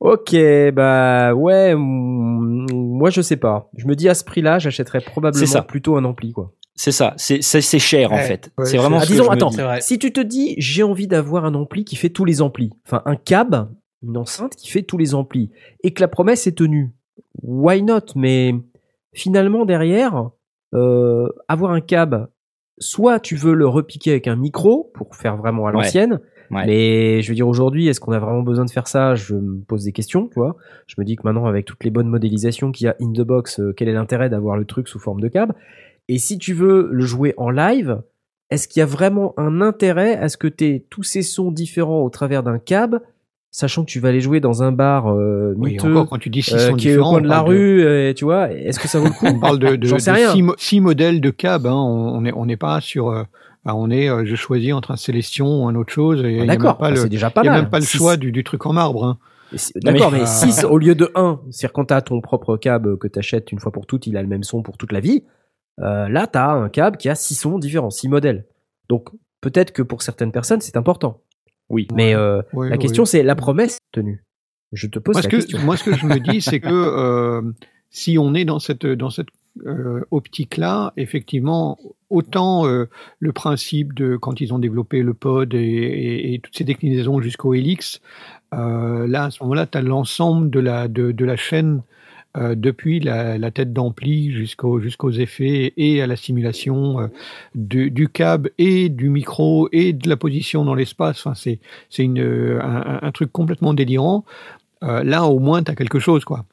Ok, 0.00 0.34
bah 0.72 1.34
ouais, 1.34 1.74
moi 1.76 3.10
je 3.10 3.20
sais 3.20 3.36
pas. 3.36 3.68
Je 3.76 3.86
me 3.86 3.94
dis 3.94 4.08
à 4.08 4.14
ce 4.14 4.24
prix-là, 4.24 4.58
j'achèterais 4.58 5.00
C'est 5.00 5.10
probablement 5.10 5.46
ça. 5.46 5.60
plutôt 5.62 5.96
un 5.96 6.04
ampli, 6.04 6.32
quoi. 6.32 6.52
C'est 6.74 6.92
ça. 6.92 7.12
C'est 7.18 7.42
cher 7.78 8.10
en 8.12 8.16
fait. 8.16 8.50
Ouais, 8.56 8.64
c'est 8.64 8.78
vraiment. 8.78 8.96
Ah, 8.98 9.04
ce 9.04 9.12
que 9.12 9.18
me 9.22 9.30
attends, 9.30 9.50
dis. 9.50 9.56
C'est 9.56 9.62
vrai. 9.62 9.80
si 9.82 9.98
tu 9.98 10.10
te 10.12 10.20
dis 10.20 10.54
j'ai 10.56 10.82
envie 10.82 11.06
d'avoir 11.06 11.44
un 11.44 11.54
ampli 11.54 11.84
qui 11.84 11.96
fait 11.96 12.08
tous 12.08 12.24
les 12.24 12.40
amplis, 12.40 12.70
enfin 12.86 13.02
un 13.04 13.16
cab, 13.16 13.68
une 14.02 14.16
enceinte 14.16 14.56
qui 14.56 14.70
fait 14.70 14.82
tous 14.82 14.96
les 14.96 15.14
amplis, 15.14 15.50
et 15.84 15.92
que 15.92 16.00
la 16.00 16.08
promesse 16.08 16.46
est 16.46 16.56
tenue, 16.56 16.92
why 17.42 17.82
not? 17.82 18.14
Mais 18.16 18.54
finalement 19.12 19.64
derrière, 19.64 20.30
euh, 20.74 21.28
avoir 21.48 21.72
un 21.72 21.80
cab, 21.80 22.28
soit 22.78 23.20
tu 23.20 23.36
veux 23.36 23.54
le 23.54 23.66
repiquer 23.66 24.12
avec 24.12 24.28
un 24.28 24.36
micro 24.36 24.90
pour 24.94 25.16
faire 25.16 25.36
vraiment 25.36 25.66
à 25.66 25.72
l'ancienne, 25.72 26.20
Ouais. 26.50 26.66
Mais 26.66 27.22
je 27.22 27.28
veux 27.28 27.34
dire, 27.34 27.46
aujourd'hui, 27.46 27.86
est-ce 27.86 28.00
qu'on 28.00 28.12
a 28.12 28.18
vraiment 28.18 28.42
besoin 28.42 28.64
de 28.64 28.70
faire 28.70 28.88
ça? 28.88 29.14
Je 29.14 29.34
me 29.34 29.62
pose 29.62 29.84
des 29.84 29.92
questions, 29.92 30.26
tu 30.26 30.34
vois. 30.34 30.56
Je 30.88 30.96
me 30.98 31.04
dis 31.04 31.14
que 31.14 31.22
maintenant, 31.24 31.46
avec 31.46 31.64
toutes 31.64 31.84
les 31.84 31.90
bonnes 31.90 32.08
modélisations 32.08 32.72
qu'il 32.72 32.86
y 32.86 32.88
a 32.88 32.96
in 33.00 33.12
the 33.12 33.20
box, 33.20 33.60
euh, 33.60 33.72
quel 33.72 33.88
est 33.88 33.92
l'intérêt 33.92 34.28
d'avoir 34.28 34.56
le 34.56 34.64
truc 34.64 34.88
sous 34.88 34.98
forme 34.98 35.20
de 35.20 35.28
câble 35.28 35.54
Et 36.08 36.18
si 36.18 36.38
tu 36.38 36.52
veux 36.52 36.88
le 36.90 37.04
jouer 37.04 37.34
en 37.36 37.50
live, 37.50 38.02
est-ce 38.50 38.66
qu'il 38.66 38.80
y 38.80 38.82
a 38.82 38.86
vraiment 38.86 39.32
un 39.36 39.60
intérêt 39.60 40.16
à 40.16 40.28
ce 40.28 40.36
que 40.36 40.48
tu 40.48 40.64
aies 40.64 40.86
tous 40.90 41.04
ces 41.04 41.22
sons 41.22 41.52
différents 41.52 42.02
au 42.02 42.10
travers 42.10 42.42
d'un 42.42 42.58
câble, 42.58 43.00
sachant 43.50 43.84
que 43.84 43.90
tu 43.90 44.00
vas 44.00 44.08
aller 44.10 44.20
jouer 44.20 44.40
dans 44.40 44.62
un 44.62 44.72
bar 44.72 45.08
euh, 45.12 45.54
Oui, 45.56 45.72
miteux, 45.72 45.90
encore 45.90 46.08
quand 46.08 46.18
tu 46.18 46.30
dis 46.30 46.42
s'ils 46.42 46.56
euh, 46.56 46.68
sont 46.70 46.76
qui 46.76 46.88
est 46.90 46.96
au 46.96 47.02
coin 47.04 47.20
de 47.20 47.28
la 47.28 47.40
de- 47.42 47.48
rue, 47.48 47.82
euh, 47.84 48.12
tu 48.14 48.24
vois 48.24 48.50
Est-ce 48.52 48.78
que 48.78 48.88
ça 48.88 48.98
vaut 48.98 49.06
le 49.06 49.10
coup 49.10 49.26
On 49.26 49.38
parle 49.40 49.58
de, 49.58 49.76
de, 49.76 49.98
six, 49.98 50.42
mo- 50.42 50.54
six 50.58 50.80
modèles 50.80 51.20
de 51.20 51.30
cab. 51.30 51.66
Hein. 51.66 51.72
On 51.74 52.16
on 52.18 52.24
est 52.24 52.32
on 52.32 52.46
n'est 52.46 52.56
pas 52.56 52.80
sur. 52.80 53.08
euh, 53.10 53.24
bah, 53.64 53.74
on 53.74 53.90
est. 53.90 54.08
euh, 54.08 54.24
je 54.24 54.34
choisis 54.36 54.72
entre 54.72 54.90
un 54.92 54.96
Célestion 54.96 55.64
ou 55.64 55.68
un 55.68 55.74
autre 55.74 55.92
chose. 55.92 56.22
et 56.24 56.28
il 56.30 56.32
y 56.32 56.36
a 56.36 56.38
même 56.40 56.48
D'accord, 56.48 56.78
pas 56.78 56.84
bah, 56.88 56.90
le. 56.90 56.96
c'est 56.96 57.08
déjà 57.08 57.30
pas 57.30 57.42
il 57.42 57.46
y 57.46 57.48
a 57.48 57.52
mal. 57.52 57.62
même 57.62 57.70
pas 57.70 57.78
le 57.80 57.84
Six. 57.84 57.98
choix 57.98 58.16
du, 58.16 58.32
du 58.32 58.44
truc 58.44 58.64
en 58.66 58.72
marbre. 58.72 59.04
Hein. 59.04 59.18
D'accord, 59.76 60.12
mais 60.12 60.20
Euh, 60.22 60.26
6 60.26 60.64
au 60.64 60.78
lieu 60.78 60.94
de 60.94 61.10
1. 61.16 61.40
C'est-à-dire 61.50 61.72
quand 61.72 61.86
t'as 61.86 62.00
ton 62.02 62.20
propre 62.20 62.56
câble 62.56 62.96
que 62.98 63.08
t'achètes 63.08 63.50
une 63.50 63.58
fois 63.58 63.72
pour 63.72 63.84
toutes, 63.86 64.06
il 64.06 64.16
a 64.16 64.22
le 64.22 64.28
même 64.28 64.44
son 64.44 64.62
pour 64.62 64.78
toute 64.78 64.92
la 64.92 65.00
vie. 65.00 65.24
Euh, 65.80 66.08
là, 66.08 66.26
t'as 66.28 66.52
un 66.52 66.68
câble 66.68 66.96
qui 66.98 67.08
a 67.08 67.14
6 67.16 67.34
sons 67.34 67.58
différents, 67.58 67.90
6 67.90 68.08
modèles. 68.08 68.46
Donc 68.88 69.08
peut-être 69.40 69.72
que 69.72 69.82
pour 69.82 70.02
certaines 70.02 70.30
personnes, 70.30 70.60
c'est 70.60 70.76
important. 70.76 71.20
Oui. 71.70 71.88
Mais 71.94 72.14
euh, 72.14 72.42
la 72.54 72.76
question, 72.78 73.04
c'est 73.04 73.22
la 73.22 73.34
promesse 73.36 73.78
tenue. 73.92 74.22
Je 74.72 74.86
te 74.86 74.98
pose 74.98 75.14
Moi, 75.14 75.22
la 75.22 75.28
que, 75.28 75.36
question. 75.36 75.58
moi, 75.60 75.76
ce 75.76 75.84
que 75.84 75.94
je 75.96 76.06
me 76.06 76.18
dis, 76.20 76.40
c'est 76.40 76.60
que 76.60 76.68
euh, 76.70 77.42
si 77.90 78.18
on 78.18 78.34
est 78.34 78.44
dans 78.44 78.58
cette, 78.58 78.86
dans 78.86 79.10
cette 79.10 79.28
euh, 79.66 80.02
optique-là, 80.12 80.92
effectivement, 80.96 81.76
autant 82.08 82.66
euh, 82.66 82.88
le 83.18 83.32
principe 83.32 83.94
de 83.94 84.16
quand 84.16 84.40
ils 84.40 84.54
ont 84.54 84.58
développé 84.60 85.02
le 85.02 85.12
pod 85.14 85.54
et, 85.54 85.58
et- 85.58 86.34
et 86.34 86.38
toutes 86.38 86.56
ces 86.56 86.62
déclinaisons 86.64 87.20
jusqu'au 87.20 87.54
Helix, 87.54 88.00
euh, 88.54 89.06
là, 89.08 89.24
à 89.24 89.30
ce 89.30 89.42
moment-là, 89.42 89.66
tu 89.66 89.76
as 89.78 89.82
l'ensemble 89.82 90.50
de 90.50 90.60
la, 90.60 90.86
de, 90.88 91.10
de 91.12 91.24
la 91.24 91.36
chaîne. 91.36 91.82
Euh, 92.36 92.54
depuis 92.54 93.00
la, 93.00 93.38
la 93.38 93.50
tête 93.50 93.72
d'ampli 93.72 94.30
jusqu'au, 94.32 94.80
jusqu'aux 94.80 95.10
effets 95.10 95.72
et 95.76 96.00
à 96.00 96.06
la 96.06 96.16
simulation 96.16 97.00
euh, 97.00 97.06
du, 97.54 97.90
du 97.90 98.08
câble 98.08 98.50
et 98.58 98.88
du 98.88 99.10
micro 99.10 99.68
et 99.72 99.92
de 99.92 100.08
la 100.08 100.16
position 100.16 100.64
dans 100.64 100.74
l'espace. 100.74 101.26
Enfin, 101.26 101.34
c'est, 101.34 101.58
un, 102.00 102.98
un 103.02 103.12
truc 103.12 103.32
complètement 103.32 103.74
délirant. 103.74 104.24
Euh, 104.82 105.02
là, 105.02 105.24
au 105.24 105.40
moins, 105.40 105.62
tu 105.62 105.70
as 105.70 105.74
quelque 105.74 105.98
chose, 105.98 106.24
quoi. 106.24 106.44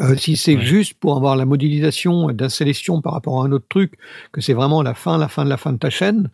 Euh, 0.00 0.14
si 0.14 0.36
c'est 0.36 0.54
Ouais. 0.54 0.62
juste 0.62 0.94
pour 0.94 1.16
avoir 1.16 1.34
la 1.34 1.44
modélisation 1.44 2.28
d'un 2.28 2.48
sélection 2.48 3.00
par 3.00 3.14
rapport 3.14 3.42
à 3.42 3.46
un 3.46 3.50
autre 3.52 3.66
truc, 3.68 3.94
que 4.30 4.40
c'est 4.40 4.52
vraiment 4.52 4.80
la 4.82 4.94
fin, 4.94 5.18
la 5.18 5.26
fin 5.26 5.44
de 5.44 5.50
la 5.50 5.56
fin 5.56 5.72
de 5.72 5.78
ta 5.78 5.90
chaîne, 5.90 6.30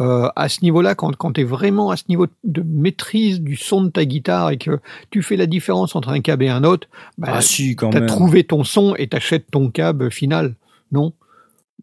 euh, 0.00 0.28
à 0.36 0.48
ce 0.48 0.62
niveau-là, 0.62 0.94
quand, 0.94 1.14
quand 1.16 1.32
tu 1.32 1.40
es 1.40 1.44
vraiment 1.44 1.90
à 1.90 1.96
ce 1.96 2.04
niveau 2.08 2.26
de 2.44 2.62
maîtrise 2.66 3.40
du 3.40 3.56
son 3.56 3.82
de 3.82 3.90
ta 3.90 4.04
guitare 4.04 4.50
et 4.50 4.56
que 4.58 4.78
tu 5.10 5.22
fais 5.22 5.36
la 5.36 5.46
différence 5.46 5.96
entre 5.96 6.10
un 6.10 6.20
câble 6.20 6.44
et 6.44 6.48
un 6.48 6.62
autre, 6.64 6.88
bah, 7.18 7.28
Ah 7.32 7.40
si, 7.40 7.74
tu 7.76 7.84
as 7.84 8.00
trouvé 8.06 8.44
ton 8.44 8.62
son 8.64 8.94
et 8.96 9.08
t'achètes 9.08 9.50
ton 9.50 9.70
câble 9.70 10.10
final, 10.10 10.54
non? 10.92 11.12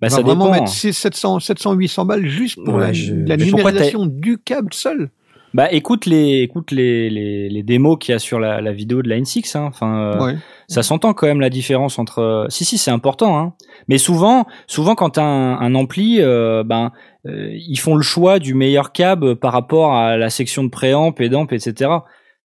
Bah, 0.02 0.10
ça 0.10 0.18
va 0.18 0.24
vraiment 0.24 0.46
dépend. 0.52 0.62
mettre 0.64 0.72
700, 0.72 1.40
700, 1.40 1.74
800 1.74 2.06
balles 2.06 2.28
juste 2.28 2.56
pour 2.64 2.76
Ouais, 2.76 2.82
la, 2.88 2.94
je- 2.94 3.14
la 3.14 3.38
numérisation 3.38 4.06
du 4.06 4.38
câble 4.38 4.74
seul. 4.74 5.10
Bah 5.56 5.72
écoute 5.72 6.06
les 6.06 6.42
écoute 6.42 6.72
les, 6.72 7.10
les, 7.10 7.48
les 7.50 7.64
démos 7.64 7.98
qu'il 7.98 8.12
y 8.12 8.16
a 8.16 8.20
sur 8.20 8.40
la, 8.42 8.60
la 8.60 8.74
vidéo 8.74 9.02
de 9.02 9.08
la 9.08 9.18
N6 9.18 9.58
hein. 9.58 9.64
enfin 9.64 9.92
euh, 10.00 10.26
Ouais. 10.26 10.36
ça 10.68 10.84
s'entend 10.84 11.14
quand 11.14 11.28
même 11.28 11.40
la 11.40 11.50
différence 11.50 11.98
entre 11.98 12.20
euh, 12.20 12.46
si 12.50 12.66
si 12.66 12.78
c'est 12.78 12.92
important 12.92 13.38
hein 13.40 13.54
mais 13.88 13.98
souvent 13.98 14.46
souvent 14.68 14.96
quand 14.96 15.12
t'as 15.12 15.24
un, 15.24 15.58
un 15.60 15.74
ampli 15.74 16.18
euh, 16.20 16.64
ben 16.66 16.92
euh, 17.26 17.52
ils 17.54 17.80
font 17.80 17.96
le 17.96 18.02
choix 18.04 18.40
du 18.40 18.54
meilleur 18.54 18.92
câble 18.92 19.38
par 19.38 19.54
rapport 19.54 19.94
à 19.94 20.18
la 20.18 20.30
section 20.30 20.62
de 20.66 20.70
préamp 20.70 21.14
pédamp 21.14 21.48
etc 21.52 21.90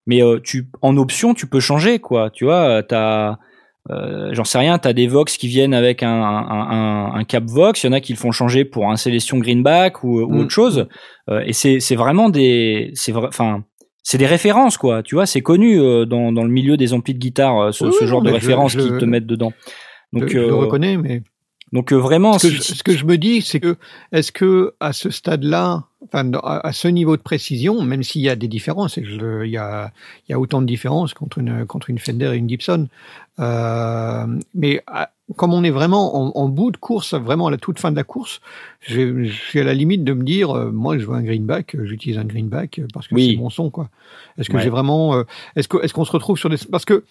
mais 0.07 0.23
euh, 0.23 0.39
tu 0.43 0.69
en 0.81 0.97
option 0.97 1.35
tu 1.35 1.49
peux 1.49 1.61
changer 1.61 1.99
quoi 1.99 2.31
tu 2.31 2.45
vois 2.45 2.83
t'as 2.85 3.39
euh, 3.91 4.31
j'en 4.33 4.45
sais 4.45 4.59
rien 4.59 4.79
t'as 4.79 4.93
des 4.93 5.07
Vox 5.09 5.37
qui 5.37 5.49
viennent 5.49 5.75
avec 5.75 6.03
un, 6.03 6.09
un, 6.23 6.71
un, 6.71 7.15
un 7.15 7.25
câble 7.25 7.49
Vox 7.51 7.83
il 7.83 7.87
y 7.87 7.91
en 7.91 7.93
a 7.93 8.01
qui 8.01 8.13
le 8.13 8.19
font 8.19 8.31
changer 8.33 8.65
pour 8.65 8.89
un 8.91 8.97
Célestion 8.97 9.39
Greenback 9.39 10.05
ou, 10.05 10.21
ou 10.23 10.29
Mm. 10.33 10.41
autre 10.41 10.51
chose. 10.51 10.87
Euh, 11.29 11.43
et 11.47 11.53
c'est 11.53 11.97
vraiment 11.97 12.29
des 12.31 12.91
c'est 12.95 13.13
enfin 13.15 13.65
c'est 14.03 14.19
des 14.19 14.27
références 14.27 14.77
quoi. 14.79 15.03
Tu 15.03 15.15
vois 15.15 15.27
c'est 15.27 15.43
connu 15.43 15.79
euh, 15.81 16.05
dans 16.07 16.33
dans 16.33 16.45
le 16.45 16.51
milieu 16.51 16.77
des 16.77 16.93
amplis 16.95 17.15
de 17.15 17.19
guitare 17.19 17.73
ce, 17.75 17.85
Oui, 17.85 17.93
ce 17.93 18.01
oui, 18.05 18.07
genre 18.07 18.23
de 18.23 18.29
je- 18.31 18.35
références 18.35 18.73
je- 18.73 18.81
qui 18.81 18.89
te 18.99 19.05
mettent 19.05 19.27
dedans. 19.27 19.53
Donc 20.13 20.29
je, 20.29 20.39
le 20.39 20.55
reconnais, 20.55 20.97
mais 20.97 21.23
donc 21.73 21.93
euh, 21.93 21.97
vraiment 21.97 22.39
ce 22.39 22.49
que, 22.49 22.53
je, 22.55 22.61
si- 22.63 22.75
ce 22.77 22.83
que 22.83 22.93
je 22.97 23.05
me 23.05 23.17
dis, 23.19 23.43
c'est 23.43 23.61
que 23.61 23.77
est-ce 24.13 24.33
que 24.33 24.75
à 24.81 24.93
ce 24.93 25.11
stade-là, 25.11 25.85
enfin 26.05 26.31
à, 26.43 26.73
ce 26.73 26.89
niveau 26.89 27.17
de 27.17 27.23
précision, 27.23 27.83
même 27.83 28.03
s'il 28.03 28.23
y 28.23 28.29
a 28.29 28.37
des 28.37 28.49
différences, 28.49 28.99
et 28.99 29.03
que 29.03 29.09
je- 29.09 29.45
il 29.45 29.51
y 29.53 29.57
a, 29.57 29.93
il 30.29 30.33
y 30.33 30.35
a 30.35 30.41
autant 30.41 30.61
de 30.63 30.67
différences 30.67 31.15
contre 31.15 31.39
une 31.39 31.65
contre 31.67 31.91
une 31.91 31.99
Fender 31.99 32.33
et 32.35 32.37
une 32.37 32.49
Gibson, 32.49 32.89
euh, 33.39 34.27
mais 34.55 34.83
à- 34.87 35.11
comme 35.37 35.55
on 35.55 35.63
est 35.63 35.71
vraiment 35.71 36.17
en, 36.17 36.33
en 36.43 36.49
bout 36.49 36.73
de 36.73 36.77
course, 36.77 37.15
vraiment 37.15 37.47
à 37.47 37.51
la 37.53 37.57
toute 37.57 37.79
fin 37.79 37.93
de 37.93 37.97
la 37.97 38.03
course, 38.03 38.41
je 38.81 39.29
suis 39.31 39.61
à 39.61 39.65
la 39.65 39.75
limite 39.75 40.03
de 40.03 40.13
me 40.13 40.25
dire, 40.25 40.51
euh, 40.51 40.73
moi 40.73 40.99
je 40.99 41.07
veux 41.07 41.15
un 41.15 41.23
greenback, 41.23 41.77
j'utilise 41.85 42.19
un 42.19 42.25
greenback 42.25 42.81
parce 42.93 43.07
que 43.07 43.15
Oui. 43.15 43.31
c'est 43.31 43.37
mon 43.41 43.49
son, 43.51 43.71
quoi. 43.71 43.89
Est-ce 44.39 44.51
que 44.51 44.57
Ouais. 44.57 44.63
j'ai 44.63 44.71
vraiment, 44.71 45.15
euh, 45.15 45.23
est-ce 45.55 45.69
que 45.69 45.77
est-ce 45.85 45.95
qu'on 45.95 46.05
se 46.05 46.11
retrouve 46.13 46.37
sur 46.37 46.51
des, 46.51 46.57
parce 46.71 46.85
que 46.85 47.05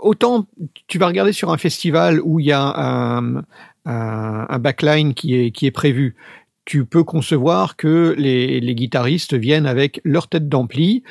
autant 0.00 0.46
tu 0.88 0.98
vas 0.98 1.06
regarder 1.06 1.32
sur 1.32 1.52
un 1.52 1.58
festival 1.58 2.20
où 2.22 2.40
il 2.40 2.46
y 2.46 2.52
a 2.52 2.62
un, 2.76 3.44
un, 3.84 4.46
un 4.48 4.58
backline 4.58 5.14
qui 5.14 5.34
est, 5.34 5.50
qui 5.50 5.66
est 5.66 5.70
prévu, 5.70 6.16
tu 6.64 6.84
peux 6.86 7.04
concevoir 7.04 7.76
que 7.76 8.14
les, 8.18 8.60
les 8.60 8.74
guitaristes 8.74 9.34
viennent 9.34 9.66
avec 9.66 10.00
leur 10.04 10.28
tête 10.28 10.48
d'ampli 10.48 11.02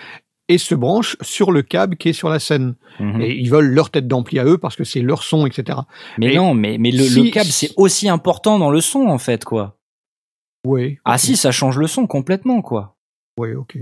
et 0.49 0.57
se 0.57 0.75
branchent 0.75 1.15
sur 1.21 1.51
le 1.51 1.61
câble 1.61 1.95
qui 1.95 2.09
est 2.09 2.13
sur 2.13 2.29
la 2.29 2.39
scène. 2.39 2.75
Mhm. 2.99 3.21
Et 3.21 3.35
ils 3.35 3.49
veulent 3.49 3.69
leur 3.71 3.89
tête 3.91 4.07
d'ampli 4.07 4.39
à 4.39 4.45
eux 4.45 4.57
parce 4.57 4.75
que 4.75 4.83
c'est 4.83 5.01
leur 5.01 5.23
son, 5.23 5.45
etc. 5.45 5.79
mais 6.17 6.33
et 6.33 6.35
non 6.35 6.53
mais 6.53 6.77
mais 6.77 6.91
le, 6.91 7.03
si- 7.03 7.23
le 7.23 7.29
câble 7.31 7.49
c'est 7.49 7.71
aussi 7.77 8.09
important 8.09 8.59
dans 8.59 8.69
le 8.71 8.81
son 8.81 9.07
en 9.07 9.17
fait 9.19 9.45
quoi 9.45 9.77
Oui. 10.65 10.97
ah 11.05 11.17
si 11.17 11.35
ça 11.37 11.51
change 11.51 11.77
le 11.77 11.87
son 11.87 12.07
complètement 12.07 12.61
quoi 12.61 12.97
Oui, 13.39 13.53
ok. 13.53 13.77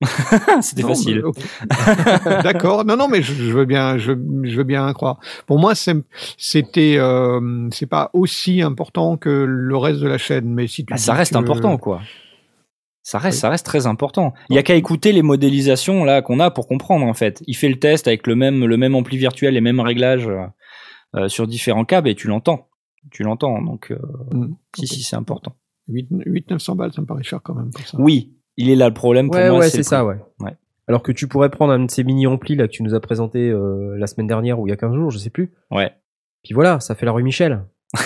c'était 0.62 0.82
facile. 0.82 1.22
D'accord. 2.42 2.84
Non, 2.84 2.96
non, 2.96 3.08
mais 3.08 3.22
je, 3.22 3.32
je 3.34 3.52
veux 3.52 3.64
bien, 3.64 3.98
je, 3.98 4.12
je 4.44 4.56
veux 4.56 4.64
bien 4.64 4.92
croire. 4.92 5.18
Pour 5.46 5.58
moi, 5.58 5.74
c'était, 5.74 6.96
euh, 6.98 7.68
c'est 7.72 7.86
pas 7.86 8.10
aussi 8.12 8.62
important 8.62 9.16
que 9.16 9.28
le 9.28 9.76
reste 9.76 10.00
de 10.00 10.08
la 10.08 10.18
chaîne, 10.18 10.52
mais 10.52 10.66
si 10.66 10.84
tu 10.84 10.92
Bah, 10.92 10.96
ça 10.98 11.14
reste 11.14 11.32
que- 11.34 11.38
important 11.38 11.76
quoi 11.78 12.00
ça 13.02 13.18
reste 13.18 13.36
Oui. 13.36 13.40
ça 13.40 13.48
reste 13.48 13.64
très 13.64 13.86
important 13.86 14.34
il 14.50 14.56
y 14.56 14.58
a 14.58 14.62
qu'à 14.62 14.74
écouter 14.74 15.12
les 15.12 15.22
modélisations 15.22 16.04
là 16.04 16.20
qu'on 16.20 16.38
a 16.38 16.50
pour 16.50 16.68
comprendre 16.68 17.06
en 17.06 17.14
fait 17.14 17.42
il 17.46 17.56
fait 17.56 17.70
le 17.70 17.78
test 17.78 18.06
avec 18.06 18.26
le 18.26 18.36
même 18.36 18.66
le 18.66 18.76
même 18.76 18.94
ampli 18.94 19.16
virtuel 19.16 19.54
les 19.54 19.62
mêmes 19.62 19.80
réglages 19.80 20.28
euh, 20.28 20.44
euh, 21.16 21.28
sur 21.28 21.46
différents 21.46 21.86
câbles 21.86 22.10
et 22.10 22.14
tu 22.14 22.28
l'entends 22.28 22.68
tu 23.10 23.22
l'entends 23.22 23.62
donc 23.62 23.90
euh, 23.90 23.96
Mm. 24.32 24.52
si 24.76 24.86
si 24.86 25.02
c'est 25.02 25.16
important 25.16 25.56
8 25.88 26.50
900 26.50 26.74
balles, 26.76 26.92
ça 26.92 27.00
me 27.00 27.06
paraît 27.06 27.22
cher 27.22 27.40
quand 27.42 27.54
même 27.54 27.70
pour 27.70 27.86
ça. 27.86 27.96
oui 27.98 28.34
il 28.60 28.70
est 28.70 28.76
là 28.76 28.88
le 28.88 28.94
problème 28.94 29.26
pour 29.30 29.36
Ouais, 29.40 29.48
moi 29.50 29.58
ouais, 29.60 29.68
c'est 29.70 29.82
ça, 29.82 30.04
ouais. 30.04 30.16
Ouais. 30.40 30.52
Alors 30.88 31.02
que 31.02 31.12
tu 31.12 31.28
pourrais 31.28 31.50
prendre 31.50 31.72
un 31.72 31.78
de 31.84 31.90
ces 31.90 32.02
mini 32.04 32.26
amplis 32.26 32.56
là 32.56 32.66
que 32.66 32.72
tu 32.72 32.82
nous 32.82 32.94
as 32.94 33.00
présenté 33.00 33.48
euh, 33.50 33.94
la 33.96 34.06
semaine 34.06 34.26
dernière 34.26 34.58
ou 34.58 34.66
il 34.66 34.70
y 34.70 34.72
a 34.72 34.76
15 34.76 34.94
jours, 34.94 35.10
je 35.10 35.18
sais 35.18 35.30
plus. 35.30 35.52
ouais 35.70 35.92
Puis 36.42 36.52
voilà, 36.54 36.80
ça 36.80 36.94
fait 36.94 37.06
la 37.06 37.12
rue 37.12 37.22
Michel. 37.22 37.64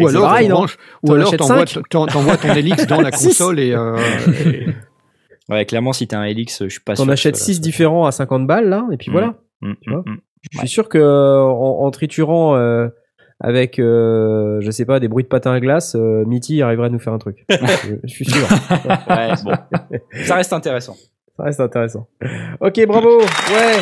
Ou 0.00 0.06
alors, 0.08 0.24
pareil, 0.24 0.46
tu 0.48 0.52
non 0.52 0.66
ou 1.02 1.12
alors 1.14 1.34
t'envoies, 1.34 2.36
ton 2.36 2.52
Helix 2.54 2.86
dans 2.86 3.00
la 3.00 3.10
console 3.10 3.58
et, 3.58 3.72
euh, 3.72 3.96
et- 4.44 4.66
ouais 5.52 5.64
clairement 5.64 5.94
si 5.94 6.06
t'as 6.06 6.18
un 6.18 6.24
Helix 6.24 6.64
je 6.64 6.68
suis 6.68 6.80
pas 6.80 6.94
T'en 6.94 7.04
sûr 7.04 7.12
achètes 7.12 7.32
que 7.34 7.38
ça- 7.38 7.46
6 7.46 7.60
différents 7.62 8.04
à 8.04 8.12
50 8.12 8.46
balles 8.46 8.68
là, 8.68 8.86
et 8.92 8.98
puis 8.98 9.08
Mm. 9.10 9.12
voilà. 9.12 9.34
Mm, 9.62 9.72
tu 9.80 9.90
vois. 9.90 10.02
mm. 10.04 10.16
Je 10.52 10.58
suis 10.58 10.68
sûr 10.68 10.88
que 10.90 10.98
en, 10.98 11.80
en 11.84 11.90
triturant 11.90 12.54
euh, 12.56 12.88
avec, 13.44 13.78
euh, 13.78 14.60
je 14.60 14.70
sais 14.70 14.84
pas, 14.86 15.00
des 15.00 15.08
bruits 15.08 15.24
de 15.24 15.28
patins 15.28 15.52
à 15.52 15.60
glace, 15.60 15.94
euh, 15.96 16.24
Mitty 16.24 16.62
arriverait 16.62 16.86
à 16.86 16.90
nous 16.90 16.98
faire 17.00 17.12
un 17.12 17.18
truc. 17.18 17.44
je, 17.50 17.96
je 18.04 18.08
suis 18.08 18.24
sûr. 18.24 18.46
ouais 19.10 19.28
bon 19.44 19.52
ça 20.24 20.36
reste 20.36 20.52
intéressant 20.52 20.96
Ça 21.36 21.42
reste 21.44 21.60
intéressant. 21.60 22.06
Ok, 22.60 22.86
bravo. 22.86 23.18
Ouais. 23.18 23.80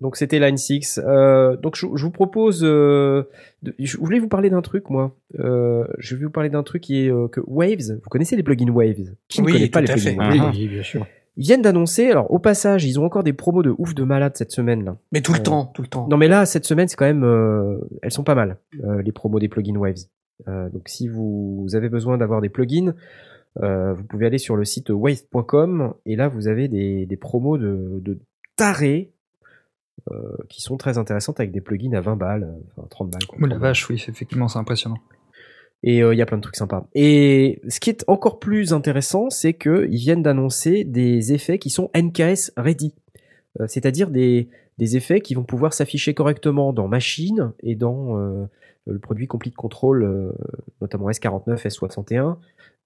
Donc 0.00 0.16
c'était 0.16 0.40
Line 0.40 0.56
6. 0.56 1.00
Euh, 1.04 1.56
donc 1.56 1.76
je, 1.76 1.86
je 1.94 2.02
vous 2.04 2.10
propose. 2.10 2.62
euh, 2.64 3.22
de- 3.62 3.74
je 3.78 3.96
voulais 3.98 4.18
vous 4.18 4.26
parler 4.28 4.50
d'un 4.50 4.62
truc, 4.62 4.90
moi. 4.90 5.14
Euh, 5.38 5.84
je 5.98 6.16
vais 6.16 6.24
vous 6.24 6.30
parler 6.30 6.48
d'un 6.48 6.64
truc 6.64 6.82
qui 6.82 7.06
est 7.06 7.10
euh, 7.12 7.28
que 7.28 7.40
Waves. 7.46 8.00
Vous 8.02 8.10
connaissez 8.10 8.34
les 8.34 8.42
plugins 8.42 8.68
Waves? 8.72 9.12
Qui 9.28 9.42
ne 9.42 9.46
connaît 9.52 9.68
pas 9.68 9.80
les 9.80 9.86
plugins. 9.92 10.16
Waves? 10.16 10.50
Oui, 10.54 10.66
bien 10.66 10.82
sûr. 10.82 11.06
Ils 11.36 11.44
viennent 11.44 11.62
d'annoncer. 11.62 12.10
Alors 12.10 12.30
au 12.30 12.38
passage, 12.38 12.84
ils 12.84 13.00
ont 13.00 13.04
encore 13.04 13.22
des 13.24 13.32
promos 13.32 13.62
de 13.62 13.74
ouf 13.78 13.94
de 13.94 14.04
malade 14.04 14.32
cette 14.36 14.52
semaine 14.52 14.84
là. 14.84 14.96
Mais 15.12 15.20
tout 15.22 15.32
le 15.32 15.38
Euh, 15.40 15.42
temps, 15.42 15.66
tout 15.66 15.82
le 15.82 15.88
temps. 15.88 16.06
Non 16.08 16.16
mais 16.16 16.28
là 16.28 16.44
cette 16.46 16.64
semaine 16.66 16.88
c'est 16.88 16.96
quand 16.96 17.06
même 17.06 17.24
euh, 17.24 17.78
elles 18.02 18.10
sont 18.12 18.24
pas 18.24 18.34
mal 18.34 18.58
euh, 18.84 19.00
les 19.02 19.12
promos 19.12 19.38
des 19.40 19.48
plugins 19.48 19.76
Waves. 19.76 20.04
Euh, 20.48 20.68
donc 20.70 20.88
si 20.88 21.08
vous 21.08 21.68
avez 21.74 21.88
besoin 21.88 22.18
d'avoir 22.18 22.40
des 22.40 22.48
plugins, 22.48 22.94
euh, 23.62 23.92
vous 23.94 24.04
pouvez 24.04 24.26
aller 24.26 24.38
sur 24.38 24.56
le 24.56 24.64
site 24.64 24.90
wave.com 24.90 25.94
et 26.06 26.16
là 26.16 26.28
vous 26.28 26.48
avez 26.48 26.68
des, 26.68 27.06
des 27.06 27.16
promos 27.16 27.58
de, 27.58 28.00
de 28.02 28.18
tarés 28.56 29.12
euh, 30.10 30.36
qui 30.48 30.62
sont 30.62 30.76
très 30.76 30.98
intéressantes 30.98 31.38
avec 31.38 31.52
des 31.52 31.60
plugins 31.60 31.92
à 31.92 32.00
20 32.00 32.16
balles, 32.16 32.52
enfin 32.76 32.86
30 32.90 33.10
balles. 33.10 33.24
Quoi, 33.26 33.38
Oh 33.40 33.44
la 33.46 33.50
30 33.50 33.60
balles. 33.60 33.68
vache, 33.70 33.88
oui, 33.90 34.04
effectivement, 34.08 34.48
c'est 34.48 34.58
impressionnant. 34.58 34.96
Et 35.82 36.02
euh, 36.02 36.14
il 36.14 36.18
y 36.18 36.22
a 36.22 36.26
plein 36.26 36.36
de 36.36 36.42
trucs 36.42 36.56
sympas. 36.56 36.86
Et 36.94 37.60
ce 37.68 37.80
qui 37.80 37.90
est 37.90 38.04
encore 38.06 38.38
plus 38.38 38.72
intéressant, 38.72 39.30
c'est 39.30 39.52
que 39.52 39.88
ils 39.90 39.98
viennent 39.98 40.22
d'annoncer 40.22 40.84
des 40.84 41.32
effets 41.32 41.58
qui 41.58 41.70
sont 41.70 41.90
NKS 41.96 42.52
ready, 42.56 42.94
Euh, 43.60 43.66
c'est-à-dire 43.68 44.10
des, 44.10 44.48
des 44.78 44.96
effets 44.96 45.20
qui 45.20 45.34
vont 45.34 45.44
pouvoir 45.44 45.74
s'afficher 45.74 46.14
correctement 46.14 46.72
dans 46.72 46.88
machine 46.88 47.52
et 47.62 47.74
dans 47.74 48.18
euh, 48.18 48.46
le 48.86 48.98
produit 48.98 49.26
Complete 49.26 49.54
Control, 49.54 50.04
euh, 50.04 50.32
notamment 50.80 51.10
S49, 51.10 51.66
S61 51.66 52.36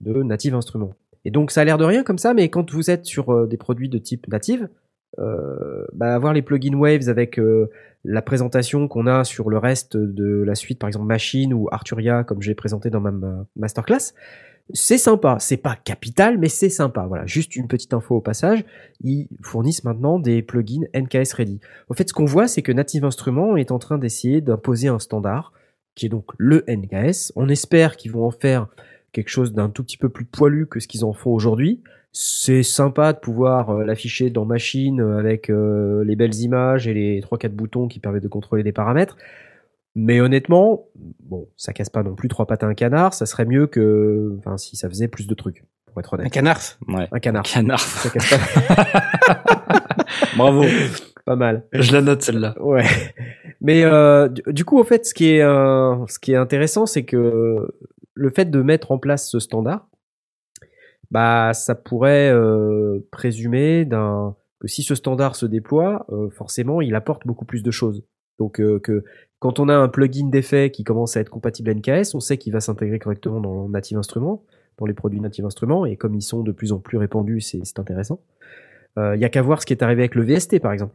de 0.01 0.23
Native 0.23 0.55
Instruments. 0.55 0.95
Et 1.25 1.31
donc 1.31 1.51
ça 1.51 1.61
a 1.61 1.65
l'air 1.65 1.79
de 1.79 1.85
rien 1.85 2.03
comme 2.03 2.19
ça, 2.19 2.35
mais 2.35 2.49
quand 2.49 2.73
vous 2.73 2.91
êtes 2.91 3.05
sur 3.05 3.47
des 3.47 3.57
produits 3.57 3.89
de 3.89 3.99
type 3.99 4.29
native, 4.29 4.69
bah, 5.17 6.15
avoir 6.15 6.33
les 6.33 6.43
plugins 6.43 6.77
Waves 6.77 7.09
avec 7.09 7.39
euh, 7.39 7.71
la 8.05 8.23
présentation 8.23 8.87
qu'on 8.89 9.07
a 9.07 9.25
sur 9.25 9.51
le 9.51 9.59
reste 9.59 9.97
de 9.97 10.43
la 10.43 10.55
suite, 10.55 10.79
par 10.79 10.89
exemple 10.89 11.07
Machine 11.07 11.55
ou 11.55 11.69
Arturia, 11.73 12.25
comme 12.25 12.43
j'ai 12.43 12.55
présenté 12.55 12.91
dans 12.91 13.01
ma, 13.01 13.11
ma 13.11 13.47
masterclass, 13.57 14.13
c'est 14.73 14.99
sympa. 14.99 15.37
C'est 15.41 15.57
pas 15.57 15.77
capital, 15.77 16.39
mais 16.39 16.49
c'est 16.49 16.69
sympa. 16.69 17.07
Voilà, 17.07 17.27
juste 17.27 17.57
une 17.57 17.69
petite 17.69 17.95
info 17.95 18.17
au 18.17 18.21
passage. 18.21 18.65
Ils 19.01 19.29
fournissent 19.43 19.85
maintenant 19.85 20.19
des 20.19 20.43
plugins 20.43 20.87
NKS 20.95 21.35
Ready. 21.35 21.61
Au 21.89 21.95
fait, 21.95 22.09
ce 22.09 22.15
qu'on 22.15 22.25
voit, 22.25 22.49
c'est 22.49 22.63
que 22.63 22.73
Native 22.73 23.05
Instruments 23.05 23.57
est 23.57 23.71
en 23.71 23.79
train 23.79 23.99
d'essayer 23.99 24.41
d'imposer 24.41 24.89
un 24.89 24.99
standard 24.99 25.53
qui 25.95 26.07
est 26.07 26.11
donc 26.11 26.31
le 26.37 26.65
NKS. 26.69 27.33
On 27.37 27.49
espère 27.49 27.97
qu'ils 27.97 28.13
vont 28.13 28.25
en 28.25 28.31
faire 28.31 28.69
quelque 29.13 29.31
chose 29.31 29.53
d'un 29.53 29.71
tout 29.71 29.83
petit 29.83 29.97
peu 29.97 30.09
plus 30.09 30.27
poilu 30.27 30.67
que 30.67 30.81
ce 30.81 30.89
qu'ils 30.89 31.05
en 31.05 31.13
font 31.13 31.31
aujourd'hui. 31.31 31.83
C'est 32.19 32.63
sympa 32.63 33.13
de 33.13 33.19
pouvoir 33.19 33.69
euh, 33.69 33.85
l'afficher 33.85 34.31
dans 34.31 34.47
machine 34.47 35.03
euh, 35.03 35.19
avec 35.19 35.51
euh, 35.51 36.03
les 36.03 36.17
belles 36.17 36.35
images 36.37 36.89
et 36.89 36.95
les 36.95 37.21
3-4 37.21 37.51
boutons 37.51 37.89
qui 37.89 38.01
permettent 38.01 38.23
de 38.23 38.29
contrôler 38.29 38.63
des 38.63 38.73
paramètres. 38.73 39.19
Mais 39.95 40.23
honnêtement, 40.23 40.87
bon, 41.21 41.47
ça 41.59 41.75
casse 41.75 41.91
pas 41.91 42.03
non 42.03 42.15
plus 42.15 42.29
trois 42.29 42.47
pattes 42.47 42.63
à 42.65 42.69
un 42.69 42.73
canard. 42.73 43.13
Ça 43.13 43.27
serait 43.27 43.45
mieux 43.45 43.67
que, 43.67 44.35
enfin, 44.39 44.57
si 44.57 44.77
ça 44.77 44.89
faisait 44.89 45.09
plus 45.09 45.27
de 45.27 45.35
trucs, 45.35 45.65
pour 45.85 46.01
être 46.01 46.15
Un 46.15 46.21
honnête. 46.21 46.33
canard. 46.33 46.59
Ouais. 46.89 47.07
Un 47.13 47.19
canard. 47.19 47.43
Canard. 47.43 47.81
Ça 47.81 48.09
casse 48.09 48.31
pas. 48.31 49.45
Bravo. 50.39 50.65
pas 51.27 51.37
mal. 51.37 51.65
Je 51.73 51.93
la 51.93 52.01
note 52.01 52.23
celle-là. 52.23 52.55
Ouais. 52.63 52.85
Mais 53.61 53.85
euh, 53.85 54.29
du, 54.29 54.65
coup, 54.65 54.79
au 54.79 54.85
fait, 54.85 55.05
ce 55.05 55.13
qui 55.13 55.33
est, 55.33 55.43
euh, 55.43 55.95
ce 56.07 56.19
qui 56.19 56.33
est 56.33 56.37
intéressant, 56.37 56.87
c'est 56.87 57.05
que 57.05 57.69
le 58.15 58.31
fait 58.31 58.51
de 58.51 58.63
mettre 58.63 58.91
en 58.91 58.97
place 58.97 59.29
ce 59.29 59.39
standard, 59.39 59.87
bah, 61.11 61.53
ça 61.55 61.75
pourrait 61.75 62.31
euh, 62.33 63.07
présumer 63.11 63.85
d'un 63.85 64.37
que 64.59 64.69
si 64.69 64.83
ce 64.83 64.95
standard 64.95 65.37
se 65.37 65.45
déploie, 65.45 66.07
euh, 66.11 66.31
forcément, 66.31 66.81
il 66.81 66.95
apporte 66.95 67.27
beaucoup 67.27 67.45
plus 67.45 67.63
de 67.63 67.71
choses. 67.71 68.05
Donc, 68.39 68.61
euh, 68.61 68.81
que 68.81 69.05
quand 69.39 69.61
on 69.61 69.69
a 69.69 69.75
un 69.75 69.89
plugin 69.89 70.29
d'effet 70.29 70.71
qui 70.71 70.83
commence 70.83 71.17
à 71.17 71.21
être 71.21 71.29
compatible 71.29 71.75
NKS, 71.75 72.15
on 72.15 72.21
sait 72.21 72.39
qu'il 72.39 72.53
va 72.53 72.61
s'intégrer 72.61 72.99
correctement 72.99 73.41
dans 73.41 73.69
Native 73.69 73.99
Instruments, 73.99 74.43
dans 74.79 74.87
les 74.87 74.95
produits 74.95 75.21
Native 75.21 75.45
Instruments, 75.45 75.85
et 75.85 75.97
comme 75.97 76.15
ils 76.15 76.23
sont 76.23 76.43
de 76.43 76.53
plus 76.53 76.73
en 76.73 76.79
plus 76.79 76.97
répandus, 76.97 77.43
c'est 77.43 77.79
intéressant. 77.79 78.21
Il 78.99 79.21
y 79.21 79.27
a 79.27 79.29
qu'à 79.29 79.43
voir 79.43 79.61
ce 79.61 79.67
qui 79.67 79.75
est 79.75 79.83
arrivé 79.83 80.01
avec 80.01 80.15
le 80.15 80.23
VST, 80.23 80.59
par 80.59 80.73
exemple. 80.73 80.95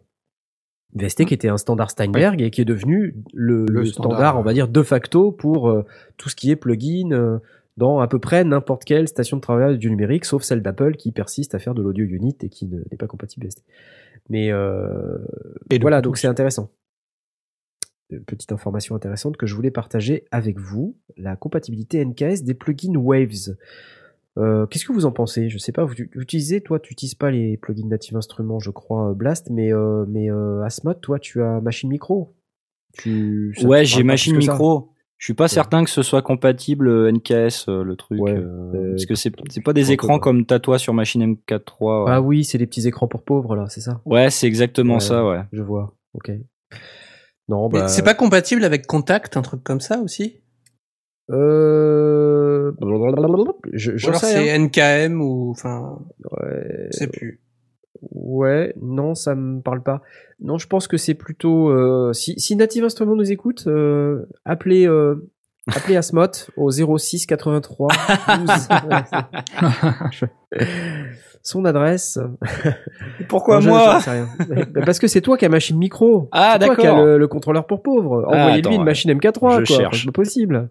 VST 0.96 1.26
qui 1.26 1.34
était 1.34 1.48
un 1.48 1.58
standard 1.58 1.92
Steinberg 1.92 2.42
et 2.42 2.52
qui 2.52 2.62
est 2.62 2.66
devenu 2.66 3.16
le, 3.34 3.66
Le 3.66 3.82
le 3.82 3.86
standard, 3.86 4.12
standard, 4.12 4.36
on 4.36 4.40
ouais. 4.40 4.46
va 4.46 4.54
dire, 4.54 4.68
de 4.68 4.84
facto 4.84 5.32
pour 5.32 5.70
euh, 5.70 5.86
tout 6.18 6.30
ce 6.30 6.36
qui 6.36 6.52
est 6.52 6.56
plugin 6.56 7.12
euh, 7.12 7.40
dans 7.78 8.00
à 8.00 8.08
peu 8.08 8.20
près 8.20 8.44
n'importe 8.44 8.84
quelle 8.86 9.08
station 9.08 9.38
de 9.38 9.42
travail 9.42 9.78
du 9.78 9.90
numérique, 9.90 10.26
sauf 10.26 10.44
celle 10.44 10.62
d'Apple 10.62 10.96
qui 10.96 11.12
persiste 11.12 11.56
à 11.56 11.60
faire 11.60 11.74
de 11.74 11.82
l'audio 11.82 12.06
unit 12.06 12.36
et 12.44 12.50
qui 12.50 12.66
ne- 12.68 12.82
n'est 12.92 12.98
pas 12.98 13.08
compatible. 13.08 13.48
Mais 14.30 14.52
euh, 14.52 15.18
Et 15.70 15.80
voilà, 15.80 16.02
donc 16.02 16.18
c'est 16.18 16.28
intéressant. 16.28 16.70
Euh, 18.14 18.20
Petite 18.26 18.52
information 18.52 18.96
intéressante 18.96 19.38
que 19.38 19.46
je 19.46 19.56
voulais 19.56 19.72
partager 19.72 20.26
avec 20.32 20.60
vous, 20.60 20.98
la 21.18 21.36
compatibilité 21.36 22.04
NKS 22.06 22.44
des 22.44 22.54
plugins 22.54 22.96
Waves. 22.98 23.56
Euh, 24.38 24.66
Qu'est-ce 24.68 24.86
que 24.86 24.94
vous 24.94 25.06
en 25.06 25.12
pensez? 25.12 25.50
Je 25.50 25.58
sais 25.58 25.72
pas, 25.72 25.84
vous, 25.84 25.94
vous 26.16 26.22
utilisez, 26.22 26.62
toi, 26.62 26.80
tu 26.80 26.94
utilises 26.94 27.16
pas 27.16 27.32
les 27.32 27.58
plugins 27.58 27.88
Native 27.88 28.16
Instruments, 28.16 28.60
je 28.60 28.72
crois, 28.72 29.10
euh, 29.12 29.14
Blast, 29.14 29.50
mais 29.50 29.74
euh, 29.74 30.06
mais 30.08 30.30
euh, 30.32 30.64
Asmod, 30.64 31.02
toi, 31.02 31.20
tu 31.20 31.42
as 31.42 31.60
Machine 31.62 31.90
Micro? 31.90 32.34
Tu, 32.98 33.54
Ouais, 33.64 33.86
j'ai 33.86 34.04
machine 34.04 34.36
micro. 34.38 34.90
Je 35.22 35.26
suis 35.26 35.34
pas 35.36 35.48
certain 35.48 35.84
que 35.84 35.92
ce 35.92 36.02
soit 36.02 36.24
compatible 36.24 36.88
euh, 36.88 37.12
NKS 37.12 37.68
euh, 37.70 37.84
le 37.84 37.96
truc, 37.96 38.20
Ouais, 38.20 38.34
euh, 38.36 38.90
parce 38.94 39.06
que 39.06 39.14
c'est 39.14 39.32
c'est 39.52 39.62
pas 39.62 39.72
des 39.72 39.92
écrans 39.92 40.18
comme 40.18 40.48
t'as 40.48 40.58
toi 40.58 40.80
sur 40.80 40.96
machine 40.96 41.36
M4.3. 41.48 42.06
ouais. 42.06 42.12
Ah 42.12 42.22
oui, 42.24 42.44
c'est 42.44 42.58
des 42.58 42.66
petits 42.66 42.88
écrans 42.88 43.08
pour 43.08 43.22
pauvres 43.24 43.56
là, 43.56 43.68
c'est 43.70 43.82
ça? 43.82 44.02
Ouais, 44.06 44.32
c'est 44.32 44.48
exactement 44.48 44.96
Ouais. 44.96 45.00
ça, 45.00 45.24
ouais. 45.24 45.42
Je 45.54 45.62
vois. 45.62 45.96
Ok. 46.16 46.32
Non, 47.50 47.70
bah. 47.70 47.88
c'est 47.88 48.02
pas 48.02 48.16
compatible 48.16 48.64
avec 48.64 48.88
Contact, 48.88 49.38
un 49.38 49.44
truc 49.44 49.64
comme 49.64 49.80
ça 49.80 50.00
aussi? 50.00 50.38
Euh. 51.30 52.72
Je, 53.74 53.92
Ou 53.92 53.98
j'en 54.00 54.08
alors 54.10 54.22
c'est 54.22 54.58
NKM 54.58 55.22
ou 55.22 55.52
enfin, 55.52 56.00
Ouais. 56.32 56.88
je 56.94 56.98
sais 56.98 57.08
plus. 57.08 57.42
Ouais, 58.10 58.74
non, 58.82 59.14
ça 59.16 59.36
me 59.36 59.62
parle 59.62 59.84
pas. 59.84 60.02
Non, 60.40 60.58
je 60.58 60.68
pense 60.68 60.88
que 60.88 60.98
c'est 60.98 61.14
plutôt. 61.14 61.70
euh, 61.70 62.14
si, 62.14 62.40
si 62.40 62.56
Native 62.56 62.84
Instruments 62.84 63.16
nous 63.16 63.32
écoute, 63.32 63.66
euh, 63.68 64.26
appelez, 64.44 64.88
euh, 64.88 65.30
appelez 65.68 65.96
Asmot 65.98 66.26
au 66.58 66.72
06 66.72 67.26
83 67.28 67.90
12. 68.40 68.50
Je- 70.12 70.26
Son 71.44 71.66
adresse. 71.66 72.20
Pourquoi 73.28 73.60
Non, 73.62 73.70
moi 73.70 73.98
rien. 74.00 74.28
Parce 74.86 75.00
que 75.00 75.08
c'est 75.08 75.22
toi 75.22 75.38
qui 75.38 75.46
as 75.46 75.50
machine 75.50 75.78
micro. 75.78 76.30
Ah, 76.32 76.58
C'est 76.60 76.66
toi 76.68 76.76
qui 76.76 76.82
as 76.82 76.90
d'accord. 76.92 77.06
le, 77.06 77.18
le 77.18 77.28
contrôleur 77.28 77.66
pour 77.66 77.82
pauvres. 77.82 78.28
Ah, 78.32 78.46
Envoyez-lui 78.46 78.74
une 78.76 78.82
ouais. 78.82 78.86
machine 78.86 79.12
MK3, 79.12 79.60
Je 79.62 79.66
quoi. 79.66 79.78
cherche. 79.78 80.00
C'est 80.02 80.06
pas 80.08 80.12
possible. 80.12 80.70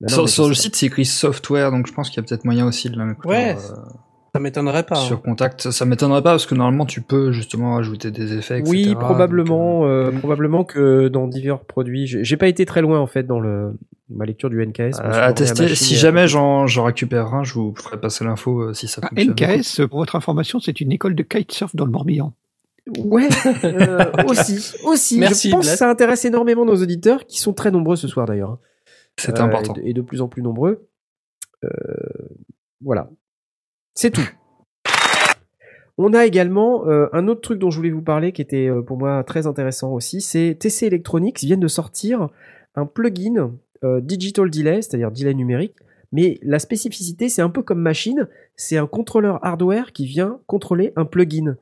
Non, 0.00 0.26
sur 0.26 0.48
le 0.48 0.54
site, 0.54 0.76
c'est 0.76 0.86
écrit 0.86 1.04
software, 1.04 1.70
donc 1.72 1.86
je 1.88 1.92
pense 1.92 2.08
qu'il 2.10 2.22
y 2.22 2.24
a 2.24 2.28
peut-être 2.28 2.44
moyen 2.44 2.66
aussi 2.66 2.88
de 2.88 2.96
l'inclure 2.96 3.28
Ouais, 3.30 3.56
euh, 3.56 3.74
Ça 4.38 4.42
m'étonnerait 4.42 4.84
pas. 4.84 4.96
hein. 4.96 5.00
sur 5.00 5.20
contact. 5.20 5.70
Ça, 5.70 5.84
m'étonnerait 5.84 6.22
pas 6.22 6.30
parce 6.30 6.46
que 6.46 6.54
normalement 6.54 6.86
tu 6.86 7.00
peux 7.00 7.32
justement 7.32 7.76
ajouter 7.76 8.10
des 8.12 8.34
effets. 8.36 8.60
etc. 8.60 8.70
Oui, 8.70 8.86
Donc, 8.86 9.00
probablement, 9.00 9.84
euh, 9.84 10.10
euh, 10.12 10.18
probablement 10.18 10.62
que 10.64 11.08
dans 11.08 11.26
divers 11.26 11.58
produits, 11.60 12.06
j'ai 12.06 12.36
pas 12.36 12.46
été 12.48 12.64
très 12.64 12.80
loin 12.82 13.00
en 13.00 13.06
fait 13.08 13.24
dans 13.24 13.40
le 13.40 13.72
ma 14.10 14.24
lecture 14.24 14.48
du 14.48 14.64
NKS. 14.64 15.00
euh, 15.00 15.10
à 15.26 15.32
tester. 15.32 15.74
Si 15.74 15.96
jamais 15.96 16.28
j'en 16.28 16.66
récupère 16.84 17.34
un, 17.34 17.42
je 17.42 17.54
vous 17.54 17.74
ferai 17.76 18.00
passer 18.00 18.24
l'info 18.24 18.60
euh, 18.62 18.74
si 18.74 18.86
ça 18.88 19.00
Ah, 19.04 19.08
fonctionne. 19.08 19.30
NKS, 19.58 19.86
pour 19.88 19.98
votre 19.98 20.14
information, 20.16 20.60
c'est 20.60 20.80
une 20.80 20.92
école 20.92 21.14
de 21.14 21.22
kitesurf 21.24 21.74
dans 21.74 21.84
le 21.84 21.90
Morbihan. 21.90 22.32
Ouais, 22.96 23.28
euh, 23.64 24.10
aussi, 24.28 24.72
aussi. 24.84 25.18
Merci, 25.18 25.50
je 25.50 25.54
pense 25.56 25.68
que 25.70 25.76
ça 25.76 25.90
intéresse 25.90 26.24
énormément 26.24 26.64
nos 26.64 26.76
auditeurs, 26.80 27.26
qui 27.26 27.38
sont 27.38 27.52
très 27.52 27.70
nombreux 27.70 27.96
ce 27.96 28.08
soir 28.08 28.24
d'ailleurs. 28.26 28.52
hein. 28.52 28.58
C'est 29.18 29.40
Euh, 29.40 29.42
important. 29.42 29.74
Et 29.74 29.80
de, 29.82 29.88
et 29.88 29.92
de 29.94 30.00
plus 30.00 30.22
en 30.22 30.28
plus 30.28 30.42
nombreux. 30.42 30.86
Euh, 31.64 31.68
voilà. 32.80 33.10
C'est 34.00 34.12
tout. 34.12 34.28
On 35.98 36.14
a 36.14 36.24
également 36.24 36.86
euh, 36.86 37.08
un 37.12 37.26
autre 37.26 37.40
truc 37.40 37.58
dont 37.58 37.72
je 37.72 37.78
voulais 37.78 37.90
vous 37.90 38.00
parler 38.00 38.30
qui 38.30 38.40
était 38.40 38.68
euh, 38.68 38.80
pour 38.80 38.96
moi 38.96 39.24
très 39.24 39.48
intéressant 39.48 39.92
aussi, 39.92 40.20
c'est 40.20 40.56
TC 40.56 40.86
Electronics 40.86 41.40
viennent 41.40 41.58
de 41.58 41.66
sortir 41.66 42.28
un 42.76 42.86
plugin 42.86 43.56
euh, 43.82 44.00
Digital 44.00 44.50
Delay, 44.50 44.82
c'est-à-dire 44.82 45.10
delay 45.10 45.34
numérique, 45.34 45.74
mais 46.12 46.38
la 46.42 46.60
spécificité 46.60 47.28
c'est 47.28 47.42
un 47.42 47.50
peu 47.50 47.62
comme 47.62 47.80
machine, 47.80 48.28
c'est 48.54 48.76
un 48.76 48.86
contrôleur 48.86 49.44
hardware 49.44 49.92
qui 49.92 50.06
vient 50.06 50.38
contrôler 50.46 50.92
un 50.94 51.04
plugin. 51.04 51.56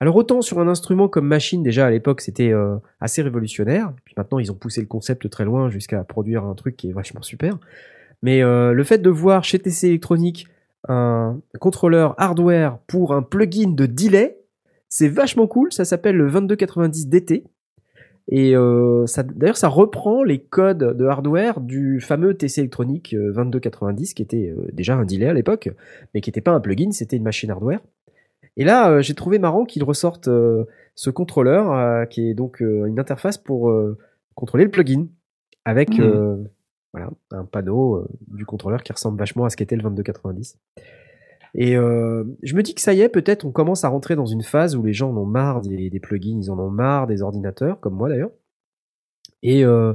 Alors 0.00 0.16
autant 0.16 0.42
sur 0.42 0.60
un 0.60 0.68
instrument 0.68 1.08
comme 1.08 1.26
machine 1.26 1.62
déjà 1.62 1.86
à 1.86 1.90
l'époque 1.90 2.20
c'était 2.20 2.52
assez 3.00 3.22
révolutionnaire, 3.22 3.94
puis 4.04 4.12
maintenant 4.14 4.38
ils 4.38 4.52
ont 4.52 4.56
poussé 4.56 4.82
le 4.82 4.86
concept 4.88 5.30
très 5.30 5.46
loin 5.46 5.70
jusqu'à 5.70 6.04
produire 6.04 6.44
un 6.44 6.54
truc 6.54 6.76
qui 6.76 6.90
est 6.90 6.92
vachement 6.92 7.22
super. 7.22 7.58
Mais 8.22 8.42
le 8.42 8.84
fait 8.84 8.98
de 8.98 9.08
voir 9.08 9.42
chez 9.42 9.58
TC 9.58 9.84
Electronics 9.84 10.48
un 10.88 11.40
contrôleur 11.60 12.14
hardware 12.18 12.78
pour 12.86 13.14
un 13.14 13.22
plugin 13.22 13.70
de 13.70 13.86
delay, 13.86 14.38
c'est 14.88 15.08
vachement 15.08 15.46
cool. 15.46 15.72
Ça 15.72 15.84
s'appelle 15.84 16.16
le 16.16 16.30
2290 16.30 17.08
DT. 17.08 17.44
Et 18.30 18.54
euh, 18.54 19.06
ça, 19.06 19.22
d'ailleurs, 19.22 19.56
ça 19.56 19.68
reprend 19.68 20.22
les 20.22 20.38
codes 20.38 20.96
de 20.96 21.04
hardware 21.06 21.60
du 21.60 22.00
fameux 22.00 22.34
TC 22.34 22.58
Electronic 22.58 23.14
euh, 23.14 23.32
2290, 23.32 24.12
qui 24.12 24.22
était 24.22 24.54
euh, 24.54 24.68
déjà 24.72 24.96
un 24.96 25.06
delay 25.06 25.28
à 25.28 25.32
l'époque, 25.32 25.70
mais 26.12 26.20
qui 26.20 26.28
n'était 26.28 26.42
pas 26.42 26.50
un 26.52 26.60
plugin, 26.60 26.90
c'était 26.92 27.16
une 27.16 27.22
machine 27.22 27.50
hardware. 27.50 27.80
Et 28.58 28.64
là, 28.64 28.90
euh, 28.90 29.00
j'ai 29.00 29.14
trouvé 29.14 29.38
marrant 29.38 29.64
qu'ils 29.64 29.84
ressortent 29.84 30.28
euh, 30.28 30.64
ce 30.94 31.08
contrôleur, 31.08 31.72
euh, 31.72 32.04
qui 32.04 32.28
est 32.28 32.34
donc 32.34 32.60
euh, 32.60 32.84
une 32.84 32.98
interface 33.00 33.38
pour 33.38 33.70
euh, 33.70 33.96
contrôler 34.34 34.64
le 34.64 34.70
plugin, 34.70 35.06
avec 35.64 35.98
Mhm. 35.98 36.48
Voilà, 36.92 37.10
un 37.30 37.44
panneau 37.44 37.96
euh, 37.96 38.08
du 38.28 38.46
contrôleur 38.46 38.82
qui 38.82 38.92
ressemble 38.92 39.18
vachement 39.18 39.44
à 39.44 39.50
ce 39.50 39.56
qu'était 39.56 39.76
le 39.76 39.82
2290. 39.82 40.58
Et 41.54 41.76
euh, 41.76 42.24
je 42.42 42.54
me 42.54 42.62
dis 42.62 42.74
que 42.74 42.80
ça 42.80 42.94
y 42.94 43.00
est, 43.00 43.08
peut-être 43.08 43.44
on 43.44 43.52
commence 43.52 43.84
à 43.84 43.88
rentrer 43.88 44.16
dans 44.16 44.26
une 44.26 44.42
phase 44.42 44.76
où 44.76 44.82
les 44.82 44.92
gens 44.92 45.10
en 45.10 45.16
ont 45.16 45.26
marre 45.26 45.62
des, 45.62 46.00
plugins, 46.00 46.38
ils 46.40 46.50
en 46.50 46.58
ont 46.58 46.70
marre 46.70 47.06
des 47.06 47.22
ordinateurs, 47.22 47.80
comme 47.80 47.94
moi 47.94 48.08
d'ailleurs. 48.08 48.32
Et 49.42 49.64
euh, 49.64 49.94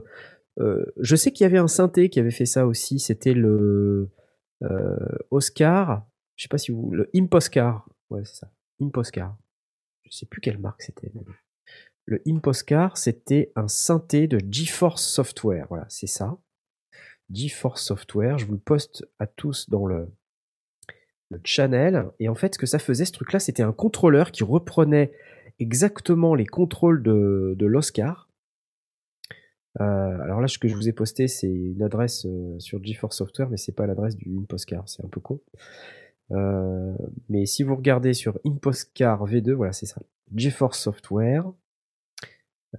je 0.58 1.16
sais 1.16 1.32
qu'il 1.32 1.44
y 1.44 1.48
avait 1.48 1.58
un 1.58 1.68
synthé 1.68 2.10
qui 2.10 2.20
avait 2.20 2.32
fait 2.32 2.46
ça 2.46 2.66
aussi, 2.66 3.00
c'était 3.00 3.34
le 3.34 4.10
Oscar, 5.32 6.06
je 6.36 6.44
sais 6.44 6.50
pas 6.50 6.58
si 6.58 6.72
vous... 6.72 6.90
Le 6.92 7.10
Imposcar, 7.14 7.88
ouais 8.10 8.24
c'est 8.24 8.38
ça, 8.38 8.52
Imposcar. 8.82 9.38
Je 10.04 10.18
sais 10.18 10.26
plus 10.26 10.42
quelle 10.42 10.58
marque 10.58 10.82
c'était. 10.82 11.12
Le 12.06 12.22
Imposcar, 12.28 12.98
c'était 12.98 13.52
un 13.56 13.68
synthé 13.68 14.28
de 14.28 14.40
GeForce 14.50 15.04
Software, 15.04 15.68
voilà, 15.70 15.86
c'est 15.90 16.08
ça. 16.08 16.38
GeForce 17.32 17.84
Software. 17.84 18.38
Je 18.38 18.46
vous 18.46 18.54
le 18.54 18.60
poste 18.60 19.06
à 19.20 19.28
tous 19.28 19.70
dans 19.70 19.86
le, 19.86 20.10
channel. 21.44 22.06
Et 22.20 22.30
en 22.30 22.36
fait, 22.36 22.54
ce 22.54 22.60
que 22.60 22.68
ça 22.68 22.78
faisait, 22.78 23.06
ce 23.06 23.12
truc-là, 23.12 23.40
c'était 23.40 23.64
un 23.64 23.72
contrôleur 23.72 24.32
qui 24.32 24.44
reprenait 24.44 25.12
exactement 25.60 26.36
les 26.36 26.46
contrôles 26.46 27.02
de, 27.02 27.56
de 27.58 27.66
l'Oscar. 27.66 28.30
Euh, 29.82 29.84
alors 30.22 30.40
là, 30.40 30.48
ce 30.48 30.60
que 30.60 30.68
je 30.68 30.76
vous 30.76 30.88
ai 30.88 30.94
posté, 30.94 31.28
c'est 31.28 31.52
une 31.52 31.82
adresse 31.82 32.26
euh, 32.26 32.60
sur 32.60 32.84
GeForce 32.84 33.18
Software, 33.18 33.50
mais 33.50 33.58
c'est 33.58 33.72
pas 33.72 33.88
l'adresse 33.88 34.16
du 34.16 34.38
Imposcar, 34.38 34.88
c'est 34.88 35.04
un 35.04 35.08
peu 35.08 35.20
con. 35.20 35.40
Euh, 36.32 36.96
mais 37.30 37.46
si 37.46 37.64
vous 37.64 37.76
regardez 37.76 38.14
sur 38.14 38.40
Imposcar 38.46 39.26
V2, 39.26 39.52
voilà, 39.54 39.74
c'est 39.74 39.86
ça. 39.86 40.02
GeForce 40.36 40.80
Software. 40.80 41.52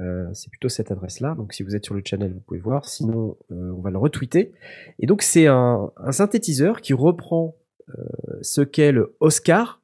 Euh, 0.00 0.28
c'est 0.32 0.50
plutôt 0.50 0.68
cette 0.68 0.90
adresse-là. 0.90 1.34
Donc 1.36 1.52
si 1.52 1.62
vous 1.62 1.76
êtes 1.76 1.84
sur 1.84 1.94
le 1.94 2.02
channel, 2.04 2.32
vous 2.32 2.40
pouvez 2.40 2.60
voir. 2.60 2.88
Sinon, 2.88 3.36
euh, 3.50 3.72
on 3.76 3.80
va 3.80 3.90
le 3.90 3.98
retweeter. 3.98 4.52
Et 4.98 5.06
donc 5.06 5.22
c'est 5.22 5.46
un, 5.46 5.92
un 5.96 6.12
synthétiseur 6.12 6.80
qui 6.80 6.92
reprend 6.94 7.56
euh, 7.90 8.38
ce 8.42 8.62
qu'est 8.62 8.92
le 8.92 9.16
Oscar, 9.20 9.82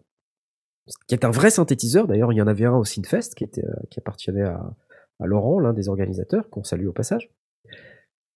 qui 1.06 1.14
est 1.14 1.24
un 1.24 1.30
vrai 1.30 1.50
synthétiseur. 1.50 2.06
D'ailleurs, 2.06 2.32
il 2.32 2.36
y 2.36 2.42
en 2.42 2.46
avait 2.46 2.64
un 2.64 2.76
au 2.76 2.84
Synfest 2.84 3.34
qui, 3.36 3.44
était, 3.44 3.64
euh, 3.64 3.74
qui 3.90 4.00
appartenait 4.00 4.42
à, 4.42 4.74
à 5.20 5.26
Laurent, 5.26 5.58
l'un 5.58 5.72
des 5.72 5.88
organisateurs, 5.88 6.48
qu'on 6.50 6.64
salue 6.64 6.86
au 6.86 6.92
passage. 6.92 7.30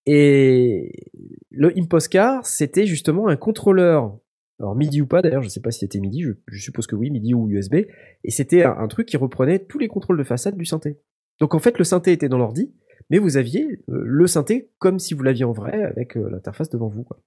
Et 0.06 1.10
le 1.50 1.72
Imposcar, 1.78 2.44
c'était 2.44 2.84
justement 2.84 3.28
un 3.28 3.36
contrôleur, 3.36 4.18
alors 4.60 4.76
MIDI 4.76 5.00
ou 5.00 5.06
pas 5.06 5.22
d'ailleurs, 5.22 5.42
je 5.42 5.48
sais 5.48 5.60
pas 5.60 5.70
si 5.70 5.80
c'était 5.80 5.98
MIDI, 5.98 6.20
je, 6.20 6.32
je 6.46 6.62
suppose 6.62 6.86
que 6.86 6.94
oui, 6.94 7.10
MIDI 7.10 7.32
ou 7.32 7.48
USB, 7.48 7.74
et 8.22 8.30
c'était 8.30 8.64
un, 8.64 8.76
un 8.76 8.86
truc 8.86 9.08
qui 9.08 9.16
reprenait 9.16 9.60
tous 9.60 9.78
les 9.78 9.88
contrôles 9.88 10.18
de 10.18 10.24
façade 10.24 10.56
du 10.56 10.66
synthé. 10.66 10.98
Donc 11.40 11.54
en 11.54 11.58
fait, 11.58 11.78
le 11.78 11.84
synthé 11.84 12.12
était 12.12 12.28
dans 12.28 12.38
l'ordi, 12.38 12.72
mais 13.10 13.18
vous 13.18 13.36
aviez 13.36 13.82
euh, 13.88 14.02
le 14.04 14.26
synthé 14.26 14.70
comme 14.78 14.98
si 14.98 15.14
vous 15.14 15.22
l'aviez 15.22 15.44
en 15.44 15.52
vrai 15.52 15.82
avec 15.84 16.16
euh, 16.16 16.28
l'interface 16.30 16.70
devant 16.70 16.88
vous. 16.88 17.04
Quoi. 17.04 17.20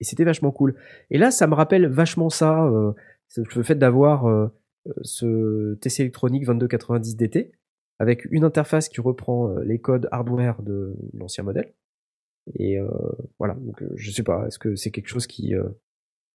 Et 0.00 0.04
c'était 0.04 0.24
vachement 0.24 0.50
cool. 0.50 0.74
Et 1.10 1.18
là, 1.18 1.30
ça 1.30 1.46
me 1.46 1.54
rappelle 1.54 1.86
vachement 1.86 2.30
ça, 2.30 2.64
euh, 2.64 2.92
le 3.36 3.62
fait 3.62 3.76
d'avoir 3.76 4.26
euh, 4.26 4.48
ce 5.02 5.74
TC 5.74 6.00
électronique 6.00 6.44
2290 6.44 7.16
DT 7.16 7.52
avec 7.98 8.26
une 8.30 8.44
interface 8.44 8.88
qui 8.88 9.00
reprend 9.00 9.56
les 9.58 9.78
codes 9.78 10.08
hardware 10.10 10.62
de 10.62 10.96
l'ancien 11.14 11.44
modèle. 11.44 11.72
Et 12.58 12.76
voilà, 13.38 13.54
donc 13.54 13.82
je 13.94 14.10
sais 14.10 14.24
pas, 14.24 14.46
est-ce 14.48 14.58
que 14.58 14.74
c'est 14.74 14.90
quelque 14.90 15.06
chose 15.06 15.28
qui 15.28 15.54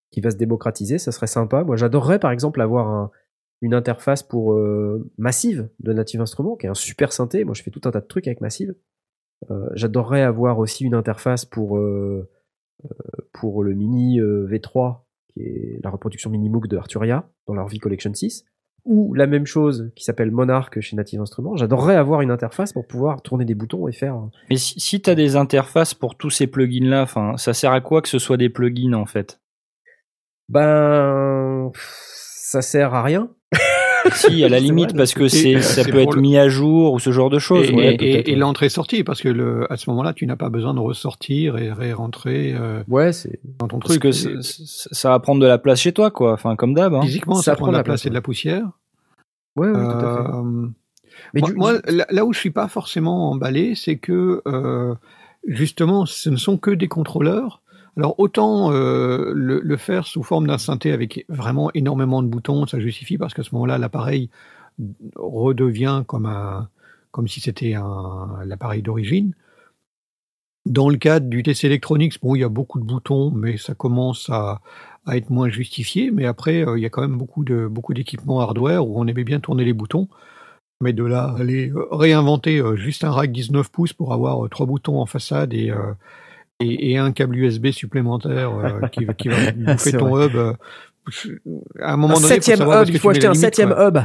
qui 0.10 0.22
va 0.22 0.31
se 0.31 0.38
démocratiser? 0.38 0.98
Ça 0.98 1.11
serait 1.11 1.27
sympa. 1.27 1.65
Moi, 1.65 1.76
j'adorerais 1.76 2.18
par 2.18 2.31
exemple 2.31 2.61
avoir 2.61 2.88
un, 2.88 3.11
une 3.61 3.73
interface 3.73 4.23
pour 4.23 4.53
euh, 4.53 5.10
Massive 5.18 5.69
de 5.80 5.94
Native 5.94 6.22
Instruments, 6.22 6.56
qui 6.56 6.65
est 6.65 6.69
un 6.69 6.76
super 6.76 7.11
synthé. 7.11 7.44
Moi, 7.44 7.53
je 7.53 7.64
fais 7.64 7.72
tout 7.72 7.81
un 7.86 7.91
tas 7.91 8.02
de 8.02 8.07
trucs 8.07 8.27
avec 8.27 8.41
Massive. 8.41 8.76
Euh, 9.52 9.69
j'adorerais 9.73 10.22
avoir 10.22 10.60
aussi 10.60 10.86
une 10.86 10.94
interface 10.94 11.45
pour 11.45 11.77
euh, 11.77 12.30
euh, 12.86 12.88
pour 13.34 13.64
le 13.64 13.73
Mini 13.73 14.19
euh, 14.19 14.48
V3, 14.49 14.99
qui 15.27 15.41
est 15.41 15.80
la 15.84 15.90
reproduction 15.90 16.30
Mini 16.30 16.49
Moog 16.49 16.68
de 16.68 16.77
Arturia 16.77 17.30
dans 17.48 17.53
leur 17.53 17.68
V 17.68 17.77
Collection 17.77 18.14
6 18.14 18.45
ou 18.86 19.14
la 19.14 19.27
même 19.27 19.45
chose 19.45 19.91
qui 19.95 20.06
s'appelle 20.06 20.31
Monarch 20.31 20.80
chez 20.80 20.95
Native 20.95 21.19
Instruments. 21.19 21.57
J'adorerais 21.57 21.95
avoir 21.95 22.22
une 22.22 22.31
interface 22.31 22.72
pour 22.72 22.88
pouvoir 22.88 23.22
tourner 23.22 23.44
des 23.44 23.53
boutons 23.53 23.88
et 23.88 23.91
faire. 23.91 24.18
Mais 24.49 24.56
si, 24.56 24.80
si 24.80 25.02
tu 25.02 25.10
as 25.10 25.15
des 25.15 25.36
interfaces 25.36 25.94
pour 25.94 26.15
tous 26.15 26.30
ces 26.30 26.48
plugins-là, 26.48 27.03
enfin, 27.03 27.36
ça 27.38 27.53
sert 27.53 27.73
à 27.73 27.81
quoi 27.81 28.02
que 28.02 28.07
ce 28.07 28.19
soit 28.19 28.38
des 28.38 28.49
plugins 28.49 28.94
en 28.94 29.06
fait? 29.06 29.41
Ben, 30.48 31.69
ça 31.76 32.61
sert 32.61 32.94
à 32.94 33.03
rien. 33.03 33.30
Si, 34.14 34.44
à 34.44 34.49
la 34.49 34.60
limite, 34.60 34.90
vrai, 34.91 34.98
parce 34.98 35.14
que 35.14 35.27
c'est, 35.27 35.61
ça 35.61 35.84
peut 35.84 35.99
être 35.99 36.15
le- 36.15 36.22
mis 36.22 36.38
à 36.38 36.48
jour 36.49 36.94
ou 36.94 36.99
ce 36.99 37.11
genre 37.11 37.30
de 37.30 37.40
choses. 37.40 37.69
Et, 37.69 37.73
ouais, 37.73 37.94
et- 37.94 37.98
peut-être, 37.98 38.27
et 38.27 38.31
ouais. 38.34 38.38
l'entrée-sortie, 38.38 39.03
parce 39.03 39.22
que 39.22 39.30
le, 39.30 39.72
à 39.72 39.77
ce 39.77 39.90
moment-là, 39.90 40.14
tu 40.14 40.26
n'as 40.26 40.36
pas 40.36 40.49
besoin 40.49 40.73
de 40.73 40.80
ressortir 40.80 41.57
et 41.57 41.72
ré-rentrer 41.72 42.53
euh, 42.60 42.84
Ouais, 42.88 43.11
c'est. 43.14 43.40
dans 43.60 43.68
ton 43.68 43.80
Parce 43.80 43.91
truc. 43.91 44.02
que 44.03 44.11
c'est- 44.11 44.41
c'est- 44.41 44.90
ça 44.94 45.10
va 45.10 45.19
prendre 45.19 45.41
de 45.41 45.48
la 45.48 45.57
place 45.57 45.80
chez 45.81 45.91
toi, 45.94 46.11
quoi. 46.11 46.34
Enfin, 46.34 46.56
comme 46.56 46.73
d'hab. 46.73 46.94
Hein. 46.94 47.02
Physiquement, 47.02 47.36
Ça 47.36 47.44
ça, 47.44 47.56
prend 47.56 47.65
prend 47.65 47.68
de 47.72 47.73
la 47.73 47.80
la 47.80 47.84
place 47.84 48.02
place, 48.02 48.06
et 48.06 48.10
de 48.10 48.14
la 48.15 48.22
poussière. 48.22 48.65
Ouais, 49.56 49.68
ouais, 49.68 49.73
tout 49.73 49.80
à 49.80 49.99
fait. 50.23 50.31
Euh, 50.36 50.68
Mais 51.34 51.41
moi, 51.41 51.49
du- 51.49 51.56
moi, 51.56 51.73
là, 51.88 52.06
là 52.10 52.26
où 52.26 52.34
je 52.34 52.40
suis 52.40 52.52
pas 52.52 52.68
forcément 52.68 53.31
emballé, 53.31 53.73
c'est 53.76 53.98
que 53.98 54.41
euh, 54.48 54.95
justement, 55.48 56.06
ce 56.06 56.30
ne 56.30 56.38
sont 56.38 56.57
que 56.57 56.72
des 56.72 56.88
contrôleurs. 56.88 57.61
Alors 57.98 58.16
autant 58.20 58.72
euh, 58.72 59.32
le, 59.34 59.78
faire 59.78 60.06
sous 60.07 60.24
forme 60.24 60.48
d'un 60.48 60.57
synthé 60.57 60.91
avec 60.91 61.26
vraiment 61.30 61.72
énormément 61.74 62.22
de 62.24 62.28
boutons, 62.28 62.66
ça 62.68 62.80
justifie 62.80 63.18
parce 63.18 63.34
qu'à 63.34 63.44
ce 63.44 63.53
moment-là, 63.53 63.78
l'appareil 63.78 64.30
redevient 65.16 66.03
comme 66.07 67.28
si 67.28 67.41
c'était 67.41 67.76
l'appareil 68.45 68.82
d'origine. 68.82 69.34
Dans 70.66 70.90
le 70.90 70.98
cadre 70.98 71.28
du 71.28 71.41
TC 71.41 71.66
Electronics, 71.66 72.22
bon, 72.22 72.36
il 72.36 72.41
y 72.41 72.44
a 72.44 72.49
beaucoup 72.49 72.80
de 72.80 72.86
boutons, 72.86 73.32
mais 73.32 73.57
ça 73.57 73.74
commence 73.74 74.30
à, 74.30 74.61
être 75.11 75.32
moins 75.32 75.49
justifié. 75.49 76.11
Mais 76.11 76.26
après, 76.26 76.68
euh, 76.68 76.78
il 76.78 76.82
y 76.82 76.86
a 76.86 76.90
quand 76.90 77.02
même 77.02 77.18
beaucoup 77.18 77.44
d'équipements 77.94 78.41
hardware 78.41 78.88
où 78.88 78.99
on 78.99 79.07
aimait 79.07 79.24
bien 79.24 79.40
tourner 79.40 79.66
les 79.66 79.74
boutons. 79.74 80.07
Mais 80.82 80.94
de 80.94 81.03
là, 81.03 81.36
aller 81.40 81.72
euh, 81.72 81.88
réinventer 81.91 82.61
juste 82.76 83.03
un 83.03 83.11
rack 83.11 83.32
19 83.32 83.72
pouces 83.72 83.94
pour 83.94 84.14
avoir 84.14 84.48
trois 84.49 84.68
boutons 84.68 84.99
en 84.99 85.06
façade 85.06 85.53
et, 85.53 85.72
et, 86.60 86.91
et 86.91 86.98
un 86.98 87.11
câble 87.11 87.36
USB 87.38 87.72
supplémentaire 87.72 88.52
euh, 88.53 88.88
qui, 88.91 89.06
qui 89.18 89.27
va 89.30 89.52
bouffer 89.52 89.91
ton 89.94 90.10
vrai. 90.10 90.26
hub. 90.27 90.36
euh, 90.36 90.53
à 91.81 91.94
un 91.94 91.98
moment 91.98 92.18
un 92.18 92.22
donné, 92.22 92.27
septième 92.34 92.57
savoir 92.60 92.80
où 92.80 92.81
hub, 92.81 92.84
est-ce 92.84 92.91
que 92.91 92.98
il 92.98 92.99
faut 92.99 93.14
tu 93.14 93.19
mets 93.19 93.26
acheter 93.26 93.26
la 93.26 93.30
un 93.30 93.34
limite, 93.34 93.41
septième 93.45 93.69
quoi. 93.73 93.88
hub. 93.88 93.98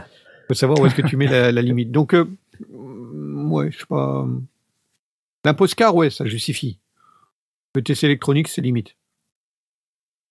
faut 0.49 0.55
savoir 0.55 0.81
où 0.81 0.87
est-ce 0.87 0.95
que 0.95 1.03
tu 1.03 1.17
mets 1.17 1.27
la, 1.27 1.53
la 1.53 1.63
limite. 1.63 1.91
Donc, 1.91 2.15
euh, 2.15 2.25
ouais, 2.73 3.71
je 3.71 3.79
sais 3.81 3.87
pas. 3.87 4.27
L'imposcar, 5.45 5.95
ouais, 5.95 6.11
ça 6.11 6.25
justifie. 6.25 6.79
Le 7.75 7.83
TC 7.83 8.05
électronique, 8.07 8.49
c'est 8.49 8.63
limite. 8.63 8.97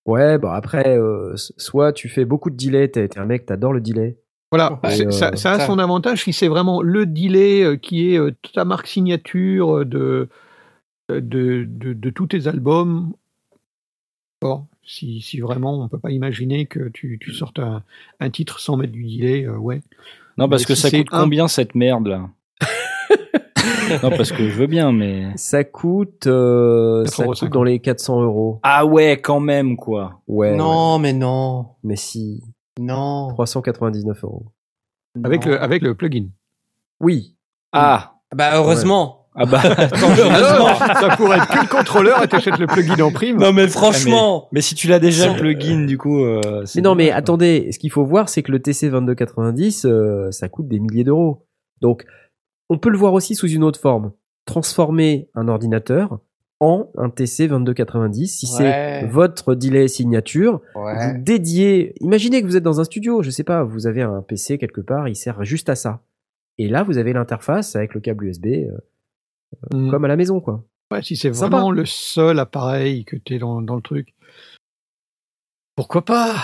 Ouais, 0.05 0.37
bah 0.37 0.53
après, 0.55 0.97
euh, 0.97 1.33
soit 1.37 1.93
tu 1.93 2.09
fais 2.09 2.25
beaucoup 2.25 2.49
de 2.49 2.57
delay, 2.57 2.89
t'es 2.89 3.17
un 3.17 3.25
mec, 3.25 3.45
t'adores 3.45 3.73
le 3.73 3.81
delay. 3.81 4.17
Voilà, 4.51 4.79
Ouais, 4.83 5.05
euh, 5.07 5.11
ça, 5.11 5.35
ça 5.35 5.53
a 5.53 5.59
ça- 5.59 5.65
son 5.65 5.79
avantage 5.79 6.23
si 6.23 6.33
c'est 6.33 6.47
vraiment 6.47 6.81
le 6.81 7.05
delay 7.05 7.63
euh, 7.63 7.75
qui 7.77 8.13
est 8.13 8.19
euh, 8.19 8.31
ta 8.53 8.65
marque 8.65 8.87
signature 8.87 9.77
euh, 9.79 9.85
de, 9.85 9.97
euh, 9.99 10.29
de, 11.09 11.19
de, 11.67 11.93
de 11.93 12.09
tous 12.09 12.27
tes 12.27 12.47
albums. 12.47 13.13
Bon, 14.41 14.65
si, 14.83 15.21
si 15.21 15.39
vraiment 15.39 15.81
on 15.83 15.87
peut 15.89 15.99
pas 15.99 16.11
imaginer 16.11 16.65
que 16.65 16.89
tu, 16.89 17.17
tu 17.21 17.31
sortes 17.33 17.59
un, 17.59 17.83
un 18.19 18.29
titre 18.29 18.59
sans 18.59 18.75
mettre 18.77 18.91
du 18.93 19.03
delay, 19.05 19.45
euh, 19.45 19.55
ouais. 19.57 19.81
Non, 20.37 20.49
parce 20.49 20.63
Mais 20.63 20.67
que 20.67 20.75
si 20.75 20.81
ça 20.81 20.91
coûte 20.91 21.07
un- 21.11 21.21
combien 21.23 21.47
cette 21.47 21.75
merde 21.75 22.07
là? 22.07 22.29
Non, 24.01 24.09
parce 24.09 24.31
que 24.31 24.49
je 24.49 24.55
veux 24.55 24.65
bien, 24.67 24.91
mais. 24.91 25.31
Ça 25.35 25.63
coûte, 25.63 26.25
euh, 26.25 27.05
ça 27.05 27.25
4,50. 27.25 27.39
coûte 27.39 27.53
dans 27.53 27.63
les 27.63 27.79
400 27.79 28.21
euros. 28.23 28.59
Ah 28.63 28.85
ouais, 28.85 29.19
quand 29.21 29.39
même, 29.39 29.75
quoi. 29.77 30.21
Ouais. 30.27 30.51
ouais. 30.51 30.57
non, 30.57 30.97
mais 30.99 31.13
non. 31.13 31.67
Mais 31.83 31.95
si, 31.97 32.41
Non. 32.79 33.29
399 33.33 34.23
euros. 34.23 34.45
Avec 35.23 35.45
non. 35.45 35.51
le, 35.51 35.61
avec 35.61 35.81
le 35.83 35.95
plugin. 35.95 36.27
Oui. 37.01 37.35
Ah 37.71 38.15
Bah, 38.33 38.51
heureusement. 38.55 39.22
Ah 39.35 39.45
bah, 39.45 39.59
Alors, 39.63 40.77
ça 40.77 41.15
pourrait 41.17 41.37
être 41.37 41.47
que 41.47 41.61
le 41.61 41.67
contrôleur 41.67 42.21
et 42.23 42.27
t'achètes 42.27 42.59
le 42.59 42.67
plugin 42.67 42.99
en 43.03 43.11
prime. 43.11 43.37
Non, 43.37 43.51
mais 43.51 43.67
franchement. 43.67 44.47
mais 44.51 44.61
si 44.61 44.75
tu 44.75 44.87
l'as 44.87 44.99
déjà 44.99 45.31
le 45.33 45.39
plugin, 45.39 45.85
du 45.85 45.97
coup. 45.97 46.23
euh, 46.23 46.63
Mais 46.75 46.81
non, 46.81 46.93
mais 46.95 47.11
attendez, 47.11 47.69
ce 47.71 47.79
qu'il 47.79 47.91
faut 47.91 48.05
voir, 48.05 48.29
c'est 48.29 48.43
que 48.43 48.51
le 48.51 48.59
TC 48.59 48.89
2290, 48.91 49.85
euh, 49.85 50.29
ça 50.31 50.49
coûte 50.49 50.67
des 50.67 50.79
milliers 50.79 51.03
d'euros. 51.03 51.45
Donc, 51.81 52.05
on 52.69 52.77
peut 52.77 52.89
le 52.89 52.97
voir 52.97 53.13
aussi 53.13 53.35
sous 53.35 53.47
une 53.49 53.63
autre 53.63 53.79
forme. 53.79 54.11
Transformer 54.45 55.29
un 55.35 55.47
ordinateur 55.47 56.19
en 56.59 56.89
un 56.97 57.09
TC 57.09 57.47
2290, 57.47 58.27
si 58.27 58.45
Ouais. 58.61 58.99
c'est 59.01 59.07
votre 59.07 59.55
delay 59.55 59.87
signature, 59.87 60.61
Ouais. 60.75 60.93
vous 61.13 61.17
dédiez. 61.21 61.93
Imaginez 62.01 62.41
que 62.41 62.47
vous 62.47 62.55
êtes 62.55 62.63
dans 62.63 62.79
un 62.79 62.83
studio, 62.85 63.21
je 63.23 63.31
sais 63.31 63.43
pas, 63.43 63.63
vous 63.63 63.87
avez 63.87 64.01
un 64.01 64.21
PC 64.21 64.57
quelque 64.57 64.79
part, 64.81 65.07
il 65.09 65.15
sert 65.15 65.43
juste 65.43 65.69
à 65.69 65.75
ça. 65.75 66.01
Et 66.59 66.67
là, 66.69 66.83
vous 66.83 66.97
avez 66.99 67.13
l'interface 67.13 67.75
avec 67.75 67.93
le 67.95 67.99
câble 67.99 68.25
USB, 68.25 68.45
Mm. 69.73 69.89
comme 69.91 70.05
à 70.05 70.07
la 70.07 70.15
maison, 70.15 70.39
quoi. 70.39 70.63
Ouais, 70.91 71.01
si 71.01 71.15
c'est 71.15 71.33
Sympa. 71.33 71.55
vraiment 71.57 71.71
le 71.71 71.85
seul 71.85 72.39
appareil 72.39 73.05
que 73.05 73.15
tu 73.15 73.35
es 73.35 73.39
dans, 73.39 73.61
dans 73.61 73.75
le 73.75 73.81
truc. 73.81 74.13
Pourquoi 75.75 76.03
pas? 76.05 76.35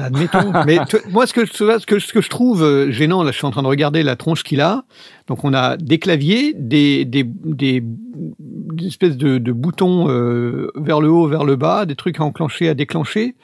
Admettons. 0.00 0.52
Mais 0.66 0.78
moi, 1.10 1.26
ce 1.26 1.32
que, 1.32 1.46
ce 1.46 1.84
que, 1.86 1.98
ce 1.98 2.12
que 2.12 2.20
je 2.20 2.28
trouve 2.28 2.62
euh, 2.62 2.90
gênant, 2.90 3.22
là, 3.22 3.30
je 3.32 3.36
suis 3.38 3.46
en 3.46 3.50
train 3.50 3.62
de 3.62 3.68
regarder 3.68 4.02
la 4.02 4.14
tronche 4.16 4.42
qu'il 4.42 4.60
a. 4.60 4.84
Donc, 5.26 5.44
on 5.44 5.54
a 5.54 5.76
des 5.78 5.98
claviers, 5.98 6.52
des, 6.54 7.04
des, 7.06 7.24
des, 7.24 7.82
des 7.82 8.86
espèces 8.86 9.16
de, 9.16 9.38
de 9.38 9.52
boutons 9.52 10.08
euh, 10.10 10.70
vers 10.76 11.00
le 11.00 11.08
haut, 11.10 11.26
vers 11.26 11.44
le 11.44 11.56
bas, 11.56 11.86
des 11.86 11.96
trucs 11.96 12.20
à 12.20 12.24
enclencher, 12.24 12.68
à 12.68 12.74
déclencher. 12.74 13.36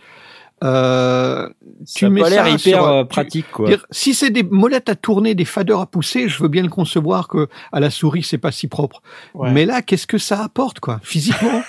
Euh, 0.63 1.49
Ça 1.85 1.99
tu 1.99 2.05
a 2.07 2.11
mets 2.11 2.21
pas 2.23 2.31
l'air 2.31 2.45
ça 2.45 2.51
hyper 2.51 2.59
sur- 2.79 2.89
euh, 2.89 3.05
pratique, 3.05 3.51
quoi. 3.53 3.69
Dire, 3.69 3.85
si 3.91 4.15
c'est 4.15 4.31
des 4.31 4.43
molettes 4.43 4.89
à 4.89 4.95
tourner, 4.95 5.35
des 5.35 5.45
faders 5.45 5.81
à 5.81 5.87
pousser, 5.87 6.29
je 6.29 6.43
veux 6.43 6.49
bien 6.49 6.63
le 6.63 6.69
concevoir 6.71 7.29
que 7.29 7.49
à 7.73 7.81
la 7.81 7.91
souris 7.91 8.23
c'est 8.23 8.39
pas 8.39 8.53
si 8.53 8.67
propre. 8.69 9.03
Ouais. 9.35 9.51
Mais 9.51 9.67
là, 9.67 9.83
qu'est-ce 9.83 10.07
que 10.07 10.17
ça 10.17 10.43
apporte, 10.43 10.81
quoi, 10.81 11.01
physiquement? 11.03 11.63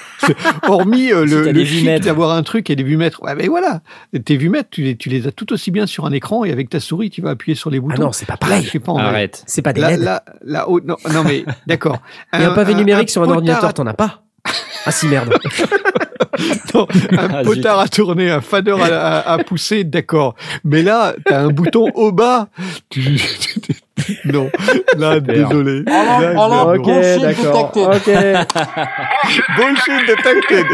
Hormis 0.68 1.12
euh, 1.12 1.26
Si 1.28 1.34
le, 1.34 1.45
t'as 1.45 1.52
le 1.52 1.66
chic 1.66 1.86
d'avoir 2.03 2.32
un 2.32 2.44
truc 2.44 2.70
et 2.70 2.76
des 2.76 2.84
vumètres. 2.84 3.22
Ouais, 3.24 3.36
mais 3.36 3.48
voilà, 3.48 3.82
tes 4.24 4.38
vumètres, 4.38 4.70
tu 4.72 4.84
les, 4.84 4.95
tu 4.95 5.10
les 5.10 5.28
as 5.28 5.32
tout 5.32 5.52
aussi 5.52 5.72
bien 5.72 5.88
sur 5.88 6.06
un 6.06 6.12
écran 6.12 6.45
et 6.45 6.52
avec 6.52 6.70
ta 6.70 6.80
souris, 6.80 7.10
tu 7.10 7.22
vas 7.22 7.32
appuyer 7.32 7.56
sur 7.56 7.70
les 7.70 7.80
boutons. 7.80 7.95
Ah 7.98 8.02
non, 8.06 8.12
c'est 8.12 8.26
pas 8.26 8.34
Là, 8.34 8.38
pareil. 8.38 8.64
je 8.64 8.70
sais 8.72 8.80
pas. 8.80 8.91
on 8.94 8.98
va- 8.98 9.07
Arrête. 9.07 9.44
C'est 9.48 9.62
pas 9.62 9.74
des 9.74 9.82
Là, 9.82 9.91
LED. 9.91 9.99
là, 10.02 10.24
là, 10.44 10.66
oh, 10.70 10.80
non, 10.84 10.95
non, 11.12 11.24
mais 11.26 11.44
d'accord. 11.68 11.99
Et 12.34 12.38
un 12.38 12.52
pavé 12.52 12.76
numérique 12.76 13.10
sur 13.10 13.24
un 13.24 13.30
ordinateur, 13.30 13.74
t'en 13.74 13.88
as 13.88 13.94
pas? 13.94 14.22
Ah 14.88 14.91
si 14.91 15.07
merde. 15.07 15.34
Non, 16.74 16.88
un 17.12 17.30
Ah, 17.32 17.44
potard 17.44 17.80
à 17.80 17.88
tourner, 17.88 18.30
un 18.30 18.41
fader 18.41 18.76
à, 18.82 19.20
à- 19.20 19.34
à 19.34 19.38
pousser, 19.44 19.84
d'accord. 19.84 20.36
Mais 20.64 20.84
là, 20.84 21.16
t'as 21.26 21.41
un 21.41 21.49
bouton 21.49 21.90
au 21.95 22.12
bas. 22.12 22.49
Tu- 22.90 23.20
non, 24.26 24.49
là, 24.97 25.19
désolé. 25.22 25.84
Là, 25.84 26.34
oh 26.35 26.49
là, 26.49 26.73
je- 26.73 26.80
ok, 26.80 26.85
bullshit 26.85 27.22
d'accord. 27.22 27.72
detected. 27.73 28.35
Ok. 28.35 28.65
Bullshit 29.57 30.01
detected. 30.07 30.65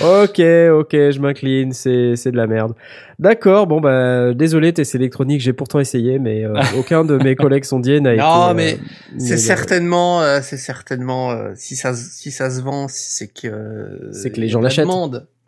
Ok, 0.00 0.40
ok, 0.80 0.92
je 1.10 1.18
m'incline, 1.20 1.72
c'est 1.72 2.14
c'est 2.16 2.30
de 2.30 2.36
la 2.36 2.46
merde. 2.46 2.74
D'accord, 3.18 3.66
bon 3.66 3.80
bah 3.80 4.32
désolé, 4.32 4.72
test 4.72 4.94
électronique, 4.94 5.40
j'ai 5.40 5.52
pourtant 5.52 5.80
essayé, 5.80 6.18
mais 6.18 6.44
euh, 6.44 6.54
aucun 6.78 7.04
de 7.04 7.16
mes 7.16 7.34
collègues 7.34 7.64
sondiers 7.64 8.00
n'a 8.00 8.14
été. 8.14 8.22
Non, 8.22 8.50
euh, 8.50 8.54
mais 8.54 8.78
C'est 9.18 9.30
n'a- 9.34 9.36
certainement, 9.38 10.22
euh, 10.22 10.38
c'est 10.42 10.56
certainement, 10.56 11.32
euh, 11.32 11.50
si 11.56 11.76
ça, 11.76 11.94
se- 11.94 12.10
si 12.10 12.30
ça 12.30 12.48
se 12.50 12.60
vend, 12.62 12.86
c'est 12.88 13.28
que, 13.28 13.48
euh, 13.48 14.12
C'est 14.12 14.30
que 14.30 14.40
les 14.40 14.48
gens 14.48 14.60
l'achètent. 14.60 14.86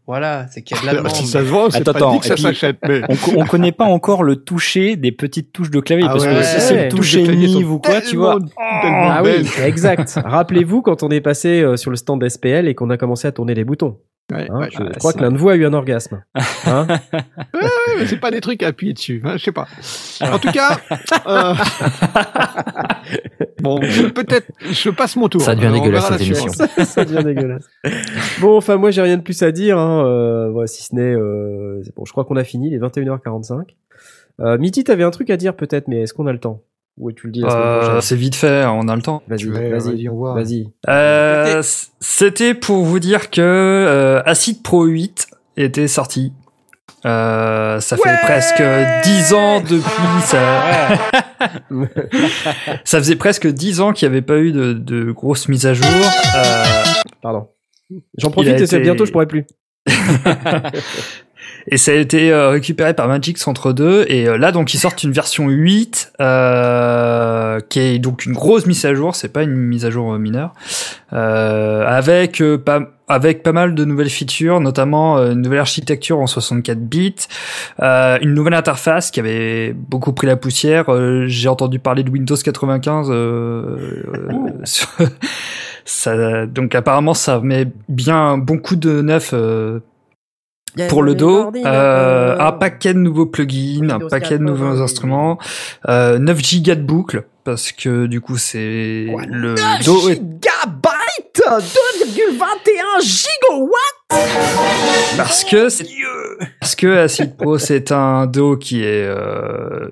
Voilà, 0.06 0.46
c'est 0.50 0.62
qu'il 0.62 0.76
y 0.76 0.80
a 0.80 0.82
de 0.82 0.86
la 0.86 0.94
demande. 0.94 1.12
si 1.14 1.26
ça 1.26 1.38
se 1.40 1.44
vend, 1.44 1.70
c'est 1.70 1.84
pas 1.84 1.92
attends, 1.92 2.14
dit 2.14 2.18
que 2.20 2.26
ça 2.26 2.36
s'achète. 2.36 2.78
Mais 2.88 3.02
On, 3.08 3.40
on 3.42 3.44
connaît 3.46 3.70
pas 3.70 3.84
encore 3.84 4.24
le 4.24 4.36
toucher 4.36 4.96
des 4.96 5.12
petites 5.12 5.52
touches 5.52 5.70
de 5.70 5.78
clavier 5.78 6.06
Ah 6.08 6.12
parce 6.12 6.24
ouais, 6.24 6.34
que 6.34 6.42
si 6.42 6.54
ouais, 6.54 6.60
c'est 6.60 6.74
ouais. 6.74 6.84
le 6.84 6.88
toucher 6.90 7.22
Nive 7.28 7.70
ou 7.70 7.78
quoi, 7.78 8.00
tu 8.00 8.16
vois. 8.16 8.38
Ah 8.58 9.22
oui, 9.24 9.46
exact. 9.64 10.18
Rappelez-vous 10.24 10.82
quand 10.82 11.04
on 11.04 11.10
est 11.10 11.20
passé 11.20 11.60
euh, 11.62 11.76
sur 11.76 11.90
le 11.90 11.96
stand 11.96 12.28
SPL 12.28 12.66
et 12.66 12.74
qu'on 12.74 12.90
a 12.90 12.96
commencé 12.96 13.28
à 13.28 13.32
tourner 13.32 13.54
les 13.54 13.64
boutons. 13.64 13.98
Ouais, 14.32 14.46
hein. 14.50 14.58
ouais, 14.60 14.68
je 14.72 14.78
ouais, 14.82 14.90
crois 14.98 15.12
c'est- 15.12 15.18
que 15.18 15.24
l'un 15.24 15.32
de 15.32 15.38
vous 15.38 15.48
a 15.48 15.56
eu 15.56 15.66
un 15.66 15.72
orgasme. 15.74 16.22
Hein 16.66 16.86
ouais, 17.54 17.60
mais 17.98 18.06
c'est 18.06 18.18
pas 18.20 18.30
des 18.30 18.40
trucs 18.40 18.62
à 18.62 18.68
appuyer 18.68 18.92
dessus. 18.92 19.20
hein, 19.24 19.36
je 19.36 19.44
sais 19.44 19.52
pas. 19.52 19.66
En 20.22 20.38
tout 20.38 20.50
cas, 20.52 20.78
euh, 21.26 21.54
bon, 23.60 23.80
je- 23.82 24.08
peut-être, 24.08 24.50
je 24.70 24.90
passe 24.90 25.16
mon 25.16 25.28
tour. 25.28 25.40
Ça 25.40 25.54
devient 25.54 25.72
dégueulasse, 25.72 26.08
cette 26.08 26.20
émission. 26.22 26.48
ça 26.84 27.04
devient 27.04 27.24
dégueulasse. 27.24 27.68
Bon, 28.40 28.56
enfin 28.56 28.76
moi 28.76 28.90
j'ai 28.90 29.02
rien 29.02 29.16
de 29.16 29.22
plus 29.22 29.42
à 29.42 29.52
dire, 29.52 29.78
hein, 29.78 30.04
euh, 30.06 30.50
voilà, 30.50 30.66
si 30.66 30.82
ce 30.82 30.94
n'est, 30.94 31.14
euh, 31.14 31.82
bon, 31.96 32.04
je 32.04 32.12
crois 32.12 32.24
qu'on 32.24 32.36
a 32.36 32.44
fini, 32.44 32.68
il 32.68 32.74
est 32.74 32.78
21h45. 32.78 33.74
Euh, 34.40 34.58
Mitty, 34.58 34.84
t'avais 34.84 35.04
un 35.04 35.10
truc 35.10 35.30
à 35.30 35.36
dire 35.36 35.54
peut-être, 35.54 35.88
mais 35.88 36.02
est-ce 36.02 36.14
qu'on 36.14 36.26
a 36.26 36.32
le 36.32 36.38
temps? 36.40 36.62
Ou 36.98 37.10
tu 37.12 37.26
le 37.28 37.32
dis 37.32 37.42
Euh, 37.44 38.00
c'est 38.00 38.16
vite 38.16 38.34
fait, 38.34 38.64
on 38.66 38.86
a 38.88 38.94
le 38.96 39.02
temps. 39.02 39.22
Vas-y, 39.26 39.44
vas-y, 39.48 40.08
vas-y. 40.08 40.68
Euh, 40.88 41.62
C'était 42.00 42.54
pour 42.54 42.84
vous 42.84 42.98
dire 42.98 43.30
que 43.30 43.40
euh, 43.40 44.22
Acid 44.26 44.62
Pro 44.62 44.84
8 44.84 45.26
était 45.56 45.88
sorti. 45.88 46.32
Euh, 47.04 47.80
ça 47.80 47.96
fait 47.96 48.16
presque 48.22 48.62
10 49.04 49.34
ans 49.34 49.60
depuis 49.60 50.22
ça. 50.22 50.62
ça 52.84 52.98
faisait 52.98 53.16
presque 53.16 53.48
10 53.48 53.80
ans 53.80 53.92
qu'il 53.92 54.08
n'y 54.08 54.14
avait 54.14 54.22
pas 54.22 54.38
eu 54.38 54.52
de, 54.52 54.72
de 54.74 55.10
grosses 55.10 55.48
mises 55.48 55.66
à 55.66 55.74
jour. 55.74 55.86
Euh, 56.36 56.64
Pardon. 57.22 57.48
J'en 58.18 58.30
profite 58.30 58.52
et 58.60 58.66
c'est 58.66 58.76
été- 58.76 58.84
bientôt 58.84 59.04
je 59.06 59.12
pourrai 59.12 59.26
plus. 59.26 59.46
et 61.68 61.76
ça 61.76 61.92
a 61.92 61.94
été 61.94 62.32
euh, 62.32 62.50
récupéré 62.50 62.94
par 62.94 63.08
Magic 63.08 63.38
Centre 63.38 63.72
2 63.72 64.06
et 64.08 64.28
euh, 64.28 64.36
là 64.38 64.52
donc 64.52 64.74
ils 64.74 64.78
sortent 64.78 65.02
une 65.04 65.12
version 65.12 65.48
8 65.48 66.12
euh, 66.20 67.60
qui 67.68 67.78
est 67.80 67.98
donc 67.98 68.24
une 68.26 68.32
grosse 68.32 68.66
mise 68.66 68.84
à 68.84 68.94
jour, 68.94 69.14
c'est 69.14 69.28
pas 69.32 69.42
une 69.42 69.54
mise 69.54 69.84
à 69.84 69.90
jour 69.90 70.12
euh, 70.12 70.18
mineure, 70.18 70.52
euh, 71.12 71.86
avec 71.86 72.40
euh, 72.40 72.58
pas 72.58 72.80
avec 73.08 73.42
pas 73.42 73.52
mal 73.52 73.74
de 73.74 73.84
nouvelles 73.84 74.08
features, 74.08 74.58
notamment 74.60 75.18
une 75.18 75.42
nouvelle 75.42 75.58
architecture 75.58 76.18
en 76.18 76.26
64 76.26 76.78
bits, 76.80 77.14
euh, 77.82 78.16
une 78.22 78.32
nouvelle 78.32 78.54
interface 78.54 79.10
qui 79.10 79.20
avait 79.20 79.74
beaucoup 79.74 80.14
pris 80.14 80.26
la 80.26 80.36
poussière. 80.36 80.86
Euh, 80.88 81.24
J'ai 81.26 81.48
entendu 81.50 81.78
parler 81.78 82.04
de 82.04 82.10
Windows 82.10 82.36
95. 82.36 83.08
euh, 83.10 83.76
sur- 84.64 84.88
ça, 85.84 86.46
donc 86.46 86.74
apparemment 86.74 87.12
ça 87.12 87.40
met 87.40 87.66
bien 87.88 88.16
un 88.16 88.38
bon 88.38 88.56
coup 88.56 88.76
de 88.76 89.02
neuf 89.02 89.32
euh, 89.34 89.80
pour 90.88 91.02
le 91.02 91.14
dos, 91.14 91.50
euh, 91.64 92.36
un 92.38 92.52
paquet 92.52 92.94
de 92.94 92.98
nouveaux 92.98 93.26
plugins, 93.26 93.90
un 93.90 94.08
paquet 94.08 94.38
de 94.38 94.44
nouveaux 94.44 94.70
80, 94.70 94.82
instruments, 94.82 95.38
euh, 95.88 96.18
9 96.18 96.38
gigas 96.38 96.74
de 96.76 96.82
boucle 96.82 97.24
parce 97.44 97.72
que 97.72 98.06
du 98.06 98.20
coup 98.20 98.36
c'est 98.36 99.06
le 99.28 99.54
dos 99.84 100.08
est 100.08 100.14
gigabytes 100.14 101.32
2,21 101.34 103.00
gigawatts 103.00 105.16
parce 105.16 105.44
que 105.44 105.68
c'est 105.68 105.86
parce 106.60 106.74
que 106.76 106.86
Acid 106.98 107.36
Pro 107.36 107.58
c'est 107.58 107.90
un 107.92 108.26
dos 108.26 108.56
qui 108.56 108.82
est 108.84 109.06
euh, 109.06 109.88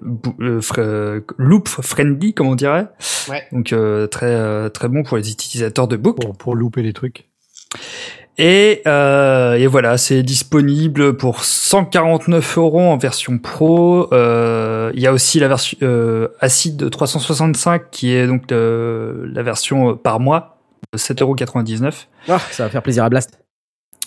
euh, 0.79 1.21
loop 1.39 1.69
friendly 1.69 2.35
comme 2.35 2.49
on 2.49 2.55
dirait, 2.55 2.87
Ouais. 3.29 3.43
donc 3.53 3.73
euh, 3.73 4.07
très 4.07 4.27
euh, 4.27 4.69
très 4.69 4.89
bon 4.89 5.03
pour 5.03 5.17
les 5.17 5.31
utilisateurs 5.31 5.89
de 5.89 5.97
book. 5.97 6.21
Pour, 6.21 6.37
pour 6.37 6.55
louper 6.55 6.83
les 6.83 6.93
trucs. 6.93 7.27
Et, 8.43 8.81
euh, 8.87 9.53
et 9.53 9.67
voilà, 9.67 9.99
c'est 9.99 10.23
disponible 10.23 11.15
pour 11.19 11.45
149 11.45 12.57
euros 12.57 12.81
en 12.81 12.97
version 12.97 13.37
pro. 13.37 14.09
Euh, 14.15 14.91
Il 14.95 15.01
y 15.03 15.07
a 15.07 15.13
aussi 15.13 15.39
la 15.41 15.49
version 15.49 15.77
euh, 15.83 16.29
Acid 16.41 16.89
365 16.89 17.91
qui 17.91 18.15
est 18.15 18.27
donc 18.27 18.51
euh, 18.51 19.27
la 19.31 19.43
version 19.43 19.95
par 19.95 20.21
mois, 20.21 20.57
7,99 20.97 22.07
Ah, 22.31 22.39
ça 22.51 22.65
va 22.65 22.71
faire 22.71 22.83
plaisir 22.83 23.05
à 23.05 23.11
Blast. 23.11 23.39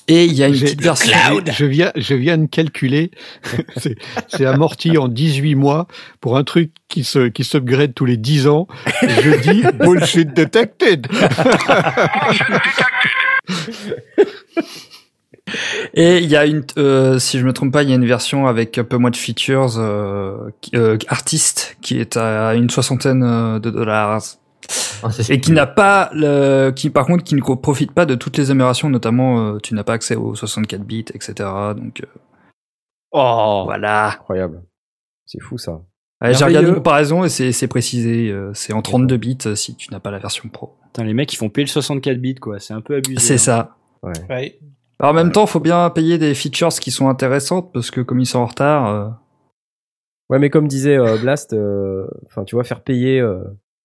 Et 0.09 0.25
il 0.25 0.33
y 0.33 0.43
a 0.43 0.47
une 0.49 0.59
petite 0.59 0.81
version. 0.81 1.13
Je 1.51 1.65
viens, 1.65 1.91
je 1.95 2.13
viens 2.13 2.37
de 2.37 2.45
calculer. 2.47 3.11
c'est, 3.77 3.95
c'est 4.27 4.45
amorti 4.45 4.97
en 4.97 5.07
18 5.07 5.55
mois 5.55 5.87
pour 6.19 6.35
un 6.37 6.43
truc 6.43 6.71
qui 6.89 7.03
se, 7.03 7.29
qui 7.29 7.43
s'upgrade 7.43 7.93
tous 7.93 8.05
les 8.05 8.17
10 8.17 8.47
ans. 8.47 8.67
Je 9.01 9.41
dis 9.41 9.63
bullshit 9.79 10.33
detected. 10.35 11.07
Et 15.93 16.17
il 16.19 16.29
y 16.29 16.35
a 16.37 16.45
une, 16.45 16.63
euh, 16.77 17.19
si 17.19 17.37
je 17.37 17.45
me 17.45 17.51
trompe 17.53 17.73
pas, 17.73 17.83
il 17.83 17.89
y 17.89 17.91
a 17.91 17.95
une 17.95 18.05
version 18.05 18.47
avec 18.47 18.77
un 18.77 18.83
peu 18.83 18.97
moins 18.97 19.09
de 19.11 19.15
features, 19.15 19.77
euh, 19.77 20.37
qui- 20.61 20.71
euh, 20.75 20.97
artiste, 21.09 21.77
qui 21.81 21.99
est 21.99 22.15
à 22.17 22.53
une 22.55 22.69
soixantaine 22.69 23.23
euh, 23.23 23.59
de 23.59 23.69
dollars. 23.69 24.21
Ah, 25.03 25.09
Et 25.29 25.39
qui 25.41 25.51
n'a 25.51 25.65
pas 25.67 26.09
le, 26.13 26.71
qui 26.71 26.89
par 26.89 27.05
contre 27.05 27.23
qui 27.23 27.35
ne 27.35 27.41
profite 27.41 27.91
pas 27.91 28.05
de 28.05 28.15
toutes 28.15 28.37
les 28.37 28.51
améliorations, 28.51 28.89
notamment 28.89 29.39
euh, 29.55 29.57
tu 29.61 29.73
n'as 29.73 29.83
pas 29.83 29.93
accès 29.93 30.15
aux 30.15 30.33
64 30.35 30.81
bits, 30.83 31.05
etc. 31.13 31.33
Donc 31.75 32.01
euh, 32.01 32.07
Oh, 33.11 33.63
voilà. 33.65 34.13
Incroyable. 34.13 34.63
C'est 35.25 35.41
fou 35.41 35.57
ça. 35.57 35.81
Ouais, 36.21 36.33
J'ai 36.33 36.45
regardé 36.45 36.69
une 36.69 36.75
comparaison 36.75 37.23
et 37.25 37.29
c'est 37.29 37.51
c'est 37.51 37.67
précisé, 37.67 38.29
euh, 38.31 38.51
c'est 38.53 38.71
en 38.73 38.81
32 38.81 39.17
bits 39.17 39.37
euh, 39.45 39.55
si 39.55 39.75
tu 39.75 39.91
n'as 39.91 39.99
pas 39.99 40.09
la 40.11 40.19
version 40.19 40.47
pro. 40.49 40.77
putain, 40.85 41.03
les 41.03 41.13
mecs 41.13 41.31
ils 41.33 41.37
font 41.37 41.49
payer 41.49 41.65
le 41.65 41.69
64 41.69 42.17
bits 42.17 42.35
quoi, 42.35 42.59
c'est 42.59 42.73
un 42.73 42.81
peu 42.81 42.95
abusé. 42.95 43.19
C'est 43.19 43.33
hein. 43.33 43.37
ça. 43.37 43.75
Ouais. 44.03 44.13
Ouais. 44.29 44.59
Alors, 44.99 45.11
en 45.11 45.15
même 45.15 45.31
temps, 45.31 45.45
faut 45.47 45.59
bien 45.59 45.89
payer 45.89 46.17
des 46.17 46.33
features 46.33 46.69
qui 46.69 46.91
sont 46.91 47.09
intéressantes 47.09 47.73
parce 47.73 47.91
que 47.91 47.99
comme 47.99 48.19
ils 48.21 48.25
sont 48.25 48.39
en 48.39 48.45
retard. 48.45 48.87
euh, 48.87 49.09
Ouais, 50.29 50.39
mais 50.39 50.49
comme 50.49 50.67
disait 50.67 50.97
euh, 50.97 51.17
Blast, 51.17 51.51
euh, 51.53 52.07
enfin, 52.25 52.45
tu 52.45 52.55
vois, 52.55 52.63
faire 52.63 52.81
payer, 52.81 53.19
euh, 53.19 53.43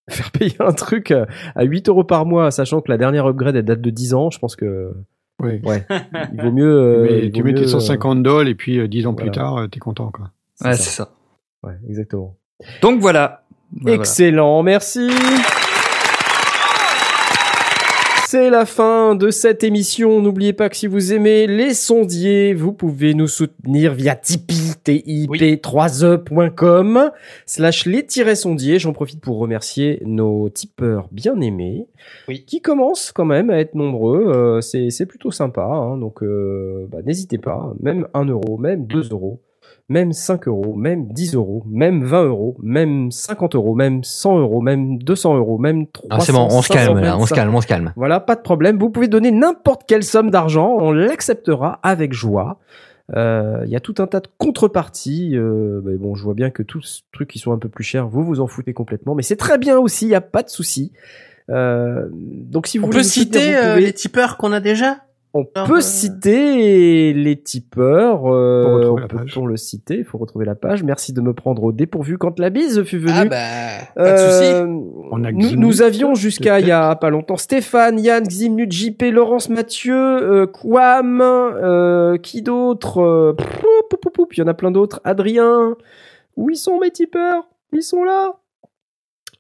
faire 0.15 0.31
payer 0.31 0.57
un 0.61 0.73
truc 0.73 1.11
euh, 1.11 1.27
à 1.55 1.65
8 1.65 1.89
euros 1.89 2.05
par 2.05 2.27
mois, 2.27 2.51
sachant 2.51 2.81
que 2.81 2.91
la 2.91 2.99
dernière 2.99 3.27
upgrade 3.27 3.57
elle 3.57 3.65
date 3.65 3.81
de 3.81 3.91
10 3.91 4.15
ans, 4.15 4.31
je 4.31 4.39
pense 4.39 4.57
que, 4.57 4.93
Oui. 5.43 5.61
ouais, 5.65 5.87
il 6.33 6.43
vaut 6.43 6.53
mieux. 6.53 6.65
euh, 6.73 7.03
Mais 7.03 7.27
il 7.27 7.33
tu 7.33 7.43
mets 7.43 7.55
tes 7.55 7.63
euh, 7.65 7.67
150 7.69 8.23
dollars 8.23 8.47
et 8.49 8.55
puis 8.55 8.79
euh, 8.79 8.89
10 8.89 9.07
ans 9.07 9.15
plus 9.15 9.31
tard, 9.31 9.57
euh, 9.59 9.67
t'es 9.69 9.79
content. 9.81 10.11
Quoi. 10.11 10.31
ouais, 10.65 10.75
c'est 10.75 10.91
ça. 10.91 11.11
Ouais, 11.63 11.75
exactement. 11.89 12.37
Donc 12.83 13.01
voilà. 13.01 13.45
Voilà, 13.81 13.97
Excellent, 13.99 14.63
merci. 14.63 15.11
C'est 18.31 18.51
la 18.51 18.67
fin 18.67 19.15
de 19.15 19.31
cette 19.31 19.65
émission. 19.65 20.21
N'oubliez 20.21 20.53
pas 20.53 20.69
que 20.69 20.77
si 20.77 20.87
vous 20.87 21.15
aimez 21.15 21.47
les 21.47 21.73
sondiers, 21.73 22.53
vous 22.53 22.75
pouvez 22.75 23.15
nous 23.15 23.27
soutenir 23.27 23.95
via 23.95 24.15
Tipeee, 24.17 24.75
tip3e.com 24.85 27.11
slash 27.47 27.87
les-sondiers. 27.87 28.79
J'en 28.79 28.93
profite 28.93 29.23
pour 29.23 29.39
remercier 29.39 30.03
nos 30.05 30.51
tipeurs 30.51 31.09
bien 31.11 31.41
aimés 31.41 31.87
Oui. 32.29 32.45
qui 32.47 32.61
commencent 32.61 33.13
quand 33.13 33.25
même 33.25 33.49
à 33.49 33.61
être 33.61 33.75
nombreux. 33.75 34.27
Euh, 34.27 34.61
c'est, 34.61 34.91
c'est 34.91 35.07
plutôt 35.07 35.31
sympa. 35.31 35.63
hein. 35.63 35.97
donc 35.97 36.23
euh, 36.23 36.87
bah, 36.91 36.99
n'hésitez 37.03 37.39
pas. 37.39 37.73
Même 37.81 38.09
1 38.13 38.27
euro, 38.27 38.59
même 38.59 38.85
2 38.85 39.09
euros 39.11 39.41
même 39.89 40.13
5 40.13 40.49
euros, 40.49 40.75
même 40.75 41.09
10 41.09 41.35
euros, 41.35 41.63
même 41.67 42.05
20 42.05 42.25
euros, 42.25 42.57
même 42.63 43.11
50 43.11 43.55
euros, 43.55 43.75
même 43.75 44.05
100 44.05 44.39
euros, 44.39 44.61
même 44.61 44.99
200 44.99 45.37
euros, 45.37 45.59
même 45.59 45.87
300 45.87 46.09
Ah, 46.11 46.21
c'est 46.21 46.33
bon, 46.33 46.47
on 46.51 46.63
se 46.63 46.69
calme 46.73 46.99
là, 47.01 47.17
on 47.17 47.23
se 47.25 47.29
525. 47.29 47.35
calme, 47.37 47.55
on 47.55 47.61
se 47.61 47.67
calme. 47.67 47.93
Voilà, 47.97 48.21
pas 48.21 48.37
de 48.37 48.43
problème. 48.43 48.79
Vous 48.79 48.91
pouvez 48.91 49.09
donner 49.09 49.31
n'importe 49.31 49.83
quelle 49.89 50.05
somme 50.05 50.31
d'argent, 50.31 50.77
on 50.79 50.93
l'acceptera 50.93 51.81
avec 51.83 52.13
joie. 52.13 52.59
Euh, 53.17 53.63
Il 53.65 53.71
y 53.71 53.77
a 53.77 53.81
tout 53.81 53.95
un 53.99 54.07
tas 54.07 54.21
de 54.21 54.29
contreparties. 54.37 55.31
Euh, 55.37 55.81
mais 55.85 55.97
bon, 55.97 56.15
je 56.15 56.23
vois 56.23 56.35
bien 56.35 56.51
que 56.51 56.63
tous 56.63 56.83
ces 56.83 57.01
trucs 57.13 57.31
qui 57.31 57.39
sont 57.39 57.53
un 57.53 57.59
peu 57.59 57.71
plus 57.71 57.85
chers, 57.85 58.07
vous 58.09 58.23
vous 58.23 58.41
en 58.41 58.47
foutez 58.47 58.75
complètement. 58.75 59.15
Mais 59.15 59.23
c'est 59.23 59.37
très 59.37 59.57
bien 59.57 59.79
aussi, 59.79 60.05
il 60.05 60.09
n'y 60.09 60.15
a 60.15 60.21
pas 60.21 60.43
de 60.43 60.51
souci. 60.51 60.93
Euh, 61.49 62.07
donc 62.13 62.67
si 62.67 62.77
vous 62.77 62.85
On 62.85 62.89
voulez 62.89 62.99
peut 62.99 63.05
soutenir, 63.05 63.41
citer 63.41 63.53
vous 63.55 63.59
euh, 63.67 63.73
pouvez- 63.77 63.87
les 63.87 63.93
tipeurs 63.95 64.37
qu'on 64.37 64.53
a 64.53 64.61
déjà? 64.61 64.99
On 65.35 65.41
Non, 65.57 65.67
peut 65.67 65.77
euh, 65.77 65.81
citer 65.81 67.13
les 67.13 67.37
tipeurs. 67.41 68.27
euh, 68.27 68.89
on 68.89 69.07
peut 69.07 69.19
on 69.37 69.47
le 69.47 69.57
citer. 69.57 69.99
Il 69.99 70.05
faut 70.05 70.17
retrouver 70.19 70.47
la 70.47 70.55
page. 70.55 70.83
Merci 70.83 71.13
de 71.13 71.21
me 71.21 71.35
prendre 71.35 71.63
au 71.65 71.73
dépourvu 71.73 72.17
quand 72.17 72.39
la 72.39 72.49
bise 72.51 72.83
fut 72.85 72.99
venue. 72.99 73.13
Ah 73.15 73.25
bah, 73.27 73.87
pas 73.95 74.13
de 74.13 74.17
souci. 74.19 74.45
Euh, 74.53 74.67
On 75.11 75.23
a 75.25 75.31
nous, 75.33 75.55
nous 75.57 75.83
avions 75.83 76.15
jusqu'à 76.15 76.61
il 76.61 76.67
y 76.67 76.71
a 76.73 76.97
pas 76.97 77.11
longtemps 77.11 77.37
Stéphane, 77.37 77.99
Yann, 77.99 78.25
Ximnut, 78.27 78.73
JP, 78.73 79.03
Laurence, 79.13 79.51
Mathieu, 79.51 79.95
euh, 79.95 80.47
Quam, 80.47 81.21
euh, 81.21 82.17
qui 82.17 82.41
d'autre 82.43 83.03
euh, 83.03 83.33
poup, 83.35 83.67
poup, 83.91 84.01
poup, 84.01 84.11
poup, 84.13 84.29
Il 84.33 84.39
y 84.41 84.43
en 84.43 84.49
a 84.49 84.55
plein 84.55 84.71
d'autres. 84.71 85.01
Adrien. 85.05 85.77
Où 86.37 86.51
ils 86.51 86.57
sont 86.57 86.79
mes 86.79 86.91
tipeurs? 86.91 87.49
Ils 87.73 87.83
sont 87.83 88.03
là? 88.05 88.37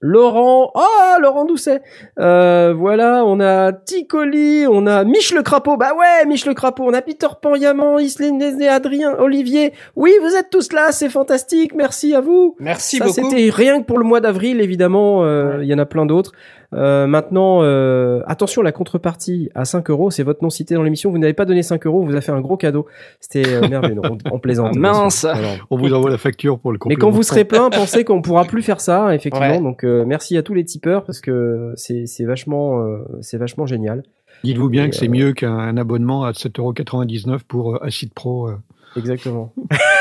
Laurent, 0.00 0.70
ah 0.76 1.18
Laurent 1.20 1.44
Doucet. 1.44 1.82
Euh, 2.20 2.72
voilà, 2.76 3.24
on 3.24 3.40
a 3.40 3.72
Ticoli, 3.72 4.64
on 4.70 4.86
a 4.86 5.02
Mich 5.04 5.34
le 5.34 5.42
crapaud. 5.42 5.76
Bah 5.76 5.92
ouais, 5.98 6.24
Mich 6.26 6.46
le 6.46 6.54
crapaud. 6.54 6.84
On 6.86 6.92
a 6.94 7.02
Peter 7.02 7.26
Pan, 7.42 7.54
Yaman, 7.56 8.00
Islène, 8.00 8.40
Adrien, 8.68 9.14
Olivier. 9.18 9.72
Oui, 9.96 10.12
vous 10.22 10.34
êtes 10.36 10.50
tous 10.50 10.72
là, 10.72 10.92
c'est 10.92 11.08
fantastique. 11.08 11.74
Merci 11.74 12.14
à 12.14 12.20
vous. 12.20 12.54
Merci 12.60 12.98
Ça, 12.98 13.06
beaucoup. 13.06 13.28
c'était 13.30 13.50
rien 13.50 13.80
que 13.80 13.86
pour 13.86 13.98
le 13.98 14.04
mois 14.04 14.20
d'avril, 14.20 14.60
évidemment. 14.60 15.24
euh, 15.24 15.58
Il 15.62 15.68
y 15.68 15.74
en 15.74 15.78
a 15.78 15.86
plein 15.86 16.06
d'autres. 16.06 16.32
Euh, 16.74 17.06
maintenant, 17.06 17.60
euh, 17.62 18.20
attention, 18.26 18.60
la 18.60 18.72
contrepartie 18.72 19.48
à 19.54 19.64
5 19.64 19.88
euros, 19.90 20.10
c'est 20.10 20.22
votre 20.22 20.42
nom 20.42 20.50
cité 20.50 20.74
dans 20.74 20.82
l'émission. 20.82 21.10
Vous 21.10 21.16
n'avez 21.18 21.32
pas 21.32 21.46
donné 21.46 21.62
5 21.62 21.86
euros, 21.86 22.02
on 22.02 22.04
vous 22.04 22.14
a 22.16 22.20
fait 22.20 22.32
un 22.32 22.40
gros 22.42 22.56
cadeau. 22.58 22.86
C'était 23.20 23.48
euh, 23.48 23.66
merveilleux. 23.68 24.00
On, 24.04 24.18
on 24.30 24.38
plaisante. 24.38 24.72
bien 24.72 24.80
Mince. 24.92 25.24
Alors, 25.24 25.52
On 25.70 25.78
vous 25.78 25.94
envoie 25.94 26.10
la 26.10 26.18
facture 26.18 26.58
pour 26.58 26.70
le 26.72 26.76
mais 26.76 26.78
complément. 26.80 27.00
quand 27.00 27.10
vous 27.10 27.22
serez 27.22 27.44
plein, 27.44 27.70
pensez 27.70 28.04
qu'on 28.04 28.20
pourra 28.20 28.44
plus 28.44 28.62
faire 28.62 28.80
ça, 28.82 29.14
effectivement. 29.14 29.48
Ouais. 29.48 29.60
Donc, 29.62 29.84
euh, 29.84 30.04
merci 30.06 30.36
à 30.36 30.42
tous 30.42 30.52
les 30.54 30.64
tipeurs 30.64 31.04
parce 31.04 31.20
que 31.20 31.72
c'est 31.76 32.06
c'est 32.06 32.24
vachement, 32.24 32.80
euh, 32.82 32.98
c'est 33.22 33.38
vachement 33.38 33.64
génial. 33.64 34.02
Dites-vous 34.44 34.68
bien 34.68 34.84
Et, 34.84 34.90
que 34.90 34.96
c'est 34.96 35.08
mieux 35.08 35.32
qu'un 35.32 35.76
abonnement 35.78 36.24
à 36.24 36.32
7,99€ 36.32 37.40
pour 37.48 37.76
euh, 37.76 37.84
Acid 37.84 38.12
Pro. 38.12 38.48
euh. 38.48 38.56
Exactement. 38.96 39.52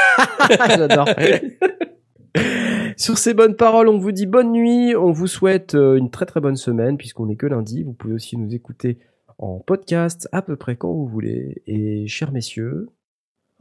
J'adore. 0.70 1.08
Sur 2.98 3.18
ces 3.20 3.34
bonnes 3.36 3.56
paroles, 3.56 3.88
on 3.90 3.98
vous 4.00 4.12
dit 4.12 4.26
bonne 4.26 4.52
nuit. 4.52 4.96
On 4.96 5.12
vous 5.12 5.28
souhaite 5.28 5.76
euh, 5.76 5.96
une 5.98 6.10
très 6.10 6.26
très 6.26 6.42
bonne 6.42 6.56
semaine 6.56 6.98
puisqu'on 6.98 7.28
n'est 7.28 7.36
que 7.36 7.46
lundi. 7.46 7.84
Vous 7.84 7.94
pouvez 7.94 8.14
aussi 8.16 8.38
nous 8.38 8.54
écouter 8.56 8.98
en 9.38 9.60
podcast 9.60 10.28
à 10.32 10.42
peu 10.42 10.56
près 10.56 10.76
quand 10.76 10.92
vous 10.92 11.06
voulez. 11.08 11.62
Et 11.68 12.08
chers 12.08 12.32
messieurs, 12.32 12.90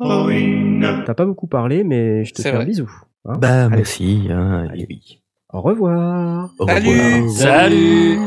t'as 0.00 1.14
pas 1.14 1.26
beaucoup 1.26 1.46
parlé, 1.48 1.84
mais 1.84 2.24
je 2.24 2.32
te 2.34 2.40
fais 2.42 2.50
un 2.50 2.64
bisou. 2.64 2.90
hein. 3.26 3.34
Bah, 3.38 3.66
Allez. 3.66 3.76
merci. 3.76 4.26
Hein, 4.30 4.68
Allez. 4.70 4.86
oui. 4.88 5.20
Au 5.52 5.60
revoir. 5.60 6.50
Au 6.58 6.66
Salut. 6.66 6.88
revoir. 6.88 7.30
Salut 7.30 8.18